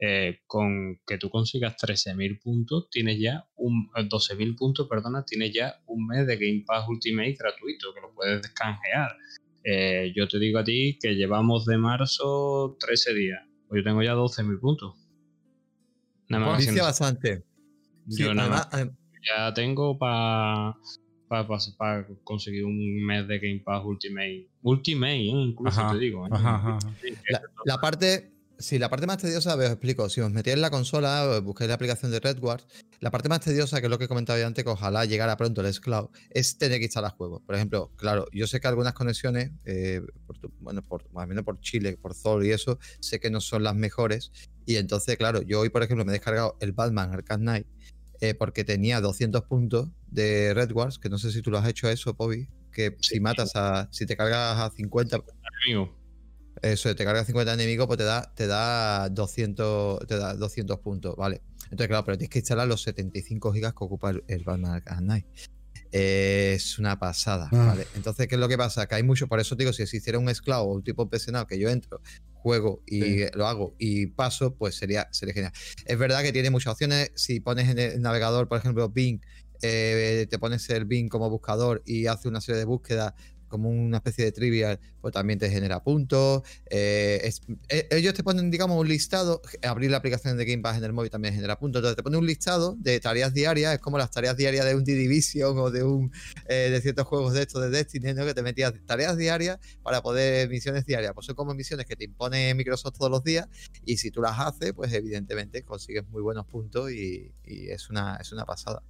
Eh, 0.00 0.42
con 0.46 1.00
que 1.04 1.18
tú 1.18 1.28
consigas 1.28 1.76
13.000 1.76 2.40
puntos, 2.40 2.88
tienes 2.88 3.18
ya 3.18 3.48
un 3.56 3.90
12.000 3.92 4.56
puntos, 4.56 4.86
perdona, 4.88 5.24
tienes 5.24 5.52
ya 5.52 5.74
un 5.86 6.06
mes 6.06 6.24
de 6.26 6.36
Game 6.36 6.62
Pass 6.64 6.86
Ultimate 6.88 7.34
gratuito 7.36 7.92
que 7.92 8.00
lo 8.00 8.14
puedes 8.14 8.42
descanjear. 8.42 9.16
Eh, 9.64 10.12
yo 10.14 10.28
te 10.28 10.38
digo 10.38 10.60
a 10.60 10.64
ti 10.64 10.98
que 11.00 11.14
llevamos 11.14 11.66
de 11.66 11.78
marzo 11.78 12.76
13 12.78 13.14
días. 13.14 13.42
Pues 13.66 13.80
yo 13.80 13.84
tengo 13.84 14.02
ya 14.02 14.14
12.000 14.14 14.60
puntos. 14.60 14.94
Nada 16.28 16.46
más. 16.46 16.76
bastante. 16.76 17.42
Yo 18.06 18.32
nada 18.34 18.70
ya 19.22 19.52
tengo 19.52 19.98
para 19.98 20.76
para 21.28 22.06
conseguir 22.24 22.64
un 22.64 23.04
mes 23.04 23.28
de 23.28 23.38
Game 23.38 23.60
Pass 23.64 23.84
Ultimate. 23.84 24.48
Ultimate, 24.62 25.16
¿eh? 25.16 25.26
incluso 25.26 25.90
te 25.92 25.98
digo. 25.98 26.26
la, 27.66 27.78
parte 27.78 28.32
Sí, 28.60 28.76
la 28.80 28.88
parte 28.88 29.06
más 29.06 29.18
tediosa, 29.18 29.54
os 29.54 29.64
explico. 29.64 30.08
Si 30.08 30.20
os 30.20 30.32
metéis 30.32 30.56
en 30.56 30.62
la 30.62 30.70
consola, 30.70 31.38
busquéis 31.38 31.68
la 31.68 31.74
aplicación 31.74 32.10
de 32.10 32.18
Redguard, 32.18 32.62
la 32.98 33.12
parte 33.12 33.28
más 33.28 33.38
tediosa, 33.38 33.78
que 33.78 33.86
es 33.86 33.90
lo 33.90 34.00
que 34.00 34.08
comentaba 34.08 34.44
antes, 34.44 34.64
que 34.64 34.70
ojalá 34.70 35.04
llegara 35.04 35.36
pronto 35.36 35.60
el 35.60 35.80
Cloud, 35.80 36.08
es 36.30 36.58
tener 36.58 36.78
que 36.78 36.86
instalar 36.86 37.12
juegos. 37.12 37.40
Por 37.42 37.54
ejemplo, 37.54 37.92
claro, 37.94 38.26
yo 38.32 38.48
sé 38.48 38.58
que 38.58 38.66
algunas 38.66 38.94
conexiones, 38.94 39.52
eh, 39.64 40.02
bueno, 40.58 40.82
por, 40.82 41.08
más 41.12 41.26
o 41.26 41.28
menos 41.28 41.44
por 41.44 41.60
Chile, 41.60 41.96
por 42.02 42.14
Zol 42.14 42.44
y 42.46 42.50
eso, 42.50 42.80
sé 42.98 43.20
que 43.20 43.30
no 43.30 43.40
son 43.40 43.62
las 43.62 43.76
mejores. 43.76 44.32
Y 44.66 44.74
entonces, 44.74 45.16
claro, 45.16 45.40
yo 45.42 45.60
hoy, 45.60 45.68
por 45.68 45.84
ejemplo, 45.84 46.04
me 46.04 46.10
he 46.10 46.14
descargado 46.14 46.56
el 46.60 46.72
Batman 46.72 47.12
Arkham 47.12 47.42
Knight 47.42 47.66
eh, 48.20 48.34
porque 48.34 48.64
tenía 48.64 49.00
200 49.00 49.42
puntos 49.44 49.88
de 50.08 50.52
Redguards, 50.52 50.98
que 50.98 51.08
no 51.08 51.18
sé 51.18 51.30
si 51.30 51.42
tú 51.42 51.52
lo 51.52 51.58
has 51.58 51.68
hecho 51.68 51.88
eso, 51.88 52.14
Pobi, 52.14 52.48
que 52.72 52.96
si 53.00 53.20
matas 53.20 53.52
a, 53.54 53.88
si 53.92 54.04
te 54.04 54.16
cargas 54.16 54.58
a 54.58 54.70
50... 54.70 55.22
Amigo 55.64 55.97
eso, 56.62 56.94
te 56.94 57.04
carga 57.04 57.24
50 57.24 57.54
enemigos, 57.54 57.86
pues 57.86 57.98
te 57.98 58.04
da, 58.04 58.32
te 58.34 58.46
da 58.46 59.08
200, 59.08 60.06
te 60.06 60.16
da 60.16 60.34
200 60.34 60.78
puntos, 60.80 61.16
¿vale? 61.16 61.42
Entonces, 61.64 61.88
claro, 61.88 62.04
pero 62.04 62.18
tienes 62.18 62.30
que 62.30 62.38
instalar 62.38 62.66
los 62.66 62.82
75 62.82 63.52
gigas 63.52 63.72
que 63.72 63.84
ocupa 63.84 64.10
el, 64.10 64.24
el 64.28 64.44
Batman 64.44 64.82
es 65.90 66.78
una 66.78 66.98
pasada, 66.98 67.48
ah. 67.52 67.66
¿vale? 67.68 67.86
Entonces, 67.94 68.26
¿qué 68.28 68.34
es 68.34 68.40
lo 68.40 68.48
que 68.48 68.58
pasa? 68.58 68.86
Que 68.86 68.96
hay 68.96 69.02
mucho, 69.02 69.26
por 69.26 69.40
eso 69.40 69.54
digo, 69.56 69.72
si 69.72 69.82
existiera 69.82 70.18
un 70.18 70.28
esclavo 70.28 70.70
o 70.70 70.74
un 70.74 70.82
tipo 70.82 71.08
profesional 71.08 71.46
que 71.46 71.58
yo 71.58 71.68
entro, 71.70 72.00
juego 72.34 72.82
y 72.86 73.24
lo 73.36 73.46
hago 73.46 73.74
y 73.78 74.06
paso, 74.06 74.54
pues 74.54 74.76
sería, 74.76 75.08
sería 75.12 75.34
genial. 75.34 75.52
Es 75.86 75.98
verdad 75.98 76.22
que 76.22 76.32
tiene 76.32 76.50
muchas 76.50 76.72
opciones. 76.72 77.10
Si 77.14 77.40
pones 77.40 77.68
en 77.68 77.78
el 77.78 78.02
navegador, 78.02 78.48
por 78.48 78.58
ejemplo, 78.58 78.88
Bing, 78.88 79.20
eh, 79.62 80.26
te 80.30 80.38
pones 80.38 80.68
el 80.70 80.84
Bing 80.84 81.08
como 81.08 81.30
buscador 81.30 81.82
y 81.84 82.06
hace 82.06 82.28
una 82.28 82.40
serie 82.40 82.60
de 82.60 82.64
búsquedas, 82.64 83.14
como 83.48 83.70
una 83.70 83.98
especie 83.98 84.24
de 84.24 84.32
trivial, 84.32 84.78
pues 85.00 85.12
también 85.12 85.38
te 85.38 85.50
genera 85.50 85.82
puntos. 85.82 86.42
Eh, 86.70 87.30
eh, 87.68 87.88
ellos 87.90 88.14
te 88.14 88.22
ponen, 88.22 88.50
digamos, 88.50 88.78
un 88.78 88.88
listado. 88.88 89.42
Abrir 89.62 89.90
la 89.90 89.98
aplicación 89.98 90.36
de 90.36 90.44
Game 90.44 90.62
Pass 90.62 90.78
en 90.78 90.84
el 90.84 90.92
móvil 90.92 91.10
también 91.10 91.34
genera 91.34 91.58
puntos. 91.58 91.80
Entonces 91.80 91.96
te 91.96 92.02
pone 92.02 92.16
un 92.16 92.26
listado 92.26 92.76
de 92.78 93.00
tareas 93.00 93.34
diarias. 93.34 93.74
Es 93.74 93.80
como 93.80 93.98
las 93.98 94.10
tareas 94.10 94.36
diarias 94.36 94.64
de 94.64 94.74
un 94.74 94.84
Division 94.84 95.58
o 95.58 95.70
de 95.70 95.82
un 95.82 96.12
eh, 96.48 96.70
de 96.70 96.80
ciertos 96.80 97.06
juegos 97.06 97.34
de 97.34 97.42
estos 97.42 97.62
de 97.62 97.70
Destiny, 97.70 98.14
¿no? 98.14 98.24
Que 98.24 98.34
te 98.34 98.42
metías 98.42 98.72
tareas 98.86 99.16
diarias 99.16 99.58
para 99.82 100.02
poder 100.02 100.48
misiones 100.48 100.86
diarias. 100.86 101.12
Pues 101.14 101.26
son 101.26 101.34
como 101.34 101.54
misiones 101.54 101.86
que 101.86 101.96
te 101.96 102.04
impone 102.04 102.54
Microsoft 102.54 102.98
todos 102.98 103.10
los 103.10 103.24
días. 103.24 103.48
Y 103.84 103.96
si 103.96 104.10
tú 104.10 104.22
las 104.22 104.38
haces, 104.38 104.72
pues 104.72 104.92
evidentemente 104.92 105.62
consigues 105.64 106.06
muy 106.08 106.22
buenos 106.22 106.46
puntos 106.46 106.90
y, 106.90 107.32
es 107.44 107.90
una, 107.90 108.16
es 108.16 108.32
una 108.32 108.44
pasada. 108.44 108.82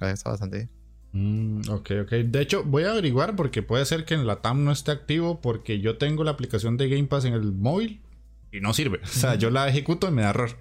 Está 0.00 0.30
bastante 0.30 0.56
bien. 0.58 0.81
Mm, 1.12 1.68
ok, 1.68 1.90
ok. 2.02 2.10
De 2.10 2.40
hecho, 2.40 2.64
voy 2.64 2.84
a 2.84 2.90
averiguar 2.90 3.36
porque 3.36 3.62
puede 3.62 3.84
ser 3.84 4.04
que 4.04 4.14
en 4.14 4.26
la 4.26 4.36
TAM 4.36 4.64
no 4.64 4.72
esté 4.72 4.90
activo 4.90 5.40
porque 5.40 5.80
yo 5.80 5.98
tengo 5.98 6.24
la 6.24 6.30
aplicación 6.32 6.76
de 6.76 6.88
Game 6.88 7.04
Pass 7.04 7.24
en 7.24 7.34
el 7.34 7.52
móvil 7.52 8.00
y 8.50 8.60
no 8.60 8.74
sirve. 8.74 9.00
O 9.02 9.06
sea, 9.06 9.34
yo 9.34 9.50
la 9.50 9.68
ejecuto 9.68 10.08
y 10.08 10.10
me 10.10 10.22
da 10.22 10.30
error 10.30 10.56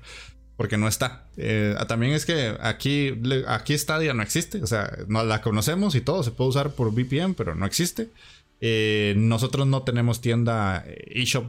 porque 0.57 0.77
no 0.77 0.87
está. 0.87 1.25
Eh, 1.37 1.75
también 1.87 2.13
es 2.13 2.25
que 2.25 2.55
aquí, 2.59 3.13
aquí 3.47 3.77
Stadia 3.77 4.13
no 4.13 4.21
existe. 4.21 4.61
O 4.61 4.67
sea, 4.67 4.95
no 5.07 5.23
la 5.23 5.41
conocemos 5.41 5.95
y 5.95 6.01
todo. 6.01 6.23
Se 6.23 6.31
puede 6.31 6.49
usar 6.49 6.71
por 6.71 6.93
VPN, 6.93 7.33
pero 7.33 7.55
no 7.55 7.65
existe. 7.65 8.09
Eh, 8.59 9.15
nosotros 9.17 9.65
no 9.65 9.83
tenemos 9.83 10.21
tienda 10.21 10.85
eShop 11.07 11.45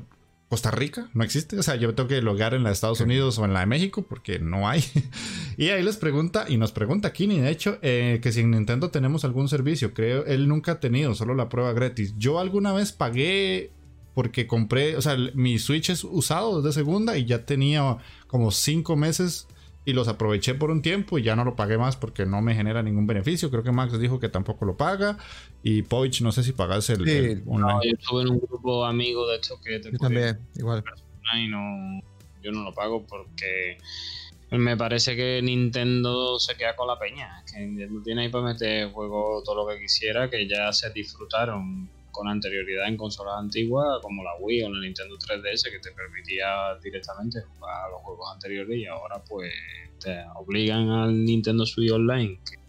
Costa 0.52 0.70
Rica, 0.70 1.08
no 1.14 1.24
existe. 1.24 1.58
O 1.58 1.62
sea, 1.62 1.76
yo 1.76 1.94
tengo 1.94 2.10
que 2.10 2.20
logar 2.20 2.52
en 2.52 2.62
la 2.62 2.68
de 2.68 2.74
Estados 2.74 3.00
Unidos 3.00 3.38
o 3.38 3.46
en 3.46 3.54
la 3.54 3.60
de 3.60 3.66
México 3.66 4.04
porque 4.06 4.38
no 4.38 4.68
hay. 4.68 4.84
y 5.56 5.70
ahí 5.70 5.82
les 5.82 5.96
pregunta, 5.96 6.44
y 6.46 6.58
nos 6.58 6.72
pregunta 6.72 7.10
Kini, 7.10 7.40
de 7.40 7.48
hecho, 7.48 7.78
eh, 7.80 8.20
que 8.22 8.32
si 8.32 8.40
en 8.40 8.50
Nintendo 8.50 8.90
tenemos 8.90 9.24
algún 9.24 9.48
servicio. 9.48 9.94
Creo, 9.94 10.26
él 10.26 10.48
nunca 10.48 10.72
ha 10.72 10.78
tenido, 10.78 11.14
solo 11.14 11.34
la 11.34 11.48
prueba 11.48 11.72
gratis. 11.72 12.12
Yo 12.18 12.38
alguna 12.38 12.74
vez 12.74 12.92
pagué 12.92 13.70
porque 14.12 14.46
compré, 14.46 14.94
o 14.98 15.00
sea, 15.00 15.16
mi 15.32 15.58
Switch 15.58 15.88
es 15.88 16.04
usado 16.04 16.60
desde 16.60 16.80
segunda 16.80 17.16
y 17.16 17.24
ya 17.24 17.46
tenía 17.46 17.96
como 18.26 18.50
cinco 18.50 18.94
meses 18.94 19.48
y 19.84 19.92
los 19.92 20.08
aproveché 20.08 20.54
por 20.54 20.70
un 20.70 20.80
tiempo 20.80 21.18
y 21.18 21.22
ya 21.22 21.34
no 21.34 21.44
lo 21.44 21.56
pagué 21.56 21.76
más 21.76 21.96
porque 21.96 22.24
no 22.24 22.40
me 22.40 22.54
genera 22.54 22.82
ningún 22.82 23.06
beneficio. 23.06 23.50
Creo 23.50 23.62
que 23.62 23.72
Max 23.72 23.98
dijo 23.98 24.20
que 24.20 24.28
tampoco 24.28 24.64
lo 24.64 24.76
paga. 24.76 25.18
Y 25.62 25.82
Poich, 25.82 26.20
no 26.22 26.30
sé 26.30 26.44
si 26.44 26.52
pagas 26.52 26.88
el, 26.90 27.44
No, 27.44 27.82
yo 27.82 27.90
estuve 27.90 28.22
en 28.22 28.30
un 28.30 28.38
grupo 28.38 28.84
amigo 28.84 29.26
de 29.28 29.36
hecho 29.36 29.60
que 29.60 29.80
te 29.80 29.90
yo 29.90 29.98
también, 29.98 30.38
igual. 30.54 30.84
Y 31.36 31.48
no, 31.48 32.00
yo 32.42 32.52
no 32.52 32.62
lo 32.62 32.74
pago 32.74 33.04
porque 33.06 33.78
me 34.50 34.76
parece 34.76 35.16
que 35.16 35.40
Nintendo 35.42 36.38
se 36.38 36.56
queda 36.56 36.76
con 36.76 36.86
la 36.86 36.98
peña. 36.98 37.42
Que 37.50 37.60
Nintendo 37.60 38.02
tiene 38.02 38.22
ahí 38.22 38.28
para 38.28 38.44
meter 38.44 38.92
juego 38.92 39.42
todo 39.44 39.64
lo 39.64 39.66
que 39.66 39.80
quisiera, 39.80 40.30
que 40.30 40.46
ya 40.46 40.72
se 40.72 40.90
disfrutaron 40.90 41.90
con 42.12 42.28
anterioridad 42.28 42.86
en 42.86 42.96
consolas 42.96 43.34
antiguas 43.38 44.00
como 44.02 44.22
la 44.22 44.36
Wii 44.38 44.62
o 44.62 44.70
la 44.70 44.80
Nintendo 44.80 45.16
3DS 45.16 45.70
que 45.70 45.78
te 45.80 45.90
permitía 45.92 46.76
directamente 46.82 47.40
jugar 47.40 47.86
a 47.86 47.88
los 47.88 48.00
juegos 48.02 48.30
anteriores 48.32 48.78
y 48.78 48.86
ahora 48.86 49.22
pues 49.28 49.52
te 49.98 50.24
obligan 50.36 50.90
al 50.90 51.24
Nintendo 51.24 51.66
Switch 51.66 51.90
Online 51.90 52.38
que 52.44 52.62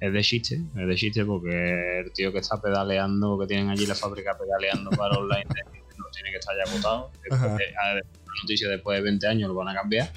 es 0.00 0.12
de 0.12 0.22
chiste, 0.22 0.62
es 0.76 0.88
de 0.88 0.94
chiste 0.94 1.24
porque 1.26 2.00
el 2.00 2.12
tío 2.12 2.32
que 2.32 2.38
está 2.38 2.60
pedaleando, 2.60 3.38
que 3.38 3.46
tienen 3.46 3.68
allí 3.68 3.84
la 3.84 3.94
fábrica 3.94 4.36
pedaleando 4.38 4.88
para 4.90 5.18
online 5.18 5.44
no 5.98 6.06
tiene 6.14 6.30
que 6.30 6.38
estar 6.38 6.56
ya 6.56 6.70
agotado. 6.72 7.10
Después 7.22 7.60
la 7.74 8.00
noticia 8.42 8.68
después 8.70 8.98
de 8.98 9.02
20 9.04 9.26
años 9.26 9.48
lo 9.48 9.54
van 9.54 9.68
a 9.68 9.74
cambiar. 9.74 10.10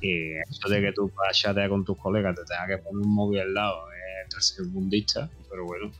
Y 0.00 0.34
eso 0.48 0.68
de 0.68 0.80
que 0.80 0.92
tú 0.92 1.10
vas 1.16 1.30
a 1.30 1.32
chatear 1.32 1.68
con 1.68 1.84
tus 1.84 1.98
colegas, 1.98 2.36
te 2.36 2.44
tengas 2.44 2.68
que 2.68 2.78
poner 2.78 3.04
un 3.04 3.12
móvil 3.12 3.40
al 3.40 3.54
lado, 3.54 3.88
es 4.36 4.46
segundista, 4.46 5.28
pero 5.50 5.64
bueno. 5.64 5.90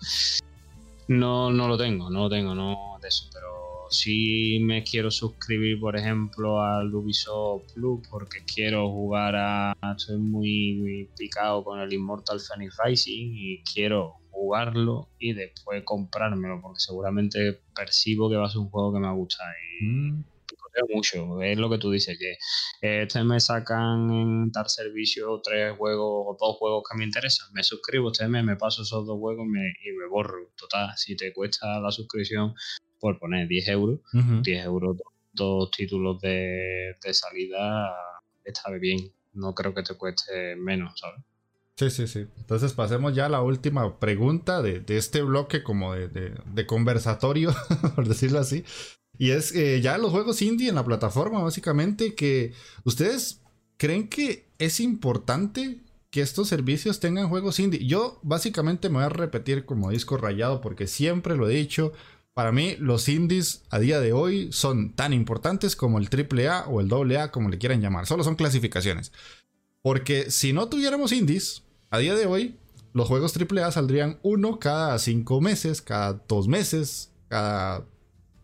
No, 1.08 1.50
no 1.50 1.68
lo 1.68 1.78
tengo, 1.78 2.10
no 2.10 2.24
lo 2.24 2.28
tengo, 2.28 2.54
no 2.54 2.98
de 3.00 3.08
eso, 3.08 3.28
pero 3.32 3.48
si 3.90 4.58
me 4.60 4.82
quiero 4.84 5.10
suscribir, 5.10 5.80
por 5.80 5.96
ejemplo, 5.96 6.60
al 6.60 6.94
Ubisoft 6.94 7.72
Plus 7.74 8.06
porque 8.08 8.40
quiero 8.44 8.90
jugar 8.90 9.34
a. 9.36 9.72
Estoy 9.96 10.18
muy, 10.18 11.08
picado 11.16 11.64
con 11.64 11.80
el 11.80 11.92
Immortal 11.92 12.40
Phoenix 12.40 12.76
Rising 12.84 13.32
y 13.34 13.62
quiero 13.62 14.16
jugarlo 14.30 15.08
y 15.18 15.32
después 15.32 15.82
comprármelo 15.84 16.60
porque 16.60 16.78
seguramente 16.78 17.60
percibo 17.74 18.30
que 18.30 18.36
va 18.36 18.46
a 18.46 18.50
ser 18.50 18.60
un 18.60 18.70
juego 18.70 18.92
que 18.92 19.00
me 19.00 19.06
va 19.06 19.12
a 19.12 19.16
gustar. 19.16 19.48
Y 19.80 19.84
mm. 19.84 20.24
Mucho, 20.88 21.42
es 21.42 21.58
lo 21.58 21.70
que 21.70 21.78
tú 21.78 21.90
dices, 21.90 22.18
que 22.18 22.36
este 23.02 23.24
mes 23.24 23.46
sacan 23.46 24.10
en 24.10 24.52
tal 24.52 24.68
servicio 24.68 25.40
tres 25.42 25.76
juegos 25.76 26.26
o 26.26 26.36
dos 26.38 26.56
juegos 26.56 26.82
que 26.88 26.96
me 26.96 27.04
interesan, 27.04 27.52
me 27.52 27.62
suscribo 27.62 28.10
este 28.10 28.28
mes, 28.28 28.44
me 28.44 28.56
paso 28.56 28.82
esos 28.82 29.06
dos 29.06 29.18
juegos 29.18 29.46
y 29.46 29.92
me 29.92 30.06
borro. 30.08 30.52
Total, 30.56 30.90
si 30.96 31.16
te 31.16 31.32
cuesta 31.32 31.80
la 31.80 31.90
suscripción 31.90 32.54
por 32.98 33.18
poner 33.18 33.48
10 33.48 33.68
euros, 33.68 34.00
10 34.12 34.64
euros, 34.64 34.96
dos, 35.32 35.70
títulos 35.70 36.20
de, 36.20 36.96
salida, 37.12 37.94
está 38.44 38.70
bien. 38.72 39.12
No 39.34 39.54
creo 39.54 39.74
que 39.74 39.82
te 39.82 39.94
cueste 39.94 40.56
menos, 40.56 40.98
¿sabes? 40.98 41.20
Sí, 41.76 41.90
sí, 41.90 42.08
sí. 42.08 42.26
Entonces 42.38 42.72
pasemos 42.72 43.14
ya 43.14 43.26
a 43.26 43.28
la 43.28 43.40
última 43.40 44.00
pregunta 44.00 44.62
de, 44.62 44.82
este 44.88 45.22
bloque 45.22 45.62
como 45.62 45.94
de, 45.94 46.66
conversatorio, 46.66 47.54
por 47.94 48.08
decirlo 48.08 48.40
así. 48.40 48.64
Y 49.18 49.30
es 49.30 49.54
eh, 49.54 49.80
ya 49.80 49.98
los 49.98 50.12
juegos 50.12 50.40
indie 50.42 50.68
en 50.68 50.76
la 50.76 50.84
plataforma, 50.84 51.42
básicamente, 51.42 52.14
que 52.14 52.52
ustedes 52.84 53.42
creen 53.76 54.08
que 54.08 54.48
es 54.58 54.80
importante 54.80 55.80
que 56.10 56.22
estos 56.22 56.48
servicios 56.48 57.00
tengan 57.00 57.28
juegos 57.28 57.60
indie. 57.60 57.86
Yo 57.86 58.18
básicamente 58.22 58.88
me 58.88 58.96
voy 58.96 59.04
a 59.04 59.10
repetir 59.10 59.64
como 59.64 59.90
disco 59.90 60.16
rayado 60.16 60.60
porque 60.60 60.86
siempre 60.86 61.36
lo 61.36 61.48
he 61.48 61.54
dicho, 61.54 61.92
para 62.38 62.52
mí, 62.52 62.76
los 62.78 63.08
indies 63.08 63.64
a 63.68 63.80
día 63.80 63.98
de 63.98 64.12
hoy 64.12 64.52
son 64.52 64.92
tan 64.92 65.12
importantes 65.12 65.74
como 65.74 65.98
el 65.98 66.08
AAA 66.08 66.68
o 66.68 66.80
el 66.80 67.16
AA, 67.16 67.32
como 67.32 67.48
le 67.48 67.58
quieran 67.58 67.80
llamar. 67.80 68.06
Solo 68.06 68.22
son 68.22 68.36
clasificaciones. 68.36 69.10
Porque 69.82 70.30
si 70.30 70.52
no 70.52 70.68
tuviéramos 70.68 71.10
indies, 71.10 71.64
a 71.90 71.98
día 71.98 72.14
de 72.14 72.26
hoy, 72.26 72.56
los 72.92 73.08
juegos 73.08 73.34
AAA 73.36 73.72
saldrían 73.72 74.20
uno 74.22 74.60
cada 74.60 74.98
cinco 75.00 75.40
meses, 75.40 75.82
cada 75.82 76.12
dos 76.28 76.46
meses, 76.46 77.10
cada 77.26 77.84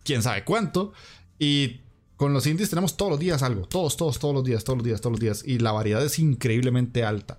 quién 0.05 0.22
sabe 0.22 0.44
cuánto. 0.44 0.93
Y 1.39 1.81
con 2.16 2.32
los 2.32 2.47
indies 2.47 2.70
tenemos 2.70 2.97
todos 2.97 3.10
los 3.10 3.20
días 3.20 3.43
algo. 3.43 3.66
Todos, 3.66 3.97
todos, 3.97 4.18
todos 4.18 4.35
los 4.35 4.44
días, 4.44 4.62
todos 4.64 4.78
los 4.78 4.86
días, 4.86 5.01
todos 5.01 5.12
los 5.12 5.20
días. 5.20 5.43
Y 5.44 5.59
la 5.59 5.72
variedad 5.72 6.05
es 6.05 6.18
increíblemente 6.18 7.02
alta. 7.05 7.39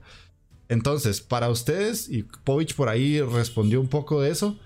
Entonces, 0.67 1.21
para 1.21 1.49
ustedes, 1.49 2.09
y 2.09 2.23
Povich 2.23 2.75
por 2.75 2.89
ahí 2.89 3.21
respondió 3.21 3.79
un 3.79 3.87
poco 3.87 4.21
de 4.21 4.31
eso 4.31 4.57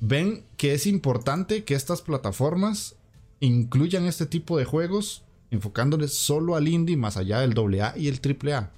ven 0.00 0.44
que 0.56 0.74
es 0.74 0.86
importante 0.86 1.64
que 1.64 1.74
estas 1.74 2.02
plataformas 2.02 2.96
incluyan 3.40 4.04
este 4.04 4.26
tipo 4.26 4.58
de 4.58 4.64
juegos 4.64 5.24
enfocándoles 5.50 6.14
solo 6.14 6.56
al 6.56 6.68
indie 6.68 6.96
más 6.96 7.16
allá 7.16 7.40
del 7.40 7.54
AA 7.80 7.96
y 7.96 8.08
el 8.08 8.20
AAA. 8.20 8.70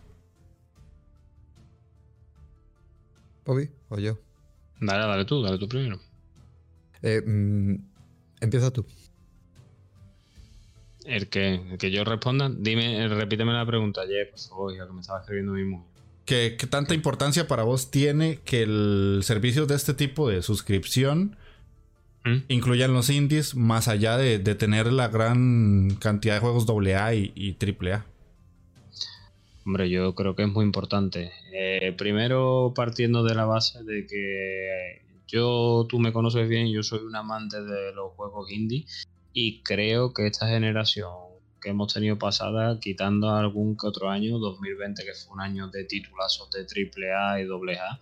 Bobby, 3.44 3.70
o 3.88 3.98
yo. 3.98 4.18
Dale, 4.80 5.06
dale 5.06 5.24
tú, 5.24 5.42
dale 5.42 5.58
tú 5.58 5.68
primero. 5.68 5.98
Eh, 7.02 7.22
mm, 7.26 7.74
empieza 8.40 8.70
tú. 8.70 8.86
El 11.04 11.28
que, 11.28 11.76
que 11.78 11.90
yo 11.90 12.04
responda, 12.04 12.50
dime, 12.50 13.08
repíteme 13.08 13.52
la 13.52 13.66
pregunta, 13.66 14.02
ayer, 14.02 14.30
por 14.30 14.38
favor, 14.38 14.76
ya 14.76 14.86
que 14.86 14.92
me 14.92 15.00
estaba 15.00 15.20
escribiendo 15.20 15.52
mismo. 15.52 15.86
¿Qué, 16.24 16.56
tanta 16.70 16.94
importancia 16.94 17.48
para 17.48 17.64
vos 17.64 17.90
tiene 17.90 18.38
que 18.44 18.62
el 18.62 19.20
servicio 19.24 19.66
de 19.66 19.74
este 19.74 19.94
tipo 19.94 20.28
de 20.28 20.42
suscripción 20.42 21.36
¿Mm? 22.24 22.36
incluyan 22.48 22.92
los 22.92 23.10
indies 23.10 23.56
más 23.56 23.88
allá 23.88 24.16
de, 24.16 24.38
tener 24.54 24.92
la 24.92 25.08
gran 25.08 25.96
cantidad 25.98 26.34
de 26.34 26.40
juegos 26.40 26.68
AA 26.68 27.14
y, 27.14 27.32
y 27.34 27.56
AAA? 27.60 28.04
Hombre, 29.66 29.90
yo 29.90 30.14
creo 30.14 30.36
que 30.36 30.44
es 30.44 30.48
muy 30.48 30.64
importante. 30.64 31.32
Eh, 31.52 31.94
primero 31.96 32.72
partiendo 32.74 33.22
de 33.24 33.34
la 33.34 33.44
base 33.44 33.82
de 33.84 34.06
que 34.06 35.02
yo, 35.30 35.86
tú 35.88 35.98
me 35.98 36.12
conoces 36.12 36.48
bien, 36.48 36.72
yo 36.72 36.82
soy 36.82 37.00
un 37.00 37.14
amante 37.16 37.62
de 37.62 37.92
los 37.92 38.12
juegos 38.12 38.50
indie 38.50 38.86
y 39.32 39.62
creo 39.62 40.12
que 40.12 40.26
esta 40.26 40.48
generación 40.48 41.10
que 41.60 41.70
hemos 41.70 41.92
tenido 41.92 42.18
pasada, 42.18 42.80
quitando 42.80 43.30
algún 43.30 43.76
que 43.76 43.86
otro 43.86 44.08
año, 44.08 44.38
2020 44.38 45.04
que 45.04 45.12
fue 45.14 45.34
un 45.34 45.40
año 45.40 45.68
de 45.68 45.84
titulazos 45.84 46.50
de 46.50 46.60
AAA 46.60 47.42
y 47.42 47.44
AA, 47.44 48.00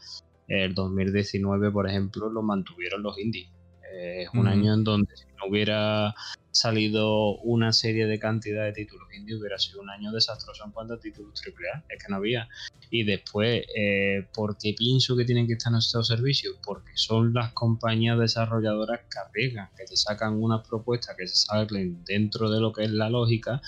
el 0.49 0.75
2019 0.75 1.71
por 1.71 1.89
ejemplo 1.89 2.31
lo 2.31 2.43
mantuvieron 2.43 3.03
los 3.03 3.19
indies. 3.19 3.49
Eh, 3.93 4.23
es 4.23 4.29
un 4.35 4.49
año 4.49 4.75
en 4.75 4.85
donde 4.85 5.17
si 5.17 5.25
no 5.37 5.51
hubiera 5.51 6.15
salido 6.51 7.37
una 7.39 7.73
serie 7.73 8.07
de 8.07 8.19
cantidad 8.19 8.65
de 8.65 8.73
títulos 8.73 9.09
indios, 9.17 9.41
hubiera 9.41 9.59
sido 9.59 9.81
un 9.81 9.91
año 9.91 10.11
desastroso 10.13 10.65
en 10.65 10.73
cuanto 10.73 10.95
a 10.95 10.99
títulos 11.01 11.41
AAA, 11.45 11.85
es 11.89 12.03
que 12.03 12.11
no 12.11 12.17
había. 12.17 12.49
Y 12.91 13.05
después, 13.05 13.65
eh, 13.77 14.27
¿por 14.33 14.57
qué 14.57 14.75
pienso 14.77 15.17
que 15.17 15.25
tienen 15.25 15.47
que 15.47 15.55
estar 15.55 15.73
en 15.73 15.79
estos 15.79 16.09
servicios? 16.09 16.57
Porque 16.65 16.93
son 16.95 17.35
las 17.35 17.53
compañías 17.53 18.19
desarrolladoras 18.19 19.01
que 19.01 19.19
apegan, 19.19 19.69
que 19.77 19.85
te 19.85 19.97
sacan 19.97 20.43
unas 20.43 20.67
propuestas 20.67 21.17
que 21.17 21.27
se 21.27 21.37
salen 21.37 22.03
dentro 22.05 22.51
de 22.51 22.61
lo 22.61 22.73
que 22.73 22.85
es 22.85 22.91
la 22.91 23.11
lógica 23.11 23.61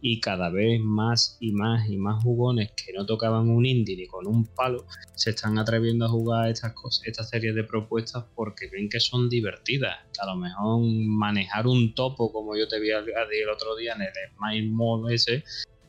y 0.00 0.20
cada 0.20 0.50
vez 0.50 0.80
más 0.80 1.36
y 1.40 1.52
más 1.52 1.88
y 1.88 1.96
más 1.96 2.22
jugones 2.22 2.72
que 2.72 2.92
no 2.92 3.06
tocaban 3.06 3.48
un 3.48 3.66
indie 3.66 3.96
ni 3.96 4.06
con 4.06 4.26
un 4.26 4.44
palo 4.44 4.86
se 5.14 5.30
están 5.30 5.58
atreviendo 5.58 6.04
a 6.04 6.08
jugar 6.08 6.50
estas 6.50 6.72
cosas, 6.74 7.06
estas 7.06 7.28
series 7.28 7.54
de 7.54 7.64
propuestas 7.64 8.24
porque 8.34 8.68
ven 8.70 8.88
que 8.88 9.00
son 9.00 9.28
divertidas. 9.28 9.96
A 10.20 10.26
lo 10.26 10.36
mejor 10.36 10.80
manejar 10.82 11.66
un 11.66 11.94
topo 11.94 12.32
como 12.32 12.56
yo 12.56 12.68
te 12.68 12.78
vi 12.78 12.90
el 12.90 13.48
otro 13.48 13.74
día 13.76 13.94
en 13.94 14.02
el 14.02 14.08
Smile 14.36 14.70
Mode 14.70 15.14
ese 15.14 15.44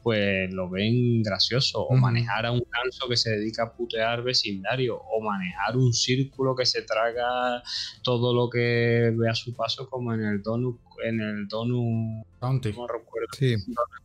pues 0.08 0.54
lo 0.54 0.70
ven 0.70 1.22
gracioso. 1.22 1.82
O 1.86 1.98
manejar 1.98 2.46
a 2.46 2.54
un 2.54 2.64
ganso 2.72 3.10
que 3.10 3.18
se 3.18 3.32
dedica 3.32 3.64
a 3.64 3.74
putear 3.74 4.24
vecindario. 4.24 5.02
O 5.02 5.22
manejar 5.22 5.76
un 5.76 5.92
círculo 5.92 6.56
que 6.56 6.66
se 6.66 6.84
traga 6.84 7.62
todo 8.04 8.34
lo 8.34 8.50
que 8.50 9.12
ve 9.14 9.30
a 9.30 9.36
su 9.36 9.54
paso, 9.54 9.90
como 9.90 10.14
en 10.14 10.24
el 10.24 10.42
Donut 10.42 10.80
en 11.04 11.22
el 11.22 11.48
Donut 11.48 12.26
County. 12.40 12.74
No 12.74 12.88
recuerdo. 12.88 13.28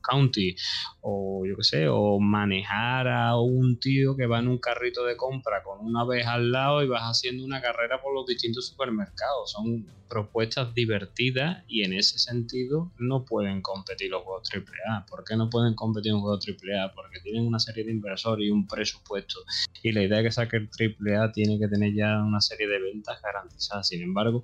County. 0.02 0.56
O 1.00 1.44
yo 1.46 1.56
qué 1.56 1.62
sé, 1.62 1.88
o 1.88 2.18
manejar 2.18 3.08
a 3.08 3.38
un 3.38 3.78
tío 3.78 4.16
que 4.16 4.26
va 4.26 4.38
en 4.38 4.48
un 4.48 4.58
carrito 4.58 5.04
de 5.04 5.16
compra 5.16 5.62
con 5.62 5.80
una 5.80 6.04
vez 6.04 6.26
al 6.26 6.50
lado 6.50 6.82
y 6.82 6.88
vas 6.88 7.02
haciendo 7.02 7.44
una 7.44 7.60
carrera 7.60 8.00
por 8.00 8.14
los 8.14 8.26
distintos 8.26 8.68
supermercados. 8.68 9.52
Son 9.52 9.86
propuestas 10.08 10.74
divertidas 10.74 11.64
y 11.68 11.84
en 11.84 11.94
ese 11.94 12.18
sentido 12.18 12.92
no 12.98 13.24
pueden 13.24 13.62
competir 13.62 14.10
los 14.10 14.22
juegos 14.22 14.50
AAA. 14.52 15.06
¿Por 15.06 15.24
qué 15.24 15.36
no 15.36 15.48
pueden 15.48 15.74
competir 15.74 16.12
un 16.12 16.20
juego 16.20 16.38
AAA? 16.38 16.92
Porque 16.94 17.20
tienen 17.20 17.46
una 17.46 17.58
serie 17.58 17.84
de 17.84 17.92
inversores 17.92 18.46
y 18.46 18.50
un 18.50 18.66
presupuesto. 18.66 19.40
Y 19.82 19.92
la 19.92 20.02
idea 20.02 20.18
de 20.18 20.24
que 20.24 20.30
saque 20.30 20.56
el 20.58 20.68
AAA 20.68 21.32
tiene 21.32 21.58
que 21.58 21.68
tener 21.68 21.94
ya 21.94 22.22
una 22.22 22.40
serie 22.40 22.68
de 22.68 22.80
ventas 22.80 23.20
garantizadas. 23.22 23.88
Sin 23.88 24.02
embargo, 24.02 24.42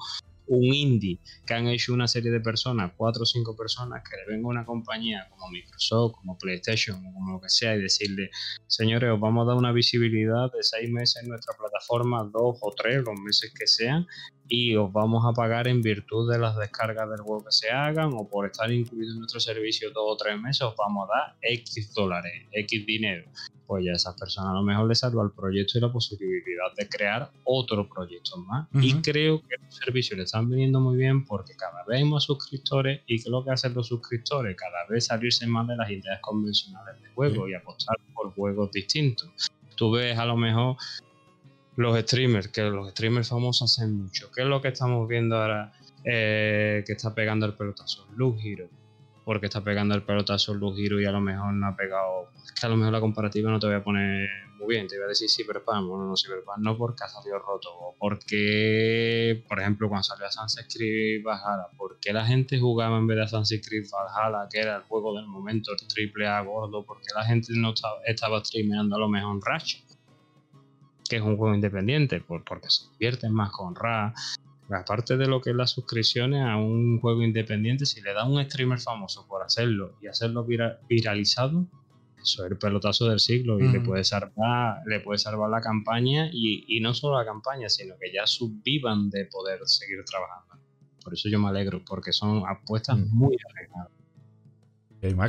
un 0.48 0.64
indie 0.64 1.20
que 1.46 1.54
han 1.54 1.66
hecho 1.68 1.92
una 1.92 2.08
serie 2.08 2.30
de 2.30 2.40
personas, 2.40 2.92
cuatro 2.96 3.22
o 3.22 3.26
cinco 3.26 3.56
personas, 3.56 4.02
que 4.02 4.16
le 4.16 4.34
venga 4.34 4.48
una 4.48 4.64
compañía 4.64 5.28
como 5.30 5.50
Microsoft, 5.50 6.16
como 6.16 6.36
PlayStation 6.38 6.96
o 7.06 7.12
como 7.12 7.32
lo 7.32 7.40
que 7.40 7.48
sea 7.48 7.76
y 7.76 7.82
decirle, 7.82 8.30
señores, 8.66 9.10
os 9.12 9.20
vamos 9.20 9.44
a 9.44 9.48
dar 9.48 9.56
una 9.56 9.72
visibilidad 9.72 10.50
de 10.52 10.62
seis 10.62 10.90
meses 10.90 11.22
en 11.22 11.28
nuestra 11.28 11.54
plataforma, 11.56 12.24
dos 12.24 12.58
o 12.60 12.72
tres, 12.76 13.02
los 13.04 13.18
meses 13.20 13.52
que 13.58 13.66
sean, 13.66 14.06
y 14.48 14.74
os 14.76 14.92
vamos 14.92 15.24
a 15.26 15.32
pagar 15.32 15.68
en 15.68 15.82
virtud 15.82 16.32
de 16.32 16.38
las 16.38 16.56
descargas 16.56 17.08
del 17.10 17.20
juego 17.20 17.44
que 17.44 17.52
se 17.52 17.70
hagan 17.70 18.10
o 18.14 18.28
por 18.28 18.46
estar 18.46 18.72
incluido 18.72 19.12
en 19.12 19.18
nuestro 19.18 19.40
servicio 19.40 19.90
dos 19.90 20.04
o 20.06 20.16
tres 20.16 20.40
meses, 20.40 20.62
os 20.62 20.74
vamos 20.76 21.08
a 21.08 21.18
dar 21.18 21.36
X 21.42 21.92
dólares, 21.94 22.46
X 22.52 22.86
dinero 22.86 23.30
pues 23.68 23.84
ya 23.84 23.92
a 23.92 23.96
esas 23.96 24.14
personas 24.18 24.52
a 24.52 24.54
lo 24.54 24.62
mejor 24.62 24.88
les 24.88 25.00
salva 25.00 25.22
el 25.22 25.30
proyecto 25.30 25.76
y 25.76 25.82
la 25.82 25.92
posibilidad 25.92 26.74
de 26.74 26.88
crear 26.88 27.30
otro 27.44 27.86
proyecto 27.86 28.38
más. 28.38 28.66
Y 28.72 28.94
creo 29.02 29.42
que 29.42 29.56
los 29.62 29.76
servicios 29.76 30.16
le 30.16 30.24
están 30.24 30.48
viniendo 30.48 30.80
muy 30.80 30.96
bien 30.96 31.26
porque 31.26 31.54
cada 31.54 31.84
vez 31.84 31.98
hay 31.98 32.04
más 32.04 32.24
suscriptores 32.24 33.02
y 33.06 33.22
que 33.22 33.28
lo 33.28 33.44
que 33.44 33.50
hacen 33.50 33.74
los 33.74 33.88
suscriptores, 33.88 34.56
cada 34.56 34.86
vez 34.88 35.04
salirse 35.04 35.46
más 35.46 35.68
de 35.68 35.76
las 35.76 35.90
ideas 35.90 36.18
convencionales 36.22 36.98
de 37.02 37.10
juego 37.10 37.46
y 37.46 37.52
apostar 37.52 37.98
por 38.14 38.32
juegos 38.32 38.72
distintos. 38.72 39.52
Tú 39.76 39.90
ves 39.90 40.18
a 40.18 40.24
lo 40.24 40.38
mejor 40.38 40.76
los 41.76 42.00
streamers, 42.00 42.48
que 42.48 42.62
los 42.62 42.90
streamers 42.92 43.28
famosos 43.28 43.70
hacen 43.70 43.98
mucho. 44.02 44.30
¿Qué 44.34 44.40
es 44.40 44.48
lo 44.48 44.62
que 44.62 44.68
estamos 44.68 45.06
viendo 45.06 45.36
ahora 45.36 45.74
eh, 46.04 46.82
que 46.86 46.94
está 46.94 47.14
pegando 47.14 47.44
el 47.44 47.52
pelotazo? 47.52 48.06
Look 48.16 48.38
Hero 48.42 48.77
porque 49.28 49.44
está 49.44 49.62
pegando 49.62 49.94
el 49.94 50.02
pelotazo 50.04 50.54
en 50.54 50.74
giro 50.74 50.98
y 51.02 51.04
a 51.04 51.12
lo 51.12 51.20
mejor 51.20 51.52
no 51.52 51.66
ha 51.66 51.76
pegado. 51.76 52.30
Es 52.42 52.50
que 52.52 52.64
a 52.64 52.70
lo 52.70 52.78
mejor 52.78 52.94
la 52.94 53.00
comparativa 53.00 53.50
no 53.50 53.58
te 53.58 53.66
voy 53.66 53.76
a 53.76 53.84
poner 53.84 54.26
muy 54.56 54.68
bien, 54.68 54.88
te 54.88 54.96
voy 54.96 55.04
a 55.04 55.08
decir 55.08 55.28
Cyberpunk, 55.28 55.86
bueno, 55.86 56.06
no 56.06 56.14
Cyberpunk, 56.16 56.56
no 56.60 56.78
porque 56.78 57.04
ha 57.04 57.08
salido 57.08 57.38
roto, 57.38 57.68
o 57.78 57.94
porque, 57.98 59.44
por 59.46 59.60
ejemplo, 59.60 59.90
cuando 59.90 60.04
salió 60.04 60.24
Assassin's 60.24 60.74
Creed 60.74 61.22
Valhalla, 61.22 61.68
¿por 61.76 61.98
qué 62.00 62.14
la 62.14 62.24
gente 62.24 62.58
jugaba 62.58 62.96
en 62.96 63.06
vez 63.06 63.18
de 63.18 63.24
Assassin's 63.24 63.68
Creed 63.68 63.84
Valhalla, 63.92 64.48
que 64.50 64.60
era 64.60 64.76
el 64.76 64.82
juego 64.84 65.14
del 65.14 65.26
momento, 65.26 65.72
el 65.72 65.86
triple 65.86 66.26
A 66.26 66.40
gordo? 66.40 66.86
¿Por 66.86 67.02
qué 67.02 67.08
la 67.14 67.26
gente 67.26 67.52
no 67.54 67.74
estaba, 67.74 67.98
estaba 68.06 68.42
streameando 68.42 68.96
a 68.96 68.98
lo 68.98 69.10
mejor 69.10 69.40
Rush? 69.44 69.82
Que 71.06 71.16
es 71.16 71.22
un 71.22 71.36
juego 71.36 71.54
independiente, 71.54 72.22
porque 72.22 72.70
se 72.70 72.88
divierten 72.92 73.34
más 73.34 73.50
con 73.50 73.74
Rush 73.74 74.14
aparte 74.74 75.16
de 75.16 75.26
lo 75.26 75.40
que 75.40 75.50
es 75.50 75.56
las 75.56 75.70
suscripciones 75.70 76.42
a 76.42 76.56
un 76.56 77.00
juego 77.00 77.22
independiente, 77.22 77.86
si 77.86 78.00
le 78.00 78.12
da 78.12 78.24
un 78.24 78.42
streamer 78.44 78.78
famoso 78.78 79.26
por 79.26 79.42
hacerlo 79.42 79.96
y 80.02 80.08
hacerlo 80.08 80.46
viralizado, 80.88 81.66
eso 82.22 82.44
es 82.44 82.50
el 82.50 82.58
pelotazo 82.58 83.08
del 83.08 83.20
siglo 83.20 83.58
y 83.58 83.68
le 83.68 83.80
puede 83.80 84.04
salvar, 84.04 84.82
le 84.86 85.00
puede 85.00 85.18
salvar 85.18 85.48
la 85.50 85.60
campaña 85.60 86.28
y, 86.32 86.78
no 86.80 86.92
solo 86.92 87.18
la 87.18 87.24
campaña, 87.24 87.68
sino 87.68 87.94
que 87.98 88.12
ya 88.12 88.26
subvivan 88.26 89.08
de 89.08 89.24
poder 89.26 89.60
seguir 89.64 90.04
trabajando. 90.04 90.56
Por 91.02 91.14
eso 91.14 91.28
yo 91.28 91.38
me 91.38 91.48
alegro, 91.48 91.82
porque 91.86 92.12
son 92.12 92.42
apuestas 92.46 92.98
muy 92.98 93.36
arriesgadas. 93.48 93.92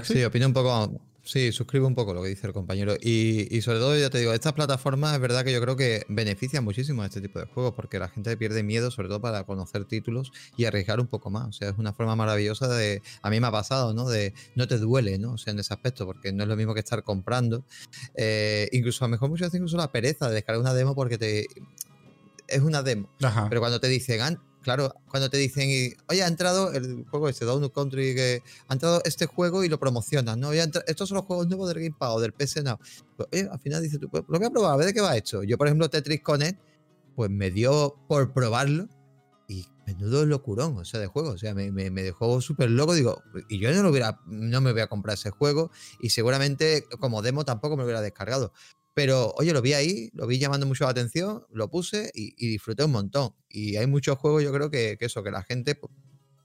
Sí, 0.07 0.23
opino 0.23 0.47
un 0.47 0.53
poco 0.53 1.08
Sí, 1.29 1.51
suscribo 1.51 1.85
un 1.85 1.93
poco 1.93 2.15
lo 2.15 2.23
que 2.23 2.29
dice 2.29 2.47
el 2.47 2.53
compañero. 2.53 2.95
Y, 2.99 3.61
sobre 3.61 3.77
todo, 3.77 3.95
ya 3.95 4.09
te 4.09 4.17
digo, 4.17 4.33
estas 4.33 4.53
plataformas 4.53 5.13
es 5.13 5.19
verdad 5.19 5.45
que 5.45 5.53
yo 5.53 5.61
creo 5.61 5.75
que 5.75 6.03
benefician 6.09 6.63
muchísimo 6.63 7.03
a 7.03 7.05
este 7.05 7.21
tipo 7.21 7.37
de 7.37 7.45
juegos 7.45 7.75
porque 7.75 7.99
la 7.99 8.09
gente 8.09 8.35
pierde 8.35 8.63
miedo, 8.63 8.89
sobre 8.89 9.09
todo 9.09 9.21
para 9.21 9.43
conocer 9.43 9.85
títulos 9.85 10.31
y 10.57 10.65
arriesgar 10.65 10.99
un 10.99 11.05
poco 11.05 11.29
más. 11.29 11.47
O 11.47 11.51
sea, 11.51 11.69
es 11.69 11.77
una 11.77 11.93
forma 11.93 12.15
maravillosa 12.15 12.67
de. 12.67 13.03
A 13.21 13.29
mí 13.29 13.39
me 13.39 13.45
ha 13.45 13.51
pasado, 13.51 13.93
¿no? 13.93 14.09
De 14.09 14.33
no 14.55 14.67
te 14.67 14.79
duele, 14.79 15.19
¿no? 15.19 15.33
O 15.33 15.37
sea, 15.37 15.53
en 15.53 15.59
ese 15.59 15.71
aspecto, 15.71 16.07
porque 16.07 16.33
no 16.33 16.41
es 16.41 16.49
lo 16.49 16.55
mismo 16.55 16.73
que 16.73 16.79
estar 16.79 17.03
comprando. 17.03 17.63
Eh, 18.15 18.67
incluso 18.71 19.05
a 19.05 19.07
lo 19.07 19.11
mejor 19.11 19.29
muchas 19.29 19.49
veces 19.49 19.59
incluso 19.59 19.77
la 19.77 19.91
pereza 19.91 20.29
de 20.29 20.33
descargar 20.33 20.59
una 20.59 20.73
demo 20.73 20.95
porque 20.95 21.19
te. 21.19 21.45
Es 22.47 22.61
una 22.61 22.81
demo. 22.81 23.07
Pero 23.19 23.61
cuando 23.61 23.79
te 23.79 23.87
dicen, 23.87 24.39
Claro, 24.61 24.93
cuando 25.09 25.29
te 25.29 25.37
dicen, 25.37 25.69
oye, 26.09 26.23
ha 26.23 26.27
entrado 26.27 26.73
el 26.73 27.05
juego 27.09 27.29
este, 27.29 27.45
Down 27.45 27.69
Country, 27.69 28.13
que 28.13 28.43
ha 28.67 28.73
entrado 28.73 29.01
este 29.05 29.25
juego 29.25 29.63
y 29.63 29.69
lo 29.69 29.79
promocionan, 29.79 30.39
¿no? 30.39 30.51
estos 30.51 31.07
son 31.07 31.15
los 31.15 31.25
juegos 31.25 31.47
nuevos 31.47 31.69
del 31.69 31.81
Game 31.81 31.95
Pass 31.97 32.15
o 32.15 32.19
del 32.19 32.33
PS 32.33 32.63
Now. 32.63 32.77
Pues, 33.15 33.47
al 33.49 33.59
final 33.59 33.81
dices 33.81 33.99
tú, 33.99 34.09
pues, 34.09 34.23
lo 34.27 34.37
voy 34.37 34.47
a 34.47 34.49
probar, 34.49 34.73
a 34.73 34.77
ver 34.77 34.87
de 34.87 34.93
qué 34.93 35.01
va 35.01 35.15
hecho. 35.15 35.43
Yo, 35.43 35.57
por 35.57 35.67
ejemplo, 35.67 35.89
Tetris 35.89 36.21
Connect, 36.21 36.59
pues 37.15 37.29
me 37.29 37.51
dio 37.51 37.95
por 38.07 38.33
probarlo 38.33 38.87
y 39.47 39.65
menudo 39.85 40.25
locurón, 40.25 40.77
o 40.77 40.85
sea, 40.85 40.99
de 40.99 41.07
juego. 41.07 41.31
O 41.31 41.37
sea, 41.37 41.53
me, 41.53 41.71
me, 41.71 41.89
me 41.89 42.03
dejó 42.03 42.39
súper 42.39 42.69
loco. 42.69 42.93
Digo, 42.93 43.21
y 43.49 43.59
yo 43.59 43.73
no, 43.73 43.83
lo 43.83 43.89
hubiera, 43.89 44.21
no 44.25 44.61
me 44.61 44.71
voy 44.71 44.81
a 44.81 44.87
comprar 44.87 45.15
ese 45.15 45.31
juego 45.31 45.71
y 45.99 46.11
seguramente 46.11 46.85
como 46.99 47.21
demo 47.21 47.45
tampoco 47.45 47.75
me 47.75 47.81
lo 47.81 47.85
hubiera 47.85 48.01
descargado. 48.01 48.53
Pero, 48.99 49.33
oye, 49.37 49.53
lo 49.53 49.61
vi 49.61 49.71
ahí, 49.71 50.09
lo 50.11 50.27
vi 50.27 50.39
llamando 50.39 50.65
mucho 50.65 50.83
la 50.83 50.89
atención, 50.89 51.45
lo 51.53 51.69
puse 51.69 52.11
y, 52.13 52.49
disfruté 52.49 52.83
un 52.83 52.91
montón. 52.91 53.33
Y 53.47 53.77
hay 53.77 53.87
muchos 53.87 54.17
juegos, 54.17 54.43
yo 54.43 54.51
creo 54.51 54.69
que, 54.69 54.97
eso, 54.99 55.23
que 55.23 55.31
la 55.31 55.41
gente 55.41 55.75
pues, 55.75 55.93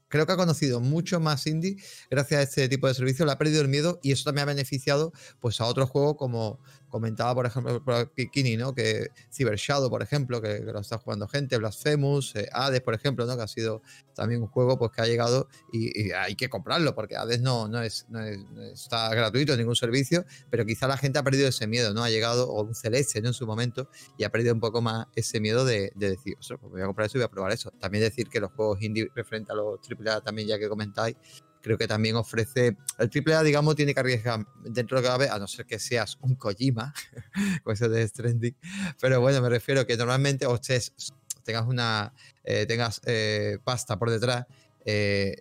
creo 0.07 0.25
que 0.25 0.35
ha 0.35 0.37
conocido 0.37 0.79
mucho 0.81 1.19
más 1.19 1.49
indie 1.49 1.79
gracias 2.09 2.39
a 2.39 2.43
este 2.45 2.69
tipo 2.69 2.87
de 2.87 2.95
servicio, 2.95 3.27
le 3.27 3.33
ha 3.33 3.39
perdido 3.39 3.61
el 3.61 3.67
miedo 3.67 3.99
y 4.05 4.13
eso 4.13 4.23
también 4.23 4.45
ha 4.45 4.53
beneficiado 4.53 5.13
pues 5.41 5.61
a 5.61 5.65
otros 5.65 5.91
juegos 5.91 6.15
como 6.17 6.61
comentaba 6.95 7.35
por 7.35 7.45
ejemplo 7.45 7.83
Kini, 8.31 8.57
¿no? 8.57 8.73
Que 8.73 9.09
Cyber 9.29 9.57
Shadow, 9.57 9.91
por 9.91 10.01
ejemplo, 10.01 10.41
que, 10.41 10.61
lo 10.61 10.79
está 10.79 10.97
jugando 10.97 11.27
gente, 11.27 11.59
Blasphemous, 11.59 12.37
eh, 12.37 12.49
Hades, 12.53 12.83
por 12.83 12.95
ejemplo, 12.95 13.27
¿no? 13.27 13.37
Que 13.37 13.43
ha 13.43 13.49
sido 13.49 13.83
también 14.15 14.41
un 14.41 14.47
juego 14.47 14.79
pues 14.79 14.93
que 14.93 15.03
ha 15.03 15.07
llegado 15.07 15.49
y, 15.73 16.13
hay 16.13 16.37
que 16.37 16.49
comprarlo 16.49 16.95
porque 16.95 17.17
Hades 17.17 17.41
no, 17.41 17.67
no, 17.67 17.83
es, 17.83 18.07
no, 18.11 18.21
está 18.73 19.13
gratuito 19.13 19.57
ningún 19.57 19.75
servicio, 19.75 20.25
pero 20.51 20.65
quizá 20.65 20.87
la 20.87 20.97
gente 20.97 21.19
ha 21.19 21.25
perdido 21.25 21.49
ese 21.49 21.67
miedo, 21.67 21.93
¿no? 21.95 22.05
Ha 22.05 22.11
llegado, 22.11 22.49
o 22.49 22.63
un 22.63 22.77
Celeste, 22.77 23.21
¿no? 23.21 23.29
En 23.29 23.35
su 23.35 23.45
momento 23.45 23.89
y 24.17 24.23
ha 24.23 24.31
perdido 24.31 24.55
un 24.55 24.61
poco 24.61 24.81
más 24.81 25.09
ese 25.17 25.41
miedo 25.41 25.65
de, 25.65 25.91
decir, 25.97 26.37
pues 26.39 26.61
voy 26.61 26.81
a 26.81 26.87
comprar 26.87 27.07
eso 27.07 27.19
y 27.19 27.23
voy 27.23 27.27
a 27.27 27.31
probar 27.31 27.51
eso. 27.51 27.73
También 27.81 28.05
decir 28.05 28.29
que 28.29 28.39
los 28.39 28.53
juegos 28.53 28.81
indie 28.83 29.11
referente 29.17 29.51
a 29.51 29.57
los 29.57 29.81
AAA 29.81 30.21
también 30.21 30.47
ya 30.47 30.61
que 30.61 30.69
comentáis, 30.69 31.17
creo 31.65 31.79
que 31.79 31.89
también 31.89 32.15
ofrece. 32.15 32.77
El 32.99 33.11
AAA, 33.11 33.43
digamos, 33.43 33.75
tiene 33.75 33.95
que 33.95 34.01
arriesgar 34.01 34.47
dentro 34.63 34.97
de 34.97 35.03
lo 35.03 35.03
que 35.03 35.09
cabe, 35.09 35.29
a 35.31 35.39
no 35.39 35.49
ser 35.49 35.65
que 35.65 35.79
seas 35.79 36.19
un 36.21 36.37
Kojima, 36.37 36.93
con 37.65 37.73
eso 37.73 37.89
de 37.89 38.07
Stranding. 38.07 38.55
Pero 39.01 39.23
bueno, 39.23 39.41
me 39.41 39.49
refiero 39.49 39.87
que 39.87 39.97
normalmente 39.97 40.47
o 40.47 40.61
tengas 41.43 41.67
una. 41.67 42.13
Eh, 42.45 42.67
tengas 42.67 43.01
eh, 43.07 43.59
pasta 43.65 43.99
por 43.99 44.11
detrás. 44.11 44.45
Eh, 44.85 45.37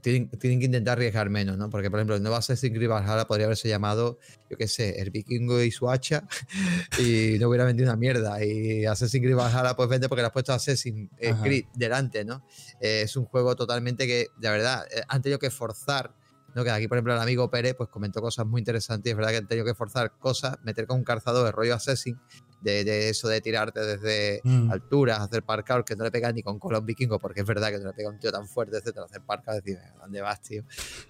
tienen, 0.00 0.30
que 0.30 0.48
intentar 0.48 0.98
arriesgar 0.98 1.30
menos, 1.30 1.56
¿no? 1.56 1.70
Porque, 1.70 1.90
por 1.90 1.98
ejemplo, 1.98 2.16
el 2.16 2.22
nuevo 2.22 2.36
Assassin's 2.36 2.76
Creed 2.76 2.88
Valhalla 2.88 3.26
podría 3.26 3.46
haberse 3.46 3.68
llamado, 3.68 4.18
yo 4.50 4.56
qué 4.56 4.68
sé, 4.68 5.00
el 5.00 5.10
vikingo 5.10 5.60
y 5.62 5.70
su 5.70 5.90
hacha 5.90 6.26
y 6.98 7.38
no 7.38 7.48
hubiera 7.48 7.64
vendido 7.64 7.88
una 7.88 7.96
mierda. 7.96 8.44
Y 8.44 8.84
Assassin's 8.86 9.22
Creed 9.22 9.36
Valhalla 9.36 9.74
pues 9.76 9.88
vende 9.88 10.08
porque 10.08 10.22
le 10.22 10.26
has 10.26 10.32
puesto 10.32 10.52
Assassin's 10.52 11.10
Creed 11.42 11.64
delante, 11.74 12.24
¿no? 12.24 12.44
Eh, 12.80 13.02
es 13.04 13.16
un 13.16 13.24
juego 13.24 13.56
totalmente 13.56 14.06
que, 14.06 14.28
de 14.36 14.50
verdad, 14.50 14.86
eh, 14.90 15.02
han 15.08 15.22
tenido 15.22 15.38
que 15.38 15.50
forzar 15.50 16.14
¿no? 16.54 16.64
Que 16.64 16.70
aquí, 16.70 16.88
por 16.88 16.96
ejemplo, 16.96 17.14
el 17.14 17.20
amigo 17.20 17.50
Pérez 17.50 17.74
pues 17.74 17.88
comentó 17.88 18.20
cosas 18.20 18.46
muy 18.46 18.60
interesantes. 18.60 19.10
Es 19.10 19.16
verdad 19.16 19.30
que 19.30 19.36
han 19.36 19.46
tenido 19.46 19.66
que 19.66 19.74
forzar 19.74 20.18
cosas, 20.18 20.56
meter 20.62 20.86
con 20.86 20.98
un 20.98 21.04
calzador 21.04 21.44
de 21.44 21.52
rollo 21.52 21.74
Assassin, 21.74 22.18
de, 22.60 23.08
eso 23.08 23.28
de 23.28 23.40
tirarte 23.40 23.80
desde 23.80 24.40
mm. 24.44 24.70
alturas, 24.70 25.20
hacer 25.20 25.42
parkour, 25.42 25.84
que 25.84 25.96
no 25.96 26.04
le 26.04 26.10
pega 26.10 26.32
ni 26.32 26.42
con 26.42 26.58
colón 26.58 26.84
vikingo, 26.84 27.18
porque 27.18 27.40
es 27.40 27.46
verdad 27.46 27.70
que 27.70 27.78
no 27.78 27.86
le 27.86 27.92
pega 27.92 28.08
un 28.08 28.18
tío 28.18 28.32
tan 28.32 28.46
fuerte, 28.46 28.78
etcétera, 28.78 29.06
hacer 29.06 29.22
parkour, 29.22 29.54
decir, 29.54 29.78
¿dónde 30.00 30.20
vas, 30.20 30.40
tío? 30.40 30.64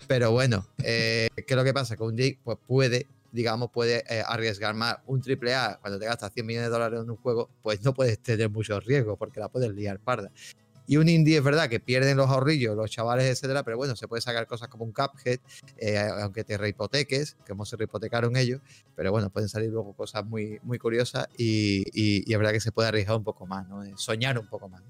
Pero 0.06 0.32
bueno, 0.32 0.66
eh, 0.82 1.28
¿qué 1.34 1.44
es 1.46 1.56
lo 1.56 1.64
que 1.64 1.74
pasa? 1.74 1.96
Que 1.96 2.02
un 2.02 2.16
Jake 2.16 2.38
pues 2.42 2.58
puede 2.66 3.06
digamos, 3.30 3.70
puede 3.70 4.04
eh, 4.08 4.22
arriesgar 4.26 4.74
más. 4.74 4.96
Un 5.06 5.20
triple 5.20 5.54
A, 5.54 5.78
cuando 5.80 5.98
te 5.98 6.06
gastas 6.06 6.32
100 6.32 6.46
millones 6.46 6.68
de 6.68 6.72
dólares 6.72 7.00
en 7.02 7.10
un 7.10 7.16
juego, 7.16 7.50
pues 7.62 7.82
no 7.84 7.94
puedes 7.94 8.18
tener 8.20 8.50
mucho 8.50 8.80
riesgo 8.80 9.16
porque 9.16 9.40
la 9.40 9.48
puedes 9.48 9.70
liar 9.70 9.98
parda. 10.00 10.30
Y 10.88 10.96
un 10.96 11.08
indie 11.08 11.36
es 11.36 11.44
verdad 11.44 11.68
que 11.68 11.78
pierden 11.78 12.16
los 12.16 12.28
ahorrillos, 12.28 12.74
los 12.74 12.90
chavales, 12.90 13.26
etcétera, 13.26 13.62
pero 13.62 13.76
bueno, 13.76 13.94
se 13.94 14.08
puede 14.08 14.22
sacar 14.22 14.46
cosas 14.46 14.68
como 14.68 14.84
un 14.84 14.92
Cuphead, 14.92 15.38
eh, 15.76 15.98
aunque 16.22 16.42
te 16.42 16.56
rehipoteques, 16.56 17.36
que 17.44 17.52
hemos 17.52 17.68
se 17.68 17.76
rehipotecaron 17.76 18.36
ellos, 18.36 18.60
pero 18.96 19.12
bueno, 19.12 19.30
pueden 19.30 19.48
salir 19.48 19.70
luego 19.70 19.92
cosas 19.92 20.24
muy, 20.24 20.58
muy 20.62 20.78
curiosas 20.78 21.28
y, 21.36 21.84
y, 21.92 22.32
es 22.32 22.38
verdad 22.38 22.52
que 22.52 22.60
se 22.60 22.72
puede 22.72 22.88
arriesgar 22.88 23.16
un 23.16 23.24
poco 23.24 23.46
más, 23.46 23.68
¿no? 23.68 23.84
Eh, 23.84 23.92
soñar 23.96 24.38
un 24.38 24.48
poco 24.48 24.68
más. 24.68 24.82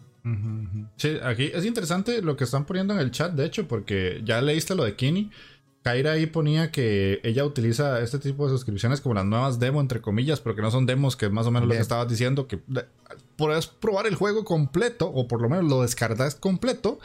Sí, 0.97 1.19
aquí 1.23 1.51
es 1.55 1.65
interesante 1.65 2.21
lo 2.23 2.37
que 2.37 2.45
están 2.45 2.67
poniendo 2.67 2.93
en 2.95 3.01
el 3.01 3.11
chat, 3.11 3.33
de 3.33 3.47
hecho, 3.47 3.67
porque 3.67 4.21
ya 4.25 4.41
leíste 4.41 4.75
lo 4.75 4.85
de 4.85 4.95
Kini. 4.95 5.31
Kaira 5.89 6.13
ahí 6.13 6.27
ponía 6.27 6.71
que 6.71 7.19
ella 7.25 7.47
utiliza 7.47 8.01
este 8.03 8.19
tipo 8.19 8.45
de 8.45 8.53
suscripciones 8.53 9.01
como 9.01 9.15
las 9.15 9.25
nuevas 9.25 9.59
demo, 9.59 9.81
entre 9.81 10.03
comillas, 10.03 10.39
pero 10.39 10.55
que 10.55 10.61
no 10.61 10.71
son 10.71 10.85
demos, 10.85 11.17
que 11.17 11.31
más 11.31 11.47
o 11.47 11.51
menos 11.51 11.67
lo 11.67 11.75
que 11.75 11.81
estabas 11.81 12.07
diciendo, 12.07 12.47
que 12.47 12.61
puedes 13.37 13.69
probar 13.69 14.07
el 14.07 14.15
juego 14.15 14.45
completo, 14.45 15.07
o 15.07 15.27
por 15.27 15.41
lo 15.41 15.49
menos 15.49 15.65
lo 15.65 15.81
descargas 15.81 16.35
completo. 16.35 16.99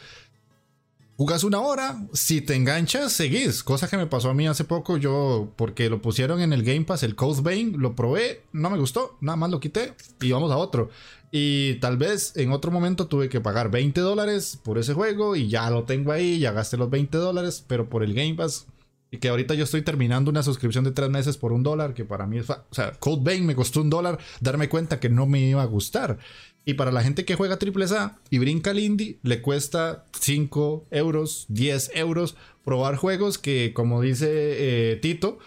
Jugas 1.16 1.46
una 1.46 1.62
hora, 1.62 2.06
si 2.12 2.42
te 2.42 2.56
enganchas, 2.56 3.14
seguís. 3.14 3.64
Cosa 3.64 3.88
que 3.88 3.96
me 3.96 4.08
pasó 4.08 4.32
a 4.32 4.34
mí 4.34 4.48
hace 4.48 4.66
poco, 4.66 4.98
yo, 4.98 5.54
porque 5.56 5.90
lo 5.90 6.02
pusieron 6.02 6.42
en 6.42 6.52
el 6.52 6.64
Game 6.64 6.84
Pass, 6.84 7.04
el 7.04 7.16
Code 7.16 7.42
Vein, 7.42 7.76
lo 7.80 7.96
probé, 7.96 8.42
no 8.52 8.70
me 8.70 8.78
gustó, 8.78 9.16
nada 9.22 9.38
más 9.38 9.50
lo 9.50 9.62
quité 9.62 9.94
y 10.20 10.34
vamos 10.34 10.52
a 10.52 10.58
otro. 10.58 10.90
Y 11.36 11.76
tal 11.76 11.98
vez 11.98 12.38
en 12.38 12.52
otro 12.52 12.70
momento 12.70 13.08
tuve 13.08 13.28
que 13.28 13.42
pagar 13.42 13.72
20 13.72 14.00
dólares 14.02 14.60
por 14.64 14.78
ese 14.78 14.94
juego 14.94 15.36
y 15.36 15.50
ya 15.50 15.68
lo 15.72 15.84
tengo 15.84 16.12
ahí, 16.12 16.38
ya 16.38 16.52
gasté 16.52 16.78
los 16.78 16.92
20 16.92 17.18
dólares, 17.18 17.66
pero 17.68 17.90
por 17.90 18.04
el 18.04 18.14
Game 18.14 18.36
Pass 18.36 18.68
y 19.10 19.18
que 19.18 19.30
ahorita 19.30 19.56
yo 19.56 19.64
estoy 19.64 19.82
terminando 19.82 20.30
una 20.30 20.44
suscripción 20.44 20.84
de 20.84 20.92
tres 20.92 21.10
meses 21.10 21.38
por 21.38 21.52
un 21.52 21.64
dólar, 21.64 21.96
que 21.96 22.06
para 22.06 22.28
mí 22.28 22.38
es... 22.38 22.50
O 22.50 22.64
sea, 22.70 22.92
Code 22.94 23.22
Vein 23.24 23.48
me 23.48 23.56
costó 23.56 23.82
un 23.82 23.90
dólar 23.90 24.20
darme 24.42 24.70
cuenta 24.70 25.00
que 25.00 25.10
no 25.10 25.26
me 25.26 25.40
iba 25.40 25.64
a 25.64 25.66
gustar. 25.66 26.20
Y 26.66 26.76
para 26.76 26.92
la 26.92 27.02
gente 27.02 27.26
que 27.26 27.36
juega 27.36 27.58
triple 27.58 27.86
A 27.96 28.20
y 28.30 28.38
brinca 28.38 28.70
al 28.70 28.80
indie, 28.80 29.18
le 29.24 29.42
cuesta 29.42 30.06
5 30.20 30.86
euros, 30.92 31.46
10 31.50 31.92
euros 31.96 32.36
probar 32.64 32.96
juegos 32.96 33.40
que, 33.40 33.72
como 33.74 34.02
dice 34.02 34.28
eh, 34.30 34.96
Tito, 34.96 35.40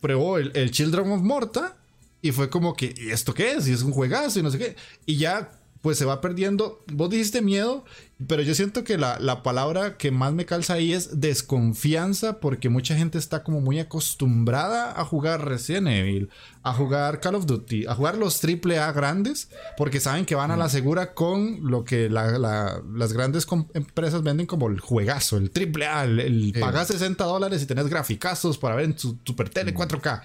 probó 0.00 0.38
el, 0.38 0.52
el, 0.54 0.70
Children 0.70 1.10
of 1.10 1.22
Morta 1.22 1.79
y 2.22 2.32
fue 2.32 2.50
como 2.50 2.74
que, 2.74 2.94
¿y 2.96 3.10
esto 3.10 3.34
qué 3.34 3.52
es? 3.52 3.68
Y 3.68 3.72
es 3.72 3.82
un 3.82 3.92
juegazo 3.92 4.38
y 4.38 4.42
no 4.42 4.50
sé 4.50 4.58
qué. 4.58 4.76
Y 5.06 5.16
ya 5.16 5.50
pues 5.82 5.96
se 5.96 6.04
va 6.04 6.20
perdiendo. 6.20 6.82
Vos 6.92 7.08
dijiste 7.08 7.40
miedo, 7.40 7.84
pero 8.26 8.42
yo 8.42 8.54
siento 8.54 8.84
que 8.84 8.98
la, 8.98 9.42
palabra 9.42 9.96
que 9.96 10.10
más 10.10 10.32
me 10.32 10.44
calza 10.44 10.74
ahí 10.74 10.92
es 10.92 11.20
desconfianza, 11.20 12.38
porque 12.38 12.68
mucha 12.68 12.94
gente 12.96 13.16
está 13.16 13.42
como 13.42 13.60
muy 13.60 13.78
acostumbrada 13.78 15.00
a 15.00 15.04
jugar 15.04 15.46
Resident 15.46 15.88
Evil, 15.88 16.28
a 16.62 16.74
jugar 16.74 17.20
Call 17.20 17.36
of 17.36 17.46
Duty, 17.46 17.86
a 17.86 17.94
jugar 17.94 18.18
los 18.18 18.42
AAA 18.44 18.92
grandes, 18.92 19.48
porque 19.78 20.00
saben 20.00 20.26
que 20.26 20.34
van 20.34 20.50
a 20.50 20.56
la 20.56 20.68
segura 20.68 21.14
con 21.14 21.60
lo 21.62 21.84
que 21.84 22.10
las 22.10 23.12
grandes 23.14 23.46
empresas 23.72 24.22
venden 24.22 24.46
como 24.46 24.68
el 24.68 24.80
juegazo, 24.80 25.38
el 25.38 25.50
AAA, 25.54 26.04
el, 26.04 26.20
el 26.20 26.52
pagas 26.60 26.88
60 26.88 27.24
dólares 27.24 27.62
y 27.62 27.66
tenés 27.66 27.88
graficazos 27.88 28.58
para 28.58 28.76
ver 28.76 28.84
en 28.84 28.96
tu 28.96 29.16
Super 29.24 29.48
Tele 29.48 29.74
4K. 29.74 30.22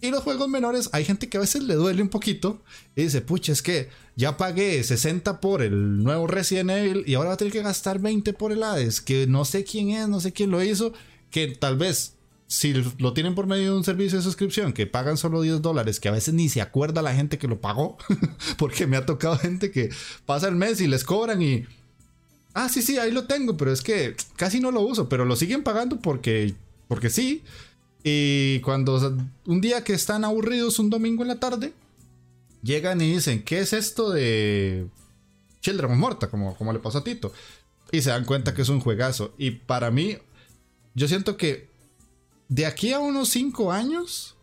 Y 0.00 0.10
los 0.10 0.22
juegos 0.22 0.48
menores, 0.48 0.88
hay 0.92 1.04
gente 1.04 1.28
que 1.28 1.38
a 1.38 1.40
veces 1.40 1.64
le 1.64 1.74
duele 1.74 2.02
un 2.02 2.08
poquito 2.08 2.62
y 2.94 3.02
dice, 3.02 3.20
pucha, 3.20 3.52
es 3.52 3.62
que 3.62 3.88
ya 4.14 4.36
pagué 4.36 4.82
60 4.82 5.40
por 5.40 5.60
el 5.60 6.04
nuevo 6.04 6.28
Resident 6.28 6.70
Evil 6.70 7.02
y 7.04 7.14
ahora 7.14 7.30
va 7.30 7.34
a 7.34 7.36
tener 7.36 7.52
que 7.52 7.62
gastar 7.62 7.98
20 7.98 8.32
por 8.32 8.52
el 8.52 8.62
Hades, 8.62 9.00
que 9.00 9.26
no 9.26 9.44
sé 9.44 9.64
quién 9.64 9.90
es, 9.90 10.08
no 10.08 10.20
sé 10.20 10.32
quién 10.32 10.50
lo 10.52 10.62
hizo, 10.62 10.92
que 11.30 11.48
tal 11.48 11.76
vez 11.76 12.14
si 12.48 12.72
lo 12.98 13.12
tienen 13.12 13.34
por 13.34 13.46
medio 13.46 13.72
de 13.72 13.76
un 13.76 13.84
servicio 13.84 14.18
de 14.18 14.24
suscripción 14.24 14.72
que 14.72 14.86
pagan 14.86 15.18
solo 15.18 15.42
10 15.42 15.60
dólares, 15.62 16.00
que 16.00 16.08
a 16.08 16.12
veces 16.12 16.32
ni 16.32 16.48
se 16.48 16.62
acuerda 16.62 17.02
la 17.02 17.14
gente 17.14 17.36
que 17.38 17.46
lo 17.46 17.60
pagó, 17.60 17.98
porque 18.56 18.86
me 18.86 18.96
ha 18.96 19.04
tocado 19.04 19.36
gente 19.36 19.70
que 19.70 19.90
pasa 20.26 20.48
el 20.48 20.56
mes 20.56 20.80
y 20.80 20.86
les 20.86 21.04
cobran 21.04 21.42
y... 21.42 21.66
Ah, 22.54 22.68
sí, 22.68 22.82
sí, 22.82 22.98
ahí 22.98 23.10
lo 23.10 23.24
tengo, 23.24 23.56
pero 23.56 23.70
es 23.70 23.82
que 23.82 24.16
casi 24.36 24.60
no 24.60 24.70
lo 24.70 24.80
uso, 24.80 25.08
pero 25.08 25.24
lo 25.24 25.36
siguen 25.36 25.62
pagando 25.62 26.00
porque, 26.00 26.54
porque 26.88 27.10
sí. 27.10 27.42
Y 28.04 28.60
cuando 28.60 29.16
un 29.46 29.60
día 29.60 29.84
que 29.84 29.92
están 29.92 30.24
aburridos 30.24 30.78
un 30.78 30.90
domingo 30.90 31.22
en 31.22 31.28
la 31.28 31.40
tarde, 31.40 31.72
llegan 32.62 33.00
y 33.00 33.14
dicen, 33.14 33.42
¿qué 33.42 33.60
es 33.60 33.72
esto 33.72 34.10
de 34.10 34.86
Children 35.60 35.92
of 35.92 35.98
Morta? 35.98 36.28
Como, 36.28 36.56
como 36.56 36.72
le 36.72 36.78
pasó 36.78 36.98
a 36.98 37.04
Tito. 37.04 37.32
Y 37.90 38.02
se 38.02 38.10
dan 38.10 38.24
cuenta 38.24 38.54
que 38.54 38.62
es 38.62 38.68
un 38.68 38.80
juegazo. 38.80 39.34
Y 39.38 39.50
para 39.50 39.90
mí, 39.90 40.16
yo 40.94 41.08
siento 41.08 41.36
que 41.36 41.68
de 42.48 42.66
aquí 42.66 42.92
a 42.92 42.98
unos 42.98 43.28
5 43.30 43.72
años, 43.72 44.36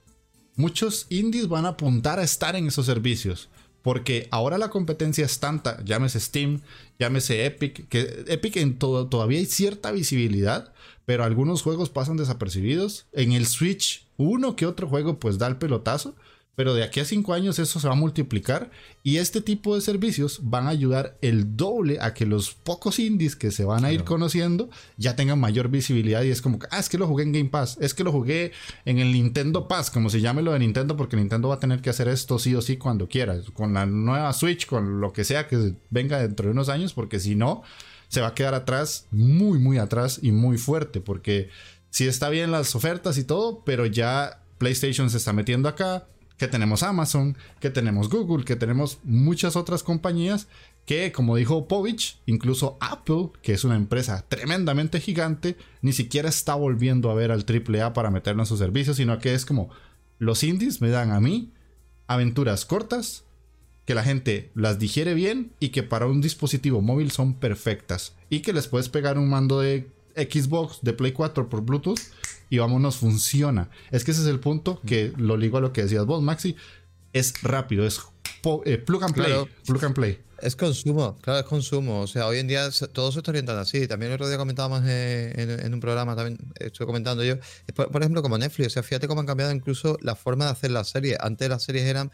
muchos 0.56 1.08
indies 1.10 1.48
van 1.48 1.66
a 1.66 1.70
apuntar 1.70 2.20
a 2.20 2.24
estar 2.24 2.56
en 2.56 2.68
esos 2.68 2.86
servicios. 2.86 3.50
Porque 3.82 4.28
ahora 4.32 4.58
la 4.58 4.72
competencia 4.72 5.26
es 5.26 5.40
tanta, 5.40 5.84
llámese 5.84 6.20
Steam, 6.20 6.62
llámese 6.98 7.46
Epic, 7.46 7.88
que 7.88 8.26
Epic 8.28 8.56
en 8.58 8.80
todo, 8.80 9.08
todavía 9.08 9.38
hay 9.38 9.46
cierta 9.46 9.92
visibilidad, 9.92 10.74
pero 11.06 11.24
algunos 11.24 11.62
juegos 11.62 11.90
pasan 11.90 12.18
desapercibidos. 12.18 13.06
En 13.14 13.32
el 13.32 13.46
Switch, 13.46 14.08
uno 14.18 14.56
que 14.56 14.66
otro 14.66 14.88
juego 14.88 15.20
pues 15.20 15.38
da 15.38 15.48
el 15.48 15.58
pelotazo, 15.58 16.16
pero 16.56 16.74
de 16.74 16.84
aquí 16.84 17.02
a 17.02 17.06
cinco 17.06 17.34
años 17.34 17.60
eso 17.60 17.80
se 17.80 17.88
va 17.88 17.94
a 17.94 17.98
multiplicar 17.98 18.72
y 19.04 19.18
este 19.18 19.42
tipo 19.42 19.76
de 19.76 19.82
servicios 19.82 20.40
van 20.44 20.68
a 20.68 20.70
ayudar 20.70 21.18
el 21.22 21.58
doble 21.58 22.00
a 22.00 22.14
que 22.14 22.26
los 22.26 22.54
pocos 22.54 22.98
indies 22.98 23.36
que 23.36 23.52
se 23.52 23.66
van 23.66 23.84
a 23.84 23.92
ir 23.92 24.04
conociendo 24.04 24.70
ya 24.98 25.16
tengan 25.16 25.40
mayor 25.40 25.70
visibilidad 25.70 26.24
y 26.24 26.30
es 26.30 26.42
como 26.42 26.58
que, 26.58 26.68
ah, 26.72 26.80
es 26.80 26.90
que 26.90 26.98
lo 26.98 27.08
jugué 27.08 27.24
en 27.24 27.34
Game 27.34 27.50
Pass, 27.50 27.78
es 27.82 27.94
que 27.94 28.04
lo 28.04 28.12
jugué 28.12 28.54
en 28.86 29.00
el 29.00 29.12
Nintendo 29.12 29.68
Pass, 29.68 29.92
como 29.92 30.10
se 30.10 30.22
llame 30.22 30.42
lo 30.42 30.54
de 30.54 30.60
Nintendo, 30.60 30.96
porque 30.96 31.18
Nintendo 31.18 31.50
va 31.50 31.56
a 31.56 31.60
tener 31.60 31.82
que 31.82 31.90
hacer 31.90 32.08
esto 32.08 32.40
sí 32.40 32.56
o 32.56 32.62
sí 32.62 32.78
cuando 32.78 33.08
quiera, 33.08 33.38
con 33.54 33.74
la 33.74 33.86
nueva 33.86 34.32
Switch, 34.34 34.66
con 34.66 35.02
lo 35.02 35.12
que 35.12 35.26
sea 35.26 35.48
que 35.48 35.76
venga 35.90 36.20
dentro 36.20 36.46
de 36.46 36.54
unos 36.54 36.70
años, 36.70 36.94
porque 36.94 37.20
si 37.20 37.36
no, 37.36 37.64
se 38.08 38.22
va 38.22 38.28
a 38.28 38.34
quedar 38.34 38.54
atrás, 38.54 39.08
muy, 39.12 39.60
muy 39.60 39.78
atrás 39.78 40.20
y 40.22 40.32
muy 40.32 40.58
fuerte, 40.58 41.02
porque 41.02 41.50
sí 41.90 42.08
está 42.08 42.30
bien 42.30 42.52
las 42.52 42.76
ofertas 42.76 43.18
y 43.18 43.24
todo, 43.24 43.64
pero 43.66 43.86
ya 43.86 44.42
PlayStation 44.58 45.10
se 45.10 45.18
está 45.18 45.34
metiendo 45.34 45.70
acá 45.70 46.08
que 46.38 46.48
tenemos 46.48 46.84
Amazon, 46.84 47.38
que 47.60 47.70
tenemos 47.70 48.10
Google, 48.10 48.44
que 48.44 48.56
tenemos 48.56 49.00
muchas 49.04 49.56
otras 49.56 49.84
compañías 49.84 50.48
que, 50.86 51.12
como 51.12 51.36
dijo 51.36 51.68
Povich, 51.68 52.20
incluso 52.26 52.78
Apple, 52.80 53.30
que 53.42 53.54
es 53.54 53.64
una 53.64 53.76
empresa 53.76 54.26
tremendamente 54.28 55.00
gigante, 55.00 55.58
ni 55.82 55.94
siquiera 55.94 56.30
está 56.30 56.56
volviendo 56.56 57.10
a 57.10 57.16
ver 57.16 57.32
al 57.32 57.46
AAA 57.46 57.94
para 57.94 58.12
meterlo 58.12 58.44
en 58.44 58.48
sus 58.48 58.60
servicios, 58.60 58.98
sino 58.98 59.18
que 59.20 59.34
es 59.34 59.46
como 59.46 59.70
los 60.20 60.44
indies 60.44 60.82
me 60.82 60.90
dan 60.90 61.12
a 61.12 61.20
mí 61.20 61.52
aventuras 62.08 62.66
cortas, 62.66 63.25
que 63.86 63.96
la 63.96 64.04
gente 64.04 64.52
las 64.56 64.80
digiere 64.80 65.14
bien 65.14 65.52
y 65.60 65.70
que 65.70 65.84
para 65.84 66.08
un 66.08 66.22
dispositivo 66.22 66.82
móvil 66.82 67.12
son 67.12 67.36
perfectas 67.36 68.14
y 68.30 68.40
que 68.40 68.54
les 68.54 68.68
puedes 68.68 68.90
pegar 68.90 69.18
un 69.18 69.30
mando 69.30 69.60
de 69.60 69.88
Xbox 70.16 70.80
de 70.82 70.94
Play 70.94 71.12
4 71.12 71.50
por 71.50 71.62
Bluetooth 71.62 72.00
y 72.50 72.58
vámonos, 72.58 72.98
funciona. 72.98 73.70
Es 73.92 74.04
que 74.04 74.12
ese 74.12 74.22
es 74.22 74.28
el 74.28 74.40
punto 74.40 74.82
que 74.86 75.14
lo 75.18 75.38
ligo 75.38 75.58
a 75.58 75.62
lo 75.62 75.74
que 75.74 75.84
decías 75.84 76.06
vos, 76.06 76.22
Maxi. 76.22 76.56
Es 77.14 77.42
rápido, 77.44 77.86
es 77.86 78.00
eh, 78.66 78.78
plug 78.78 79.04
and 79.04 79.14
play. 79.14 79.34
plug 79.66 79.86
and 79.86 79.96
play. 79.96 80.20
Es 80.42 80.56
consumo, 80.56 81.18
claro, 81.22 81.40
es 81.40 81.46
consumo. 81.46 82.02
O 82.02 82.08
sea, 82.08 82.28
hoy 82.28 82.40
en 82.40 82.48
día 82.48 82.70
todo 82.92 83.12
se 83.12 83.20
está 83.20 83.32
orientando 83.32 83.62
así. 83.62 83.88
También 83.88 84.12
el 84.12 84.16
otro 84.16 84.28
día 84.28 84.38
comentábamos 84.38 84.84
en, 84.86 85.74
un 85.74 85.80
programa, 85.80 86.16
también 86.16 86.38
estoy 86.60 86.86
comentando 86.86 87.24
yo, 87.24 87.36
por, 87.74 88.02
ejemplo, 88.02 88.22
como 88.22 88.38
Netflix. 88.38 88.68
O 88.68 88.70
sea, 88.72 88.84
fíjate 88.84 89.08
cómo 89.08 89.22
han 89.22 89.28
cambiado 89.28 89.52
incluso 89.52 89.98
la 90.02 90.16
forma 90.16 90.46
de 90.46 90.52
hacer 90.52 90.72
las 90.72 90.90
series. 90.90 91.18
Antes 91.22 91.50
las 91.50 91.64
series 91.64 91.86
eran 91.86 92.12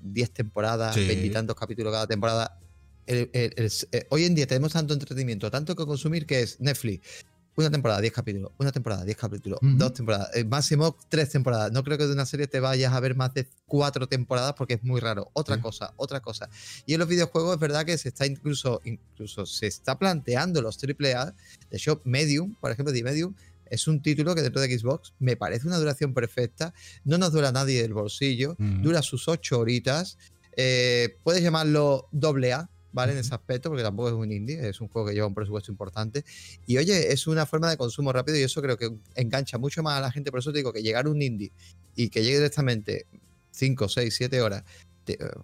10 0.00 0.30
temporadas, 0.30 0.96
veintitantos 0.96 1.56
capítulos 1.56 1.92
cada 1.92 2.06
temporada. 2.06 2.58
Eh, 3.06 4.06
hoy 4.10 4.24
en 4.24 4.34
día 4.34 4.46
tenemos 4.46 4.72
tanto 4.72 4.92
entretenimiento, 4.92 5.50
tanto 5.50 5.74
que 5.74 5.86
consumir, 5.86 6.26
que 6.26 6.42
es 6.42 6.60
Netflix 6.60 7.24
una 7.60 7.70
temporada, 7.70 8.00
10 8.00 8.12
capítulos, 8.12 8.52
una 8.58 8.72
temporada, 8.72 9.04
10 9.04 9.16
capítulos, 9.16 9.58
dos 9.60 9.92
temporadas, 9.92 10.30
eh, 10.34 10.44
máximo 10.44 10.96
tres 11.08 11.30
temporadas. 11.30 11.72
No 11.72 11.82
creo 11.82 11.98
que 11.98 12.06
de 12.06 12.12
una 12.12 12.26
serie 12.26 12.46
te 12.46 12.60
vayas 12.60 12.92
a 12.92 13.00
ver 13.00 13.16
más 13.16 13.34
de 13.34 13.48
cuatro 13.66 14.06
temporadas 14.06 14.54
porque 14.56 14.74
es 14.74 14.84
muy 14.84 15.00
raro. 15.00 15.30
Otra 15.32 15.60
cosa, 15.60 15.92
otra 15.96 16.20
cosa. 16.20 16.48
Y 16.86 16.94
en 16.94 17.00
los 17.00 17.08
videojuegos 17.08 17.54
es 17.54 17.60
verdad 17.60 17.84
que 17.84 17.98
se 17.98 18.10
está 18.10 18.26
incluso, 18.26 18.80
incluso 18.84 19.44
se 19.44 19.66
está 19.66 19.98
planteando 19.98 20.62
los 20.62 20.78
AAA. 20.78 21.34
De 21.70 21.76
hecho, 21.76 22.00
Medium, 22.04 22.54
por 22.54 22.70
ejemplo, 22.70 22.92
de 22.92 23.02
Medium, 23.02 23.34
es 23.70 23.88
un 23.88 24.02
título 24.02 24.34
que 24.34 24.42
dentro 24.42 24.60
de 24.60 24.78
Xbox 24.78 25.14
me 25.18 25.36
parece 25.36 25.66
una 25.66 25.78
duración 25.78 26.14
perfecta. 26.14 26.74
No 27.04 27.18
nos 27.18 27.32
dura 27.32 27.52
nadie 27.52 27.82
del 27.82 27.94
bolsillo, 27.94 28.56
dura 28.58 29.02
sus 29.02 29.28
ocho 29.28 29.58
horitas. 29.58 30.18
Eh, 30.56 31.16
puedes 31.22 31.42
llamarlo 31.42 32.08
AA, 32.12 32.68
¿vale? 32.92 33.12
En 33.12 33.18
ese 33.18 33.34
aspecto, 33.34 33.68
porque 33.68 33.82
tampoco 33.82 34.08
es 34.08 34.14
un 34.14 34.32
indie, 34.32 34.68
es 34.68 34.80
un 34.80 34.88
juego 34.88 35.08
que 35.08 35.14
lleva 35.14 35.26
un 35.26 35.34
presupuesto 35.34 35.70
importante. 35.70 36.24
Y 36.66 36.78
oye, 36.78 37.12
es 37.12 37.26
una 37.26 37.46
forma 37.46 37.70
de 37.70 37.76
consumo 37.76 38.12
rápido 38.12 38.38
y 38.38 38.42
eso 38.42 38.60
creo 38.60 38.76
que 38.76 38.90
engancha 39.14 39.58
mucho 39.58 39.82
más 39.82 39.98
a 39.98 40.00
la 40.00 40.10
gente. 40.10 40.30
Por 40.30 40.40
eso 40.40 40.52
te 40.52 40.58
digo 40.58 40.72
que 40.72 40.82
llegar 40.82 41.06
a 41.06 41.10
un 41.10 41.22
indie 41.22 41.52
y 41.94 42.08
que 42.08 42.22
llegue 42.22 42.36
directamente 42.36 43.06
5, 43.52 43.88
6, 43.88 44.14
7 44.14 44.40
horas 44.40 44.64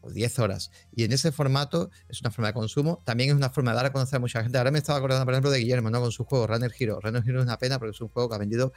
o 0.00 0.10
10 0.10 0.38
horas. 0.40 0.70
Y 0.94 1.04
en 1.04 1.12
ese 1.12 1.32
formato 1.32 1.90
es 2.08 2.20
una 2.20 2.30
forma 2.30 2.48
de 2.48 2.54
consumo, 2.54 3.02
también 3.04 3.30
es 3.30 3.36
una 3.36 3.50
forma 3.50 3.70
de 3.70 3.76
dar 3.76 3.86
a 3.86 3.92
conocer 3.92 4.16
a 4.16 4.20
mucha 4.20 4.42
gente. 4.42 4.58
Ahora 4.58 4.70
me 4.70 4.78
estaba 4.78 4.98
acordando, 4.98 5.24
por 5.24 5.34
ejemplo, 5.34 5.50
de 5.50 5.58
Guillermo, 5.58 5.90
¿no? 5.90 6.00
Con 6.00 6.12
su 6.12 6.24
juego 6.24 6.46
Runner 6.46 6.72
Hero. 6.78 7.00
Runner 7.00 7.22
Hero 7.26 7.40
es 7.40 7.44
una 7.44 7.58
pena 7.58 7.78
porque 7.78 7.92
es 7.92 8.00
un 8.00 8.08
juego 8.08 8.28
que 8.28 8.34
ha 8.34 8.38
vendido 8.38 8.72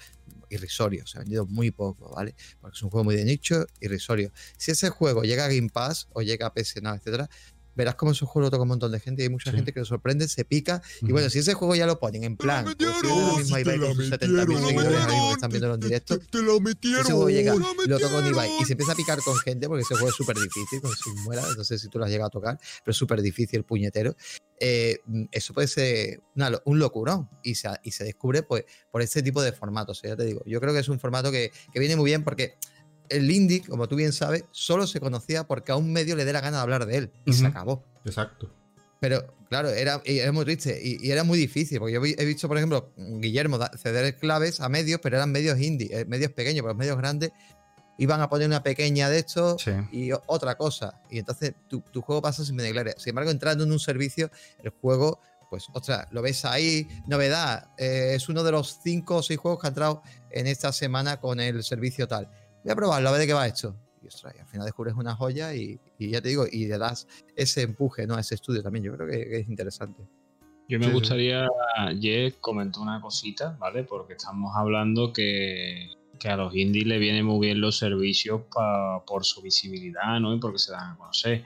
irrisorio, 0.49 1.05
se 1.05 1.17
ha 1.17 1.21
vendido 1.21 1.45
muy 1.45 1.71
poco, 1.71 2.13
¿vale? 2.15 2.35
Porque 2.61 2.75
es 2.75 2.83
un 2.83 2.89
juego 2.89 3.03
muy 3.03 3.15
de 3.15 3.25
nicho, 3.25 3.65
irrisorio. 3.79 4.31
Si 4.57 4.71
ese 4.71 4.89
juego 4.89 5.23
llega 5.23 5.45
a 5.45 5.47
Game 5.47 5.69
Pass 5.69 6.07
o 6.13 6.21
llega 6.21 6.47
a 6.47 6.53
PS 6.53 6.81
Now, 6.81 6.95
etcétera, 6.95 7.29
verás 7.77 7.95
cómo 7.95 8.11
ese 8.11 8.25
juego 8.25 8.47
lo 8.47 8.51
toca 8.51 8.63
un 8.63 8.69
montón 8.69 8.91
de 8.91 8.99
gente 8.99 9.21
y 9.21 9.25
hay 9.25 9.29
mucha 9.29 9.51
gente 9.51 9.71
que 9.71 9.79
lo 9.79 9.85
sorprende, 9.85 10.27
se 10.27 10.43
pica. 10.43 10.81
Y 11.01 11.11
bueno, 11.11 11.29
si 11.29 11.39
ese 11.39 11.53
juego 11.53 11.75
ya 11.75 11.85
lo 11.85 11.99
ponen 11.99 12.23
en 12.23 12.35
plan, 12.35 12.65
si 12.77 12.83
lo 12.83 13.37
mismo 13.37 13.57
Ibai 13.57 13.79
con 13.79 13.95
sus 13.95 14.09
70.000 14.09 14.65
seguidores 14.65 14.99
ahora 14.99 15.13
mismo 15.13 15.27
que 15.27 15.33
están 15.33 15.49
viéndolo 15.51 15.73
en 15.75 15.79
directo, 15.79 16.19
te, 16.19 16.41
lo 16.41 16.59
metieron, 16.59 17.01
ese 17.01 17.13
juego 17.13 17.29
llega, 17.29 17.55
lo 17.55 17.99
toca 17.99 18.11
con 18.11 18.25
Ibai 18.25 18.49
y 18.59 18.65
se 18.65 18.73
empieza 18.73 18.93
a 18.93 18.95
picar 18.95 19.19
con 19.19 19.37
gente 19.37 19.67
porque 19.67 19.83
ese 19.83 19.93
juego 19.93 20.09
es 20.09 20.15
súper 20.15 20.35
difícil, 20.37 20.81
con 20.81 20.91
su 20.91 21.13
muera, 21.17 21.43
no 21.55 21.63
sé 21.63 21.77
si 21.77 21.87
tú 21.87 21.99
lo 21.99 22.05
has 22.05 22.11
llegado 22.11 22.27
a 22.27 22.31
tocar, 22.31 22.57
pero 22.83 22.91
es 22.91 22.97
súper 22.97 23.21
difícil, 23.21 23.63
puñetero. 23.63 24.15
Eh, 24.59 24.97
eso 25.31 25.53
puede 25.53 25.67
ser 25.67 26.23
un 26.65 26.79
locurón 26.79 27.29
y 27.43 27.53
se, 27.53 27.69
y 27.83 27.91
se 27.91 28.03
descubre 28.03 28.41
pues, 28.41 28.65
por 28.89 29.03
ese 29.03 29.21
tipo 29.21 29.43
de 29.43 29.51
formatos. 29.51 30.01
ya 30.01 30.15
te 30.15 30.25
digo, 30.25 30.41
yo 30.47 30.59
creo 30.59 30.73
que 30.73 30.79
es 30.79 30.89
un 30.89 30.99
formato 30.99 31.31
que, 31.31 31.51
que 31.71 31.79
viene 31.79 31.95
muy 31.95 32.05
bien 32.05 32.23
porque 32.23 32.57
el 33.09 33.31
indie, 33.31 33.61
como 33.61 33.87
tú 33.87 33.95
bien 33.95 34.13
sabes, 34.13 34.45
solo 34.51 34.87
se 34.87 34.99
conocía 34.99 35.45
porque 35.45 35.71
a 35.71 35.75
un 35.75 35.91
medio 35.91 36.15
le 36.15 36.25
dé 36.25 36.33
la 36.33 36.41
gana 36.41 36.57
de 36.57 36.63
hablar 36.63 36.85
de 36.85 36.97
él 36.97 37.11
y 37.25 37.33
se 37.33 37.45
acabó. 37.45 37.83
Exacto. 38.05 38.51
Pero 38.99 39.33
claro, 39.49 39.69
era, 39.69 40.01
era 40.05 40.31
muy 40.31 40.45
triste 40.45 40.79
y, 40.81 41.11
era 41.11 41.23
muy 41.23 41.37
difícil, 41.37 41.79
porque 41.79 41.93
yo 41.93 42.03
he 42.03 42.25
visto, 42.25 42.47
por 42.47 42.57
ejemplo, 42.57 42.91
Guillermo 42.97 43.59
ceder 43.77 44.17
claves 44.17 44.59
a 44.59 44.69
medios, 44.69 44.99
pero 45.01 45.17
eran 45.17 45.31
medios 45.31 45.59
indie, 45.59 45.89
eh, 45.91 46.05
medios 46.05 46.31
pequeños, 46.31 46.63
pero 46.63 46.69
los 46.69 46.77
medios 46.77 46.97
grandes 46.97 47.31
iban 47.99 48.21
a 48.21 48.29
poner 48.29 48.47
una 48.47 48.63
pequeña 48.63 49.09
de 49.09 49.19
esto 49.19 49.57
y 49.91 50.11
otra 50.27 50.55
cosa. 50.55 51.01
Y 51.09 51.19
entonces 51.19 51.53
tu, 51.67 51.81
juego 52.01 52.21
pasa 52.21 52.45
sin 52.45 52.57
claro. 52.57 52.91
Sin 52.97 53.11
embargo, 53.11 53.31
entrando 53.31 53.63
en 53.63 53.71
un 53.71 53.79
servicio, 53.79 54.29
el 54.63 54.69
juego, 54.69 55.19
pues, 55.49 55.65
ostras, 55.73 56.07
lo 56.11 56.21
ves 56.21 56.45
ahí, 56.45 56.87
novedad, 57.07 57.71
eh, 57.77 58.13
es 58.15 58.29
uno 58.29 58.43
de 58.43 58.51
los 58.51 58.79
cinco 58.83 59.17
o 59.17 59.23
seis 59.23 59.39
juegos 59.39 59.59
que 59.59 59.67
ha 59.67 59.69
entrado 59.69 60.03
en 60.29 60.45
esta 60.45 60.71
semana 60.71 61.19
con 61.19 61.39
el 61.39 61.63
servicio 61.63 62.07
tal 62.07 62.29
voy 62.67 62.73
a 62.73 62.75
probarlo, 62.75 63.09
a 63.09 63.11
ver 63.13 63.21
de 63.21 63.27
qué 63.27 63.33
va 63.33 63.47
esto. 63.47 63.75
Y, 64.03 64.07
al 64.07 64.47
final 64.47 64.65
descubres 64.65 64.93
una 64.95 65.15
joya 65.15 65.53
y, 65.55 65.79
ya 65.99 66.21
te 66.21 66.29
digo, 66.29 66.45
y 66.51 66.67
le 66.67 66.77
das 66.77 67.07
ese 67.35 67.61
empuje 67.61 68.05
¿no? 68.05 68.15
a 68.15 68.19
ese 68.19 68.35
estudio 68.35 68.61
también. 68.61 68.83
Yo 68.85 68.95
creo 68.95 69.07
que, 69.07 69.39
es 69.39 69.49
interesante. 69.49 70.03
Yo 70.69 70.79
me 70.79 70.91
gustaría, 70.91 71.47
Jess, 71.99 72.35
comentar 72.41 72.83
una 72.83 72.99
cosita, 72.99 73.55
¿vale? 73.57 73.85
Porque 73.85 74.13
estamos 74.13 74.53
hablando 74.55 75.13
que, 75.13 75.89
a 76.25 76.35
los 76.35 76.53
indies 76.53 76.87
le 76.87 76.97
vienen 76.97 77.25
muy 77.25 77.47
bien 77.47 77.61
los 77.61 77.77
servicios 77.77 78.41
por 79.05 79.23
su 79.23 79.41
visibilidad, 79.41 80.19
¿no? 80.19 80.35
Y 80.35 80.39
porque 80.39 80.59
se 80.59 80.73
dan 80.73 80.91
a 80.91 80.97
conocer. 80.97 81.45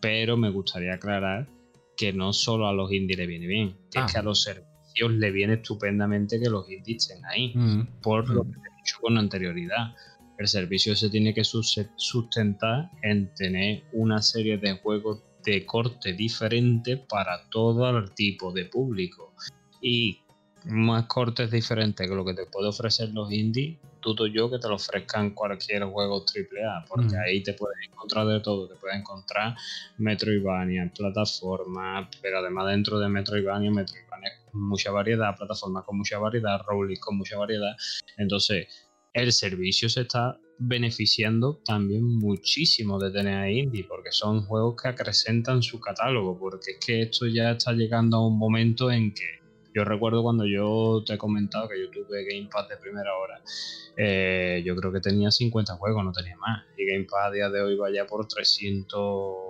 Pero 0.00 0.38
me 0.38 0.48
gustaría 0.48 0.94
aclarar 0.94 1.46
que 1.94 2.12
no 2.14 2.32
solo 2.32 2.66
a 2.66 2.72
los 2.72 2.90
indies 2.90 3.18
le 3.18 3.26
viene 3.26 3.46
bien, 3.46 3.76
que 3.90 4.00
es 4.00 4.12
que 4.12 4.18
a 4.18 4.22
los 4.22 4.42
servicios 4.42 5.10
le 5.10 5.30
viene 5.30 5.54
estupendamente 5.54 6.40
que 6.40 6.48
los 6.48 6.68
indies 6.70 7.10
estén 7.10 7.24
ahí, 7.26 7.52
mm. 7.54 8.00
por 8.00 8.28
lo 8.30 8.44
mm. 8.44 8.50
que 8.50 8.58
he 8.58 8.76
dicho 8.78 8.96
con 9.02 9.18
anterioridad 9.18 9.94
el 10.38 10.48
servicio 10.48 10.96
se 10.96 11.10
tiene 11.10 11.32
que 11.34 11.44
sustentar 11.44 12.90
en 13.02 13.32
tener 13.34 13.84
una 13.92 14.20
serie 14.20 14.58
de 14.58 14.74
juegos 14.78 15.22
de 15.44 15.64
corte 15.66 16.14
diferente 16.14 16.96
para 16.96 17.48
todo 17.50 17.88
el 17.96 18.12
tipo 18.12 18.52
de 18.52 18.64
público. 18.64 19.34
Y 19.80 20.20
más 20.64 21.06
cortes 21.06 21.50
diferentes 21.50 22.08
que 22.08 22.14
lo 22.14 22.24
que 22.24 22.34
te 22.34 22.46
puede 22.46 22.68
ofrecer 22.68 23.10
los 23.10 23.30
indies, 23.30 23.78
dudo 24.02 24.26
yo 24.26 24.50
que 24.50 24.58
te 24.58 24.68
lo 24.68 24.74
ofrezcan 24.74 25.30
cualquier 25.30 25.84
juego 25.84 26.24
AAA, 26.24 26.84
porque 26.88 27.16
mm. 27.16 27.20
ahí 27.26 27.42
te 27.42 27.54
puedes 27.54 27.76
encontrar 27.86 28.26
de 28.26 28.40
todo, 28.40 28.68
te 28.68 28.74
puedes 28.76 28.98
encontrar 28.98 29.56
Metroidvania, 29.98 30.90
plataformas, 30.94 32.08
pero 32.20 32.38
además 32.38 32.66
dentro 32.66 32.98
de 32.98 33.08
Metroidvania, 33.08 33.70
Metroidvania 33.70 34.30
con 34.50 34.62
mucha 34.62 34.90
variedad, 34.90 35.36
plataformas 35.36 35.84
con 35.84 35.98
mucha 35.98 36.18
variedad, 36.18 36.60
Rowling 36.66 36.98
con 36.98 37.16
mucha 37.16 37.36
variedad, 37.36 37.74
entonces 38.16 38.68
el 39.14 39.32
servicio 39.32 39.88
se 39.88 40.02
está 40.02 40.38
beneficiando 40.58 41.60
también 41.64 42.04
muchísimo 42.04 42.98
de 42.98 43.10
tener 43.10 43.34
a 43.38 43.50
indie, 43.50 43.84
porque 43.84 44.10
son 44.10 44.44
juegos 44.44 44.80
que 44.80 44.88
acrecentan 44.88 45.62
su 45.62 45.80
catálogo, 45.80 46.38
porque 46.38 46.72
es 46.72 46.78
que 46.84 47.02
esto 47.02 47.26
ya 47.26 47.52
está 47.52 47.72
llegando 47.72 48.18
a 48.18 48.26
un 48.26 48.36
momento 48.36 48.90
en 48.90 49.14
que 49.14 49.24
yo 49.72 49.84
recuerdo 49.84 50.22
cuando 50.22 50.46
yo 50.46 51.02
te 51.04 51.14
he 51.14 51.18
comentado 51.18 51.68
que 51.68 51.80
yo 51.80 51.90
tuve 51.90 52.24
Game 52.24 52.48
Pass 52.52 52.68
de 52.68 52.76
primera 52.76 53.10
hora, 53.16 53.40
eh, 53.96 54.62
yo 54.64 54.76
creo 54.76 54.92
que 54.92 55.00
tenía 55.00 55.30
50 55.30 55.76
juegos, 55.76 56.04
no 56.04 56.12
tenía 56.12 56.36
más, 56.36 56.64
y 56.76 56.86
Game 56.86 57.04
Pass 57.04 57.26
a 57.26 57.30
día 57.30 57.50
de 57.50 57.60
hoy 57.62 57.76
va 57.76 57.90
ya 57.92 58.06
por 58.06 58.26
300 58.26 59.43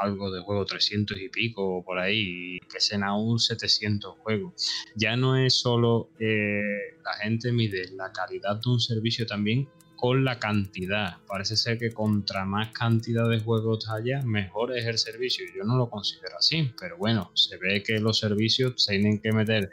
algo 0.00 0.30
de 0.30 0.40
juego, 0.40 0.64
300 0.64 1.18
y 1.18 1.28
pico 1.28 1.82
por 1.84 1.98
ahí, 1.98 2.58
que 2.60 2.80
sean 2.80 3.02
aún 3.02 3.38
700 3.38 4.16
juegos. 4.18 4.54
Ya 4.94 5.16
no 5.16 5.36
es 5.36 5.54
solo 5.54 6.10
eh, 6.18 6.96
la 7.04 7.14
gente 7.22 7.52
mide 7.52 7.90
la 7.92 8.12
calidad 8.12 8.56
de 8.56 8.70
un 8.70 8.80
servicio 8.80 9.26
también 9.26 9.68
con 9.96 10.24
la 10.24 10.38
cantidad. 10.38 11.16
Parece 11.26 11.56
ser 11.56 11.78
que 11.78 11.90
contra 11.90 12.44
más 12.44 12.70
cantidad 12.72 13.28
de 13.28 13.40
juegos 13.40 13.88
haya, 13.88 14.22
mejor 14.22 14.76
es 14.76 14.86
el 14.86 14.98
servicio. 14.98 15.46
Yo 15.56 15.64
no 15.64 15.76
lo 15.76 15.88
considero 15.88 16.36
así, 16.38 16.70
pero 16.78 16.96
bueno, 16.98 17.30
se 17.34 17.56
ve 17.56 17.82
que 17.82 17.98
los 17.98 18.18
servicios 18.18 18.86
tienen 18.86 19.18
que 19.18 19.32
meter 19.32 19.70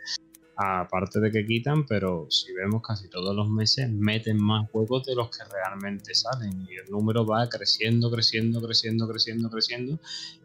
aparte 0.55 1.19
de 1.19 1.31
que 1.31 1.45
quitan, 1.45 1.85
pero 1.85 2.27
si 2.29 2.53
vemos 2.53 2.81
casi 2.81 3.09
todos 3.09 3.35
los 3.35 3.49
meses 3.49 3.89
meten 3.89 4.37
más 4.37 4.69
juegos 4.69 5.05
de 5.05 5.15
los 5.15 5.29
que 5.29 5.43
realmente 5.51 6.13
salen. 6.13 6.67
Y 6.69 6.75
el 6.75 6.89
número 6.89 7.25
va 7.25 7.47
creciendo, 7.49 8.11
creciendo, 8.11 8.61
creciendo, 8.61 9.07
creciendo, 9.07 9.49
creciendo. 9.49 9.99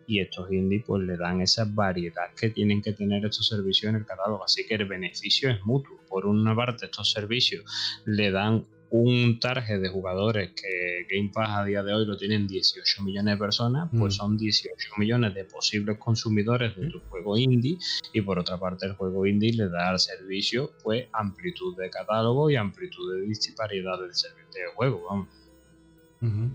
Y 0.07 0.21
estos 0.21 0.51
indies 0.51 0.85
pues 0.87 1.03
le 1.03 1.17
dan 1.17 1.43
esa 1.43 1.67
variedad 1.69 2.33
que 2.35 2.51
tienen 2.51 2.81
que 2.81 2.93
tener 2.93 3.25
estos 3.25 3.47
servicios 3.47 3.91
en 3.91 3.97
el 3.97 4.07
catálogo, 4.07 4.45
así 4.45 4.67
que 4.67 4.77
el 4.77 4.87
beneficio 4.87 5.51
es 5.51 5.65
mutuo. 5.67 5.99
Por 6.09 6.27
una 6.27 6.57
parte 6.57 6.87
estos 6.87 7.11
servicios 7.11 7.65
le 8.07 8.31
dan 8.31 8.65
un 8.91 9.39
target 9.39 9.81
de 9.81 9.89
jugadores 9.89 10.53
que 10.53 11.07
Game 11.11 11.31
Pass 11.33 11.51
a 11.51 11.65
día 11.65 11.83
de 11.83 11.93
hoy 11.93 12.07
lo 12.07 12.17
tienen 12.17 12.47
18 12.47 13.03
millones 13.03 13.35
de 13.35 13.39
personas, 13.39 13.89
pues 13.91 14.15
mm. 14.15 14.17
son 14.17 14.39
18 14.39 14.75
millones 14.97 15.35
de 15.35 15.45
posibles 15.45 15.99
consumidores 15.99 16.75
de 16.77 16.89
tu 16.89 17.01
juego 17.09 17.37
indie 17.37 17.79
y 18.13 18.23
por 18.23 18.39
otra 18.39 18.59
parte 18.59 18.87
el 18.87 18.95
juego 18.95 19.27
indie 19.27 19.53
le 19.53 19.69
da 19.69 19.91
al 19.91 19.99
servicio 19.99 20.73
pues 20.83 21.07
amplitud 21.13 21.77
de 21.77 21.91
catálogo 21.91 22.51
y 22.51 22.57
amplitud 22.57 23.15
de 23.15 23.27
disparidad 23.27 24.01
del 24.01 24.15
servicio 24.15 24.49
de 24.55 24.75
juego, 24.75 25.05
vamos. 25.09 25.29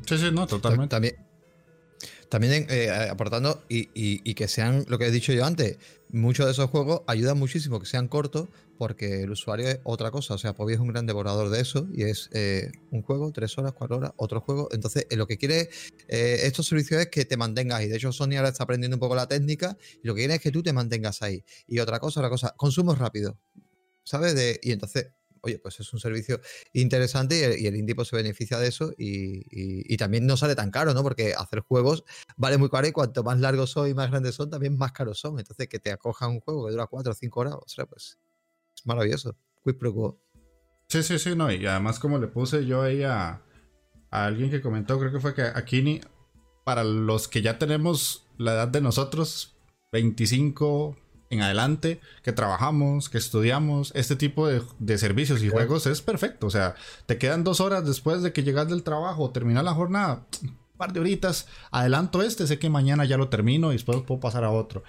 Sí, 0.06 0.18
sí, 0.18 0.30
no, 0.32 0.46
totalmente. 0.46 0.90
También, 0.90 1.16
también 2.30 2.66
eh, 2.70 2.90
aportando 3.10 3.64
y, 3.70 3.90
y, 3.94 4.34
que 4.34 4.48
sean, 4.48 4.86
lo 4.88 4.98
que 4.98 5.06
he 5.06 5.12
dicho 5.12 5.32
yo 5.32 5.46
antes, 5.46 5.78
muchos 6.10 6.46
de 6.46 6.52
esos 6.52 6.70
juegos 6.70 7.02
ayudan 7.08 7.38
muchísimo 7.40 7.80
que 7.80 7.86
sean 7.86 8.08
cortos 8.08 8.50
porque 8.78 9.24
el 9.24 9.32
usuario 9.32 9.68
es 9.68 9.80
otra 9.84 10.12
cosa. 10.12 10.34
O 10.34 10.38
sea, 10.38 10.54
Pobi 10.54 10.74
es 10.74 10.80
un 10.80 10.88
gran 10.88 11.06
devorador 11.06 11.50
de 11.50 11.62
eso 11.62 11.88
y 11.94 12.04
es 12.04 12.30
eh, 12.34 12.72
un 12.92 13.02
juego, 13.02 13.32
tres 13.32 13.58
horas, 13.58 13.74
cuatro 13.74 13.98
horas, 13.98 14.12
otro 14.18 14.42
juego. 14.42 14.70
Entonces, 14.72 15.08
eh, 15.10 15.16
lo 15.16 15.28
que 15.28 15.38
quiere 15.38 15.70
eh, 16.08 16.42
estos 16.44 16.68
servicios 16.68 17.02
es 17.02 17.08
que 17.08 17.26
te 17.26 17.38
mantengas 17.38 17.80
ahí. 17.80 17.88
De 17.88 17.98
hecho, 17.98 18.12
Sony 18.12 18.36
ahora 18.38 18.50
está 18.50 18.64
aprendiendo 18.64 18.96
un 18.96 19.00
poco 19.00 19.16
la 19.16 19.28
técnica 19.28 19.78
y 20.02 20.08
lo 20.08 20.16
que 20.16 20.22
quiere 20.22 20.36
es 20.36 20.42
que 20.42 20.52
tú 20.52 20.64
te 20.64 20.74
mantengas 20.74 21.22
ahí. 21.22 21.44
Y 21.68 21.80
otra 21.80 22.00
cosa, 22.00 22.20
otra 22.20 22.30
cosa, 22.30 22.54
consumo 22.58 22.96
rápido. 22.96 23.40
¿Sabes? 24.04 24.36
De, 24.36 24.60
y 24.62 24.72
entonces, 24.74 25.12
oye, 25.44 25.60
pues 25.60 25.80
es 25.80 25.94
un 25.94 26.00
servicio 26.00 26.40
interesante 26.74 27.58
y 27.60 27.68
el, 27.68 27.76
indie 27.76 27.96
pues, 27.96 28.08
se 28.08 28.16
beneficia 28.16 28.58
de 28.60 28.68
eso 28.68 28.94
y, 28.98 29.96
también 29.98 30.26
no 30.26 30.36
sale 30.36 30.56
tan 30.56 30.72
caro, 30.72 30.94
¿no? 30.94 31.04
Porque 31.04 31.34
hacer 31.34 31.62
juegos 31.62 32.04
vale 32.36 32.58
muy 32.58 32.70
caro 32.70 32.88
y 32.88 32.92
cuanto 32.92 33.24
más 33.24 33.40
largos 33.40 33.70
son 33.70 33.90
y 33.90 33.94
más 33.94 34.10
grandes 34.10 34.36
son, 34.36 34.50
también 34.50 34.78
más 34.78 34.92
caros 34.92 35.20
son. 35.20 35.40
Entonces, 35.40 35.68
que 35.68 35.80
te 35.80 35.92
acoja 35.92 36.28
un 36.28 36.40
juego 36.42 36.66
que 36.66 36.72
dura 36.72 36.88
cuatro 36.88 37.12
o 37.12 37.16
cinco 37.16 37.42
horas, 37.42 37.54
o 37.56 37.68
sea, 37.68 37.86
pues 37.86 38.18
maravilloso. 38.84 39.36
Quick 39.64 39.78
Pro 39.78 40.20
Sí, 40.88 41.04
sí, 41.04 41.18
sí, 41.18 41.36
no. 41.36 41.52
Y 41.52 41.66
además, 41.66 42.00
como 42.00 42.20
le 42.20 42.28
puse 42.28 42.66
yo 42.66 42.84
ahí 42.84 43.04
a, 43.04 43.42
alguien 44.12 44.52
que 44.52 44.62
comentó, 44.62 45.00
creo 45.00 45.12
que 45.12 45.20
fue 45.20 45.34
que 45.34 45.42
aquí, 45.42 46.02
para 46.64 46.84
los 46.84 47.28
que 47.28 47.42
ya 47.42 47.58
tenemos 47.58 48.28
la 48.38 48.54
edad 48.54 48.68
de 48.68 48.82
nosotros, 48.82 49.56
25 49.92 50.96
en 51.32 51.42
adelante, 51.42 52.00
que 52.22 52.32
trabajamos, 52.32 53.10
que 53.10 53.18
estudiamos, 53.18 53.92
este 53.96 54.16
tipo 54.16 54.48
de, 54.48 54.98
servicios 54.98 55.42
y 55.42 55.50
juegos 55.50 55.88
es 55.88 56.02
perfecto. 56.02 56.46
O 56.46 56.52
sea, 56.52 56.76
te 57.08 57.18
quedan 57.18 57.44
dos 57.44 57.60
horas 57.60 57.86
después 57.86 58.22
de 58.22 58.32
que 58.34 58.44
llegas 58.44 58.70
del 58.70 58.84
trabajo, 58.84 59.32
terminar 59.32 59.64
la 59.64 59.74
jornada, 59.74 60.28
un 60.44 60.78
par 60.78 60.94
de 60.94 61.00
horitas, 61.00 61.48
adelanto 61.72 62.22
este, 62.22 62.46
sé 62.46 62.60
que 62.60 62.70
mañana 62.70 63.06
ya 63.06 63.18
lo 63.18 63.30
termino 63.30 63.72
y 63.72 63.76
después 63.76 64.02
puedo 64.04 64.20
pasar 64.20 64.44
a 64.44 64.52
otro. 64.52 64.84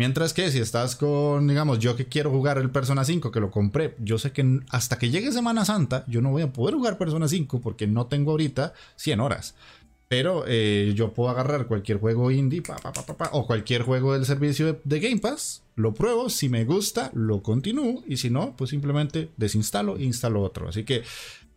Mientras 0.00 0.32
que 0.32 0.50
si 0.50 0.60
estás 0.60 0.96
con, 0.96 1.46
digamos, 1.46 1.78
yo 1.78 1.94
que 1.94 2.06
quiero 2.06 2.30
jugar 2.30 2.56
el 2.56 2.70
Persona 2.70 3.04
5, 3.04 3.30
que 3.30 3.38
lo 3.38 3.50
compré, 3.50 3.96
yo 3.98 4.16
sé 4.16 4.32
que 4.32 4.60
hasta 4.70 4.96
que 4.96 5.10
llegue 5.10 5.30
Semana 5.30 5.66
Santa, 5.66 6.06
yo 6.08 6.22
no 6.22 6.30
voy 6.30 6.40
a 6.40 6.50
poder 6.50 6.74
jugar 6.74 6.96
Persona 6.96 7.28
5 7.28 7.60
porque 7.60 7.86
no 7.86 8.06
tengo 8.06 8.30
ahorita 8.30 8.72
100 8.96 9.20
horas. 9.20 9.54
Pero 10.08 10.44
eh, 10.46 10.94
yo 10.96 11.12
puedo 11.12 11.28
agarrar 11.28 11.66
cualquier 11.66 11.98
juego 11.98 12.30
indie 12.30 12.62
o 13.32 13.46
cualquier 13.46 13.82
juego 13.82 14.14
del 14.14 14.24
servicio 14.24 14.80
de, 14.82 15.00
Game 15.00 15.18
Pass, 15.18 15.64
lo 15.76 15.92
pruebo, 15.92 16.30
si 16.30 16.48
me 16.48 16.64
gusta, 16.64 17.10
lo 17.12 17.42
continúo 17.42 18.02
y 18.06 18.16
si 18.16 18.30
no, 18.30 18.56
pues 18.56 18.70
simplemente 18.70 19.28
desinstalo 19.36 19.98
instalo 19.98 20.40
otro. 20.40 20.70
Así 20.70 20.84
que 20.84 21.02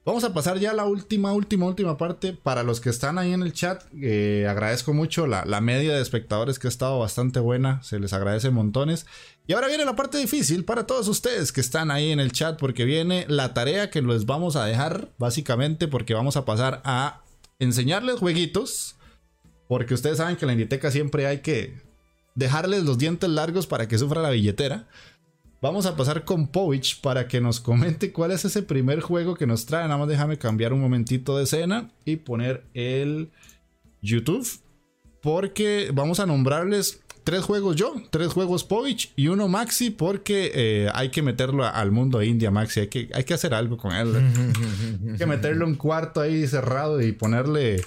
Vamos 0.06 0.26
a 0.26 0.34
pasar 0.34 0.60
ya 0.60 0.72
a 0.72 0.74
la 0.74 0.84
última, 0.84 1.32
última, 1.32 1.66
última 1.66 1.98
parte. 1.98 2.34
Para 2.34 2.64
los 2.64 2.82
que 2.82 2.90
están 2.90 3.18
ahí 3.18 3.32
en 3.32 3.42
el 3.42 3.54
chat, 3.54 3.84
eh, 4.02 4.46
agradezco 4.50 4.92
mucho 4.94 5.28
la, 5.28 5.62
media 5.62 5.96
de 5.96 6.02
espectadores 6.02 6.60
que 6.60 6.68
ha 6.68 6.70
estado 6.70 7.00
bastante 7.00 7.40
buena. 7.40 7.82
Se 7.84 8.00
les 8.02 8.12
agradece 8.12 8.50
montones. 8.50 9.06
Y 9.48 9.54
ahora 9.54 9.68
viene 9.68 9.86
la 9.86 9.96
parte 9.96 10.18
difícil 10.18 10.66
para 10.66 10.86
todos 10.86 11.08
ustedes 11.08 11.54
que 11.54 11.62
están 11.62 11.90
ahí 11.90 12.12
en 12.12 12.20
el 12.20 12.34
chat, 12.34 12.60
porque 12.60 12.84
viene 12.84 13.26
la 13.30 13.54
tarea 13.54 13.90
que 13.90 14.02
les 14.02 14.26
vamos 14.26 14.58
a 14.58 14.66
dejar, 14.66 15.10
básicamente, 15.20 15.88
porque 15.88 16.14
vamos 16.14 16.36
a 16.36 16.44
pasar 16.44 16.82
a 16.84 17.22
enseñarles 17.60 18.20
jueguitos. 18.20 18.98
Porque 19.70 19.94
ustedes 19.94 20.18
saben 20.18 20.36
que 20.36 20.44
en 20.44 20.48
la 20.48 20.54
Inditeca 20.54 20.92
siempre 20.92 21.28
hay 21.28 21.40
que 21.40 21.82
dejarles 22.36 22.84
los 22.84 22.98
dientes 22.98 23.30
largos 23.30 23.68
para 23.68 23.88
que 23.88 23.98
sufra 23.98 24.22
la 24.22 24.32
billetera. 24.32 24.86
Vamos 25.64 25.86
a 25.86 25.96
pasar 25.96 26.26
con 26.26 26.48
Povich 26.48 27.00
para 27.00 27.30
que 27.30 27.40
nos 27.40 27.62
comente 27.62 28.12
cuál 28.12 28.32
es 28.32 28.44
ese 28.44 28.64
primer 28.64 29.00
juego 29.00 29.34
que 29.34 29.48
nos 29.48 29.66
trae. 29.66 29.84
Nada 29.88 29.98
más 29.98 30.10
déjame 30.10 30.38
cambiar 30.38 30.74
un 30.74 30.82
momentito 30.82 31.38
de 31.38 31.46
escena 31.46 31.90
y 32.04 32.18
poner 32.18 32.66
el 32.74 33.32
YouTube. 34.02 34.46
Porque 35.22 35.90
vamos 35.94 36.20
a 36.20 36.26
nombrarles 36.26 37.00
tres 37.24 37.46
juegos 37.46 37.78
yo, 37.78 37.96
tres 38.10 38.34
juegos 38.34 38.66
Povich 38.66 39.14
y 39.16 39.30
uno 39.30 39.48
Maxi 39.48 39.90
porque 39.90 40.52
eh, 40.54 40.90
hay 40.94 41.12
que 41.12 41.22
meterlo 41.22 41.64
al 41.64 41.92
mundo 41.92 42.22
India 42.22 42.52
Maxi. 42.52 42.82
Hay 42.82 42.88
que, 42.88 43.10
hay 43.14 43.24
que 43.24 43.34
hacer 43.34 43.54
algo 43.54 43.78
con 43.78 43.94
él. 43.94 44.18
hay 45.12 45.18
que 45.18 45.26
meterlo 45.26 45.64
en 45.64 45.72
un 45.72 45.78
cuarto 45.78 46.20
ahí 46.20 46.46
cerrado 46.46 47.02
y 47.02 47.14
ponerle 47.14 47.86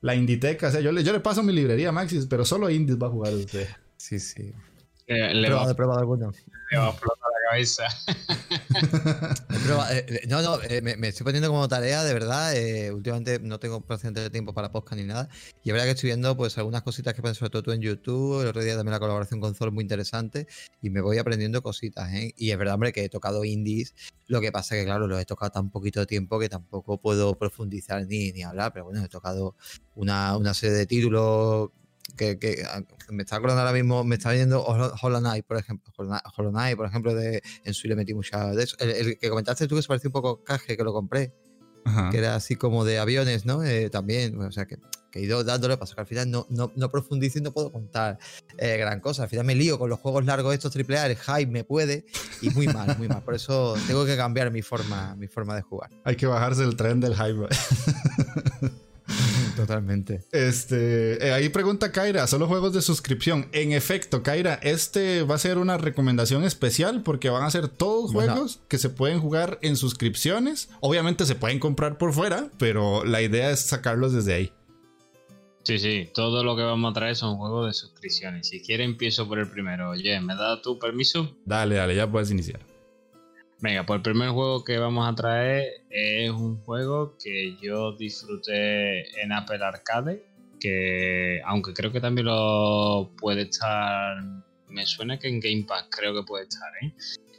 la 0.00 0.14
Inditeca. 0.14 0.68
O 0.68 0.70
sea, 0.70 0.80
yo 0.80 0.92
le, 0.92 1.04
yo 1.04 1.12
le 1.12 1.20
paso 1.20 1.42
mi 1.42 1.52
librería 1.52 1.90
a 1.90 1.92
Maxi, 1.92 2.20
pero 2.26 2.46
solo 2.46 2.70
Indies 2.70 2.96
va 2.96 3.08
a 3.08 3.10
jugar 3.10 3.34
usted. 3.34 3.68
Sí, 3.98 4.18
sí. 4.18 4.54
Eh, 5.12 5.34
le, 5.34 5.50
va, 5.50 5.62
alguno. 5.62 6.32
le 6.70 6.78
va 6.78 6.86
a 6.86 6.90
explotar 6.90 7.28
la 7.30 7.50
cabeza. 7.50 7.84
Eh, 9.92 10.06
eh, 10.08 10.26
no, 10.28 10.42
no, 10.42 10.58
me, 10.82 11.08
estoy 11.08 11.24
poniendo 11.24 11.48
como 11.48 11.68
tarea, 11.68 12.02
de 12.04 12.14
verdad. 12.14 12.52
últimamente 12.92 13.38
no 13.40 13.58
tengo 13.58 13.80
prácticamente 13.80 14.30
tiempo 14.30 14.54
para 14.54 14.72
podcast 14.72 15.00
ni 15.00 15.06
nada. 15.06 15.28
Y 15.62 15.70
es 15.70 15.72
verdad 15.72 15.86
que 15.86 15.92
estoy 15.92 16.08
viendo 16.08 16.36
pues 16.36 16.56
algunas 16.58 16.82
cositas 16.82 17.14
que 17.14 17.22
pones 17.22 17.36
sobre 17.36 17.50
todo 17.50 17.62
tú 17.62 17.72
en 17.72 17.80
YouTube. 17.80 18.42
El 18.42 18.48
otro 18.48 18.62
día 18.62 18.74
también 18.74 18.92
la 18.92 19.00
colaboración 19.00 19.40
con 19.40 19.54
Zol 19.54 19.72
muy 19.72 19.82
interesante. 19.82 20.46
Y 20.80 20.90
me 20.90 21.00
voy 21.00 21.18
aprendiendo 21.18 21.62
cositas, 21.62 22.10
Y 22.36 22.50
es 22.50 22.58
verdad, 22.58 22.74
hombre, 22.74 22.92
que 22.92 23.04
he 23.04 23.08
tocado 23.08 23.44
indies. 23.44 23.94
Lo 24.26 24.40
que 24.40 24.50
pasa 24.50 24.74
es 24.74 24.82
que, 24.82 24.86
claro, 24.86 25.06
lo 25.06 25.18
he 25.18 25.24
tocado 25.24 25.50
tan 25.52 25.70
poquito 25.70 26.06
tiempo 26.06 26.38
que 26.38 26.48
tampoco 26.48 26.98
puedo 26.98 27.34
profundizar 27.38 28.06
ni, 28.06 28.32
ni 28.32 28.42
hablar. 28.42 28.72
Pero 28.72 28.86
bueno, 28.86 29.04
he 29.04 29.08
tocado 29.08 29.56
una, 29.94 30.36
una 30.36 30.54
serie 30.54 30.76
de 30.76 30.86
títulos 30.86 31.70
que, 32.16 32.64
ah, 32.68 32.82
me 33.10 33.22
está 33.22 33.36
acordando 33.36 33.60
ahora 33.60 33.72
mismo, 33.72 34.04
me 34.04 34.16
está 34.16 34.32
viendo 34.32 34.62
Hollow 34.62 35.20
Knight, 35.20 35.44
por 35.46 35.56
ejemplo. 35.58 35.92
Hollow 35.96 36.50
Knight, 36.50 36.76
por 36.76 36.86
ejemplo, 36.86 37.14
de, 37.14 37.42
en 37.64 37.74
su 37.74 37.88
le 37.88 37.96
metí 37.96 38.14
mucha 38.14 38.50
de 38.54 38.62
eso. 38.62 38.76
El, 38.78 39.18
que 39.18 39.28
comentaste 39.28 39.66
tú 39.66 39.76
que 39.76 39.82
se 39.82 39.88
parecía 39.88 40.08
un 40.08 40.12
poco 40.12 40.42
caje, 40.44 40.76
que 40.76 40.84
lo 40.84 40.92
compré. 40.92 41.32
Que 42.12 42.18
era 42.18 42.36
así 42.36 42.54
como 42.54 42.84
de 42.84 43.00
aviones, 43.00 43.44
¿no? 43.44 43.64
Eh, 43.64 43.90
también, 43.90 44.40
o 44.40 44.52
sea, 44.52 44.66
que, 44.66 44.78
he 45.14 45.20
ido 45.20 45.42
dándole 45.42 45.76
paso, 45.76 45.96
que 45.96 46.00
al 46.00 46.06
final 46.06 46.30
no, 46.30 46.46
no, 46.48 46.72
no 46.76 46.90
profundizo 46.90 47.40
y 47.40 47.42
no 47.42 47.52
puedo 47.52 47.72
contar 47.72 48.18
eh, 48.56 48.76
gran 48.76 49.00
cosa. 49.00 49.24
Al 49.24 49.28
final 49.28 49.44
me 49.44 49.56
lío 49.56 49.80
con 49.80 49.90
los 49.90 49.98
juegos 49.98 50.24
largos 50.24 50.54
estos 50.54 50.74
AAA, 50.76 51.06
el 51.06 51.16
hype 51.16 51.50
me 51.50 51.64
puede 51.64 52.06
y 52.40 52.50
muy 52.50 52.68
mal, 52.68 52.96
muy 52.98 53.08
mal. 53.08 53.22
Por 53.24 53.34
eso 53.34 53.74
tengo 53.88 54.06
que 54.06 54.16
cambiar 54.16 54.52
mi 54.52 54.62
forma, 54.62 55.16
mi 55.16 55.26
forma 55.26 55.56
de 55.56 55.62
jugar. 55.62 55.90
Hay 56.04 56.14
que 56.14 56.26
bajarse 56.26 56.62
el 56.62 56.76
tren 56.76 57.00
del 57.00 57.16
hype. 57.16 57.48
totalmente. 59.56 60.24
Este, 60.32 61.26
eh, 61.26 61.32
ahí 61.32 61.48
pregunta 61.48 61.92
Kaira, 61.92 62.26
solo 62.26 62.46
juegos 62.46 62.72
de 62.72 62.82
suscripción. 62.82 63.48
En 63.52 63.72
efecto, 63.72 64.22
Kaira, 64.22 64.54
este 64.62 65.22
va 65.22 65.36
a 65.36 65.38
ser 65.38 65.58
una 65.58 65.78
recomendación 65.78 66.44
especial 66.44 67.02
porque 67.02 67.30
van 67.30 67.44
a 67.44 67.50
ser 67.50 67.68
todos 67.68 68.12
juegos 68.12 68.60
que 68.68 68.78
se 68.78 68.90
pueden 68.90 69.20
jugar 69.20 69.58
en 69.62 69.76
suscripciones. 69.76 70.70
Obviamente 70.80 71.26
se 71.26 71.34
pueden 71.34 71.58
comprar 71.58 71.98
por 71.98 72.12
fuera, 72.12 72.50
pero 72.58 73.04
la 73.04 73.22
idea 73.22 73.50
es 73.50 73.60
sacarlos 73.60 74.12
desde 74.12 74.34
ahí. 74.34 74.52
Sí, 75.64 75.78
sí, 75.78 76.10
todo 76.12 76.42
lo 76.42 76.56
que 76.56 76.62
vamos 76.62 76.90
a 76.90 76.94
traer 76.94 77.14
son 77.14 77.36
juegos 77.36 77.66
de 77.66 77.72
suscripciones. 77.72 78.48
Si 78.48 78.60
quieres 78.60 78.84
empiezo 78.84 79.28
por 79.28 79.38
el 79.38 79.48
primero. 79.48 79.90
Oye, 79.90 80.20
¿me 80.20 80.34
da 80.34 80.60
tu 80.60 80.78
permiso? 80.78 81.36
Dale, 81.44 81.76
dale, 81.76 81.94
ya 81.94 82.10
puedes 82.10 82.30
iniciar. 82.32 82.71
Venga, 83.62 83.86
pues 83.86 83.98
el 83.98 84.02
primer 84.02 84.30
juego 84.30 84.64
que 84.64 84.76
vamos 84.76 85.08
a 85.08 85.14
traer 85.14 85.84
es 85.88 86.28
un 86.30 86.60
juego 86.64 87.16
que 87.16 87.56
yo 87.62 87.92
disfruté 87.92 89.02
en 89.22 89.30
Apple 89.30 89.64
Arcade, 89.64 90.20
que 90.58 91.40
aunque 91.44 91.72
creo 91.72 91.92
que 91.92 92.00
también 92.00 92.26
lo 92.26 93.12
puede 93.18 93.42
estar, 93.42 94.16
me 94.68 94.84
suena 94.84 95.16
que 95.16 95.28
en 95.28 95.38
Game 95.38 95.64
Pass 95.68 95.86
creo 95.96 96.12
que 96.12 96.24
puede 96.24 96.42
estar, 96.42 96.72
¿eh? 96.82 96.92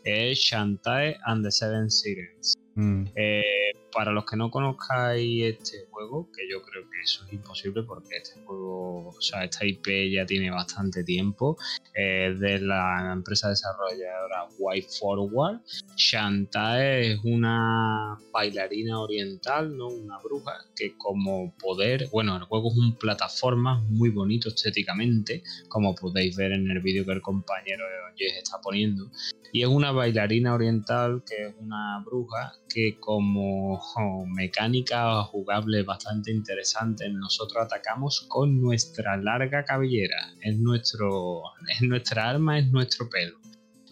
Es 0.05 0.39
Shantae 0.39 1.17
and 1.25 1.43
the 1.43 1.51
Seven 1.51 1.91
Sirens. 1.91 2.55
Mm. 2.75 3.03
Eh, 3.15 3.73
para 3.91 4.13
los 4.13 4.23
que 4.23 4.37
no 4.37 4.49
conozcáis 4.49 5.43
este 5.43 5.85
que 6.33 6.49
yo 6.49 6.61
creo 6.61 6.83
que 6.89 7.01
eso 7.03 7.25
es 7.25 7.33
imposible 7.33 7.83
porque 7.83 8.17
este 8.17 8.41
juego, 8.45 9.09
o 9.09 9.21
sea, 9.21 9.43
esta 9.43 9.65
IP 9.65 10.11
ya 10.11 10.25
tiene 10.25 10.49
bastante 10.51 11.03
tiempo, 11.03 11.57
de 11.93 12.59
la 12.59 13.11
empresa 13.13 13.49
desarrolladora 13.49 14.47
White 14.57 14.87
Forward. 14.99 15.61
Shantae 15.95 17.13
es 17.13 17.19
una 17.23 18.17
bailarina 18.31 18.99
oriental, 18.99 19.77
¿no? 19.77 19.87
Una 19.87 20.17
bruja 20.19 20.53
que 20.75 20.97
como 20.97 21.53
poder, 21.57 22.09
bueno, 22.11 22.35
el 22.35 22.43
juego 22.43 22.71
es 22.71 22.77
un 22.77 22.95
plataforma 22.97 23.83
muy 23.89 24.09
bonito 24.09 24.49
estéticamente, 24.49 25.43
como 25.69 25.93
podéis 25.93 26.35
ver 26.35 26.53
en 26.53 26.69
el 26.69 26.81
vídeo 26.81 27.05
que 27.05 27.13
el 27.13 27.21
compañero 27.21 27.85
Jess 28.15 28.37
está 28.37 28.59
poniendo. 28.61 29.09
Y 29.51 29.61
es 29.61 29.67
una 29.67 29.91
bailarina 29.91 30.53
oriental 30.53 31.23
que 31.25 31.47
es 31.47 31.55
una 31.59 32.03
bruja 32.03 32.53
que 32.69 32.99
como 32.99 33.79
mecánica 34.27 35.21
jugable 35.23 35.82
bastante 35.83 36.31
interesante, 36.31 37.09
nosotros 37.09 37.65
atacamos 37.65 38.25
con 38.29 38.61
nuestra 38.61 39.17
larga 39.17 39.63
cabellera. 39.63 40.33
Es, 40.41 40.57
nuestro, 40.57 41.41
es 41.69 41.81
nuestra 41.81 42.29
arma, 42.29 42.59
es 42.59 42.71
nuestro 42.71 43.09
pelo. 43.09 43.37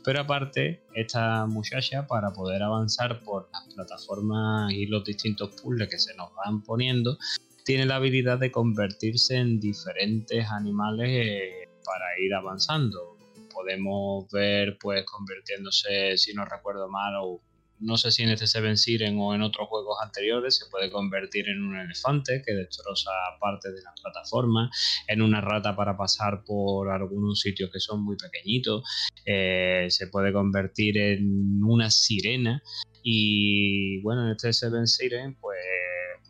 Pero 0.03 0.21
aparte, 0.21 0.83
esta 0.95 1.45
muchacha, 1.45 2.07
para 2.07 2.31
poder 2.31 2.63
avanzar 2.63 3.21
por 3.23 3.49
las 3.53 3.73
plataformas 3.73 4.71
y 4.71 4.87
los 4.87 5.03
distintos 5.03 5.51
puzzles 5.61 5.89
que 5.89 5.99
se 5.99 6.15
nos 6.15 6.33
van 6.35 6.63
poniendo, 6.63 7.17
tiene 7.63 7.85
la 7.85 7.97
habilidad 7.97 8.39
de 8.39 8.51
convertirse 8.51 9.35
en 9.35 9.59
diferentes 9.59 10.49
animales 10.49 11.09
eh, 11.09 11.69
para 11.85 12.05
ir 12.19 12.33
avanzando. 12.33 13.17
Podemos 13.53 14.27
ver, 14.31 14.77
pues, 14.79 15.05
convirtiéndose, 15.05 16.17
si 16.17 16.33
no 16.33 16.45
recuerdo 16.45 16.89
mal, 16.89 17.13
o 17.21 17.41
no 17.81 17.97
sé 17.97 18.11
si 18.11 18.23
en 18.23 18.29
este 18.29 18.47
Seven 18.47 18.77
Siren 18.77 19.17
o 19.19 19.33
en 19.33 19.41
otros 19.41 19.67
juegos 19.67 19.97
anteriores, 20.01 20.57
se 20.57 20.69
puede 20.69 20.91
convertir 20.91 21.49
en 21.49 21.63
un 21.63 21.77
elefante 21.77 22.41
que 22.45 22.53
destroza 22.53 23.11
partes 23.39 23.73
de 23.73 23.81
la 23.81 23.93
plataforma, 24.01 24.69
en 25.07 25.21
una 25.21 25.41
rata 25.41 25.75
para 25.75 25.97
pasar 25.97 26.43
por 26.45 26.89
algunos 26.89 27.39
sitios 27.41 27.71
que 27.71 27.79
son 27.79 28.03
muy 28.03 28.15
pequeñitos, 28.17 28.83
eh, 29.25 29.87
se 29.89 30.07
puede 30.07 30.31
convertir 30.31 30.97
en 30.97 31.63
una 31.63 31.89
sirena. 31.89 32.61
Y 33.03 33.99
bueno, 34.01 34.25
en 34.25 34.31
este 34.31 34.53
Seven 34.53 34.85
Siren 34.85 35.35
pues 35.41 35.57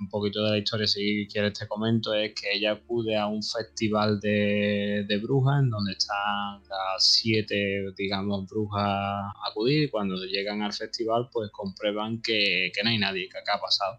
un 0.01 0.09
poquito 0.09 0.43
de 0.43 0.51
la 0.51 0.57
historia, 0.57 0.87
si 0.87 1.27
quieres 1.31 1.57
te 1.57 1.67
comento, 1.67 2.13
es 2.13 2.33
que 2.33 2.51
ella 2.53 2.71
acude 2.71 3.15
a 3.15 3.27
un 3.27 3.43
festival 3.43 4.19
de, 4.19 5.19
brujas 5.21 5.61
en 5.61 5.69
donde 5.69 5.93
están 5.93 6.61
las 6.67 7.05
siete, 7.05 7.85
digamos, 7.95 8.49
brujas 8.49 8.83
a 8.83 9.31
acudir 9.49 9.83
y 9.83 9.89
cuando 9.89 10.15
llegan 10.25 10.63
al 10.63 10.73
festival 10.73 11.29
pues 11.31 11.51
comprueban 11.51 12.21
que, 12.21 12.71
que 12.73 12.83
no 12.83 12.89
hay 12.89 12.97
nadie, 12.97 13.29
que 13.29 13.37
acá 13.37 13.55
ha 13.55 13.61
pasado. 13.61 13.95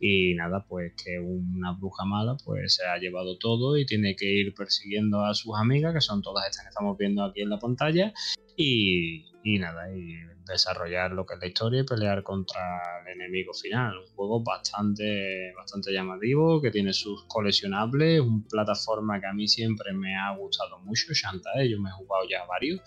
Y 0.00 0.34
nada, 0.34 0.66
pues 0.68 0.92
que 1.02 1.20
una 1.20 1.72
bruja 1.72 2.04
mala 2.04 2.36
pues 2.44 2.74
se 2.74 2.84
ha 2.84 2.98
llevado 2.98 3.38
todo 3.38 3.78
y 3.78 3.86
tiene 3.86 4.16
que 4.16 4.26
ir 4.26 4.54
persiguiendo 4.54 5.24
a 5.24 5.34
sus 5.34 5.56
amigas, 5.56 5.94
que 5.94 6.00
son 6.00 6.20
todas 6.20 6.46
estas 6.46 6.64
que 6.64 6.70
estamos 6.70 6.98
viendo 6.98 7.24
aquí 7.24 7.42
en 7.42 7.50
la 7.50 7.60
pantalla, 7.60 8.12
y, 8.56 9.24
y 9.44 9.58
nada, 9.58 9.96
y 9.96 10.33
desarrollar 10.46 11.12
lo 11.12 11.24
que 11.26 11.34
es 11.34 11.40
la 11.40 11.46
historia 11.46 11.80
y 11.80 11.84
pelear 11.84 12.22
contra 12.22 13.02
el 13.02 13.12
enemigo 13.12 13.52
final. 13.54 13.98
Un 13.98 14.06
juego 14.14 14.42
bastante, 14.42 15.52
bastante 15.56 15.92
llamativo, 15.92 16.60
que 16.60 16.70
tiene 16.70 16.92
sus 16.92 17.24
coleccionables, 17.24 18.20
un 18.20 18.46
plataforma 18.46 19.20
que 19.20 19.26
a 19.26 19.32
mí 19.32 19.48
siempre 19.48 19.92
me 19.92 20.16
ha 20.16 20.34
gustado 20.36 20.78
mucho, 20.80 21.12
Shantae, 21.12 21.68
yo 21.70 21.80
me 21.80 21.90
he 21.90 21.92
jugado 21.92 22.24
ya 22.28 22.44
varios 22.46 22.80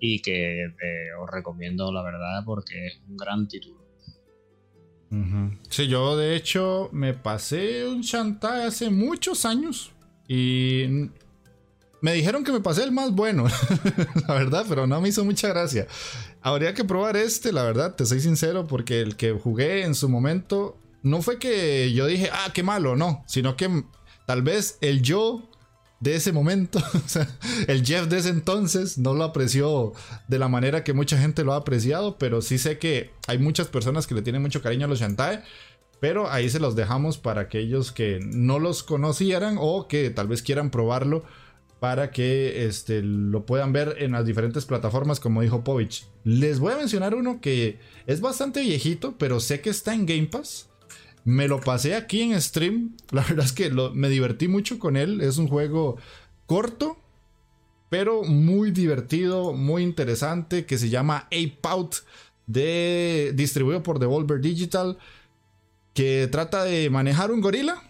y 0.00 0.20
que 0.20 0.64
eh, 0.64 1.14
os 1.20 1.30
recomiendo 1.30 1.92
la 1.92 2.02
verdad 2.02 2.42
porque 2.44 2.86
es 2.86 3.00
un 3.08 3.16
gran 3.16 3.48
título. 3.48 3.84
Sí, 5.68 5.86
yo 5.86 6.16
de 6.16 6.34
hecho 6.34 6.88
me 6.92 7.14
pasé 7.14 7.86
un 7.86 8.00
Shantae 8.00 8.64
hace 8.64 8.90
muchos 8.90 9.44
años 9.44 9.92
y 10.26 11.08
me 12.00 12.12
dijeron 12.12 12.44
que 12.44 12.52
me 12.52 12.60
pasé 12.60 12.84
el 12.84 12.92
más 12.92 13.12
bueno, 13.12 13.46
la 14.28 14.34
verdad, 14.34 14.66
pero 14.68 14.86
no 14.86 15.00
me 15.00 15.08
hizo 15.08 15.24
mucha 15.24 15.48
gracia. 15.48 15.86
Habría 16.46 16.74
que 16.74 16.84
probar 16.84 17.16
este, 17.16 17.54
la 17.54 17.62
verdad, 17.62 17.94
te 17.94 18.04
soy 18.04 18.20
sincero, 18.20 18.66
porque 18.66 19.00
el 19.00 19.16
que 19.16 19.32
jugué 19.32 19.82
en 19.84 19.94
su 19.94 20.10
momento 20.10 20.78
no 21.02 21.22
fue 21.22 21.38
que 21.38 21.90
yo 21.94 22.04
dije, 22.04 22.28
ah, 22.30 22.50
qué 22.52 22.62
malo, 22.62 22.96
no, 22.96 23.24
sino 23.26 23.56
que 23.56 23.84
tal 24.26 24.42
vez 24.42 24.76
el 24.82 25.00
yo 25.00 25.48
de 26.00 26.16
ese 26.16 26.32
momento, 26.32 26.80
o 26.94 27.08
sea, 27.08 27.26
el 27.66 27.82
Jeff 27.82 28.08
de 28.08 28.18
ese 28.18 28.28
entonces 28.28 28.98
no 28.98 29.14
lo 29.14 29.24
apreció 29.24 29.94
de 30.28 30.38
la 30.38 30.48
manera 30.48 30.84
que 30.84 30.92
mucha 30.92 31.16
gente 31.16 31.44
lo 31.44 31.54
ha 31.54 31.56
apreciado, 31.56 32.18
pero 32.18 32.42
sí 32.42 32.58
sé 32.58 32.78
que 32.78 33.10
hay 33.26 33.38
muchas 33.38 33.68
personas 33.68 34.06
que 34.06 34.14
le 34.14 34.20
tienen 34.20 34.42
mucho 34.42 34.60
cariño 34.60 34.84
a 34.84 34.88
los 34.88 35.00
Shantae. 35.00 35.42
Pero 35.98 36.30
ahí 36.30 36.50
se 36.50 36.60
los 36.60 36.76
dejamos 36.76 37.16
para 37.16 37.42
aquellos 37.42 37.90
que 37.90 38.20
no 38.20 38.58
los 38.58 38.82
conocieran 38.82 39.56
o 39.58 39.88
que 39.88 40.10
tal 40.10 40.28
vez 40.28 40.42
quieran 40.42 40.68
probarlo 40.68 41.24
para 41.84 42.10
que 42.10 42.64
este, 42.64 43.02
lo 43.02 43.44
puedan 43.44 43.74
ver 43.74 43.96
en 43.98 44.12
las 44.12 44.24
diferentes 44.24 44.64
plataformas, 44.64 45.20
como 45.20 45.42
dijo 45.42 45.64
Povich. 45.64 46.06
Les 46.24 46.58
voy 46.58 46.72
a 46.72 46.78
mencionar 46.78 47.14
uno 47.14 47.42
que 47.42 47.78
es 48.06 48.22
bastante 48.22 48.62
viejito, 48.62 49.16
pero 49.18 49.38
sé 49.38 49.60
que 49.60 49.68
está 49.68 49.92
en 49.92 50.06
Game 50.06 50.28
Pass. 50.28 50.70
Me 51.24 51.46
lo 51.46 51.60
pasé 51.60 51.94
aquí 51.94 52.22
en 52.22 52.40
stream. 52.40 52.96
La 53.10 53.20
verdad 53.20 53.44
es 53.44 53.52
que 53.52 53.70
me 53.70 54.08
divertí 54.08 54.48
mucho 54.48 54.78
con 54.78 54.96
él. 54.96 55.20
Es 55.20 55.36
un 55.36 55.46
juego 55.46 55.98
corto, 56.46 56.96
pero 57.90 58.22
muy 58.22 58.70
divertido, 58.70 59.52
muy 59.52 59.82
interesante, 59.82 60.64
que 60.64 60.78
se 60.78 60.88
llama 60.88 61.26
Ape 61.26 61.58
Out, 61.64 61.96
de, 62.46 63.32
distribuido 63.34 63.82
por 63.82 63.98
Devolver 63.98 64.40
Digital, 64.40 64.96
que 65.92 66.28
trata 66.32 66.64
de 66.64 66.88
manejar 66.88 67.30
un 67.30 67.42
gorila 67.42 67.82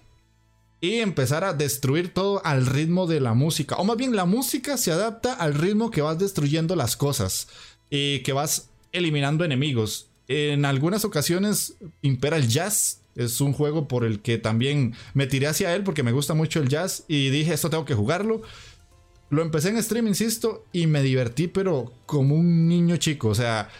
y 0.84 1.00
empezar 1.00 1.44
a 1.44 1.54
destruir 1.54 2.12
todo 2.12 2.44
al 2.44 2.66
ritmo 2.66 3.06
de 3.06 3.18
la 3.18 3.32
música. 3.32 3.76
O 3.76 3.84
más 3.84 3.96
bien 3.96 4.14
la 4.14 4.26
música 4.26 4.76
se 4.76 4.92
adapta 4.92 5.32
al 5.32 5.54
ritmo 5.54 5.90
que 5.90 6.02
vas 6.02 6.18
destruyendo 6.18 6.76
las 6.76 6.94
cosas 6.94 7.48
y 7.88 8.18
que 8.18 8.34
vas 8.34 8.68
eliminando 8.92 9.46
enemigos. 9.46 10.08
En 10.28 10.66
algunas 10.66 11.06
ocasiones 11.06 11.76
impera 12.02 12.36
el 12.36 12.48
jazz. 12.48 13.00
Es 13.14 13.40
un 13.40 13.54
juego 13.54 13.88
por 13.88 14.04
el 14.04 14.20
que 14.20 14.36
también 14.36 14.94
me 15.14 15.26
tiré 15.26 15.46
hacia 15.46 15.74
él 15.74 15.84
porque 15.84 16.02
me 16.02 16.12
gusta 16.12 16.34
mucho 16.34 16.60
el 16.60 16.68
jazz 16.68 17.04
y 17.08 17.30
dije 17.30 17.54
esto 17.54 17.70
tengo 17.70 17.86
que 17.86 17.94
jugarlo. 17.94 18.42
Lo 19.30 19.40
empecé 19.40 19.70
en 19.70 19.82
stream, 19.82 20.06
insisto, 20.06 20.66
y 20.70 20.86
me 20.86 21.02
divertí 21.02 21.48
pero 21.48 21.94
como 22.04 22.34
un 22.34 22.68
niño 22.68 22.98
chico. 22.98 23.28
O 23.28 23.34
sea, 23.34 23.70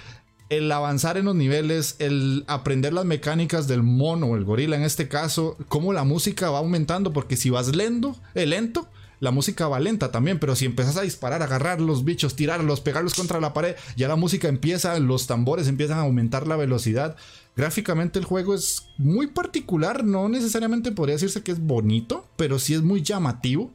el 0.57 0.71
avanzar 0.73 1.17
en 1.17 1.27
los 1.27 1.35
niveles, 1.35 1.97
el 1.99 2.45
aprender 2.47 2.93
las 2.93 3.05
mecánicas 3.05 3.69
del 3.69 3.83
mono 3.83 4.27
o 4.27 4.37
el 4.37 4.45
gorila 4.45 4.77
en 4.77 4.83
este 4.83 5.09
caso, 5.09 5.57
cómo 5.69 5.93
la 5.93 6.05
música 6.05 6.51
va 6.51 6.59
aumentando, 6.59 7.13
porque 7.13 7.37
si 7.37 7.51
vas 7.51 7.75
lento, 7.75 8.17
eh, 8.35 8.47
lento, 8.47 8.89
la 9.21 9.31
música 9.31 9.69
va 9.69 9.81
lenta 9.81 10.11
también, 10.11 10.39
pero 10.39 10.55
si 10.55 10.67
empiezas 10.67 10.97
a 10.97 11.03
disparar, 11.03 11.43
agarrar 11.43 11.81
los 11.81 12.05
bichos, 12.05 12.37
tirarlos, 12.37 12.81
pegarlos 12.81 13.15
contra 13.15 13.41
la 13.41 13.55
pared, 13.55 13.77
ya 13.97 14.09
la 14.09 14.17
música 14.17 14.49
empieza, 14.49 14.99
los 14.99 15.27
tambores 15.27 15.69
empiezan 15.69 15.99
a 15.99 16.03
aumentar 16.03 16.47
la 16.47 16.57
velocidad. 16.57 17.17
Gráficamente 17.57 18.19
el 18.19 18.25
juego 18.25 18.55
es 18.55 18.87
muy 18.99 19.29
particular, 19.29 20.05
no 20.05 20.29
necesariamente 20.29 20.93
podría 20.93 21.15
decirse 21.15 21.43
que 21.43 21.53
es 21.53 21.61
bonito, 21.61 22.27
pero 22.37 22.59
sí 22.59 22.75
es 22.75 22.83
muy 22.83 23.03
llamativo. 23.03 23.71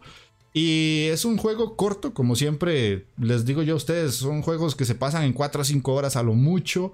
Y 0.53 1.07
es 1.11 1.25
un 1.25 1.37
juego 1.37 1.75
corto, 1.75 2.13
como 2.13 2.35
siempre 2.35 3.05
les 3.17 3.45
digo 3.45 3.61
yo 3.61 3.73
a 3.73 3.77
ustedes, 3.77 4.15
son 4.15 4.41
juegos 4.41 4.75
que 4.75 4.85
se 4.85 4.95
pasan 4.95 5.23
en 5.23 5.33
4 5.33 5.61
o 5.61 5.63
5 5.63 5.93
horas 5.93 6.15
a 6.15 6.23
lo 6.23 6.33
mucho. 6.33 6.93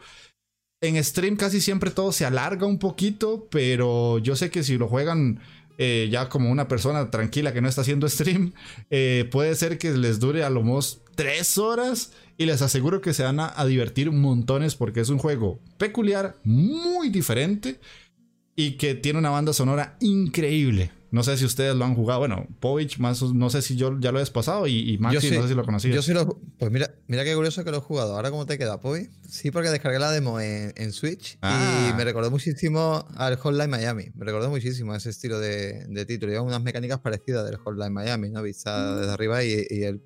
En 0.81 1.01
stream 1.03 1.37
casi 1.37 1.61
siempre 1.61 1.91
todo 1.91 2.11
se 2.11 2.25
alarga 2.25 2.67
un 2.67 2.79
poquito, 2.79 3.47
pero 3.49 4.19
yo 4.19 4.35
sé 4.35 4.49
que 4.49 4.63
si 4.63 4.77
lo 4.77 4.87
juegan 4.87 5.39
eh, 5.77 6.09
ya 6.11 6.27
como 6.27 6.51
una 6.51 6.67
persona 6.67 7.09
tranquila 7.09 7.53
que 7.53 7.61
no 7.61 7.69
está 7.69 7.81
haciendo 7.81 8.09
stream, 8.09 8.53
eh, 8.89 9.27
puede 9.31 9.55
ser 9.55 9.77
que 9.77 9.91
les 9.91 10.19
dure 10.19 10.43
a 10.43 10.49
lo 10.49 10.61
menos 10.61 10.99
3 11.15 11.57
horas 11.57 12.11
y 12.37 12.45
les 12.45 12.61
aseguro 12.61 12.99
que 12.99 13.13
se 13.13 13.23
van 13.23 13.39
a, 13.39 13.53
a 13.55 13.65
divertir 13.65 14.11
montones 14.11 14.75
porque 14.75 14.99
es 14.99 15.09
un 15.09 15.17
juego 15.17 15.59
peculiar, 15.77 16.35
muy 16.43 17.07
diferente 17.07 17.79
y 18.57 18.71
que 18.71 18.95
tiene 18.95 19.19
una 19.19 19.29
banda 19.29 19.53
sonora 19.53 19.95
increíble 20.01 20.91
No 21.15 21.23
sé 21.23 21.37
si 21.37 21.45
ustedes 21.45 21.73
lo 21.77 21.85
han 21.85 21.95
jugado. 21.95 22.19
Bueno, 22.19 22.45
Povich, 22.59 22.97
más 22.99 23.21
no 23.21 23.49
sé 23.49 23.61
si 23.61 23.77
yo 23.77 23.97
ya 24.01 24.11
lo 24.11 24.19
he 24.19 24.25
pasado 24.25 24.67
y, 24.67 24.91
y 24.91 24.97
Maxi, 24.97 25.31
no 25.31 25.43
sé 25.43 25.47
si 25.47 25.53
lo 25.53 25.63
conocías. 25.63 25.95
Yo 25.95 26.01
sí 26.01 26.11
lo. 26.11 26.41
Pues 26.59 26.69
mira, 26.73 26.93
mira 27.07 27.23
qué 27.23 27.33
curioso 27.33 27.63
que 27.63 27.71
lo 27.71 27.77
he 27.77 27.79
jugado. 27.79 28.17
Ahora, 28.17 28.31
¿cómo 28.31 28.45
te 28.45 28.57
queda, 28.57 28.81
Povich? 28.81 29.09
Sí, 29.25 29.49
porque 29.49 29.69
descargué 29.69 29.97
la 29.97 30.11
demo 30.11 30.41
en, 30.41 30.91
Switch 30.91 31.35
y 31.35 31.37
ah. 31.41 31.93
me 31.95 32.03
recordó 32.03 32.29
muchísimo 32.31 33.07
al 33.15 33.37
Hotline 33.37 33.69
Miami. 33.69 34.11
Me 34.13 34.25
recordó 34.25 34.49
muchísimo 34.49 34.91
a 34.91 34.97
ese 34.97 35.11
estilo 35.11 35.39
de, 35.39 35.85
de 35.87 36.05
título. 36.05 36.33
Lleva 36.33 36.43
unas 36.43 36.61
mecánicas 36.61 36.99
parecidas 36.99 37.45
del 37.45 37.55
Hotline 37.55 37.93
Miami, 37.93 38.29
¿no? 38.29 38.43
Vista 38.43 38.97
desde 38.97 39.13
arriba 39.13 39.41
y, 39.41 39.65
y 39.69 39.83
el 39.83 40.01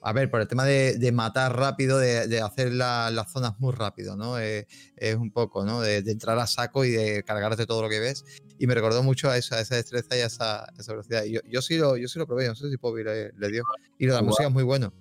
a 0.00 0.12
ver, 0.12 0.30
por 0.30 0.40
el 0.40 0.48
tema 0.48 0.64
de, 0.64 1.12
matar 1.12 1.56
rápido, 1.56 1.98
de, 1.98 2.40
hacer 2.40 2.72
las 2.72 3.32
zonas 3.32 3.58
muy 3.58 3.72
rápido, 3.74 4.16
¿no? 4.16 4.38
Eh, 4.38 4.66
es 4.96 5.16
un 5.16 5.30
poco, 5.30 5.64
¿no? 5.64 5.80
De, 5.80 5.98
entrar 5.98 6.38
a 6.38 6.46
saco 6.46 6.84
y 6.84 6.90
de 6.90 7.22
cargarte 7.24 7.66
todo 7.66 7.82
lo 7.82 7.88
que 7.88 8.00
ves. 8.00 8.24
Y 8.58 8.66
me 8.66 8.74
recordó 8.74 9.02
mucho 9.02 9.30
a 9.30 9.36
esa, 9.36 9.60
esa 9.60 9.76
destreza 9.76 10.16
y 10.16 10.20
a 10.20 10.26
esa, 10.26 10.66
velocidad. 10.88 11.24
yo, 11.24 11.40
yo, 11.48 11.62
sí 11.62 11.76
lo, 11.76 11.96
yo 11.96 12.08
sí 12.08 12.18
lo 12.18 12.26
probé, 12.26 12.46
no 12.48 12.54
sé 12.54 12.70
si 12.70 12.76
Pobi 12.76 13.04
le, 13.04 13.30
dio. 13.50 13.62
Y 13.98 14.06
la 14.06 14.22
música 14.22 14.48
es 14.48 14.52
muy 14.52 14.64
bueno. 14.64 14.92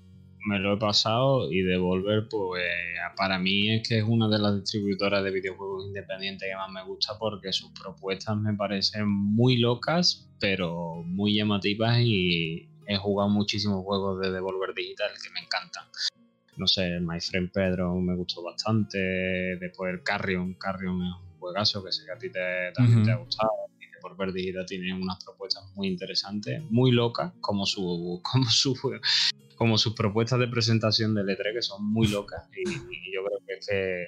Me 0.46 0.60
lo 0.60 0.76
he 0.76 0.78
pasado 0.78 1.52
y 1.52 1.62
Devolver, 1.62 2.30
pues 2.30 2.64
para 3.18 3.38
mí 3.40 3.76
es 3.76 3.88
que 3.88 3.98
es 3.98 4.06
una 4.08 4.30
de 4.30 4.38
las 4.40 4.56
distribuidoras 4.56 5.24
de 5.24 5.32
videojuegos 5.32 5.88
independientes 5.88 6.48
que 6.48 6.56
más 6.56 6.72
me 6.72 6.84
gusta 6.86 7.18
porque 7.20 7.52
sus 7.52 7.72
propuestas 7.72 8.38
me 8.38 8.54
parecen 8.54 9.10
muy 9.10 9.58
locas, 9.58 10.30
pero 10.40 11.04
muy 11.04 11.36
llamativas 11.36 12.00
y, 12.00 12.70
he 12.88 12.96
jugado 12.96 13.30
muchísimos 13.30 13.84
juegos 13.84 14.22
de 14.22 14.32
Devolver 14.32 14.74
Digital 14.74 15.12
que 15.22 15.30
me 15.32 15.42
encantan. 15.42 15.84
No 16.56 16.66
sé, 16.66 17.00
My 17.02 17.20
Friend 17.20 17.52
Pedro 17.52 17.94
me 17.96 18.16
gustó 18.16 18.42
bastante. 18.42 18.98
Después 19.60 19.94
el 19.94 20.04
Carrion, 20.04 20.54
Carrion 20.56 21.04
es 21.04 21.14
juegazo 21.48 21.84
que 21.84 21.92
sé 21.92 22.06
que 22.06 22.12
a 22.12 22.18
ti 22.18 22.32
te, 22.32 22.72
también 22.74 23.04
te 23.04 23.12
ha 23.12 23.18
gustado. 23.18 23.52
Y 23.80 23.86
Devolver 23.96 24.34
Digital 24.34 24.66
tiene 24.66 24.92
unas 24.94 25.24
propuestas 25.24 25.64
muy 25.76 25.88
interesantes, 25.88 26.64
muy 26.70 26.92
locas, 26.92 27.34
como 27.42 27.66
su, 27.66 28.22
como 28.24 28.50
su 28.50 28.76
como 29.58 29.78
sus 29.78 29.94
propuestas 29.94 30.40
de 30.40 30.48
presentación 30.48 31.14
de 31.16 31.24
E3 31.24 31.54
que 31.54 31.62
son 31.62 31.84
muy 31.84 32.08
locas 32.08 32.48
y, 32.56 32.64
yo 33.12 33.26
creo 33.26 33.40
que 33.46 33.54
es 33.54 33.68
que 33.68 34.06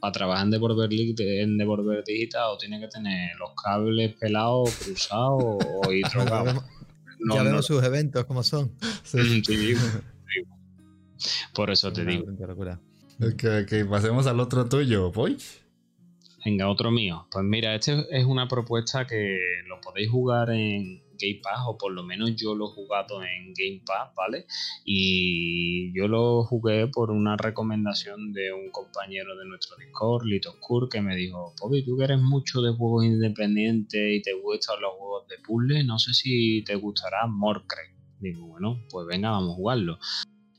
para 0.00 0.12
trabajar 0.12 0.44
en 0.44 0.50
Devolver, 0.50 0.90
en 0.92 1.56
Devolver 1.56 2.04
Digital 2.04 2.50
o 2.52 2.58
tiene 2.58 2.78
que 2.80 2.88
tener 2.88 3.36
los 3.38 3.52
cables 3.62 4.14
pelados, 4.16 4.76
cruzados 4.84 5.64
o 5.64 5.92
ir 5.92 6.04
drogado. 6.12 6.62
ya 7.32 7.42
vemos 7.42 7.64
sus 7.64 7.82
eventos 7.82 8.26
como 8.26 8.42
son. 8.42 8.70
Por 11.54 11.70
eso 11.70 11.90
te 11.92 12.04
digo. 12.04 12.26
Ok, 13.20 13.44
ok, 13.62 13.88
pasemos 13.88 14.26
al 14.26 14.40
otro 14.40 14.68
tuyo, 14.68 15.12
¿voy? 15.12 15.38
Venga, 16.44 16.68
otro 16.68 16.90
mío. 16.90 17.26
Pues 17.30 17.44
mira, 17.44 17.74
este 17.74 18.04
es 18.10 18.24
una 18.26 18.46
propuesta 18.48 19.06
que 19.06 19.38
lo 19.66 19.80
podéis 19.80 20.10
jugar 20.10 20.50
en, 20.50 21.04
Game 21.18 21.40
Pass, 21.42 21.60
o 21.66 21.78
por 21.78 21.92
lo 21.92 22.02
menos 22.02 22.34
yo 22.36 22.54
lo 22.54 22.68
he 22.68 22.72
jugado 22.72 23.22
en 23.22 23.52
Game 23.54 23.82
Pass, 23.86 24.12
¿vale? 24.16 24.46
Y 24.84 25.92
yo 25.96 26.08
lo 26.08 26.44
jugué 26.44 26.88
por 26.88 27.10
una 27.10 27.36
recomendación 27.36 28.32
de 28.32 28.52
un 28.52 28.70
compañero 28.70 29.36
de 29.36 29.46
nuestro 29.46 29.76
Discord, 29.76 30.24
Lito 30.24 30.54
que 30.90 31.00
me 31.00 31.16
dijo, 31.16 31.54
Pobi, 31.58 31.84
tú 31.84 31.96
que 31.96 32.04
eres 32.04 32.20
mucho 32.20 32.60
de 32.62 32.72
juegos 32.72 33.04
independientes 33.04 34.00
y 34.18 34.22
te 34.22 34.32
gustan 34.34 34.80
los 34.80 34.94
juegos 34.94 35.28
de 35.28 35.36
puzzle, 35.38 35.84
no 35.84 35.98
sé 35.98 36.12
si 36.12 36.62
te 36.64 36.74
gustará 36.74 37.26
Morcre. 37.26 37.94
Digo, 38.20 38.46
bueno, 38.46 38.80
pues 38.90 39.06
venga, 39.06 39.30
vamos 39.30 39.52
a 39.52 39.56
jugarlo. 39.56 39.98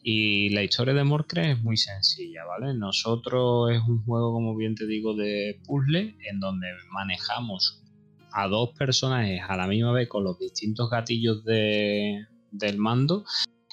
Y 0.07 0.49
la 0.49 0.61
historia 0.61 0.94
de 0.94 1.03
Morcre 1.03 1.53
es 1.53 1.64
muy 1.64 1.77
sencilla, 1.77 2.45
¿vale? 2.45 2.76
Nosotros 2.76 3.72
es 3.72 3.82
un 3.88 4.06
juego, 4.06 4.34
como 4.34 4.56
bien 4.56 4.76
te 4.76 4.86
digo, 4.86 5.15
de 5.15 5.60
puzzle, 5.65 6.15
en 6.30 6.40
donde 6.40 6.68
manejamos 6.91 7.84
a 8.32 8.48
dos 8.48 8.69
personajes 8.77 9.41
a 9.48 9.57
la 9.57 9.65
misma 9.65 9.94
vez 9.94 10.07
con 10.07 10.23
los 10.23 10.38
distintos 10.38 10.91
gatillos 10.91 11.44
de, 11.44 12.23
del 12.52 12.77
mando 12.77 13.26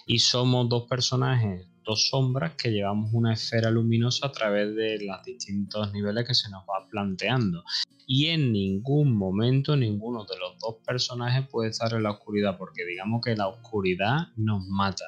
y 0.07 0.21
somos 0.21 0.71
dos 0.71 0.89
personajes, 0.89 1.69
dos 1.85 2.09
sombras 2.09 2.55
que 2.55 2.71
llevamos 2.71 3.11
una 3.13 3.35
esfera 3.35 3.71
luminosa 3.71 4.29
a 4.29 4.33
través 4.33 4.75
de 4.75 5.05
los 5.05 5.23
distintos 5.25 5.93
niveles 5.93 6.27
que 6.27 6.35
se 6.35 6.49
nos 6.49 6.63
va 6.63 6.89
planteando. 6.89 7.63
Y 8.07 8.29
en 8.29 8.53
ningún 8.53 9.15
momento 9.15 9.77
ninguno 9.77 10.25
de 10.25 10.39
los 10.39 10.59
dos 10.59 10.77
personajes 10.83 11.47
puede 11.51 11.69
estar 11.69 11.93
en 11.93 12.05
la 12.05 12.13
oscuridad 12.13 12.57
porque 12.57 12.87
digamos 12.87 13.21
que 13.23 13.37
la 13.37 13.49
oscuridad 13.49 14.29
nos 14.37 14.67
mata. 14.67 15.05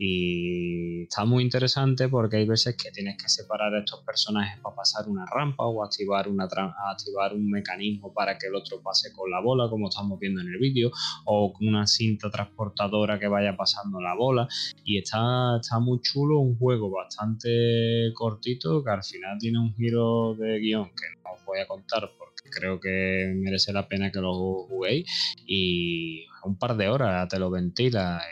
Y 0.00 1.02
está 1.02 1.24
muy 1.24 1.42
interesante 1.42 2.08
porque 2.08 2.36
hay 2.36 2.46
veces 2.46 2.76
que 2.76 2.92
tienes 2.92 3.20
que 3.20 3.28
separar 3.28 3.74
a 3.74 3.80
estos 3.80 4.04
personajes 4.04 4.60
para 4.60 4.76
pasar 4.76 5.08
una 5.08 5.26
rampa 5.26 5.64
o 5.64 5.82
activar, 5.82 6.28
una 6.28 6.44
activar 6.44 7.34
un 7.34 7.50
mecanismo 7.50 8.14
para 8.14 8.38
que 8.38 8.46
el 8.46 8.54
otro 8.54 8.80
pase 8.80 9.12
con 9.12 9.28
la 9.28 9.40
bola, 9.40 9.68
como 9.68 9.88
estamos 9.88 10.20
viendo 10.20 10.40
en 10.40 10.48
el 10.48 10.58
vídeo, 10.58 10.92
o 11.24 11.52
una 11.60 11.84
cinta 11.88 12.30
transportadora 12.30 13.18
que 13.18 13.26
vaya 13.26 13.56
pasando 13.56 14.00
la 14.00 14.14
bola. 14.14 14.46
Y 14.84 14.98
está, 14.98 15.58
está 15.60 15.80
muy 15.80 16.00
chulo, 16.00 16.38
un 16.38 16.56
juego 16.56 16.90
bastante 16.90 18.12
cortito 18.14 18.84
que 18.84 18.90
al 18.90 19.02
final 19.02 19.36
tiene 19.40 19.58
un 19.58 19.74
giro 19.74 20.36
de 20.36 20.60
guion 20.60 20.90
que 20.90 21.06
no 21.24 21.32
os 21.32 21.44
voy 21.44 21.58
a 21.58 21.66
contar 21.66 22.08
porque 22.16 22.48
creo 22.50 22.78
que 22.78 23.32
merece 23.34 23.72
la 23.72 23.88
pena 23.88 24.12
que 24.12 24.20
lo 24.20 24.64
juguéis. 24.68 25.10
Y 25.44 26.24
un 26.44 26.56
par 26.56 26.76
de 26.76 26.88
horas 26.88 27.28
te 27.28 27.40
lo 27.40 27.50
ventila. 27.50 28.22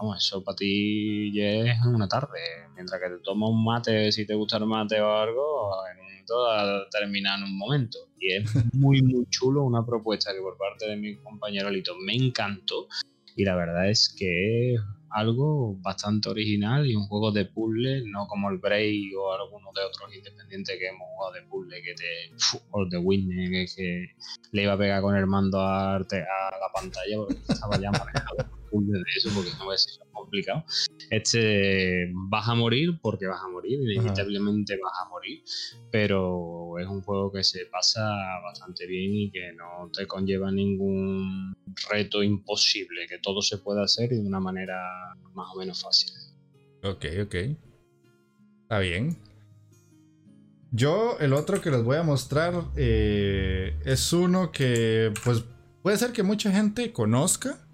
Vamos, 0.00 0.24
eso 0.24 0.44
para 0.44 0.54
ti 0.54 1.32
ya 1.32 1.72
es 1.72 1.84
una 1.84 2.06
tarde. 2.06 2.38
Mientras 2.76 3.00
que 3.00 3.08
te 3.08 3.18
tomas 3.18 3.50
un 3.50 3.64
mate, 3.64 4.12
si 4.12 4.24
te 4.24 4.34
gusta 4.34 4.58
el 4.58 4.66
mate 4.66 5.00
o 5.00 5.12
algo, 5.12 5.72
en 5.90 5.98
un 5.98 6.04
momento 6.06 6.88
termina 6.90 7.36
en 7.36 7.42
un 7.42 7.58
momento. 7.58 7.98
Y 8.16 8.32
es 8.32 8.44
muy, 8.74 9.02
muy 9.02 9.26
chulo 9.28 9.64
una 9.64 9.84
propuesta 9.84 10.32
que 10.32 10.40
por 10.40 10.56
parte 10.56 10.86
de 10.86 10.96
mi 10.96 11.16
compañero 11.16 11.68
Lito 11.70 11.96
me 11.96 12.14
encantó. 12.14 12.86
Y 13.34 13.44
la 13.44 13.56
verdad 13.56 13.90
es 13.90 14.14
que 14.16 14.74
es 14.74 14.80
algo 15.10 15.74
bastante 15.80 16.28
original 16.28 16.86
y 16.86 16.94
un 16.94 17.08
juego 17.08 17.32
de 17.32 17.46
puzzle, 17.46 18.04
no 18.06 18.28
como 18.28 18.50
el 18.50 18.58
Bray 18.58 19.12
o 19.16 19.32
algunos 19.32 19.74
de 19.74 19.82
otros 19.82 20.14
independientes 20.14 20.78
que 20.78 20.86
hemos 20.86 21.08
jugado 21.08 21.32
de 21.34 21.42
puzzle, 21.42 21.82
que 21.82 21.94
te. 21.94 22.58
o 22.70 22.86
de 22.86 22.98
Whitney, 22.98 23.50
que, 23.50 23.66
que, 23.74 24.06
le 24.52 24.62
iba 24.62 24.74
a 24.74 24.78
pegar 24.78 25.02
con 25.02 25.16
el 25.16 25.26
mando 25.26 25.60
a, 25.60 25.96
a 25.96 25.98
la 25.98 26.72
pantalla 26.72 27.16
porque 27.16 27.34
estaba 27.48 27.76
ya 27.80 27.90
manejado 27.90 28.36
de 28.70 29.02
eso 29.16 29.30
porque 29.34 29.50
no 29.58 29.72
es 29.72 29.98
complicado. 30.12 30.64
Este 31.10 32.10
vas 32.28 32.48
a 32.48 32.54
morir 32.54 32.98
porque 33.02 33.26
vas 33.26 33.40
a 33.42 33.48
morir, 33.48 33.80
inevitablemente 33.80 34.78
vas 34.82 34.92
a 35.04 35.08
morir, 35.08 35.42
pero 35.90 36.78
es 36.78 36.86
un 36.86 37.02
juego 37.02 37.32
que 37.32 37.44
se 37.44 37.66
pasa 37.66 38.08
bastante 38.42 38.86
bien 38.86 39.14
y 39.14 39.30
que 39.30 39.52
no 39.52 39.90
te 39.92 40.06
conlleva 40.06 40.50
ningún 40.50 41.54
reto 41.90 42.22
imposible, 42.22 43.06
que 43.08 43.18
todo 43.18 43.42
se 43.42 43.58
puede 43.58 43.82
hacer 43.82 44.10
de 44.10 44.20
una 44.20 44.40
manera 44.40 44.76
más 45.34 45.48
o 45.54 45.58
menos 45.58 45.82
fácil. 45.82 46.12
Ok, 46.82 47.04
ok. 47.24 47.34
Está 48.62 48.78
bien. 48.80 49.16
Yo, 50.70 51.16
el 51.18 51.32
otro 51.32 51.62
que 51.62 51.70
les 51.70 51.82
voy 51.82 51.96
a 51.96 52.02
mostrar 52.02 52.64
eh, 52.76 53.74
es 53.84 54.12
uno 54.12 54.52
que, 54.52 55.12
pues, 55.24 55.44
puede 55.82 55.96
ser 55.96 56.12
que 56.12 56.22
mucha 56.22 56.52
gente 56.52 56.92
conozca, 56.92 57.66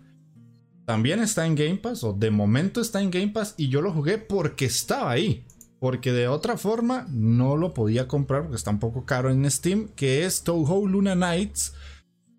también 0.85 1.21
está 1.21 1.47
en 1.47 1.55
Game 1.55 1.77
Pass, 1.77 2.05
o 2.05 2.13
de 2.13 2.31
momento 2.31 2.81
está 2.81 3.01
en 3.01 3.11
Game 3.11 3.29
Pass, 3.29 3.55
y 3.57 3.69
yo 3.69 3.81
lo 3.81 3.93
jugué 3.93 4.19
porque 4.19 4.67
estaba 4.67 5.11
ahí. 5.11 5.45
Porque 5.81 6.13
de 6.13 6.29
otra 6.29 6.57
forma 6.57 7.07
no 7.11 7.57
lo 7.57 7.75
podía 7.75 8.09
comprar 8.09 8.43
porque 8.43 8.57
está 8.57 8.71
un 8.71 8.79
poco 8.79 9.05
caro 9.05 9.31
en 9.31 9.51
Steam, 9.51 9.89
que 9.95 10.25
es 10.25 10.43
Touhou 10.43 10.87
Luna 10.87 11.15
Nights, 11.15 11.75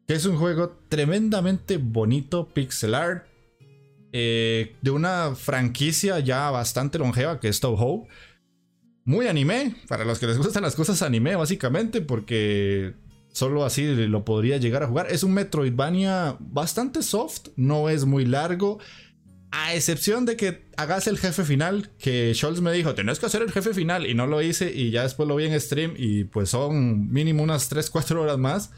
que 0.07 0.13
es 0.13 0.25
un 0.25 0.37
juego 0.37 0.77
tremendamente 0.89 1.77
bonito, 1.77 2.47
pixel 2.47 2.95
art, 2.95 3.25
eh, 4.11 4.75
de 4.81 4.91
una 4.91 5.35
franquicia 5.35 6.19
ya 6.19 6.49
bastante 6.49 6.97
longeva 6.97 7.39
que 7.39 7.49
es 7.49 7.59
Touhou. 7.59 8.07
Muy 9.03 9.27
anime, 9.27 9.75
para 9.87 10.05
los 10.05 10.17
que 10.17 10.25
les 10.25 10.37
gustan 10.37 10.63
las 10.63 10.75
cosas 10.75 11.01
anime 11.03 11.35
básicamente, 11.35 12.01
porque 12.01 12.95
Solo 13.35 13.65
así 13.65 13.83
lo 13.83 14.23
podría 14.23 14.55
llegar 14.55 14.81
a 14.81 14.87
jugar. 14.87 15.07
Es 15.09 15.21
un 15.23 15.33
Metroidvania 15.33 16.37
bastante 16.39 17.03
soft, 17.03 17.49
no 17.57 17.89
es 17.89 18.05
muy 18.05 18.23
largo. 18.23 18.79
A 19.51 19.75
excepción 19.75 20.25
de 20.25 20.37
que 20.37 20.69
hagas 20.77 21.07
el 21.07 21.17
jefe 21.17 21.43
final, 21.43 21.89
que 21.99 22.33
Scholz 22.33 22.61
me 22.61 22.71
dijo, 22.71 22.95
tenés 22.95 23.19
que 23.19 23.25
hacer 23.25 23.41
el 23.41 23.51
jefe 23.51 23.73
final 23.73 24.05
y 24.07 24.13
no 24.13 24.25
lo 24.25 24.41
hice 24.41 24.71
y 24.73 24.89
ya 24.89 25.03
después 25.03 25.27
lo 25.27 25.35
vi 25.35 25.43
en 25.43 25.59
stream 25.59 25.95
y 25.97 26.23
pues 26.23 26.51
son 26.51 27.11
mínimo 27.11 27.43
unas 27.43 27.69
3-4 27.69 28.15
horas 28.21 28.37
más. 28.37 28.71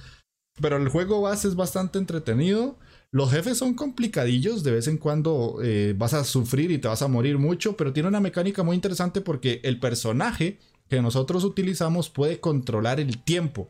Pero 0.60 0.78
el 0.78 0.90
juego 0.90 1.22
base 1.22 1.48
es 1.48 1.56
bastante 1.56 2.00
entretenido. 2.00 2.80
Los 3.12 3.30
jefes 3.30 3.60
son 3.60 3.76
complicadillos, 3.76 4.64
de 4.64 4.72
vez 4.72 4.88
en 4.88 4.98
cuando 4.98 5.60
eh, 5.64 5.94
vas 5.96 6.16
a 6.16 6.24
sufrir 6.24 6.72
y 6.72 6.80
te 6.80 6.88
vas 6.88 7.04
a 7.04 7.08
morir 7.08 7.38
mucho, 7.38 7.78
pero 7.78 7.94
tiene 7.94 8.10
una 8.10 8.22
mecánica 8.22 8.64
muy 8.64 8.74
interesante 8.74 9.22
porque 9.22 9.62
el 9.64 9.80
personaje 9.80 10.58
que 10.90 11.00
nosotros 11.00 11.44
utilizamos 11.44 12.10
puede 12.10 12.40
controlar 12.40 13.00
el 13.00 13.20
tiempo. 13.20 13.70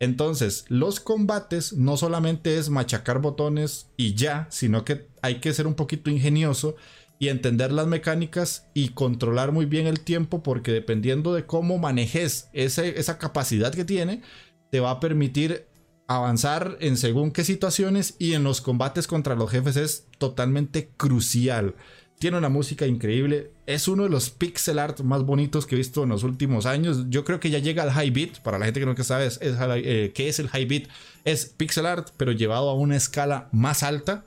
Entonces, 0.00 0.64
los 0.68 1.00
combates 1.00 1.72
no 1.72 1.96
solamente 1.96 2.58
es 2.58 2.70
machacar 2.70 3.20
botones 3.20 3.90
y 3.96 4.14
ya, 4.14 4.46
sino 4.50 4.84
que 4.84 5.08
hay 5.22 5.40
que 5.40 5.52
ser 5.52 5.66
un 5.66 5.74
poquito 5.74 6.10
ingenioso 6.10 6.76
y 7.18 7.28
entender 7.28 7.72
las 7.72 7.88
mecánicas 7.88 8.68
y 8.74 8.90
controlar 8.90 9.50
muy 9.50 9.66
bien 9.66 9.88
el 9.88 10.00
tiempo 10.00 10.42
porque 10.42 10.70
dependiendo 10.70 11.34
de 11.34 11.46
cómo 11.46 11.78
manejes 11.78 12.48
esa 12.52 13.18
capacidad 13.18 13.72
que 13.72 13.84
tiene, 13.84 14.22
te 14.70 14.78
va 14.78 14.92
a 14.92 15.00
permitir 15.00 15.66
avanzar 16.06 16.78
en 16.80 16.96
según 16.96 17.32
qué 17.32 17.44
situaciones 17.44 18.14
y 18.18 18.34
en 18.34 18.44
los 18.44 18.60
combates 18.60 19.06
contra 19.06 19.34
los 19.34 19.50
jefes 19.50 19.76
es 19.76 20.06
totalmente 20.18 20.90
crucial. 20.96 21.74
Tiene 22.18 22.36
una 22.36 22.48
música 22.48 22.86
increíble. 22.86 23.52
Es 23.66 23.86
uno 23.86 24.02
de 24.02 24.08
los 24.08 24.30
pixel 24.30 24.80
art 24.80 25.00
más 25.00 25.22
bonitos 25.22 25.66
que 25.66 25.76
he 25.76 25.78
visto 25.78 26.02
en 26.02 26.08
los 26.08 26.24
últimos 26.24 26.66
años. 26.66 27.04
Yo 27.08 27.24
creo 27.24 27.38
que 27.38 27.50
ya 27.50 27.60
llega 27.60 27.84
al 27.84 27.92
high 27.92 28.10
beat. 28.10 28.40
Para 28.40 28.58
la 28.58 28.64
gente 28.64 28.80
que 28.80 28.86
no 28.86 28.96
sabe 29.04 29.26
es, 29.26 29.38
eh, 29.40 30.12
qué 30.14 30.28
es 30.28 30.40
el 30.40 30.48
high 30.48 30.64
beat. 30.64 30.88
Es 31.24 31.46
pixel 31.46 31.86
art, 31.86 32.08
pero 32.16 32.32
llevado 32.32 32.70
a 32.70 32.74
una 32.74 32.96
escala 32.96 33.48
más 33.52 33.84
alta. 33.84 34.26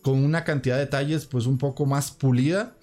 Con 0.00 0.24
una 0.24 0.44
cantidad 0.44 0.76
de 0.76 0.86
detalles 0.86 1.26
pues 1.26 1.44
un 1.44 1.58
poco 1.58 1.84
más 1.84 2.12
pulida. 2.12 2.76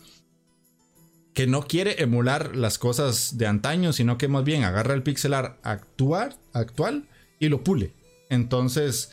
Que 1.34 1.48
no 1.48 1.64
quiere 1.64 2.04
emular 2.04 2.56
las 2.56 2.78
cosas 2.78 3.38
de 3.38 3.48
antaño, 3.48 3.94
sino 3.94 4.20
que 4.20 4.28
más 4.28 4.44
bien 4.44 4.64
agarra 4.64 4.94
el 4.94 5.02
pixel 5.02 5.34
art 5.34 5.58
actual, 5.64 6.38
actual 6.54 7.08
y 7.40 7.50
lo 7.50 7.64
pule. 7.64 7.94
Entonces, 8.30 9.12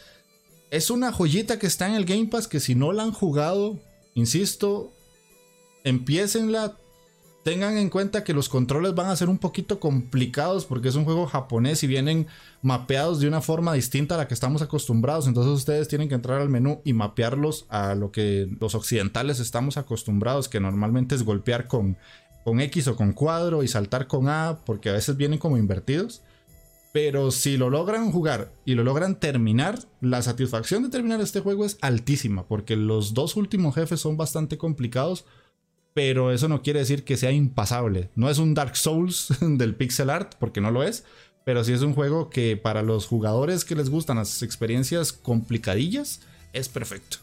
es 0.70 0.90
una 0.90 1.12
joyita 1.12 1.58
que 1.58 1.66
está 1.66 1.88
en 1.88 1.94
el 1.94 2.04
Game 2.04 2.26
Pass 2.26 2.48
que 2.48 2.60
si 2.60 2.74
no 2.74 2.92
la 2.92 3.04
han 3.04 3.12
jugado, 3.12 3.80
insisto, 4.14 4.92
empiecenla. 5.86 6.76
Tengan 7.44 7.78
en 7.78 7.90
cuenta 7.90 8.24
que 8.24 8.34
los 8.34 8.48
controles 8.48 8.96
van 8.96 9.06
a 9.06 9.14
ser 9.14 9.28
un 9.28 9.38
poquito 9.38 9.78
complicados 9.78 10.66
porque 10.66 10.88
es 10.88 10.96
un 10.96 11.04
juego 11.04 11.26
japonés 11.26 11.84
y 11.84 11.86
vienen 11.86 12.26
mapeados 12.60 13.20
de 13.20 13.28
una 13.28 13.40
forma 13.40 13.72
distinta 13.72 14.16
a 14.16 14.18
la 14.18 14.26
que 14.26 14.34
estamos 14.34 14.62
acostumbrados. 14.62 15.28
Entonces 15.28 15.52
ustedes 15.52 15.86
tienen 15.86 16.08
que 16.08 16.16
entrar 16.16 16.40
al 16.40 16.48
menú 16.48 16.80
y 16.84 16.92
mapearlos 16.92 17.66
a 17.68 17.94
lo 17.94 18.10
que 18.10 18.48
los 18.60 18.74
occidentales 18.74 19.38
estamos 19.38 19.76
acostumbrados, 19.76 20.48
que 20.48 20.58
normalmente 20.58 21.14
es 21.14 21.22
golpear 21.22 21.68
con, 21.68 21.96
con 22.42 22.60
X 22.60 22.88
o 22.88 22.96
con 22.96 23.12
cuadro 23.12 23.62
y 23.62 23.68
saltar 23.68 24.08
con 24.08 24.28
A, 24.28 24.58
porque 24.66 24.88
a 24.88 24.94
veces 24.94 25.16
vienen 25.16 25.38
como 25.38 25.56
invertidos. 25.56 26.22
Pero 26.92 27.30
si 27.30 27.56
lo 27.56 27.70
logran 27.70 28.10
jugar 28.10 28.50
y 28.64 28.74
lo 28.74 28.82
logran 28.82 29.20
terminar, 29.20 29.78
la 30.00 30.20
satisfacción 30.20 30.82
de 30.82 30.88
terminar 30.88 31.20
este 31.20 31.40
juego 31.40 31.64
es 31.64 31.78
altísima, 31.80 32.44
porque 32.48 32.74
los 32.74 33.14
dos 33.14 33.36
últimos 33.36 33.76
jefes 33.76 34.00
son 34.00 34.16
bastante 34.16 34.58
complicados 34.58 35.26
pero 35.96 36.30
eso 36.30 36.46
no 36.46 36.60
quiere 36.60 36.80
decir 36.80 37.04
que 37.04 37.16
sea 37.16 37.32
impasable. 37.32 38.10
No 38.16 38.28
es 38.28 38.36
un 38.36 38.52
Dark 38.52 38.76
Souls 38.76 39.28
del 39.40 39.74
pixel 39.74 40.10
art, 40.10 40.34
porque 40.38 40.60
no 40.60 40.70
lo 40.70 40.82
es, 40.82 41.04
pero 41.42 41.64
sí 41.64 41.72
es 41.72 41.80
un 41.80 41.94
juego 41.94 42.28
que 42.28 42.58
para 42.58 42.82
los 42.82 43.06
jugadores 43.06 43.64
que 43.64 43.74
les 43.74 43.88
gustan 43.88 44.18
las 44.18 44.42
experiencias 44.42 45.14
complicadillas, 45.14 46.20
es 46.52 46.68
perfecto. 46.68 47.16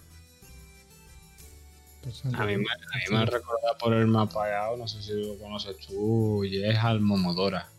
A 2.34 2.48
mí, 2.48 2.58
me, 2.58 3.18
ha 3.18 3.26
recordado 3.26 3.78
por 3.80 3.94
el 3.94 4.08
mapa, 4.08 4.48
no 4.76 4.88
sé 4.88 5.04
si 5.04 5.14
lo 5.24 5.38
conoces 5.38 5.78
tú, 5.78 6.44
y 6.44 6.64
es 6.64 6.80
al 6.80 7.00
Momodora. 7.00 7.70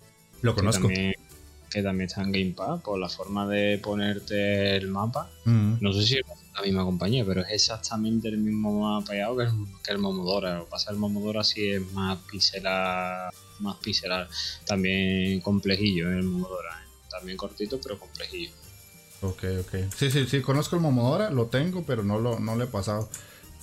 Lo 0.43 0.55
conozco. 0.55 0.87
Que 0.87 1.83
también, 1.83 2.07
está 2.07 2.23
en 2.23 2.31
Game 2.31 2.53
Pass, 2.53 2.83
por 2.83 3.01
la 3.01 3.09
forma 3.09 3.49
de 3.49 3.79
ponerte 3.79 4.77
el 4.77 4.87
mapa. 4.87 5.29
Mm. 5.45 5.79
No 5.81 5.93
sé 5.93 6.05
si 6.05 6.21
la 6.55 6.63
misma 6.63 6.85
compañía, 6.85 7.25
pero 7.25 7.43
es 7.43 7.51
exactamente 7.51 8.29
el 8.29 8.39
mismo 8.39 8.81
mapa 8.81 9.13
que 9.13 9.21
el, 9.21 9.51
que 9.83 9.93
el 9.93 9.99
Momodora. 9.99 10.59
Lo 10.59 10.65
que 10.65 10.71
pasa 10.71 10.91
el 10.91 10.97
Momodora 10.97 11.43
sí 11.43 11.69
es 11.69 11.93
más 11.93 12.19
pixelar, 12.31 13.33
más 13.59 13.77
pixelar. 13.79 14.29
También 14.65 15.41
complejillo 15.41 16.11
el 16.11 16.23
Momodora. 16.23 16.71
¿eh? 16.71 16.89
También 17.11 17.37
cortito, 17.37 17.81
pero 17.81 17.99
complejillo. 17.99 18.53
Ok, 19.23 19.45
ok. 19.61 19.93
Sí, 19.97 20.11
sí, 20.11 20.27
sí, 20.27 20.41
conozco 20.43 20.77
el 20.77 20.83
Momodora, 20.83 21.31
lo 21.31 21.47
tengo, 21.47 21.85
pero 21.85 22.05
no 22.05 22.19
lo, 22.19 22.39
no 22.39 22.57
lo 22.57 22.65
he 22.65 22.69
pasado. 22.69 23.09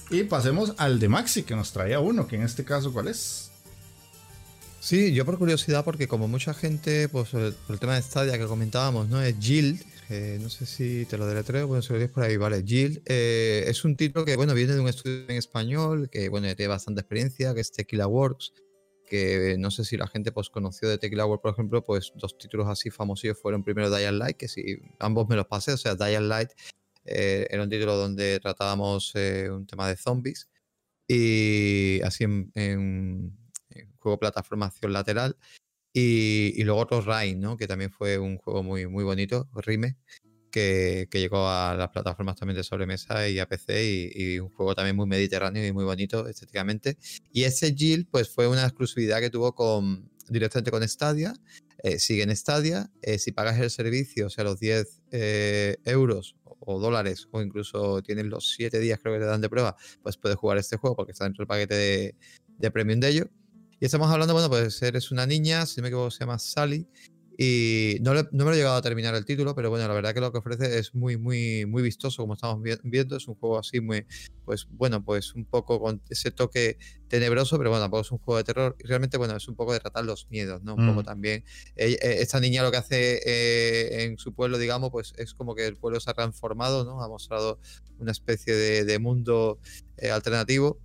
Y 0.09 0.23
pasemos 0.23 0.73
al 0.77 0.99
de 0.99 1.07
Maxi, 1.07 1.43
que 1.43 1.55
nos 1.55 1.71
traía 1.71 1.99
uno, 1.99 2.27
que 2.27 2.35
en 2.35 2.43
este 2.43 2.65
caso, 2.65 2.91
¿cuál 2.91 3.07
es? 3.07 3.50
Sí, 4.81 5.13
yo 5.13 5.25
por 5.25 5.37
curiosidad, 5.37 5.85
porque 5.85 6.07
como 6.07 6.27
mucha 6.27 6.55
gente, 6.55 7.07
pues 7.07 7.35
el, 7.35 7.53
el 7.69 7.79
tema 7.79 7.93
de 7.93 8.01
Stadia 8.01 8.39
que 8.39 8.45
comentábamos, 8.45 9.07
¿no? 9.09 9.21
Es 9.21 9.39
Guild, 9.39 9.79
eh, 10.09 10.39
no 10.41 10.49
sé 10.49 10.65
si 10.65 11.05
te 11.05 11.19
lo 11.19 11.27
deletreo, 11.27 11.67
bueno, 11.67 11.83
si 11.83 11.93
lo 11.93 12.11
por 12.11 12.23
ahí, 12.23 12.35
vale. 12.35 12.63
Jill 12.65 12.99
eh, 13.05 13.63
es 13.67 13.85
un 13.85 13.95
título 13.95 14.25
que, 14.25 14.35
bueno, 14.35 14.55
viene 14.55 14.73
de 14.73 14.79
un 14.79 14.87
estudio 14.87 15.23
en 15.29 15.37
español, 15.37 16.09
que, 16.09 16.29
bueno, 16.29 16.47
tiene 16.55 16.67
bastante 16.67 17.01
experiencia, 17.01 17.53
que 17.53 17.61
es 17.61 17.71
Tequila 17.71 18.07
Works, 18.07 18.53
que 19.07 19.55
no 19.59 19.69
sé 19.69 19.85
si 19.85 19.97
la 19.97 20.07
gente 20.07 20.31
pues 20.31 20.49
conoció 20.49 20.89
de 20.89 20.97
Tequila 20.97 21.27
Works, 21.27 21.43
por 21.43 21.53
ejemplo, 21.53 21.83
pues 21.83 22.11
dos 22.15 22.35
títulos 22.39 22.67
así 22.67 22.89
famosos 22.89 23.39
fueron 23.39 23.63
primero 23.63 23.95
Dying 23.95 24.17
Light, 24.17 24.35
que 24.35 24.47
si 24.47 24.81
ambos 24.97 25.29
me 25.29 25.35
los 25.35 25.45
pasé, 25.45 25.73
o 25.73 25.77
sea, 25.77 25.93
Dying 25.93 26.27
Light 26.27 26.49
eh, 27.05 27.45
era 27.51 27.61
un 27.61 27.69
título 27.69 27.97
donde 27.97 28.39
tratábamos 28.39 29.13
un 29.15 29.67
tema 29.67 29.87
de 29.87 29.95
zombies, 29.95 30.49
y 31.07 32.01
así 32.01 32.23
en 32.23 33.40
juego 34.01 34.19
plataformación 34.19 34.93
lateral, 34.93 35.37
y, 35.93 36.63
luego 36.63 36.79
otro 36.81 37.01
Rain, 37.01 37.39
¿no? 37.39 37.57
Que 37.57 37.67
también 37.67 37.91
fue 37.91 38.17
un 38.17 38.37
juego 38.37 38.63
muy, 38.63 38.87
muy 38.87 39.03
bonito, 39.03 39.49
Rime, 39.55 39.97
que, 40.51 41.07
que, 41.11 41.19
llegó 41.19 41.47
a 41.47 41.75
las 41.75 41.89
plataformas 41.89 42.37
también 42.37 42.57
de 42.57 42.63
sobremesa 42.63 43.27
y 43.27 43.39
a 43.39 43.47
PC 43.47 44.11
y, 44.15 44.39
un 44.39 44.49
juego 44.49 44.73
también 44.75 44.95
muy 44.95 45.07
mediterráneo 45.07 45.65
y 45.65 45.73
muy 45.73 45.83
bonito 45.83 46.27
estéticamente. 46.27 46.97
Y 47.33 47.43
ese 47.43 47.73
Jill, 47.73 48.07
pues 48.07 48.29
fue 48.29 48.47
una 48.47 48.63
exclusividad 48.63 49.19
que 49.19 49.29
tuvo 49.29 49.53
con, 49.53 50.09
directamente 50.29 50.71
con 50.71 50.87
Stadia. 50.87 51.33
Eh, 51.83 51.99
sigue 51.99 52.23
en 52.23 52.35
Stadia. 52.35 52.89
Eh, 53.01 53.17
si 53.17 53.31
pagas 53.31 53.59
el 53.59 53.69
servicio, 53.69 54.27
o 54.27 54.29
sea, 54.29 54.43
los 54.45 54.59
10 54.59 55.01
eh, 55.11 55.77
euros 55.85 56.35
o 56.43 56.79
dólares, 56.79 57.27
o 57.31 57.41
incluso 57.41 58.01
tienes 58.03 58.25
los 58.25 58.51
7 58.51 58.79
días 58.79 58.99
creo 59.01 59.15
que 59.15 59.19
te 59.19 59.25
dan 59.25 59.41
de 59.41 59.49
prueba, 59.49 59.75
pues 60.03 60.15
puedes 60.17 60.37
jugar 60.37 60.59
este 60.59 60.77
juego 60.77 60.95
porque 60.95 61.11
está 61.11 61.23
dentro 61.23 61.41
del 61.41 61.47
paquete 61.47 61.73
de, 61.73 62.15
de 62.59 62.71
premium 62.71 62.99
de 62.99 63.09
ello. 63.09 63.29
Y 63.81 63.85
estamos 63.85 64.11
hablando, 64.11 64.35
bueno, 64.35 64.47
pues 64.47 64.79
eres 64.83 65.09
una 65.09 65.25
niña, 65.25 65.65
si 65.65 65.77
no 65.77 65.81
me 65.81 65.87
equivoco 65.87 66.11
se 66.11 66.19
llama 66.19 66.37
Sally, 66.37 66.87
y 67.35 67.97
no, 68.01 68.13
no, 68.13 68.27
me 68.31 68.43
lo 68.43 68.53
he 68.53 68.57
llegado 68.57 68.75
a 68.75 68.81
terminar 68.83 69.15
el 69.15 69.25
título, 69.25 69.55
pero 69.55 69.71
bueno, 69.71 69.87
la 69.87 69.93
verdad 69.95 70.13
que 70.13 70.19
lo 70.19 70.31
que 70.31 70.37
ofrece 70.37 70.77
es 70.77 70.93
muy, 70.93 71.17
muy, 71.17 71.65
muy 71.65 71.81
vistoso, 71.81 72.21
como 72.21 72.35
estamos 72.35 72.61
viendo. 72.83 73.17
Es 73.17 73.27
un 73.27 73.33
juego 73.33 73.57
así 73.57 73.81
muy, 73.81 74.05
pues 74.45 74.67
bueno, 74.69 75.03
pues 75.03 75.33
un 75.33 75.45
poco 75.45 75.79
con 75.79 75.99
ese 76.11 76.29
toque 76.29 76.77
tenebroso, 77.07 77.57
pero 77.57 77.71
bueno, 77.71 77.83
tampoco 77.83 78.01
es 78.01 78.11
un 78.11 78.19
juego 78.19 78.37
de 78.37 78.43
terror. 78.43 78.75
Y 78.77 78.85
realmente, 78.85 79.17
bueno, 79.17 79.35
es 79.35 79.47
un 79.47 79.55
poco 79.55 79.73
de 79.73 79.79
tratar 79.79 80.05
los 80.05 80.29
miedos, 80.29 80.61
¿no? 80.61 80.75
Un 80.75 80.89
poco 80.89 81.01
mm. 81.01 81.05
también. 81.05 81.43
Eh, 81.75 81.97
esta 82.01 82.39
niña 82.39 82.61
lo 82.61 82.69
que 82.69 82.77
hace 82.77 83.21
eh, 83.25 84.03
en 84.03 84.19
su 84.19 84.35
pueblo, 84.35 84.59
digamos, 84.59 84.91
pues 84.91 85.13
es 85.17 85.33
como 85.33 85.55
que 85.55 85.65
el 85.65 85.77
pueblo 85.77 85.99
se 85.99 86.11
ha 86.11 86.13
transformado, 86.13 86.85
¿no? 86.85 87.01
Ha 87.01 87.07
mostrado 87.07 87.59
una 87.97 88.11
especie 88.11 88.53
de, 88.53 88.99
mundo 88.99 89.57
eh, 89.97 90.11
alternativo 90.11 90.79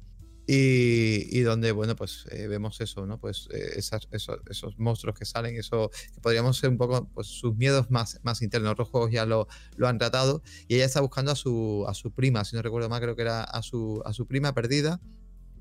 y, 0.48 1.40
donde, 1.40 1.72
bueno, 1.72 1.96
pues 1.96 2.24
eh, 2.30 2.46
vemos 2.46 2.80
eso, 2.80 3.04
¿no? 3.04 3.18
Pues 3.18 3.48
eh, 3.52 3.72
esos, 3.76 4.08
esos, 4.48 4.78
monstruos 4.78 5.18
que 5.18 5.24
salen, 5.24 5.56
eso 5.56 5.90
que 6.14 6.20
podríamos 6.20 6.56
ser 6.58 6.70
un 6.70 6.78
poco, 6.78 7.08
pues 7.14 7.26
sus 7.26 7.56
miedos 7.56 7.90
más, 7.90 8.20
más 8.22 8.42
internos. 8.42 8.72
Otros 8.72 8.88
juegos 8.88 9.10
ya 9.10 9.26
lo, 9.26 9.48
lo 9.76 9.88
han 9.88 9.98
tratado 9.98 10.42
y 10.68 10.76
ella 10.76 10.84
está 10.84 11.00
buscando 11.00 11.32
a 11.32 11.36
su, 11.36 11.84
a 11.88 11.94
su 11.94 12.12
prima, 12.12 12.44
si 12.44 12.54
no 12.54 12.62
recuerdo 12.62 12.88
mal, 12.88 13.00
creo 13.00 13.16
que 13.16 13.22
era 13.22 13.42
a 13.42 13.62
su, 13.62 14.02
a 14.04 14.12
su 14.12 14.26
prima 14.26 14.54
perdida. 14.54 15.00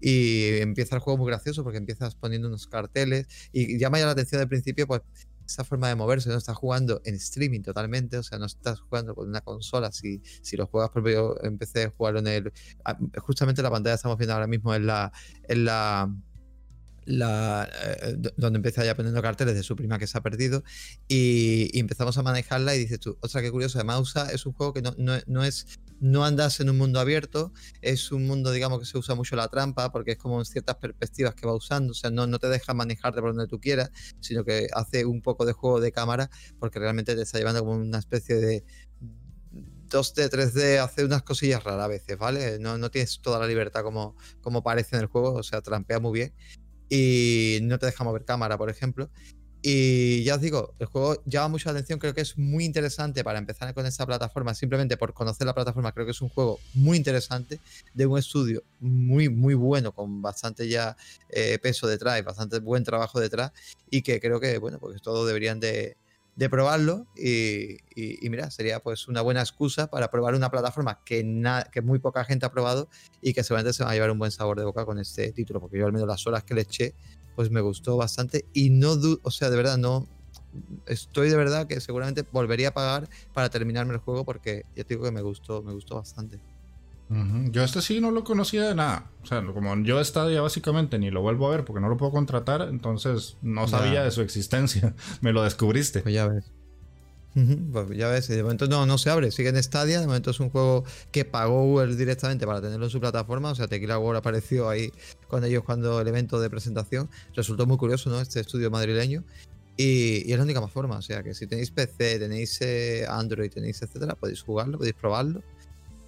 Y 0.02 0.58
empieza 0.60 0.96
el 0.96 1.02
juego 1.02 1.18
muy 1.18 1.28
gracioso 1.28 1.64
porque 1.64 1.80
empiezas 1.80 2.16
poniendo 2.16 2.48
unos 2.48 2.68
carteles 2.68 3.28
y 3.52 3.80
llama 3.80 3.98
ya 3.98 4.06
la 4.06 4.12
atención 4.12 4.42
al 4.42 4.48
principio, 4.48 4.86
pues 4.86 5.02
esa 5.46 5.64
forma 5.64 5.88
de 5.88 5.96
moverse, 5.96 6.30
no 6.30 6.38
estás 6.38 6.58
jugando 6.58 7.02
en 7.06 7.16
streaming 7.16 7.62
totalmente, 7.62 8.18
o 8.18 8.24
sea, 8.24 8.38
no 8.40 8.46
estás 8.46 8.80
jugando 8.82 9.16
con 9.16 9.28
una 9.28 9.42
consola, 9.42 9.92
si, 9.92 10.22
si 10.42 10.58
lo 10.58 10.68
juegas, 10.68 10.90
por 10.90 11.10
yo 11.10 11.36
empecé 11.44 11.84
a 11.84 11.90
jugarlo 11.92 12.20
en 12.20 12.28
el, 12.28 12.54
ah, 12.84 12.98
justamente 13.18 13.62
la 13.62 13.70
pantalla 13.70 13.94
que 13.94 13.98
estamos 13.98 14.18
viendo 14.18 14.34
ahora 14.34 14.48
mismo 14.48 14.74
en 14.74 14.88
la, 14.88 15.12
en 15.48 15.66
la, 15.66 16.12
la, 17.06 17.70
eh, 17.84 18.18
donde 18.38 18.58
empieza 18.58 18.84
ya 18.84 18.96
poniendo 18.96 19.22
carteles 19.22 19.56
de 19.56 19.64
su 19.64 19.76
prima 19.76 20.00
que 20.00 20.08
se 20.08 20.18
ha 20.18 20.22
perdido 20.22 20.64
y, 21.08 21.78
empezamos 21.80 22.18
a 22.18 22.24
manejarla 22.24 22.76
y 22.76 22.80
dices 22.80 23.00
tú, 23.00 23.18
otra 23.22 23.42
que 23.42 23.52
curioso, 23.52 23.84
Mausa 23.84 24.32
es 24.32 24.46
un 24.46 24.54
juego 24.54 24.74
que 24.74 24.82
no, 24.82 24.94
no, 24.98 25.14
no 25.28 25.44
es 25.44 25.68
no 26.00 26.26
andas 26.26 26.60
en 26.60 26.70
un 26.70 26.78
mundo 26.78 27.00
abierto, 27.00 27.54
es 27.82 28.12
un 28.12 28.28
mundo, 28.28 28.52
digamos, 28.52 28.80
que 28.80 28.86
se 28.86 28.98
usa 28.98 29.16
mucho 29.16 29.36
la 29.36 29.48
trampa, 29.48 29.92
porque 29.92 30.12
es 30.12 30.18
como 30.18 30.40
en 30.40 30.46
ciertas 30.46 30.76
perspectivas 30.76 31.36
que 31.36 31.48
va 31.48 31.54
usando, 31.54 31.92
o 31.92 31.96
sea, 31.96 32.10
no, 32.10 32.28
no 32.28 32.38
te 32.40 32.50
deja 32.50 32.74
manejarte 32.74 33.22
por 33.22 33.34
donde 33.34 33.48
tú 33.48 33.60
quieras, 33.60 33.92
sino 34.20 34.44
que 34.44 34.68
hace 34.74 35.06
un 35.06 35.22
poco 35.22 35.46
de 35.46 35.54
juego 35.54 35.80
de 35.80 35.92
cámara, 35.92 36.30
porque 36.60 36.80
realmente 36.80 37.16
te 37.16 37.22
está 37.22 37.38
llevando 37.38 37.62
como 37.62 37.74
una 37.74 38.00
especie 38.00 38.36
de 38.36 38.64
2D, 39.90 40.30
3D, 40.30 40.80
hace 40.80 41.06
unas 41.06 41.24
cosillas 41.24 41.64
raras 41.64 41.86
a 41.86 41.88
veces, 41.88 42.18
¿vale? 42.18 42.60
No, 42.60 42.78
no 42.78 42.90
tienes 42.92 43.22
toda 43.22 43.40
la 43.40 43.48
libertad 43.48 43.84
como, 43.84 44.16
como 44.42 44.64
parece 44.64 44.96
en 44.96 45.04
el 45.04 45.08
juego, 45.08 45.34
o 45.34 45.44
sea, 45.44 45.62
trampea 45.62 46.00
muy 46.00 46.14
bien. 46.14 46.34
Y 46.90 47.60
no 47.64 47.80
te 47.80 47.88
deja 47.88 48.04
mover 48.04 48.26
cámara, 48.26 48.58
por 48.58 48.70
ejemplo. 48.70 49.10
Y 49.68 50.24
ya 50.24 50.36
os 50.36 50.42
digo, 50.42 50.76
el 50.78 50.86
juego 50.86 51.24
llama 51.26 51.48
mucho 51.48 51.70
la 51.70 51.72
atención, 51.72 51.98
creo 51.98 52.14
que 52.14 52.22
es 52.22 52.38
muy 52.38 52.66
interesante 52.66 53.24
para 53.24 53.40
empezar 53.40 53.74
con 53.74 53.88
esta 53.88 54.06
plataforma, 54.06 54.54
simplemente 54.54 54.96
por 54.96 55.16
conocer 55.16 55.48
la 55.48 55.56
plataforma, 55.56 55.92
creo 55.92 56.06
que 56.06 56.12
es 56.12 56.22
un 56.22 56.30
juego 56.30 56.60
muy 56.76 56.98
interesante, 56.98 57.60
de 57.96 58.06
un 58.06 58.20
estudio 58.20 58.62
muy, 58.80 59.28
muy 59.28 59.56
bueno, 59.56 59.92
con 59.92 60.22
bastante 60.22 60.70
ya 60.70 60.96
eh, 61.32 61.58
peso 61.58 61.88
detrás, 61.88 62.24
bastante 62.24 62.60
buen 62.60 62.84
trabajo 62.84 63.20
detrás, 63.20 63.54
y 63.90 64.04
que 64.04 64.20
creo 64.20 64.40
que, 64.40 64.60
bueno, 64.60 64.78
pues 64.78 65.02
todos 65.02 65.26
deberían 65.26 65.60
de, 65.60 65.98
probarlo 66.50 67.08
y, 67.16 67.78
mira, 68.30 68.52
sería 68.52 68.80
pues 68.82 69.08
una 69.08 69.22
buena 69.22 69.42
excusa 69.42 69.88
para 69.88 70.10
probar 70.12 70.36
una 70.36 70.50
plataforma 70.50 71.00
que, 71.06 71.24
que 71.72 71.82
muy 71.82 72.00
poca 72.00 72.26
gente 72.26 72.46
ha 72.46 72.52
probado 72.52 72.90
y 73.22 73.34
que 73.34 73.44
seguramente 73.44 73.74
se 73.74 73.84
va 73.84 73.92
a 73.92 73.94
llevar 73.94 74.12
un 74.12 74.20
buen 74.20 74.32
sabor 74.32 74.60
de 74.60 74.66
boca 74.66 74.86
con 74.86 75.00
este 75.00 75.32
título, 75.32 75.62
porque 75.62 75.78
yo 75.78 75.86
al 75.86 75.94
menos 75.94 76.08
las 76.08 76.28
horas 76.28 76.44
que 76.44 76.54
le 76.54 76.62
eché 76.62 76.94
pues 77.36 77.52
me 77.52 77.62
gustó 77.62 77.98
bastante 77.98 78.46
y 78.54 78.70
no, 78.70 78.96
o 79.24 79.32
sea, 79.32 79.50
de 79.50 79.58
verdad, 79.58 79.78
no, 79.78 80.08
estoy 80.88 81.30
de 81.30 81.38
verdad 81.38 81.68
que 81.68 81.80
seguramente 81.82 82.24
volvería 82.32 82.70
a 82.70 82.74
pagar 82.74 83.10
para 83.34 83.50
terminarme 83.50 83.94
el 83.94 84.00
juego 84.00 84.26
porque 84.26 84.64
ya 84.76 84.84
te 84.84 84.94
digo 84.96 85.04
que 85.04 85.12
me 85.12 85.22
gustó, 85.22 85.62
me 85.64 85.74
gustó 85.74 85.96
bastante. 85.96 86.55
Yo 87.10 87.64
este 87.64 87.82
sí 87.82 88.02
no 88.02 88.10
lo 88.10 88.24
conocía 88.24 88.68
de 88.68 88.76
nada. 88.76 89.12
O 89.22 89.26
sea, 89.28 89.44
como 89.46 89.76
yo 89.84 90.02
ya 90.02 90.42
básicamente 90.42 90.98
ni 90.98 91.12
lo 91.12 91.22
vuelvo 91.22 91.48
a 91.48 91.52
ver 91.52 91.66
porque 91.66 91.80
no 91.80 91.88
lo 91.88 91.98
puedo 91.98 92.12
contratar, 92.12 92.64
entonces 92.64 93.38
no 93.42 93.68
sabía 93.68 94.04
de 94.04 94.12
su 94.12 94.22
existencia. 94.22 94.96
Me 95.22 95.32
lo 95.32 95.44
descubriste. 95.44 96.02
Pues 96.02 96.16
ya 96.16 96.28
ves. 96.28 96.52
Pues 97.36 97.90
ya 97.98 98.08
ves, 98.08 98.30
de 98.30 98.42
momento 98.42 98.68
no, 98.68 98.86
no 98.86 98.98
se 98.98 99.10
abre, 99.10 99.30
sigue 99.30 99.50
en 99.50 99.62
Stadia, 99.62 100.00
de 100.00 100.08
momento 100.08 100.32
es 100.32 100.40
un 100.40 100.50
juego 100.50 100.86
que 101.12 101.26
pagó 101.26 101.66
Google 101.66 101.98
directamente 101.98 102.48
para 102.48 102.62
tenerlo 102.62 102.86
en 102.86 102.90
su 102.90 103.02
plataforma, 103.02 103.52
o 103.52 103.56
sea, 103.56 103.68
Tequila 103.68 104.00
World 104.00 104.20
apareció 104.20 104.70
ahí 104.70 104.90
con 105.28 105.44
ellos 105.44 105.66
cuando 105.66 106.00
el 106.00 106.08
evento 106.08 106.40
de 106.40 106.50
presentación, 106.50 107.10
resultó 107.34 107.66
muy 107.66 107.76
curioso, 107.76 108.10
¿no? 108.10 108.22
Este 108.22 108.40
estudio 108.40 108.72
madrileño, 108.72 109.26
y, 109.76 110.32
es 110.32 110.38
la 110.38 110.46
única 110.46 110.66
forma, 110.70 110.98
o 110.98 111.02
sea, 111.02 111.24
que 111.24 111.34
si 111.34 111.46
tenéis 111.46 111.72
PC, 111.72 112.20
tenéis 112.20 112.62
eh, 112.62 113.06
Android, 113.10 113.52
tenéis 113.52 113.82
etcétera, 113.82 114.16
podéis 114.16 114.42
jugarlo, 114.42 114.78
podéis 114.78 114.96
probarlo, 114.96 115.44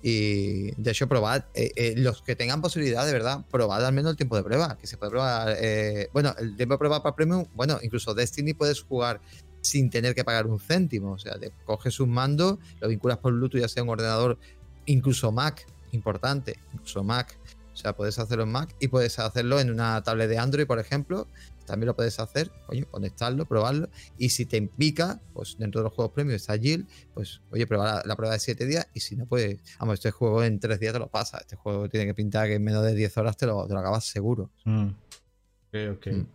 y 0.10 0.72
de 0.82 0.92
hecho, 0.92 1.10
probad, 1.10 1.44
eh, 1.54 1.72
eh, 1.76 1.94
los 1.98 2.22
que 2.22 2.34
tengan 2.34 2.62
posibilidad, 2.62 3.06
de 3.06 3.12
verdad, 3.12 3.44
probad 3.52 3.86
al 3.86 3.94
menos 3.94 4.12
el 4.12 4.16
tiempo 4.16 4.38
de 4.38 4.44
prueba, 4.44 4.78
que 4.78 4.88
se 4.88 4.96
puede 4.96 5.12
probar. 5.12 5.58
bueno, 6.14 6.34
el 6.40 6.56
tiempo 6.56 6.76
de 6.76 6.78
prueba 6.78 7.04
para 7.04 7.14
Premium, 7.14 7.46
bueno, 7.56 7.78
incluso 7.82 8.14
Destiny 8.14 8.54
puedes 8.54 8.82
jugar 8.84 9.20
sin 9.60 9.90
tener 9.90 10.16
que 10.16 10.24
pagar 10.24 10.48
un 10.48 10.62
céntimo. 10.62 11.12
O 11.12 11.20
sea, 11.20 11.38
te 11.38 11.52
coges 11.66 12.00
un 12.00 12.12
mando, 12.12 12.58
lo 12.80 12.88
vinculas 12.88 13.18
por 13.18 13.34
Bluetooth, 13.34 13.60
ya 13.60 13.68
sea 13.68 13.84
un 13.84 13.90
ordenador, 13.90 14.38
incluso 14.86 15.34
Mac, 15.34 15.68
importante, 15.92 16.58
incluso 16.72 17.04
Mac. 17.04 17.38
O 17.74 17.76
sea, 17.76 17.94
puedes 17.94 18.18
hacerlo 18.18 18.46
en 18.46 18.52
Mac 18.54 18.74
y 18.80 18.88
puedes 18.88 19.20
hacerlo 19.20 19.60
en 19.60 19.72
una 19.72 20.02
tablet 20.04 20.30
de 20.30 20.38
Android, 20.38 20.66
por 20.66 20.80
ejemplo. 20.80 21.28
También 21.68 21.88
lo 21.88 21.96
puedes 21.96 22.20
hacer, 22.20 22.52
oye, 22.68 22.86
conectarlo, 22.86 23.46
probarlo. 23.46 23.90
Y 24.18 24.30
si 24.30 24.46
te 24.46 24.58
implica, 24.58 25.22
pues 25.34 25.58
dentro 25.60 25.82
de 25.82 25.84
los 25.84 25.94
juegos 25.94 26.14
premios 26.14 26.38
está 26.38 26.58
Jill, 26.58 26.88
pues 27.14 27.42
oye, 27.52 27.68
prueba 27.68 28.02
la, 28.04 28.16
prueba 28.16 28.34
de 28.34 28.40
7 28.40 28.66
días. 28.66 28.88
Y 28.96 29.02
si 29.02 29.16
no, 29.16 29.28
pues, 29.28 29.60
vamos, 29.80 29.96
este 29.96 30.10
juego 30.10 30.44
en 30.44 30.60
3 30.60 30.80
días 30.80 30.94
te 30.94 31.00
lo 31.00 31.10
pasa. 31.10 31.38
Este 31.38 31.56
juego 31.56 31.88
tiene 31.88 32.08
que 32.08 32.16
pintar 32.16 32.48
que 32.48 32.56
en 32.56 32.64
menos 32.64 32.84
de 32.84 32.96
10 32.96 33.18
horas 33.18 33.38
te 33.38 33.46
lo, 33.46 33.68
te 33.68 33.74
lo 33.74 33.80
acabas 33.80 34.06
seguro. 34.06 34.50
Mm. 34.66 34.88
Ok, 35.68 35.98
ok. 35.98 36.08
Mm. 36.08 36.26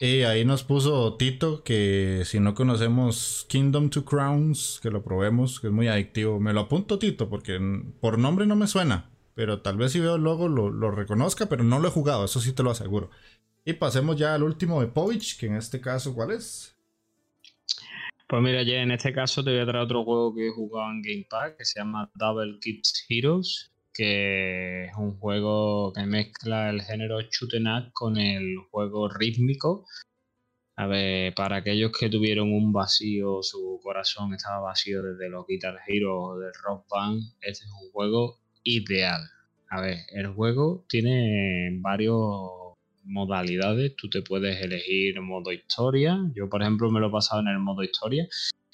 Y 0.00 0.22
ahí 0.22 0.44
nos 0.44 0.64
puso 0.64 1.14
Tito 1.16 1.62
que 1.62 2.22
si 2.24 2.40
no 2.40 2.54
conocemos 2.54 3.46
Kingdom 3.48 3.90
to 3.90 4.04
Crowns, 4.04 4.80
que 4.82 4.90
lo 4.90 5.02
probemos, 5.02 5.60
que 5.60 5.68
es 5.68 5.72
muy 5.72 5.88
adictivo. 5.88 6.40
Me 6.40 6.52
lo 6.52 6.60
apunto 6.60 6.98
Tito 6.98 7.28
porque 7.28 7.60
por 8.00 8.18
nombre 8.18 8.46
no 8.46 8.56
me 8.56 8.66
suena, 8.66 9.10
pero 9.34 9.60
tal 9.62 9.76
vez 9.76 9.92
si 9.92 10.00
veo 10.00 10.16
el 10.16 10.22
logo 10.22 10.48
lo, 10.48 10.90
reconozca, 10.90 11.46
pero 11.46 11.62
no 11.64 11.78
lo 11.78 11.88
he 11.88 11.92
jugado, 11.92 12.24
eso 12.24 12.40
sí 12.40 12.52
te 12.52 12.62
lo 12.62 12.70
aseguro. 12.70 13.10
Y 13.64 13.74
pasemos 13.74 14.16
ya 14.16 14.34
al 14.34 14.42
último 14.42 14.80
de 14.80 14.88
Povich, 14.88 15.38
que 15.38 15.46
en 15.46 15.56
este 15.56 15.80
caso, 15.80 16.14
¿cuál 16.14 16.32
es? 16.32 16.76
Pues 18.26 18.42
mira, 18.42 18.62
ya 18.62 18.82
en 18.82 18.90
este 18.92 19.12
caso 19.12 19.42
te 19.42 19.50
voy 19.50 19.60
a 19.60 19.66
traer 19.66 19.84
otro 19.84 20.04
juego 20.04 20.34
que 20.34 20.48
he 20.48 20.50
jugado 20.50 20.90
en 20.90 21.02
Game 21.02 21.26
Pack 21.28 21.56
que 21.58 21.64
se 21.64 21.80
llama 21.80 22.10
Double 22.14 22.58
Kids 22.60 23.06
Heroes 23.08 23.70
que 23.92 24.84
es 24.84 24.96
un 24.96 25.18
juego 25.18 25.92
que 25.92 26.06
mezcla 26.06 26.70
el 26.70 26.82
género 26.82 27.18
up 27.18 27.92
con 27.92 28.16
el 28.16 28.56
juego 28.70 29.08
rítmico. 29.08 29.86
A 30.76 30.86
ver, 30.86 31.34
para 31.34 31.56
aquellos 31.56 31.92
que 31.92 32.08
tuvieron 32.08 32.52
un 32.52 32.72
vacío, 32.72 33.42
su 33.42 33.80
corazón 33.82 34.32
estaba 34.32 34.60
vacío 34.60 35.02
desde 35.02 35.28
los 35.28 35.46
Guitar 35.46 35.76
Hero 35.86 36.18
o 36.18 36.38
del 36.38 36.52
Rock 36.62 36.86
Band, 36.88 37.20
este 37.42 37.64
es 37.66 37.70
un 37.82 37.90
juego 37.90 38.38
ideal. 38.62 39.20
A 39.68 39.80
ver, 39.82 39.98
el 40.14 40.28
juego 40.28 40.86
tiene 40.88 41.70
varias 41.80 42.14
modalidades. 43.04 43.94
Tú 43.96 44.08
te 44.08 44.22
puedes 44.22 44.60
elegir 44.62 45.20
modo 45.20 45.52
historia. 45.52 46.18
Yo, 46.34 46.48
por 46.48 46.62
ejemplo, 46.62 46.90
me 46.90 47.00
lo 47.00 47.08
he 47.08 47.12
pasado 47.12 47.40
en 47.40 47.48
el 47.48 47.58
modo 47.58 47.82
historia 47.82 48.28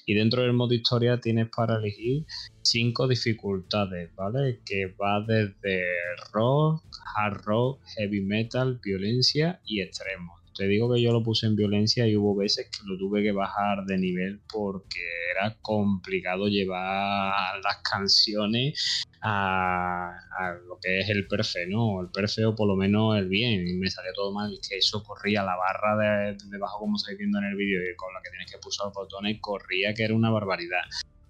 y 0.05 0.13
dentro 0.13 0.41
del 0.41 0.53
modo 0.53 0.73
historia 0.73 1.19
tienes 1.19 1.49
para 1.53 1.75
elegir 1.75 2.25
cinco 2.61 3.07
dificultades, 3.09 4.15
¿vale? 4.15 4.61
Que 4.65 4.95
va 4.95 5.19
desde 5.27 5.83
rock, 6.31 6.81
hard 7.17 7.41
rock, 7.43 7.81
heavy 7.97 8.21
metal, 8.21 8.79
violencia 8.81 9.59
y 9.65 9.81
extremo. 9.81 10.33
Te 10.55 10.65
digo 10.67 10.91
que 10.91 11.01
yo 11.01 11.11
lo 11.11 11.21
puse 11.21 11.45
en 11.45 11.55
violencia 11.55 12.07
y 12.07 12.15
hubo 12.15 12.35
veces 12.35 12.69
que 12.71 12.87
lo 12.87 12.97
tuve 12.97 13.21
que 13.21 13.31
bajar 13.31 13.85
de 13.85 13.97
nivel 13.99 14.41
porque 14.51 15.01
era 15.35 15.55
complicado 15.61 16.47
llevar 16.47 17.59
las 17.63 17.77
canciones 17.83 19.03
a, 19.21 20.19
lo 20.67 20.77
que 20.81 20.99
es 20.99 21.09
el 21.09 21.27
perfe, 21.27 21.65
¿no? 21.67 22.01
El 22.01 22.09
perfe 22.09 22.45
o 22.45 22.55
por 22.55 22.67
lo 22.67 22.75
menos 22.75 23.17
el 23.17 23.27
bien. 23.27 23.67
Y 23.67 23.73
me 23.73 23.89
salió 23.89 24.13
todo 24.13 24.33
mal 24.33 24.51
y 24.53 24.59
que 24.59 24.77
eso 24.77 25.03
corría 25.03 25.43
la 25.43 25.55
barra 25.55 25.97
de, 25.97 26.37
debajo 26.49 26.79
como 26.79 26.97
estáis 26.97 27.17
viendo 27.17 27.39
en 27.39 27.45
el 27.45 27.55
vídeo 27.55 27.81
con 27.97 28.13
la 28.13 28.21
que 28.21 28.29
tienes 28.29 28.51
que 28.51 28.57
pulsar 28.59 28.87
los 28.87 28.95
botones 28.95 29.37
corría 29.41 29.93
que 29.93 30.03
era 30.03 30.13
una 30.13 30.29
barbaridad. 30.29 30.81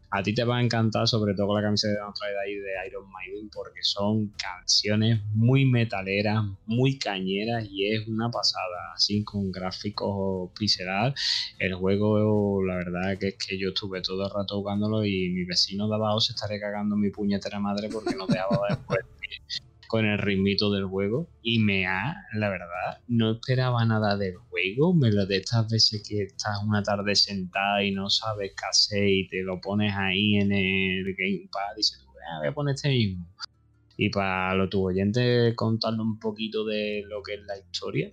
A 0.10 0.24
ti 0.24 0.34
te 0.34 0.46
va 0.46 0.58
a 0.58 0.62
encantar, 0.62 1.08
sobre 1.08 1.34
todo 1.34 1.48
con 1.48 1.62
la 1.62 1.68
camiseta 1.68 1.94
de 1.94 2.62
de 2.62 2.88
Iron 2.88 3.10
Maiden, 3.12 3.50
porque 3.50 3.82
son 3.82 4.34
canciones 4.38 5.22
muy 5.34 5.66
metaleras, 5.66 6.46
muy 6.66 6.98
cañeras 6.98 7.68
y 7.70 7.94
es 7.94 8.08
una 8.08 8.32
pasada, 8.32 8.94
así 8.96 9.24
con 9.24 9.52
gráficos 9.52 10.52
pixelar. 10.58 11.14
El 11.60 11.76
juego, 11.76 12.64
la 12.64 12.76
verdad 12.76 13.18
que 13.20 13.30
es 13.30 13.36
que 13.38 13.60
yo 13.60 13.70
estuve 13.70 14.02
todo 14.02 14.26
el 14.26 14.32
rato 14.34 14.56
jugándolo 14.56 15.04
y 15.06 15.30
mi 15.30 15.44
vecino 15.44 15.90
de 15.90 15.96
abajo 15.96 16.22
se 16.22 16.34
estaría 16.34 16.60
cagando 16.60 16.96
mi 16.96 17.10
puñetera 17.10 17.60
madre 17.60 17.90
porque 17.90 18.16
no 18.16 18.28
dejaba 18.28 18.68
después 18.70 19.00
con 19.88 20.06
el 20.06 20.18
ritmito 20.18 20.72
del 20.72 20.86
juego 20.86 21.30
y 21.42 21.60
me 21.60 21.88
ha, 21.88 22.16
la 22.34 22.50
verdad, 22.50 23.02
no 23.08 23.32
esperaba 23.32 23.86
nada 23.86 24.18
del 24.18 24.36
juego, 24.36 24.94
me 24.94 25.12
lo 25.12 25.26
de 25.26 25.38
estas 25.38 25.70
veces 25.70 26.04
que 26.08 26.24
estás 26.24 26.64
una 26.64 26.84
tarde 26.84 27.16
sentada 27.16 27.84
y 27.84 27.92
no 27.92 28.10
sabes 28.10 28.52
qué 28.52 28.66
hacer 28.70 29.08
y 29.08 29.28
te 29.28 29.44
lo 29.44 29.60
pones 29.62 29.94
ahí 29.96 30.36
en 30.36 30.52
el 30.52 31.06
Gamepad 31.16 31.74
y 31.76 31.78
dices, 31.78 32.06
ah, 32.30 32.40
voy 32.40 32.48
a 32.48 32.54
poner 32.54 32.76
este 32.76 32.90
mismo. 32.90 33.26
Y 33.96 34.10
para 34.10 34.54
lo 34.54 34.70
tu 34.70 34.86
oyente 34.86 35.56
contarle 35.56 36.02
un 36.02 36.20
poquito 36.20 36.66
de 36.66 37.04
lo 37.08 37.24
que 37.24 37.36
es 37.36 37.42
la 37.48 37.58
historia. 37.58 38.12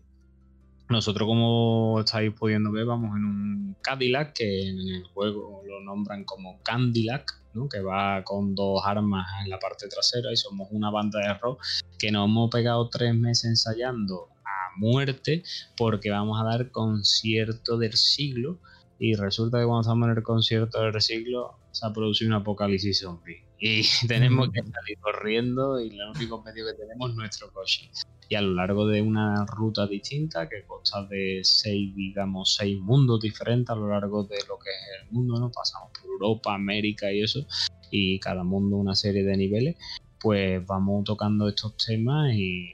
Nosotros, 0.88 1.26
como 1.26 2.00
estáis 2.00 2.32
pudiendo 2.32 2.70
ver, 2.70 2.84
vamos 2.84 3.16
en 3.16 3.24
un 3.24 3.76
Cadillac, 3.80 4.34
que 4.34 4.68
en 4.68 4.78
el 4.80 5.04
juego 5.04 5.62
lo 5.66 5.80
nombran 5.80 6.24
como 6.24 6.60
Candilac, 6.62 7.44
que 7.70 7.80
va 7.80 8.22
con 8.24 8.54
dos 8.54 8.82
armas 8.84 9.26
en 9.42 9.50
la 9.50 9.58
parte 9.58 9.88
trasera 9.88 10.32
y 10.32 10.36
somos 10.36 10.68
una 10.72 10.90
banda 10.90 11.20
de 11.20 11.34
rock 11.34 11.62
que 11.98 12.10
nos 12.10 12.28
hemos 12.28 12.50
pegado 12.50 12.88
tres 12.88 13.14
meses 13.14 13.44
ensayando 13.44 14.28
a 14.44 14.76
muerte 14.76 15.44
porque 15.76 16.10
vamos 16.10 16.40
a 16.40 16.44
dar 16.44 16.70
concierto 16.72 17.78
del 17.78 17.92
siglo 17.92 18.58
y 18.98 19.14
resulta 19.14 19.58
que 19.58 19.66
cuando 19.66 19.82
estamos 19.82 20.08
en 20.08 20.16
el 20.16 20.22
concierto 20.22 20.80
del 20.82 21.00
siglo 21.00 21.58
se 21.70 21.86
ha 21.86 21.92
producido 21.92 22.28
un 22.28 22.34
apocalipsis 22.34 23.00
zombie 23.00 23.43
y 23.58 23.82
tenemos 24.08 24.50
que 24.50 24.60
salir 24.60 24.98
corriendo 25.00 25.80
y 25.80 25.88
el 25.88 26.08
único 26.14 26.42
medio 26.42 26.66
que 26.66 26.74
tenemos 26.74 27.10
es 27.10 27.16
nuestro 27.16 27.52
coche 27.52 27.90
y 28.28 28.34
a 28.34 28.40
lo 28.40 28.54
largo 28.54 28.86
de 28.86 29.02
una 29.02 29.44
ruta 29.46 29.86
distinta 29.86 30.48
que 30.48 30.64
consta 30.66 31.04
de 31.06 31.40
seis, 31.42 31.94
digamos, 31.94 32.54
seis 32.54 32.80
mundos 32.80 33.20
diferentes 33.20 33.70
a 33.70 33.74
lo 33.74 33.88
largo 33.88 34.24
de 34.24 34.36
lo 34.48 34.58
que 34.58 34.70
es 34.70 35.02
el 35.02 35.12
mundo, 35.12 35.38
¿no? 35.38 35.50
Pasamos 35.50 35.90
por 35.90 36.10
Europa, 36.10 36.54
América 36.54 37.12
y 37.12 37.22
eso, 37.22 37.46
y 37.90 38.18
cada 38.20 38.44
mundo 38.44 38.76
una 38.76 38.94
serie 38.94 39.24
de 39.24 39.36
niveles, 39.36 39.76
pues 40.20 40.64
vamos 40.66 41.04
tocando 41.04 41.48
estos 41.48 41.76
temas 41.76 42.32
y 42.32 42.72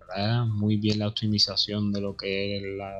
¿verdad? 0.00 0.46
muy 0.46 0.76
bien 0.76 0.98
la 0.98 1.08
optimización 1.08 1.92
de 1.92 2.00
lo 2.00 2.16
que 2.16 2.56
es 2.56 2.62
la, 2.76 2.92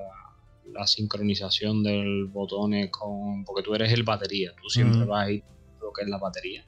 la 0.72 0.86
sincronización 0.86 1.82
del 1.82 2.26
botones 2.26 2.90
con. 2.90 3.44
porque 3.44 3.62
tú 3.62 3.74
eres 3.74 3.92
el 3.92 4.04
batería, 4.04 4.52
tú 4.62 4.68
siempre 4.68 5.04
vas 5.04 5.26
a 5.26 5.30
ir 5.32 5.44
lo 5.80 5.92
que 5.92 6.02
es 6.02 6.08
la 6.08 6.18
batería. 6.18 6.64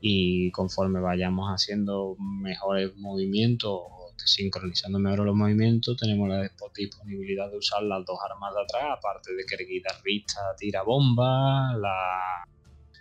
Y 0.00 0.50
conforme 0.52 1.00
vayamos 1.00 1.48
haciendo 1.48 2.16
mejores 2.18 2.96
movimientos 2.96 3.82
sincronizando 4.24 4.98
mejor 4.98 5.26
los 5.26 5.34
movimientos, 5.34 5.96
tenemos 5.96 6.28
la 6.28 6.50
disponibilidad 6.74 7.50
de 7.50 7.58
usar 7.58 7.82
las 7.82 8.04
dos 8.04 8.18
armas 8.28 8.54
de 8.54 8.62
atrás, 8.62 8.98
aparte 8.98 9.34
de 9.34 9.44
que 9.44 9.62
el 9.62 9.68
guitarrista 9.68 10.40
tira 10.56 10.82
bomba, 10.82 11.76
la, 11.76 12.44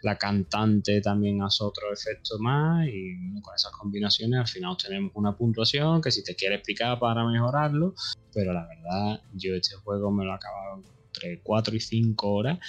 la 0.04 0.18
cantante 0.18 1.02
también 1.02 1.42
hace 1.42 1.64
otro 1.64 1.92
efecto 1.92 2.38
más 2.40 2.88
y 2.88 3.42
con 3.42 3.56
esas 3.56 3.72
combinaciones 3.72 4.40
al 4.40 4.48
final 4.48 4.78
tenemos 4.78 5.12
una 5.16 5.36
puntuación 5.36 6.02
que 6.02 6.12
si 6.12 6.24
te 6.24 6.36
quiere 6.36 6.56
explicar 6.56 7.00
para 7.00 7.26
mejorarlo, 7.26 7.94
pero 8.34 8.54
la 8.54 8.68
verdad 8.68 9.22
yo 9.34 9.56
este 9.56 9.76
juego 9.78 10.12
me 10.12 10.26
lo 10.26 10.32
he 10.32 10.36
acabado 10.36 10.84
entre 11.08 11.42
4 11.42 11.76
y 11.76 11.80
5 11.80 12.32
horas 12.32 12.60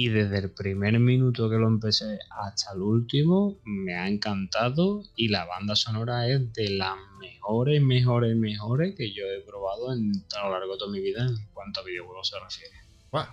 y 0.00 0.10
desde 0.10 0.38
el 0.38 0.50
primer 0.52 1.00
minuto 1.00 1.50
que 1.50 1.56
lo 1.56 1.66
empecé 1.66 2.20
hasta 2.30 2.72
el 2.72 2.82
último 2.82 3.58
me 3.64 3.96
ha 3.96 4.06
encantado 4.06 5.02
y 5.16 5.26
la 5.26 5.44
banda 5.44 5.74
sonora 5.74 6.28
es 6.28 6.52
de 6.52 6.70
las 6.70 6.96
mejores, 7.18 7.82
mejores, 7.82 8.36
mejores 8.36 8.94
que 8.94 9.12
yo 9.12 9.24
he 9.24 9.40
probado 9.40 9.92
en, 9.92 10.12
a 10.36 10.44
lo 10.44 10.52
largo 10.52 10.74
de 10.74 10.78
toda 10.78 10.92
mi 10.92 11.00
vida 11.00 11.26
en 11.26 11.34
cuanto 11.52 11.80
a 11.80 11.82
videojuegos 11.82 12.28
se 12.28 12.38
refiere. 12.38 12.76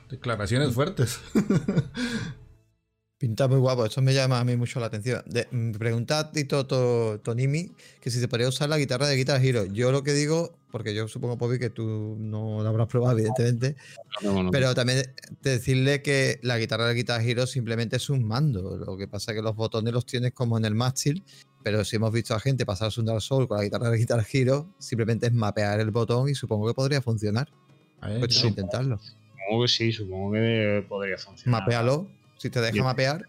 declaraciones 0.10 0.74
fuertes. 0.74 1.22
Pinta 3.18 3.48
muy 3.48 3.60
guapo, 3.60 3.86
esto 3.86 4.02
me 4.02 4.14
llama 4.14 4.42
a 4.42 4.44
mí 4.44 4.58
mucho 4.58 4.82
la 4.82 4.88
atención. 4.88 5.24
De, 5.26 5.48
mm, 5.50 5.72
pregunta 5.72 6.20
a 6.20 6.32
Tito 6.34 6.66
Tonimi 7.22 7.72
que 8.02 8.12
si 8.12 8.20
se 8.20 8.28
podría 8.28 8.50
usar 8.50 8.68
la 8.68 8.78
guitarra 8.78 9.08
de 9.08 9.16
Guitar 9.16 9.44
Hero. 9.44 9.66
Yo 9.66 9.94
lo 9.94 10.04
que 10.04 10.12
digo, 10.12 10.58
porque 10.70 10.94
yo 10.94 11.08
supongo, 11.08 11.38
Pobi, 11.38 11.58
que 11.58 11.70
tú 11.70 12.18
no 12.20 12.62
la 12.62 12.70
habrás 12.70 12.88
probado, 12.88 13.18
evidentemente, 13.18 13.78
pero 14.52 14.76
también 14.76 15.14
decirle 15.42 16.02
que 16.02 16.40
la 16.44 16.58
guitarra 16.58 16.88
de 16.88 16.94
Guitar 16.94 17.22
Hero 17.22 17.48
simplemente 17.48 17.96
es 17.96 18.10
un 18.10 18.26
mando. 18.26 18.76
Lo 18.76 18.98
que 18.98 19.08
pasa 19.08 19.32
es 19.32 19.38
que 19.38 19.42
los 19.42 19.56
botones 19.56 19.94
los 19.94 20.06
tienes 20.06 20.34
como 20.34 20.58
en 20.58 20.66
el 20.66 20.76
mástil, 20.76 21.24
pero 21.64 21.86
si 21.86 21.96
hemos 21.96 22.12
visto 22.12 22.36
a 22.36 22.40
gente 22.42 22.66
pasarse 22.66 23.00
un 23.00 23.06
Dark 23.06 23.22
Soul 23.22 23.48
con 23.48 23.58
la 23.58 23.64
guitarra 23.64 23.92
de 23.92 23.98
Guitar 23.98 24.26
Hero, 24.30 24.76
simplemente 24.78 25.28
es 25.28 25.34
mapear 25.34 25.80
el 25.80 25.92
botón 25.92 26.28
y 26.28 26.36
supongo 26.36 26.68
que 26.68 26.74
podría 26.74 27.02
funcionar. 27.02 27.48
Puedes 28.02 28.44
intentarlo. 28.44 29.00
Supongo 29.00 29.64
que 29.64 29.68
sí, 29.70 29.92
supongo 29.94 30.34
que 30.34 30.86
podría 30.90 31.18
funcionar. 31.18 31.62
Mapealo 31.62 32.25
si 32.46 32.52
te 32.52 32.62
deja 32.62 32.84
mapear. 32.84 33.28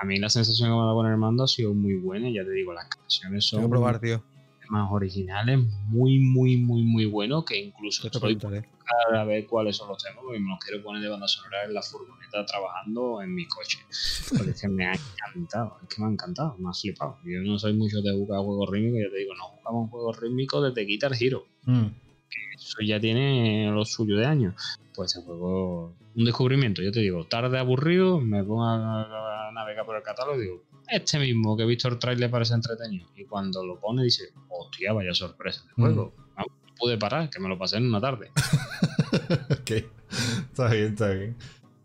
A 0.00 0.04
mí 0.04 0.18
la 0.18 0.28
sensación 0.28 0.68
que 0.68 0.74
me 0.74 0.80
ha 0.80 0.84
dado 0.84 0.96
con 0.96 1.06
el 1.06 1.16
mando 1.16 1.44
ha 1.44 1.48
sido 1.48 1.72
muy 1.72 1.94
buena. 1.94 2.28
Ya 2.30 2.44
te 2.44 2.50
digo, 2.50 2.72
las 2.72 2.88
canciones 2.88 3.44
son. 3.46 3.70
probar, 3.70 4.00
tío. 4.00 4.22
Más 4.68 4.90
originales, 4.90 5.60
muy, 5.86 6.18
muy, 6.18 6.56
muy, 6.56 6.82
muy 6.82 7.06
bueno. 7.06 7.44
Que 7.44 7.56
incluso 7.56 8.08
estoy 8.08 8.36
a 9.14 9.24
ver 9.24 9.46
cuáles 9.46 9.76
son 9.76 9.88
los 9.88 10.02
temas, 10.02 10.18
porque 10.22 10.40
me 10.40 10.48
los 10.48 10.58
quiero 10.58 10.82
poner 10.82 11.02
de 11.02 11.08
banda 11.08 11.28
sonora 11.28 11.64
en 11.64 11.74
la 11.74 11.82
furgoneta 11.82 12.44
trabajando 12.44 13.22
en 13.22 13.32
mi 13.32 13.46
coche. 13.46 13.78
Porque 14.36 14.50
es 14.50 14.60
que 14.60 14.68
me 14.68 14.86
ha 14.86 14.92
encantado, 14.92 15.78
es 15.82 15.94
que 15.94 16.02
me 16.02 16.08
ha 16.08 16.10
encantado, 16.10 16.56
me 16.58 16.68
ha 16.68 16.72
flipado. 16.72 17.18
Yo 17.24 17.40
no 17.42 17.58
soy 17.58 17.74
mucho 17.74 18.02
de 18.02 18.12
jugar 18.12 18.40
juegos 18.40 18.68
rítmicos, 18.70 19.00
yo 19.04 19.10
te 19.12 19.18
digo, 19.18 19.34
no 19.36 19.44
jugamos 19.44 19.90
juegos 19.90 20.20
rítmicos 20.20 20.64
desde 20.64 20.84
Guitar 20.84 21.12
Hero. 21.18 21.46
Mm. 21.64 21.86
Que 22.28 22.38
eso 22.56 22.78
ya 22.84 22.98
tiene 22.98 23.70
lo 23.70 23.84
suyo 23.84 24.16
de 24.16 24.26
años 24.26 24.80
pues 24.96 25.14
ese 25.14 25.24
juego, 25.24 25.94
un 26.16 26.24
descubrimiento, 26.24 26.82
yo 26.82 26.90
te 26.90 27.00
digo, 27.00 27.26
tarde 27.26 27.58
aburrido, 27.58 28.20
me 28.20 28.42
pongo 28.42 28.64
a, 28.64 29.50
navegar 29.52 29.84
por 29.84 29.96
el 29.96 30.02
catálogo 30.02 30.38
y 30.38 30.44
digo, 30.44 30.62
este 30.88 31.18
mismo 31.18 31.56
que 31.56 31.64
he 31.64 31.66
visto 31.66 31.88
el 31.88 31.98
trailer 31.98 32.30
parece 32.30 32.54
entretenido. 32.54 33.08
Y 33.16 33.24
cuando 33.24 33.64
lo 33.64 33.78
pone 33.78 34.02
dice, 34.02 34.32
hostia, 34.48 34.92
vaya 34.92 35.14
sorpresa 35.14 35.62
de 35.64 35.72
juego. 35.74 36.14
Mm. 36.16 36.40
No 36.40 36.46
pude 36.78 36.98
parar, 36.98 37.30
que 37.30 37.40
me 37.40 37.48
lo 37.48 37.58
pasé 37.58 37.76
en 37.78 37.86
una 37.86 38.00
tarde. 38.00 38.30
ok, 39.50 39.70
está 40.50 40.68
bien, 40.68 40.92
está 40.92 41.10
bien. 41.10 41.36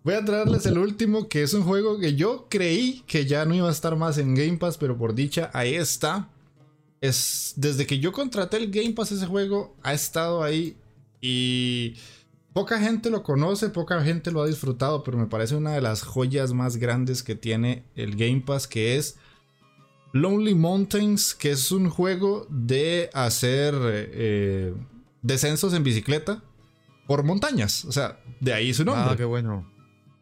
Voy 0.04 0.16
a 0.16 0.26
traerles 0.26 0.66
el 0.66 0.78
último, 0.78 1.28
que 1.28 1.44
es 1.44 1.54
un 1.54 1.64
juego 1.64 2.00
que 2.00 2.16
yo 2.16 2.48
creí 2.50 3.04
que 3.06 3.26
ya 3.26 3.46
no 3.46 3.54
iba 3.54 3.68
a 3.70 3.72
estar 3.72 3.96
más 3.96 4.18
en 4.18 4.34
Game 4.34 4.58
Pass, 4.58 4.78
pero 4.78 4.98
por 4.98 5.14
dicha, 5.14 5.52
ahí 5.54 5.76
está. 5.76 6.30
Es 7.02 7.54
desde 7.56 7.86
que 7.86 8.00
yo 8.00 8.12
contraté 8.12 8.58
el 8.58 8.72
Game 8.72 8.94
Pass 8.94 9.12
ese 9.12 9.28
juego, 9.28 9.76
ha 9.84 9.94
estado 9.94 10.44
ahí 10.44 10.76
y 11.20 11.96
Poca 12.54 12.80
gente 12.80 13.10
lo 13.10 13.24
conoce, 13.24 13.70
poca 13.70 14.04
gente 14.04 14.30
lo 14.30 14.42
ha 14.42 14.48
disfrutado, 14.48 15.04
pero 15.04 15.18
me 15.18 15.28
parece 15.28 15.56
una 15.56 15.72
de 15.72 15.82
las 15.82 16.02
joyas 16.02 16.54
más 16.54 16.76
grandes 16.76 17.24
que 17.24 17.36
tiene 17.36 17.86
el 17.96 18.18
Game 18.18 18.44
Pass, 18.46 18.68
que 18.68 18.98
es 18.98 19.18
Lonely 20.12 20.54
Mountains, 20.54 21.34
que 21.34 21.52
es 21.52 21.72
un 21.72 21.90
juego 21.90 22.46
de 22.50 23.10
hacer 23.14 23.74
eh, 23.80 24.74
descensos 25.22 25.74
en 25.74 25.84
bicicleta 25.84 26.44
por 27.08 27.24
montañas. 27.24 27.86
O 27.86 27.94
sea, 27.94 28.20
de 28.42 28.54
ahí 28.54 28.74
su 28.74 28.84
nombre. 28.84 29.12
Ah, 29.14 29.16
qué 29.16 29.24
bueno. 29.24 29.72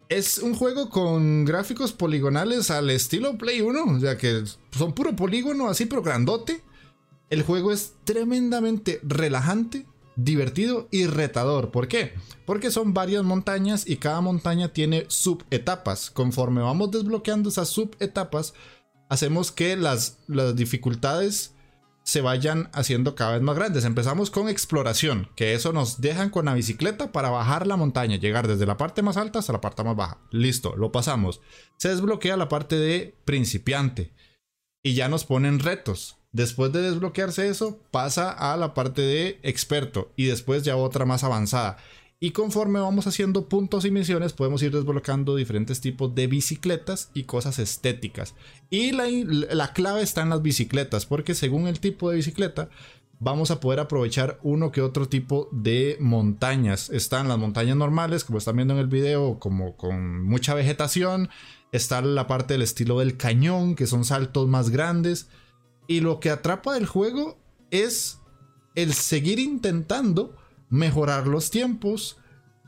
Es 0.07 0.37
un 0.37 0.53
juego 0.53 0.89
con 0.89 1.45
gráficos 1.45 1.93
poligonales 1.93 2.69
al 2.69 2.91
estilo 2.91 3.39
Play 3.39 3.61
1, 3.61 3.83
o 3.83 3.99
sea 3.99 4.17
que 4.17 4.43
son 4.71 4.93
puro 4.93 5.15
polígono 5.15 5.67
así, 5.67 5.85
pero 5.85 6.03
grandote. 6.03 6.61
El 7.31 7.43
juego 7.43 7.71
es 7.71 7.93
tremendamente 8.05 8.99
relajante 9.03 9.85
divertido 10.23 10.87
y 10.91 11.05
retador. 11.05 11.71
¿Por 11.71 11.87
qué? 11.87 12.13
Porque 12.45 12.71
son 12.71 12.93
varias 12.93 13.23
montañas 13.23 13.87
y 13.87 13.97
cada 13.97 14.21
montaña 14.21 14.73
tiene 14.73 15.05
subetapas. 15.07 16.09
Conforme 16.09 16.61
vamos 16.61 16.91
desbloqueando 16.91 17.49
esas 17.49 17.69
subetapas, 17.69 18.53
hacemos 19.09 19.51
que 19.51 19.75
las, 19.75 20.19
las 20.27 20.55
dificultades 20.55 21.53
se 22.03 22.21
vayan 22.21 22.69
haciendo 22.73 23.13
cada 23.13 23.33
vez 23.33 23.41
más 23.41 23.55
grandes. 23.55 23.85
Empezamos 23.85 24.31
con 24.31 24.49
exploración, 24.49 25.29
que 25.35 25.53
eso 25.53 25.73
nos 25.73 26.01
dejan 26.01 26.31
con 26.31 26.45
la 26.45 26.55
bicicleta 26.55 27.11
para 27.11 27.29
bajar 27.29 27.67
la 27.67 27.77
montaña, 27.77 28.15
llegar 28.15 28.47
desde 28.47 28.65
la 28.65 28.77
parte 28.77 29.03
más 29.03 29.15
alta 29.15 29.39
hasta 29.39 29.53
la 29.53 29.61
parte 29.61 29.83
más 29.83 29.95
baja. 29.95 30.17
Listo, 30.31 30.75
lo 30.75 30.91
pasamos. 30.91 31.39
Se 31.77 31.89
desbloquea 31.89 32.35
la 32.35 32.49
parte 32.49 32.77
de 32.77 33.15
principiante 33.25 34.13
y 34.81 34.95
ya 34.95 35.07
nos 35.07 35.25
ponen 35.25 35.59
retos. 35.59 36.18
Después 36.31 36.71
de 36.71 36.81
desbloquearse 36.81 37.47
eso, 37.47 37.79
pasa 37.91 38.31
a 38.31 38.55
la 38.55 38.73
parte 38.73 39.01
de 39.01 39.39
experto 39.43 40.11
y 40.15 40.25
después 40.25 40.63
ya 40.63 40.75
otra 40.75 41.05
más 41.05 41.23
avanzada. 41.23 41.77
Y 42.21 42.31
conforme 42.31 42.81
vamos 42.81 43.07
haciendo 43.07 43.47
puntos 43.47 43.85
y 43.85 43.91
misiones, 43.91 44.33
podemos 44.33 44.61
ir 44.61 44.71
desbloqueando 44.73 45.37
diferentes 45.37 45.79
tipos 45.79 46.13
de 46.13 46.27
bicicletas 46.27 47.11
y 47.13 47.23
cosas 47.23 47.59
estéticas. 47.59 48.35
Y 48.69 48.91
la, 48.91 49.05
la, 49.09 49.71
clave 49.71 50.01
está 50.01 50.21
en 50.21 50.29
las 50.29 50.41
bicicletas, 50.41 51.05
porque 51.05 51.33
según 51.33 51.67
el 51.67 51.79
tipo 51.79 52.09
de 52.09 52.17
bicicleta, 52.17 52.69
vamos 53.19 53.51
a 53.51 53.61
poder 53.61 53.79
aprovechar 53.79 54.37
uno 54.43 54.71
que 54.71 54.81
otro 54.81 55.07
tipo 55.07 55.47
de 55.53 55.95
montañas. 56.01 56.89
Están 56.89 57.29
las 57.29 57.37
montañas 57.37 57.77
normales, 57.77 58.25
como 58.25 58.37
están 58.37 58.57
viendo 58.57 58.73
en 58.73 58.81
el 58.81 58.87
video, 58.87 59.39
como 59.39 59.77
con 59.77 60.21
mucha 60.25 60.53
vegetación. 60.53 61.29
Está 61.71 62.01
la 62.01 62.27
parte 62.27 62.53
del 62.53 62.63
estilo 62.63 62.99
del 62.99 63.15
cañón, 63.15 63.75
que 63.75 63.87
son 63.87 64.03
saltos 64.03 64.47
más 64.49 64.71
grandes. 64.71 65.29
Y 65.89 66.01
lo 66.01 66.19
que 66.19 66.29
atrapa 66.29 66.75
del 66.75 66.85
juego 66.85 67.39
es 67.71 68.19
el 68.75 68.93
seguir 68.93 69.39
intentando 69.39 70.35
mejorar 70.69 71.25
los 71.25 71.49
tiempos, 71.49 72.17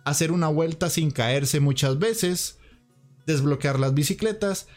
hacer 0.06 0.32
una 0.32 0.48
vuelta 0.48 0.90
sin 0.90 1.12
caerse 1.12 1.60
muchas 1.60 2.00
veces, 2.00 2.58
desbloquear 3.28 3.80
las 3.80 3.94
bicicletas. 3.94 4.68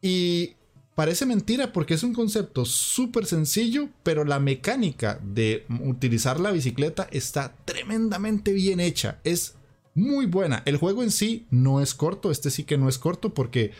Y 0.00 0.54
parece 0.94 1.26
mentira 1.26 1.72
porque 1.72 1.94
es 1.94 2.04
un 2.04 2.14
concepto 2.14 2.64
súper 2.64 3.26
sencillo, 3.26 3.88
pero 4.04 4.24
la 4.24 4.38
mecánica 4.38 5.18
de 5.24 5.66
utilizar 5.84 6.38
la 6.38 6.52
bicicleta 6.52 7.08
está 7.10 7.56
tremendamente 7.64 8.52
bien 8.52 8.78
hecha. 8.78 9.18
Es 9.24 9.56
muy 9.92 10.26
buena. 10.26 10.62
El 10.66 10.76
juego 10.76 11.02
en 11.02 11.10
sí 11.10 11.48
no 11.50 11.80
es 11.80 11.94
corto, 11.94 12.30
este 12.30 12.52
sí 12.52 12.62
que 12.62 12.78
no 12.78 12.88
es 12.88 12.98
corto 12.98 13.34
porque 13.34 13.72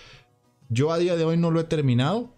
yo 0.69 0.91
a 0.91 0.99
día 0.99 1.15
de 1.15 1.23
hoy 1.23 1.37
no 1.37 1.53
lo 1.53 1.61
he 1.61 1.65
terminado, 1.65 2.35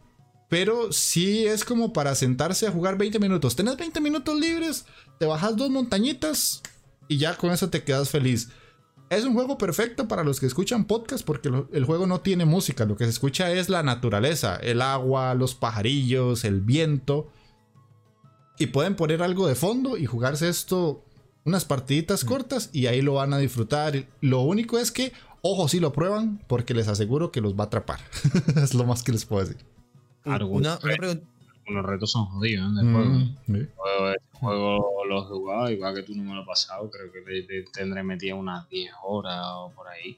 pero 0.49 0.93
sí 0.93 1.47
es 1.47 1.65
como 1.65 1.93
para 1.93 2.15
sentarse 2.15 2.67
a 2.67 2.73
jugar 2.73 2.97
20 2.97 3.19
minutos. 3.19 3.57
Tenés 3.57 3.77
20 3.77 4.01
minutos 4.01 4.39
libres, 4.39 4.87
te 5.19 5.27
bajas 5.27 5.57
dos 5.57 5.71
montañitas 5.71 6.63
y 7.07 7.19
ya 7.19 7.37
con 7.37 7.51
eso 7.51 7.69
te 7.69 7.85
quedas 7.85 8.11
feliz. 8.11 8.49
Es 9.11 9.25
un 9.25 9.35
juego 9.35 9.57
perfecto 9.57 10.07
para 10.07 10.23
los 10.23 10.39
que 10.39 10.47
escuchan 10.47 10.85
podcast 10.85 11.25
porque 11.25 11.51
el 11.73 11.85
juego 11.85 12.07
no 12.07 12.21
tiene 12.21 12.45
música, 12.45 12.85
lo 12.85 12.97
que 12.97 13.05
se 13.05 13.11
escucha 13.11 13.51
es 13.51 13.69
la 13.69 13.83
naturaleza, 13.83 14.57
el 14.57 14.83
agua, 14.83 15.35
los 15.35 15.55
pajarillos, 15.55 16.45
el 16.45 16.61
viento. 16.61 17.31
Y 18.59 18.67
pueden 18.67 18.97
poner 18.97 19.23
algo 19.23 19.47
de 19.47 19.55
fondo 19.55 19.97
y 19.97 20.07
jugarse 20.07 20.49
esto 20.49 21.05
unas 21.45 21.65
partiditas 21.65 22.25
mm. 22.25 22.29
cortas 22.29 22.71
y 22.73 22.87
ahí 22.87 23.01
lo 23.01 23.15
van 23.15 23.33
a 23.33 23.39
disfrutar. 23.39 24.07
Lo 24.21 24.43
único 24.43 24.79
es 24.79 24.93
que, 24.93 25.13
ojo, 25.41 25.69
si 25.69 25.81
lo 25.81 25.93
prueban 25.93 26.43
porque 26.47 26.75
les 26.75 26.89
aseguro 26.89 27.31
que 27.31 27.41
los 27.41 27.55
va 27.55 27.65
a 27.65 27.67
atrapar. 27.67 28.01
es 28.57 28.75
lo 28.75 28.85
más 28.85 29.03
que 29.03 29.13
les 29.13 29.25
puedo 29.25 29.47
decir. 29.47 29.65
Algunos, 30.31 30.83
retos 30.83 32.11
son 32.11 32.27
jodidos 32.27 32.71
¿eh? 32.71 32.77
del 32.77 32.93
juego. 32.93 34.13
este 34.13 34.39
juego 34.39 35.05
lo 35.07 35.23
he 35.23 35.27
jugado, 35.27 35.71
igual 35.71 35.95
que 35.95 36.03
tú 36.03 36.15
no 36.15 36.23
me 36.23 36.35
lo 36.35 36.41
has 36.41 36.47
pasado, 36.47 36.91
creo 36.91 37.13
que 37.13 37.65
tendré 37.73 38.03
metido 38.03 38.37
unas 38.37 38.69
10 38.69 38.93
horas 39.05 39.45
o 39.45 39.73
por 39.75 39.87
ahí. 39.89 40.17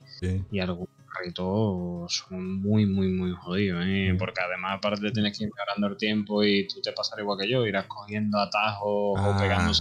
Y 0.51 0.61
algunos 0.61 0.89
retos 1.19 2.25
son 2.29 2.61
muy, 2.61 2.87
muy, 2.87 3.09
muy 3.09 3.33
jodidos. 3.33 3.85
¿eh? 3.87 4.15
Porque 4.19 4.41
además, 4.41 4.79
aparte, 4.79 5.11
tienes 5.11 5.37
que 5.37 5.45
ir 5.45 5.51
mejorando 5.55 5.89
el 5.89 5.97
tiempo 5.97 6.45
y 6.45 6.69
tú 6.69 6.81
te 6.81 6.93
pasarás 6.93 7.23
igual 7.23 7.39
que 7.39 7.49
yo, 7.49 7.67
irás 7.67 7.87
cogiendo 7.87 8.39
atajos 8.39 8.83
o 8.85 9.17
ah. 9.17 9.37
pegando 9.39 9.73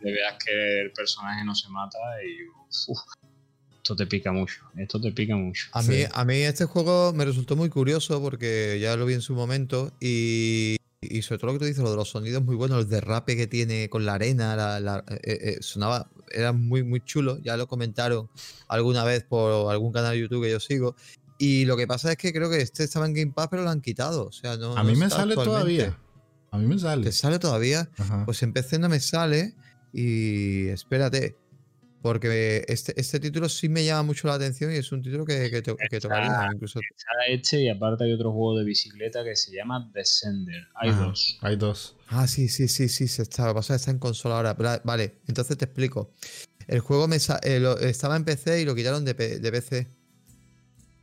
le 0.00 0.12
veas 0.12 0.36
que 0.44 0.80
el 0.82 0.92
personaje 0.92 1.44
no 1.44 1.54
se 1.54 1.68
mata 1.68 1.98
y 2.22 2.38
esto 3.86 3.94
te 3.94 4.06
pica 4.08 4.32
mucho, 4.32 4.64
esto 4.76 5.00
te 5.00 5.12
pica 5.12 5.36
mucho. 5.36 5.68
A, 5.70 5.80
mí, 5.82 5.98
a 6.12 6.24
mí 6.24 6.34
este 6.38 6.64
juego 6.64 7.12
me 7.12 7.24
resultó 7.24 7.54
muy 7.54 7.68
curioso 7.68 8.20
porque 8.20 8.80
ya 8.80 8.96
lo 8.96 9.06
vi 9.06 9.14
en 9.14 9.20
su 9.20 9.32
momento 9.34 9.92
y, 10.00 10.76
sobre 11.22 11.38
todo 11.38 11.46
lo 11.46 11.52
que 11.52 11.58
tú 11.60 11.64
dices, 11.66 11.84
lo 11.84 11.90
de 11.90 11.96
los 11.96 12.10
sonidos 12.10 12.42
muy 12.42 12.56
buenos, 12.56 12.80
el 12.80 12.88
derrape 12.88 13.36
que 13.36 13.46
tiene 13.46 13.88
con 13.88 14.04
la 14.04 14.14
arena, 14.14 14.80
la, 14.80 15.04
eh, 15.08 15.18
eh, 15.22 15.58
sonaba, 15.60 16.10
era 16.32 16.52
muy, 16.52 16.82
muy 16.82 17.00
chulo, 17.00 17.38
ya 17.38 17.56
lo 17.56 17.68
comentaron 17.68 18.28
alguna 18.66 19.04
vez 19.04 19.22
por 19.22 19.70
algún 19.70 19.92
canal 19.92 20.14
de 20.14 20.20
YouTube 20.22 20.42
que 20.42 20.50
yo 20.50 20.58
sigo. 20.58 20.96
Y 21.38 21.64
lo 21.66 21.76
que 21.76 21.86
pasa 21.86 22.10
es 22.10 22.16
que 22.16 22.32
creo 22.32 22.50
que 22.50 22.60
este 22.60 22.82
estaba 22.82 23.06
en 23.06 23.14
Game 23.14 23.32
Pass, 23.32 23.46
pero 23.48 23.62
lo 23.62 23.70
han 23.70 23.82
quitado. 23.82 24.26
O 24.26 24.32
sea, 24.32 24.56
no, 24.56 24.76
a 24.76 24.82
mí 24.82 24.96
me 24.96 25.08
sale 25.08 25.36
todavía. 25.36 25.96
A 26.50 26.58
mí 26.58 26.66
me 26.66 26.76
sale. 26.76 27.04
¿Te 27.04 27.12
sale 27.12 27.38
todavía? 27.38 27.88
Pues 28.24 28.42
en 28.42 28.52
PC 28.52 28.80
no 28.80 28.88
me 28.88 28.98
sale. 28.98 29.54
Y 29.92 30.66
espérate. 30.70 31.36
Porque 32.02 32.64
este, 32.68 32.98
este 33.00 33.18
título 33.18 33.48
sí 33.48 33.68
me 33.68 33.84
llama 33.84 34.04
mucho 34.04 34.28
la 34.28 34.34
atención 34.34 34.70
y 34.72 34.76
es 34.76 34.92
un 34.92 35.02
título 35.02 35.24
que, 35.24 35.50
que, 35.50 35.62
que 35.62 36.00
tocaría 36.00 36.50
incluso. 36.52 36.78
Está 36.78 37.10
hecho 37.28 37.56
y 37.56 37.68
aparte 37.68 38.04
hay 38.04 38.12
otro 38.12 38.32
juego 38.32 38.58
de 38.58 38.64
bicicleta 38.64 39.24
que 39.24 39.34
se 39.34 39.54
llama 39.54 39.90
Descender. 39.92 40.68
Hay 40.74 40.90
dos. 40.90 41.38
Hay 41.40 41.56
dos. 41.56 41.96
Ah, 42.08 42.28
sí, 42.28 42.48
sí, 42.48 42.68
sí, 42.68 42.88
sí. 42.88 43.08
Se 43.08 43.22
está, 43.22 43.52
pasa 43.52 43.74
está 43.74 43.90
en 43.90 43.98
consola 43.98 44.36
ahora. 44.36 44.54
Vale, 44.84 45.18
entonces 45.26 45.56
te 45.58 45.64
explico. 45.64 46.12
El 46.68 46.80
juego 46.80 47.08
me 47.08 47.16
eh, 47.16 47.76
estaba 47.82 48.16
en 48.16 48.24
PC 48.24 48.60
y 48.60 48.64
lo 48.64 48.74
quitaron 48.74 49.04
de, 49.04 49.14
de 49.14 49.52
PC. 49.52 49.88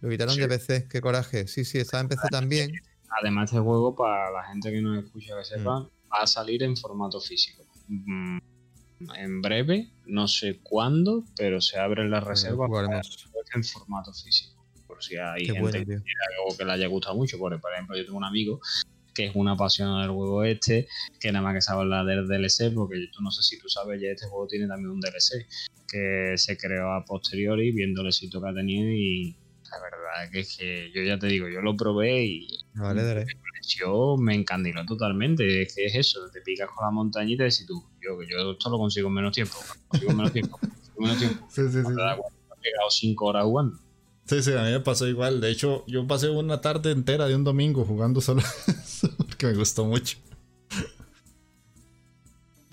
Lo 0.01 0.09
quitaron 0.09 0.35
de 0.35 0.47
PC, 0.47 0.87
qué 0.89 0.99
coraje. 0.99 1.47
Sí, 1.47 1.63
sí, 1.63 1.77
está 1.77 2.01
en 2.01 2.09
PC 2.09 2.27
también. 2.29 2.73
Además, 3.21 3.49
este 3.49 3.59
juego, 3.59 3.95
para 3.95 4.31
la 4.31 4.43
gente 4.43 4.69
que 4.71 4.81
no 4.81 4.99
escucha 4.99 5.37
que 5.37 5.45
sepa, 5.45 5.79
mm. 5.79 5.89
va 6.11 6.23
a 6.23 6.27
salir 6.27 6.63
en 6.63 6.75
formato 6.75 7.21
físico. 7.21 7.63
Mm, 7.87 8.37
en 9.15 9.41
breve, 9.41 9.89
no 10.05 10.27
sé 10.27 10.59
cuándo, 10.63 11.23
pero 11.35 11.61
se 11.61 11.79
abre 11.79 12.07
la 12.07 12.19
reserva 12.19 12.67
en 13.53 13.63
formato 13.63 14.13
físico. 14.13 14.65
Por 14.87 15.03
si 15.03 15.17
hay 15.17 15.45
gente 15.45 15.85
que, 15.85 16.01
que 16.57 16.65
le 16.65 16.71
haya 16.71 16.87
gustado 16.87 17.15
mucho. 17.15 17.37
Por, 17.37 17.53
ejemplo, 17.53 17.97
yo 17.97 18.05
tengo 18.05 18.17
un 18.17 18.25
amigo 18.25 18.59
que 19.13 19.27
es 19.27 19.35
una 19.35 19.51
apasionado 19.51 19.99
del 19.99 20.09
juego 20.09 20.43
este, 20.43 20.87
que 21.19 21.31
nada 21.31 21.43
más 21.43 21.53
que 21.53 21.61
sabe 21.61 21.81
hablar 21.81 22.05
del 22.05 22.27
DLC, 22.27 22.73
porque 22.73 22.99
yo 22.99 23.21
no 23.21 23.31
sé 23.31 23.43
si 23.43 23.59
tú 23.59 23.69
sabes, 23.69 24.01
ya 24.01 24.09
este 24.09 24.27
juego 24.27 24.47
tiene 24.47 24.67
también 24.67 24.89
un 24.89 24.99
DLC 24.99 25.47
que 25.87 26.33
se 26.37 26.57
creó 26.57 26.91
a 26.93 27.05
posteriori 27.05 27.71
viendo 27.71 28.01
el 28.01 28.07
éxito 28.07 28.41
que 28.41 28.49
ha 28.49 28.53
tenido 28.53 28.89
y 28.89 29.35
verdad 30.13 30.31
que 30.31 30.39
es 30.39 30.57
que 30.57 30.91
yo 30.93 31.03
ya 31.03 31.17
te 31.19 31.27
digo, 31.27 31.47
yo 31.47 31.61
lo 31.61 31.75
probé 31.75 32.25
y 32.25 32.47
vale, 32.75 33.25
yo 33.77 34.17
me 34.17 34.35
encandiló 34.35 34.85
totalmente. 34.85 35.63
Es 35.63 35.75
que 35.75 35.85
es 35.85 35.95
eso, 35.95 36.29
te 36.31 36.41
picas 36.41 36.69
con 36.69 36.85
la 36.85 36.91
montañita 36.91 37.45
y 37.45 37.51
si 37.51 37.65
tú, 37.65 37.83
yo, 38.01 38.21
yo 38.23 38.51
esto 38.51 38.69
lo 38.69 38.77
consigo 38.77 39.07
en 39.07 39.13
menos 39.13 39.33
tiempo, 39.33 39.55
consigo 39.87 40.11
en 40.11 40.17
menos 40.17 40.33
tiempo, 40.33 40.59
menos 40.97 41.17
tiempo. 41.17 41.47
Sí, 41.49 41.61
sí, 41.63 41.81
sí. 41.81 41.91
He 41.91 42.61
pegado 42.61 42.89
cinco 42.89 43.25
horas 43.25 43.43
jugando. 43.43 43.77
Sí, 44.25 44.41
sí, 44.41 44.53
a 44.53 44.63
mí 44.63 44.71
me 44.71 44.79
pasó 44.79 45.07
igual. 45.07 45.41
De 45.41 45.51
hecho, 45.51 45.83
yo 45.85 46.07
pasé 46.07 46.29
una 46.29 46.61
tarde 46.61 46.91
entera 46.91 47.27
de 47.27 47.35
un 47.35 47.43
domingo 47.43 47.83
jugando 47.83 48.21
solo 48.21 48.41
eso, 48.67 49.09
porque 49.17 49.47
me 49.47 49.53
gustó 49.55 49.85
mucho. 49.85 50.17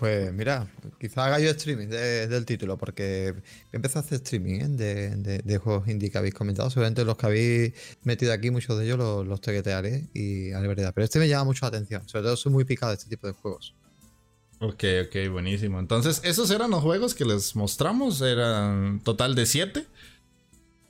Pues 0.00 0.32
mira, 0.32 0.66
quizá 0.98 1.26
haga 1.26 1.38
yo 1.40 1.50
streaming 1.50 1.88
del 1.88 2.46
título, 2.46 2.78
porque 2.78 3.34
empecé 3.70 3.98
a 3.98 4.00
hacer 4.00 4.22
streaming 4.22 4.78
¿eh? 4.80 5.42
de, 5.44 5.58
juegos 5.58 5.86
indie 5.88 6.10
que 6.10 6.16
habéis 6.16 6.32
comentado. 6.32 6.70
Seguramente 6.70 7.04
los 7.04 7.18
que 7.18 7.26
habéis 7.26 7.74
metido 8.02 8.32
aquí, 8.32 8.50
muchos 8.50 8.78
de 8.78 8.86
ellos 8.86 8.96
los, 8.96 9.26
los 9.26 9.42
tequetearé 9.42 10.08
y 10.14 10.52
la 10.52 10.60
verdad. 10.60 10.92
Pero 10.94 11.04
este 11.04 11.18
me 11.18 11.28
llama 11.28 11.44
mucho 11.44 11.66
la 11.66 11.68
atención. 11.68 12.08
Sobre 12.08 12.24
todo 12.24 12.36
soy 12.38 12.50
muy 12.50 12.64
picado 12.64 12.92
de 12.92 12.96
este 12.96 13.10
tipo 13.10 13.26
de 13.26 13.34
juegos. 13.34 13.74
Ok, 14.60 14.84
ok, 15.06 15.30
buenísimo. 15.30 15.78
Entonces, 15.78 16.22
esos 16.24 16.50
eran 16.50 16.70
los 16.70 16.80
juegos 16.80 17.14
que 17.14 17.26
les 17.26 17.54
mostramos. 17.54 18.22
Eran 18.22 19.00
total 19.04 19.34
de 19.34 19.44
siete. 19.44 19.86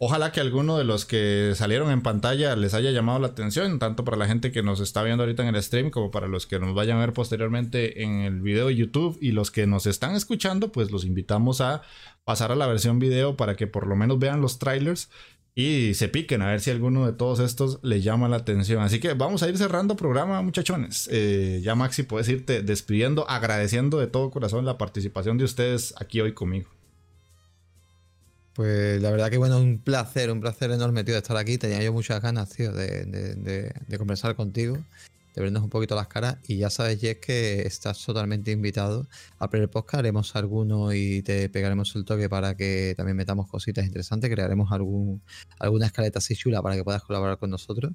Ojalá 0.02 0.32
que 0.32 0.40
alguno 0.40 0.78
de 0.78 0.85
los 0.85 1.05
que 1.05 1.52
salieron 1.55 1.90
en 1.90 2.01
pantalla 2.01 2.56
les 2.56 2.72
haya 2.72 2.90
llamado 2.90 3.18
la 3.18 3.27
atención, 3.27 3.78
tanto 3.78 4.02
para 4.02 4.16
la 4.16 4.27
gente 4.27 4.51
que 4.51 4.62
nos 4.62 4.81
está 4.81 5.02
viendo 5.02 5.24
ahorita 5.24 5.47
en 5.47 5.55
el 5.55 5.62
stream 5.62 5.90
como 5.90 6.10
para 6.10 6.27
los 6.27 6.47
que 6.47 6.59
nos 6.59 6.74
vayan 6.74 6.97
a 6.97 7.01
ver 7.01 7.12
posteriormente 7.12 8.02
en 8.02 8.22
el 8.22 8.40
video 8.40 8.68
de 8.68 8.77
YouTube 8.77 9.18
y 9.20 9.32
los 9.32 9.51
que 9.51 9.66
nos 9.66 9.85
están 9.85 10.14
escuchando, 10.14 10.72
pues 10.72 10.90
los 10.90 11.05
invitamos 11.05 11.60
a 11.60 11.82
pasar 12.24 12.51
a 12.51 12.56
la 12.56 12.66
versión 12.66 12.98
video 12.98 13.36
para 13.36 13.56
que 13.56 13.66
por 13.66 13.86
lo 13.86 13.94
menos 13.94 14.18
vean 14.18 14.40
los 14.40 14.59
trailers 14.59 15.10
y 15.55 15.93
se 15.93 16.09
piquen 16.09 16.40
a 16.40 16.47
ver 16.47 16.60
si 16.60 16.70
alguno 16.70 17.05
de 17.05 17.12
todos 17.12 17.39
estos 17.39 17.78
les 17.82 18.02
llama 18.02 18.27
la 18.31 18.36
atención. 18.36 18.82
Así 18.82 19.01
que 19.01 19.12
vamos 19.12 19.43
a 19.43 19.51
ir 19.51 19.59
cerrando 19.59 19.97
programa, 19.97 20.40
muchachones. 20.40 21.10
Eh, 21.12 21.60
ya 21.62 21.74
Maxi, 21.74 22.05
puedes 22.05 22.27
irte 22.31 22.62
despidiendo, 22.62 23.28
agradeciendo 23.28 23.98
de 23.98 24.06
todo 24.06 24.31
corazón 24.31 24.64
la 24.64 24.78
participación 24.78 25.36
de 25.36 25.44
ustedes 25.44 25.93
aquí 25.98 26.22
hoy 26.22 26.32
conmigo. 26.32 26.70
Pues 28.55 29.01
la 29.01 29.10
verdad 29.12 29.31
que 29.31 29.39
bueno, 29.39 29.59
un 29.59 29.78
placer, 29.78 30.31
un 30.31 30.40
placer 30.40 30.70
enorme, 30.72 31.05
tío, 31.05 31.14
de 31.14 31.20
estar 31.20 31.36
aquí. 31.36 31.56
Tenía 31.56 31.82
yo 31.82 31.93
muchas 31.93 32.20
ganas, 32.20 32.51
tío, 32.51 32.72
de, 32.72 33.72
conversar 33.97 34.35
contigo, 34.35 34.77
de 35.35 35.43
vernos 35.43 35.62
un 35.62 35.70
poquito 35.70 35.94
las 35.94 36.09
caras. 36.09 36.39
Y 36.48 36.59
ya 36.59 36.68
sabes, 36.68 37.01
Jess, 37.01 37.18
que 37.18 37.62
estás 37.62 38.05
totalmente 38.05 38.51
invitado 38.51 39.06
a 39.39 39.48
el 39.52 39.70
podcast. 39.70 40.01
Haremos 40.01 40.35
alguno 40.35 40.93
y 40.93 41.22
te 41.22 41.48
pegaremos 41.48 41.94
el 41.94 42.05
toque 42.05 42.28
para 42.28 42.56
que 42.56 42.94
también 42.97 43.16
metamos 43.16 43.48
cositas 43.48 43.86
interesantes. 43.86 44.28
Crearemos 44.28 44.72
algún, 44.72 45.22
alguna 45.60 45.86
escaleta 45.86 46.18
así 46.18 46.35
chula 46.35 46.60
para 46.60 46.74
que 46.74 46.82
puedas 46.82 47.05
colaborar 47.05 47.39
con 47.39 47.51
nosotros. 47.51 47.93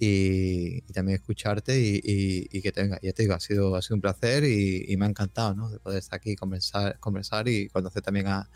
Y, 0.00 0.82
también 0.92 1.16
escucharte 1.16 1.76
y, 1.80 2.60
que 2.60 2.70
tenga. 2.70 3.00
Ya 3.02 3.12
te 3.12 3.24
digo, 3.24 3.34
ha 3.34 3.40
sido, 3.40 3.74
ha 3.74 3.82
sido 3.82 3.96
un 3.96 4.00
placer 4.00 4.44
y, 4.44 4.96
me 4.96 5.06
ha 5.06 5.08
encantado, 5.08 5.54
¿no? 5.56 5.70
De 5.70 5.80
poder 5.80 5.98
estar 5.98 6.18
aquí, 6.18 6.36
conversar, 6.36 7.00
conversar 7.00 7.48
y 7.48 7.68
conocer 7.68 8.00
también 8.02 8.28
a 8.28 8.48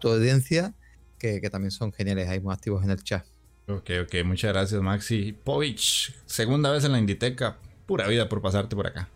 tu 0.00 0.08
audiencia 0.08 0.74
que, 1.18 1.40
también 1.50 1.70
son 1.70 1.92
geniales, 1.92 2.28
hay 2.28 2.40
muy 2.40 2.52
activos 2.52 2.84
en 2.84 2.90
el 2.90 3.02
chat. 3.02 3.24
Ok, 3.68 3.90
ok, 4.02 4.24
muchas 4.24 4.52
gracias 4.52 4.80
Maxi. 4.80 5.32
Povich, 5.32 6.14
segunda 6.26 6.70
vez 6.70 6.84
en 6.84 6.92
la 6.92 6.98
Inditeca, 6.98 7.58
pura 7.86 8.06
vida 8.06 8.28
por 8.28 8.40
pasarte 8.40 8.76
por 8.76 8.86
acá. 8.86 9.08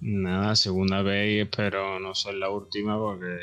Nada, 0.00 0.54
segunda 0.56 1.02
vez 1.02 1.36
y 1.36 1.40
espero 1.40 1.98
no 1.98 2.14
ser 2.14 2.34
la 2.34 2.50
última 2.50 2.98
porque 2.98 3.38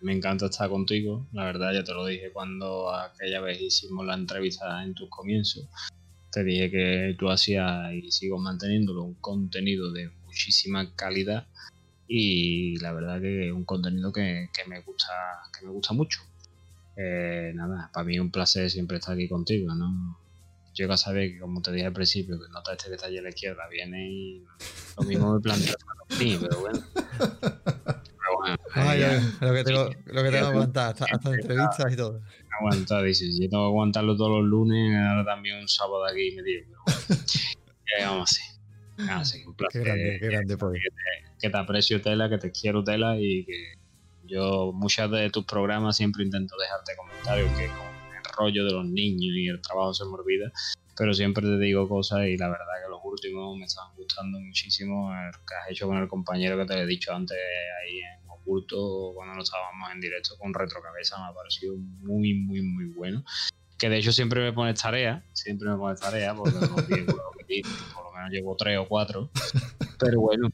me 0.00 0.14
encanta 0.14 0.46
estar 0.46 0.70
contigo. 0.70 1.26
La 1.32 1.44
verdad, 1.44 1.72
ya 1.74 1.84
te 1.84 1.92
lo 1.92 2.06
dije 2.06 2.30
cuando 2.32 2.94
aquella 2.94 3.40
vez 3.40 3.60
hicimos 3.60 4.06
la 4.06 4.14
entrevista 4.14 4.82
en 4.82 4.94
tus 4.94 5.10
comienzos. 5.10 5.66
Te 6.32 6.44
dije 6.44 6.70
que 6.70 7.16
tú 7.18 7.28
hacías 7.30 7.92
y 7.92 8.10
sigo 8.10 8.38
manteniéndolo 8.38 9.02
un 9.02 9.14
contenido 9.14 9.92
de 9.92 10.10
muchísima 10.24 10.94
calidad 10.94 11.46
y 12.06 12.78
la 12.78 12.92
verdad 12.92 13.20
que 13.20 13.48
es 13.48 13.52
un 13.52 13.64
contenido 13.64 14.12
que, 14.12 14.48
que 14.54 14.68
me 14.68 14.80
gusta 14.80 15.12
que 15.58 15.66
me 15.66 15.72
gusta 15.72 15.92
mucho 15.92 16.20
eh, 17.00 17.52
nada, 17.54 17.90
para 17.92 18.04
mí 18.04 18.16
es 18.16 18.20
un 18.20 18.32
placer 18.32 18.68
siempre 18.70 18.98
estar 18.98 19.14
aquí 19.14 19.28
contigo, 19.28 19.72
¿no? 19.74 20.18
Yo 20.74 20.88
ya 20.88 20.96
sabes 20.96 21.32
que, 21.32 21.38
como 21.38 21.62
te 21.62 21.70
dije 21.72 21.86
al 21.86 21.92
principio, 21.92 22.40
que 22.40 22.48
nota 22.52 22.72
este 22.72 22.90
detalle 22.90 23.20
a 23.20 23.22
la 23.22 23.28
izquierda 23.28 23.68
viene 23.70 24.10
y 24.10 24.44
lo 24.96 25.04
mismo 25.04 25.34
me 25.34 25.40
plantea 25.40 25.74
para 25.74 26.20
mí, 26.20 26.38
pero 26.40 26.60
bueno. 26.60 26.80
Pero 28.74 28.84
bueno 28.84 29.28
lo, 29.40 29.54
que 29.54 29.64
tengo, 29.64 29.84
lo 30.06 30.22
que 30.22 30.30
tengo 30.30 30.30
que 30.30 30.38
aguantar, 30.38 30.92
hasta, 30.92 31.04
hasta 31.04 31.34
entrevistas 31.34 31.92
y 31.92 31.96
todo. 31.96 32.20
Aguantar, 32.58 33.04
dices, 33.04 33.38
yo 33.40 33.48
tengo 33.48 33.64
que 33.64 33.68
aguantarlo 33.68 34.16
todos 34.16 34.40
los 34.40 34.48
lunes, 34.48 34.96
ahora 34.96 35.24
también 35.24 35.58
un 35.58 35.68
sábado 35.68 36.04
aquí 36.04 36.32
me 36.34 36.42
digo, 36.42 36.64
pero 36.66 36.96
bueno, 37.08 37.24
¿qué 37.86 38.04
vamos 38.04 38.20
a 38.20 38.22
hacer? 38.22 39.10
Así, 39.10 39.44
un 39.44 39.54
placer. 39.54 39.82
Qué 39.82 39.88
grande, 39.88 40.18
qué 40.20 40.26
grande, 40.26 40.56
que, 40.56 40.66
te, 40.66 41.38
que 41.40 41.50
te 41.50 41.56
aprecio 41.56 42.00
tela, 42.00 42.28
que 42.28 42.38
te 42.38 42.50
quiero 42.50 42.82
tela 42.82 43.16
y 43.18 43.44
que 43.44 43.77
yo 44.28 44.72
muchas 44.72 45.10
de 45.10 45.30
tus 45.30 45.44
programas 45.44 45.96
siempre 45.96 46.22
intento 46.22 46.54
dejarte 46.56 46.94
comentarios 46.96 47.50
que 47.52 47.66
con 47.66 47.86
el 48.16 48.24
rollo 48.36 48.64
de 48.64 48.72
los 48.72 48.84
niños 48.84 49.34
y 49.34 49.48
el 49.48 49.60
trabajo 49.60 49.94
se 49.94 50.04
me 50.04 50.12
olvida, 50.12 50.52
pero 50.96 51.14
siempre 51.14 51.44
te 51.44 51.58
digo 51.58 51.88
cosas 51.88 52.26
y 52.26 52.36
la 52.36 52.48
verdad 52.48 52.66
que 52.84 52.90
los 52.90 53.00
últimos 53.02 53.56
me 53.56 53.64
están 53.64 53.86
gustando 53.96 54.38
muchísimo. 54.38 55.12
El 55.12 55.32
que 55.32 55.54
has 55.54 55.70
hecho 55.70 55.86
con 55.86 55.96
el 55.96 56.08
compañero 56.08 56.56
que 56.56 56.66
te 56.66 56.80
he 56.80 56.86
dicho 56.86 57.12
antes 57.12 57.36
ahí 57.82 57.98
en 57.98 58.28
oculto 58.28 59.12
cuando 59.14 59.34
no 59.34 59.42
estábamos 59.42 59.90
en 59.92 60.00
directo 60.00 60.36
con 60.38 60.54
Retrocabeza 60.54 61.18
me 61.18 61.26
ha 61.30 61.32
parecido 61.32 61.76
muy, 61.76 62.34
muy, 62.34 62.62
muy 62.62 62.86
bueno. 62.86 63.24
Que 63.78 63.88
de 63.88 63.98
hecho 63.98 64.12
siempre 64.12 64.40
me 64.40 64.52
pones 64.52 64.80
tarea, 64.80 65.24
siempre 65.32 65.68
me 65.68 65.76
pones 65.76 66.00
tarea 66.00 66.34
porque 66.34 66.58
por 66.66 68.04
lo 68.04 68.12
menos 68.12 68.30
llevo 68.30 68.56
tres 68.56 68.78
o 68.78 68.86
cuatro. 68.86 69.30
Pero 69.98 70.20
bueno, 70.20 70.48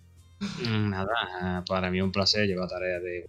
nada, 0.68 1.64
para 1.66 1.90
mí 1.90 1.98
es 1.98 2.04
un 2.04 2.12
placer 2.12 2.46
llevar 2.46 2.68
tarea 2.68 3.00
de 3.00 3.26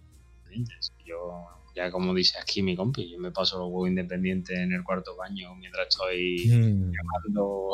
yo, 1.04 1.46
ya 1.74 1.90
como 1.90 2.14
dice 2.14 2.38
aquí 2.40 2.62
mi 2.62 2.76
compi, 2.76 3.10
yo 3.10 3.18
me 3.18 3.30
paso 3.30 3.58
los 3.58 3.68
huevos 3.68 3.88
independientes 3.88 4.58
en 4.58 4.72
el 4.72 4.82
cuarto 4.82 5.16
baño 5.16 5.54
mientras 5.56 5.88
estoy 5.88 6.48
mm. 6.48 6.92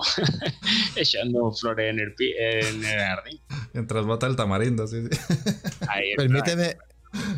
echando 0.97 1.53
flores 1.53 1.91
en 1.91 2.01
el, 2.01 2.15
en 2.19 2.85
el 2.85 2.99
jardín. 2.99 3.41
Mientras 3.73 4.05
bota 4.05 4.27
el 4.27 4.37
tamarindo, 4.37 4.87
sí, 4.87 4.99
Permíteme, 6.17 6.77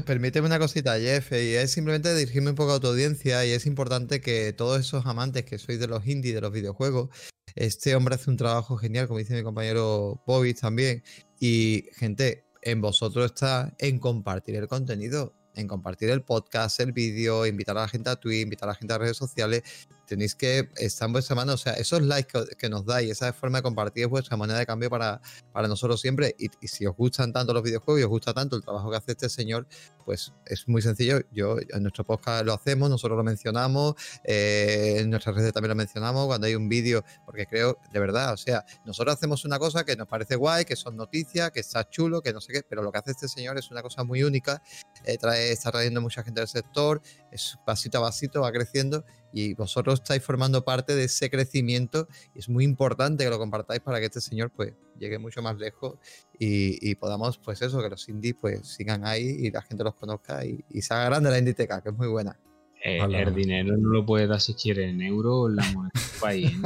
Permíteme 0.07 0.47
una 0.47 0.59
cosita, 0.59 0.99
Jeff, 0.99 1.33
y 1.33 1.55
es 1.55 1.73
simplemente 1.73 2.15
dirigirme 2.15 2.51
un 2.51 2.57
poco 2.57 2.75
a 2.75 2.81
tu 2.81 2.87
audiencia 2.87 3.45
y 3.45 3.51
es 3.51 3.67
importante 3.67 4.21
que 4.21 4.53
todos 4.53 4.81
esos 4.81 5.05
amantes 5.07 5.45
que 5.45 5.59
sois 5.59 5.81
de 5.81 5.89
los 5.89 6.07
indies, 6.07 6.35
de 6.35 6.41
los 6.41 6.53
videojuegos, 6.53 7.09
este 7.57 7.95
hombre 7.97 8.15
hace 8.15 8.31
un 8.31 8.37
trabajo 8.37 8.77
genial, 8.77 9.09
como 9.09 9.19
dice 9.19 9.35
mi 9.35 9.43
compañero 9.43 10.23
Bobby 10.27 10.55
también, 10.55 11.03
y 11.41 11.87
gente, 11.97 12.44
en 12.65 12.81
vosotros 12.81 13.27
está 13.27 13.75
en 13.79 13.99
compartir 13.99 14.57
el 14.57 14.69
contenido, 14.69 15.35
en 15.55 15.69
compartir 15.69 16.11
el 16.11 16.23
podcast, 16.23 16.81
el 16.81 16.93
vídeo, 16.93 17.47
invitar 17.47 17.77
a 17.77 17.83
la 17.83 17.89
gente 17.89 18.11
a 18.11 18.17
Twitter, 18.17 18.43
invitar 18.43 18.69
a 18.69 18.73
la 18.73 18.77
gente 18.77 18.95
a 18.95 18.99
redes 18.99 19.17
sociales. 19.17 19.63
Tenéis 20.07 20.35
que 20.35 20.71
estar 20.77 21.07
en 21.07 21.13
vuestra 21.13 21.35
mano, 21.35 21.55
o 21.55 21.57
sea, 21.57 21.75
esos 21.75 22.03
likes 22.03 22.39
que, 22.59 22.69
nos 22.69 22.85
dais, 22.85 23.11
esa 23.11 23.33
forma 23.33 23.59
de 23.59 23.63
compartir 23.63 24.05
es 24.05 24.11
vuestra 24.11 24.37
moneda 24.37 24.59
de 24.59 24.67
cambio 24.67 24.91
para, 24.91 25.21
para 25.53 25.69
nosotros 25.69 26.01
siempre. 26.01 26.35
Y, 26.39 26.51
y, 26.61 26.69
si 26.69 26.87
os 26.87 26.97
gustan 26.97 27.33
tanto 27.33 27.53
los 27.53 27.63
videojuegos 27.63 28.01
y 28.01 28.05
os 28.05 28.11
gusta 28.11 28.35
tanto 28.35 28.57
el 28.57 28.63
trabajo 28.63 28.91
que 28.91 28.97
hace 28.97 29.13
este 29.13 29.29
señor, 29.29 29.67
pues 30.05 30.33
es 30.47 30.69
muy 30.69 30.83
sencillo. 30.83 31.21
Yo 31.33 31.57
en 31.59 31.83
nuestro 31.83 32.05
podcast 32.05 32.45
lo 32.45 32.53
hacemos, 32.53 32.91
nosotros 32.91 33.17
lo 33.17 33.25
mencionamos, 33.25 33.95
eh, 34.25 34.97
en 34.99 35.11
nuestras 35.11 35.35
redes 35.35 35.53
también 35.53 35.71
lo 35.71 35.77
mencionamos 35.77 36.27
cuando 36.27 36.47
hay 36.47 36.55
un 36.55 36.69
vídeo, 36.69 37.05
porque 37.25 37.47
creo, 37.47 37.79
de 37.93 38.01
verdad, 38.01 38.33
o 38.33 38.37
sea, 38.37 38.65
nosotros 38.85 39.15
hacemos 39.17 39.45
una 39.45 39.59
cosa 39.59 39.85
que 39.85 39.97
nos 39.97 40.07
parece 40.07 40.37
guay, 40.37 40.65
que 40.65 40.77
son 40.77 40.97
noticias, 40.97 41.51
que 41.51 41.61
está 41.61 41.89
chulo, 41.89 42.23
que 42.23 42.33
no 42.33 42.41
sé 42.41 42.53
qué, 42.53 42.63
pero 42.69 42.83
lo 42.83 42.93
que 42.93 42.99
hace 42.99 43.13
este 43.13 43.29
señor 43.29 43.59
es 43.59 43.71
una 43.71 43.83
cosa 43.83 44.05
muy 44.05 44.23
única, 44.23 44.63
eh, 45.05 45.19
trae, 45.19 45.53
está 45.53 45.71
trayendo 45.71 46.01
mucha 46.01 46.23
gente 46.23 46.41
del 46.41 46.49
sector, 46.49 47.01
es 47.31 47.57
pasito 47.65 47.99
a 47.99 48.03
pasito, 48.03 48.43
va 48.43 48.53
creciendo 48.53 49.05
y 49.35 49.53
vosotros 49.55 50.01
estáis 50.01 50.23
formando 50.23 50.65
parte 50.65 50.95
de 50.95 51.05
ese 51.05 51.29
crecimiento 51.29 52.07
y 52.35 52.39
es 52.39 52.49
muy 52.49 52.63
importante 52.65 53.25
que 53.25 53.31
lo 53.31 53.39
compartáis 53.39 53.81
para 53.81 53.99
que 53.99 54.07
este 54.07 54.21
señor 54.21 54.53
pues 54.55 54.73
llegue 54.97 55.19
mucho 55.19 55.43
más 55.43 55.59
lejos 55.59 55.99
y, 56.39 56.95
podamos 56.95 57.39
pues 57.39 57.61
eso, 57.61 57.83
que 57.83 57.91
los 57.91 58.09
indies 58.09 58.37
pues 58.41 58.67
sigan 58.67 59.05
ahí 59.05 59.25
y 59.41 59.51
la 59.51 59.61
gente 59.63 59.83
los 59.83 59.95
conozca 59.97 60.47
y, 60.47 60.65
y 60.71 60.83
se 60.83 60.95
haga 60.95 61.07
grande 61.07 61.31
la 61.31 61.39
Inditeca, 61.39 61.83
que 61.83 61.89
es 61.89 61.97
muy 61.97 62.07
buena. 62.07 62.39
Eh, 62.85 63.01
el 63.01 63.35
dinero 63.35 63.77
no 63.77 63.89
lo 63.89 64.07
puede 64.07 64.27
dar 64.29 64.41
si 64.41 64.55
quiere 64.55 64.89
en 64.91 65.01
euro 65.01 65.41
o 65.41 65.49
en 65.49 65.57
la 65.57 65.65
moneda 65.73 65.91
del 65.95 66.21
país. 66.21 66.53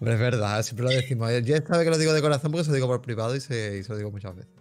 Hombre, 0.00 0.14
es 0.14 0.20
verdad, 0.20 0.62
siempre 0.62 0.84
lo 0.84 0.90
decimos. 0.90 1.30
Yo 1.44 1.56
esta 1.56 1.76
vez 1.76 1.84
que 1.84 1.90
lo 1.90 1.98
digo 1.98 2.12
de 2.12 2.20
corazón 2.20 2.50
porque 2.50 2.64
se 2.64 2.70
lo 2.70 2.74
digo 2.74 2.86
por 2.86 3.00
privado 3.00 3.34
y 3.34 3.40
se, 3.40 3.82
lo 3.88 3.96
digo 3.96 4.10
muchas 4.10 4.34
veces. 4.36 4.52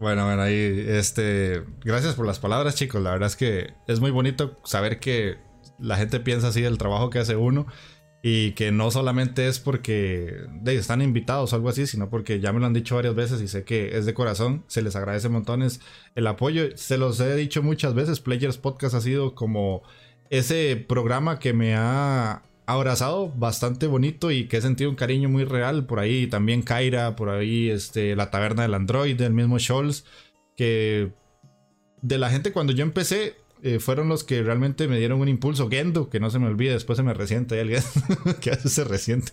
Bueno, 0.00 0.26
bueno, 0.26 0.42
ahí, 0.42 0.84
este, 0.88 1.62
gracias 1.84 2.14
por 2.14 2.26
las 2.26 2.38
palabras, 2.38 2.74
chicos. 2.74 3.02
La 3.02 3.12
verdad 3.12 3.28
es 3.28 3.36
que 3.36 3.74
es 3.86 4.00
muy 4.00 4.10
bonito 4.10 4.60
saber 4.64 4.98
que 4.98 5.38
la 5.78 5.96
gente 5.96 6.20
piensa 6.20 6.48
así 6.48 6.60
del 6.60 6.78
trabajo 6.78 7.10
que 7.10 7.20
hace 7.20 7.36
uno 7.36 7.66
y 8.22 8.52
que 8.52 8.72
no 8.72 8.90
solamente 8.90 9.48
es 9.48 9.60
porque 9.60 10.46
están 10.66 11.02
invitados 11.02 11.52
o 11.52 11.56
algo 11.56 11.68
así, 11.68 11.86
sino 11.86 12.08
porque 12.08 12.40
ya 12.40 12.52
me 12.52 12.60
lo 12.60 12.66
han 12.66 12.72
dicho 12.72 12.96
varias 12.96 13.14
veces 13.14 13.42
y 13.42 13.48
sé 13.48 13.64
que 13.64 13.98
es 13.98 14.06
de 14.06 14.14
corazón. 14.14 14.64
Se 14.66 14.82
les 14.82 14.96
agradece 14.96 15.28
montones 15.28 15.80
el 16.14 16.26
apoyo. 16.26 16.76
Se 16.76 16.96
los 16.96 17.20
he 17.20 17.36
dicho 17.36 17.62
muchas 17.62 17.94
veces. 17.94 18.20
Players 18.20 18.56
Podcast 18.56 18.94
ha 18.94 19.00
sido 19.00 19.34
como 19.34 19.82
ese 20.30 20.82
programa 20.88 21.38
que 21.38 21.52
me 21.52 21.76
ha 21.76 22.42
abrazado 22.66 23.30
bastante 23.30 23.86
bonito 23.86 24.30
y 24.30 24.48
que 24.48 24.58
he 24.58 24.62
sentido 24.62 24.90
un 24.90 24.96
cariño 24.96 25.28
muy 25.28 25.44
real. 25.44 25.86
Por 25.86 25.98
ahí 25.98 26.26
también 26.26 26.62
Kaira, 26.62 27.16
por 27.16 27.28
ahí 27.28 27.70
este, 27.70 28.16
la 28.16 28.30
taberna 28.30 28.62
del 28.62 28.74
Android, 28.74 29.20
el 29.20 29.32
mismo 29.32 29.58
Scholz, 29.58 30.04
que 30.56 31.12
de 32.02 32.18
la 32.18 32.30
gente 32.30 32.52
cuando 32.52 32.72
yo 32.72 32.82
empecé 32.82 33.36
eh, 33.66 33.80
fueron 33.80 34.10
los 34.10 34.24
que 34.24 34.42
realmente 34.42 34.88
me 34.88 34.98
dieron 34.98 35.22
un 35.22 35.28
impulso. 35.28 35.70
Gendo, 35.70 36.10
que 36.10 36.20
no 36.20 36.28
se 36.28 36.38
me 36.38 36.48
olvide, 36.48 36.74
después 36.74 36.98
se 36.98 37.02
me 37.02 37.14
resiente 37.14 37.58
alguien 37.58 37.82
que 38.42 38.50
hace 38.50 38.68
se 38.68 38.84
resiente. 38.84 39.32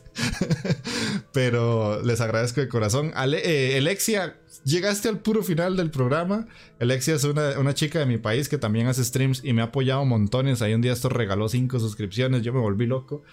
Pero 1.34 2.02
les 2.02 2.22
agradezco 2.22 2.62
de 2.62 2.70
corazón. 2.70 3.12
Eh, 3.14 3.76
Alexia, 3.78 4.40
llegaste 4.64 5.10
al 5.10 5.20
puro 5.20 5.44
final 5.44 5.76
del 5.76 5.92
programa. 5.92 6.48
Alexia 6.80 7.16
es 7.16 7.26
una, 7.26 7.74
chica 7.74 8.00
de 8.00 8.06
mi 8.06 8.20
país 8.20 8.48
que 8.48 8.58
también 8.58 8.88
hace 8.88 9.04
streams 9.04 9.44
y 9.44 9.52
me 9.52 9.64
ha 9.64 9.66
apoyado 9.66 10.06
montones. 10.06 10.62
Ahí 10.62 10.74
un 10.74 10.82
día 10.82 10.94
esto 10.94 11.10
regaló 11.10 11.50
cinco 11.50 11.82
suscripciones, 11.82 12.42
yo 12.42 12.54
me 12.54 12.62
volví 12.62 12.86
loco. 12.86 13.24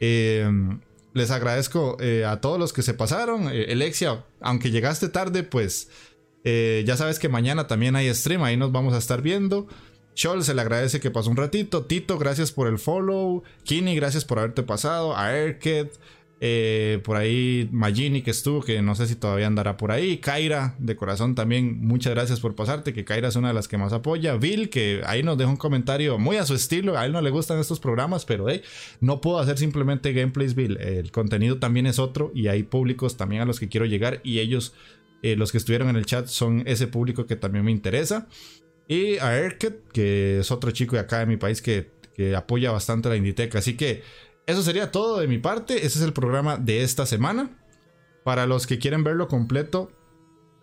Em, 0.00 0.80
les 1.12 1.30
agradezco 1.32 1.98
eh, 2.00 2.24
a 2.24 2.40
todos 2.40 2.58
los 2.58 2.72
que 2.72 2.80
se 2.80 2.94
pasaron. 2.94 3.48
Alexia, 3.48 4.24
aunque 4.40 4.70
llegaste 4.70 5.10
tarde, 5.10 5.42
pues 5.42 5.90
ya 6.44 6.96
sabes 6.96 7.18
que 7.18 7.28
mañana 7.28 7.66
también 7.66 7.96
hay 7.96 8.14
stream, 8.14 8.42
ahí 8.44 8.56
nos 8.56 8.72
vamos 8.72 8.94
a 8.94 8.98
estar 8.98 9.20
viendo. 9.20 9.66
Chol 10.16 10.42
se 10.42 10.54
le 10.54 10.62
agradece 10.62 10.98
que 10.98 11.10
pasó 11.10 11.30
un 11.30 11.36
ratito. 11.36 11.84
Tito, 11.84 12.18
gracias 12.18 12.50
por 12.50 12.66
el 12.68 12.78
follow. 12.78 13.44
Kini, 13.64 13.94
gracias 13.94 14.24
por 14.24 14.38
haberte 14.38 14.62
pasado. 14.62 15.14
A 15.14 15.26
Airkid. 15.26 15.88
Eh, 16.38 17.00
por 17.02 17.16
ahí 17.16 17.66
Magini 17.72 18.20
que 18.20 18.30
estuvo, 18.30 18.60
que 18.60 18.82
no 18.82 18.94
sé 18.94 19.06
si 19.06 19.14
todavía 19.14 19.46
andará 19.46 19.76
por 19.76 19.92
ahí. 19.92 20.18
Kaira, 20.18 20.74
de 20.78 20.96
corazón 20.96 21.34
también, 21.34 21.80
muchas 21.86 22.14
gracias 22.14 22.40
por 22.40 22.54
pasarte, 22.54 22.92
que 22.92 23.04
Kaira 23.04 23.28
es 23.28 23.36
una 23.36 23.48
de 23.48 23.54
las 23.54 23.68
que 23.68 23.78
más 23.78 23.92
apoya. 23.94 24.36
Bill, 24.36 24.68
que 24.68 25.00
ahí 25.06 25.22
nos 25.22 25.38
dejó 25.38 25.50
un 25.50 25.56
comentario 25.56 26.18
muy 26.18 26.36
a 26.36 26.44
su 26.44 26.54
estilo, 26.54 26.98
a 26.98 27.06
él 27.06 27.12
no 27.12 27.22
le 27.22 27.30
gustan 27.30 27.58
estos 27.58 27.80
programas, 27.80 28.26
pero 28.26 28.50
hey, 28.50 28.60
no 29.00 29.22
puedo 29.22 29.38
hacer 29.38 29.56
simplemente 29.56 30.12
gameplays, 30.12 30.54
Bill. 30.54 30.76
El 30.78 31.10
contenido 31.10 31.58
también 31.58 31.86
es 31.86 31.98
otro 31.98 32.32
y 32.34 32.48
hay 32.48 32.64
públicos 32.64 33.16
también 33.16 33.40
a 33.40 33.46
los 33.46 33.58
que 33.58 33.68
quiero 33.68 33.86
llegar 33.86 34.20
y 34.22 34.40
ellos, 34.40 34.74
eh, 35.22 35.36
los 35.36 35.52
que 35.52 35.58
estuvieron 35.58 35.88
en 35.88 35.96
el 35.96 36.04
chat, 36.04 36.26
son 36.26 36.64
ese 36.66 36.86
público 36.86 37.24
que 37.24 37.36
también 37.36 37.64
me 37.64 37.70
interesa. 37.70 38.28
Y 38.88 39.18
a 39.18 39.36
Erket, 39.36 39.88
que 39.88 40.38
es 40.40 40.50
otro 40.50 40.70
chico 40.70 40.96
de 40.96 41.00
acá 41.00 41.18
de 41.18 41.26
mi 41.26 41.36
país 41.36 41.60
que, 41.60 41.94
apoya 42.36 42.70
bastante 42.70 43.08
a 43.08 43.10
la 43.10 43.16
Inditeca. 43.16 43.58
Así 43.58 43.76
que 43.76 44.02
eso 44.46 44.62
sería 44.62 44.90
todo 44.90 45.18
de 45.18 45.28
mi 45.28 45.38
parte. 45.38 45.86
Ese 45.86 45.98
es 45.98 46.02
el 46.02 46.12
programa 46.12 46.56
de 46.56 46.82
esta 46.82 47.04
semana. 47.04 47.50
Para 48.24 48.46
los 48.46 48.66
que 48.66 48.78
quieren 48.78 49.04
verlo 49.04 49.28
completo, 49.28 49.92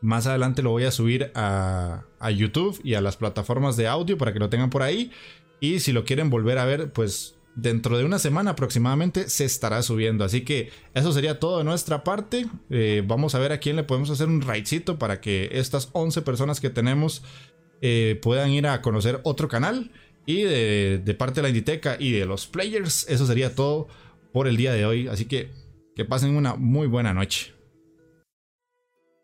más 0.01 0.25
adelante 0.25 0.63
lo 0.63 0.71
voy 0.71 0.85
a 0.85 0.91
subir 0.91 1.31
a, 1.35 2.05
a, 2.19 2.31
YouTube 2.31 2.79
y 2.83 2.95
a 2.95 3.01
las 3.01 3.17
plataformas 3.17 3.77
de 3.77 3.87
audio 3.87 4.17
para 4.17 4.33
que 4.33 4.39
lo 4.39 4.49
tengan 4.49 4.69
por 4.69 4.81
ahí. 4.81 5.11
Y 5.59 5.79
si 5.79 5.93
lo 5.93 6.05
quieren 6.05 6.29
volver 6.29 6.57
a 6.57 6.65
ver, 6.65 6.91
pues 6.91 7.35
dentro 7.55 7.97
de 7.97 8.03
una 8.03 8.19
semana 8.19 8.51
aproximadamente 8.51 9.29
se 9.29 9.45
estará 9.45 9.81
subiendo. 9.83 10.23
Así 10.23 10.41
que 10.41 10.71
eso 10.93 11.11
sería 11.11 11.39
todo 11.39 11.59
de 11.59 11.63
nuestra 11.63 12.03
parte. 12.03 12.47
Eh, 12.69 13.03
vamos 13.05 13.35
a 13.35 13.39
ver 13.39 13.51
a 13.51 13.59
quién 13.59 13.75
le 13.75 13.83
podemos 13.83 14.09
hacer 14.09 14.27
un 14.27 14.41
raidcito 14.41 14.97
para 14.97 15.21
que 15.21 15.49
estas 15.53 15.89
11 15.93 16.21
personas 16.23 16.59
que 16.59 16.69
tenemos 16.69 17.23
eh, 17.85 18.17
puedan 18.21 18.49
ir 18.49 18.65
a 18.65 18.81
conocer 18.81 19.19
otro 19.23 19.49
canal. 19.49 19.91
Y 20.25 20.43
de, 20.43 21.15
parte 21.19 21.35
de 21.35 21.41
la 21.41 21.49
Inditeca 21.49 21.97
y 21.99 22.13
de 22.13 22.25
los 22.25 22.47
players, 22.47 23.05
eso 23.09 23.27
sería 23.27 23.53
todo 23.53 23.89
por 24.31 24.47
el 24.47 24.55
día 24.55 24.71
de 24.71 24.85
hoy. 24.85 25.09
Así 25.09 25.25
que 25.25 25.51
que 25.93 26.05
pasen 26.05 26.37
una 26.37 26.55
muy 26.55 26.87
buena 26.87 27.13
noche. 27.13 27.53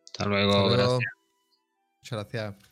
Hasta 0.08 0.26
luego. 0.26 0.70
Gracias. 0.72 1.00
Muchas 2.02 2.30
gracias. 2.32 2.69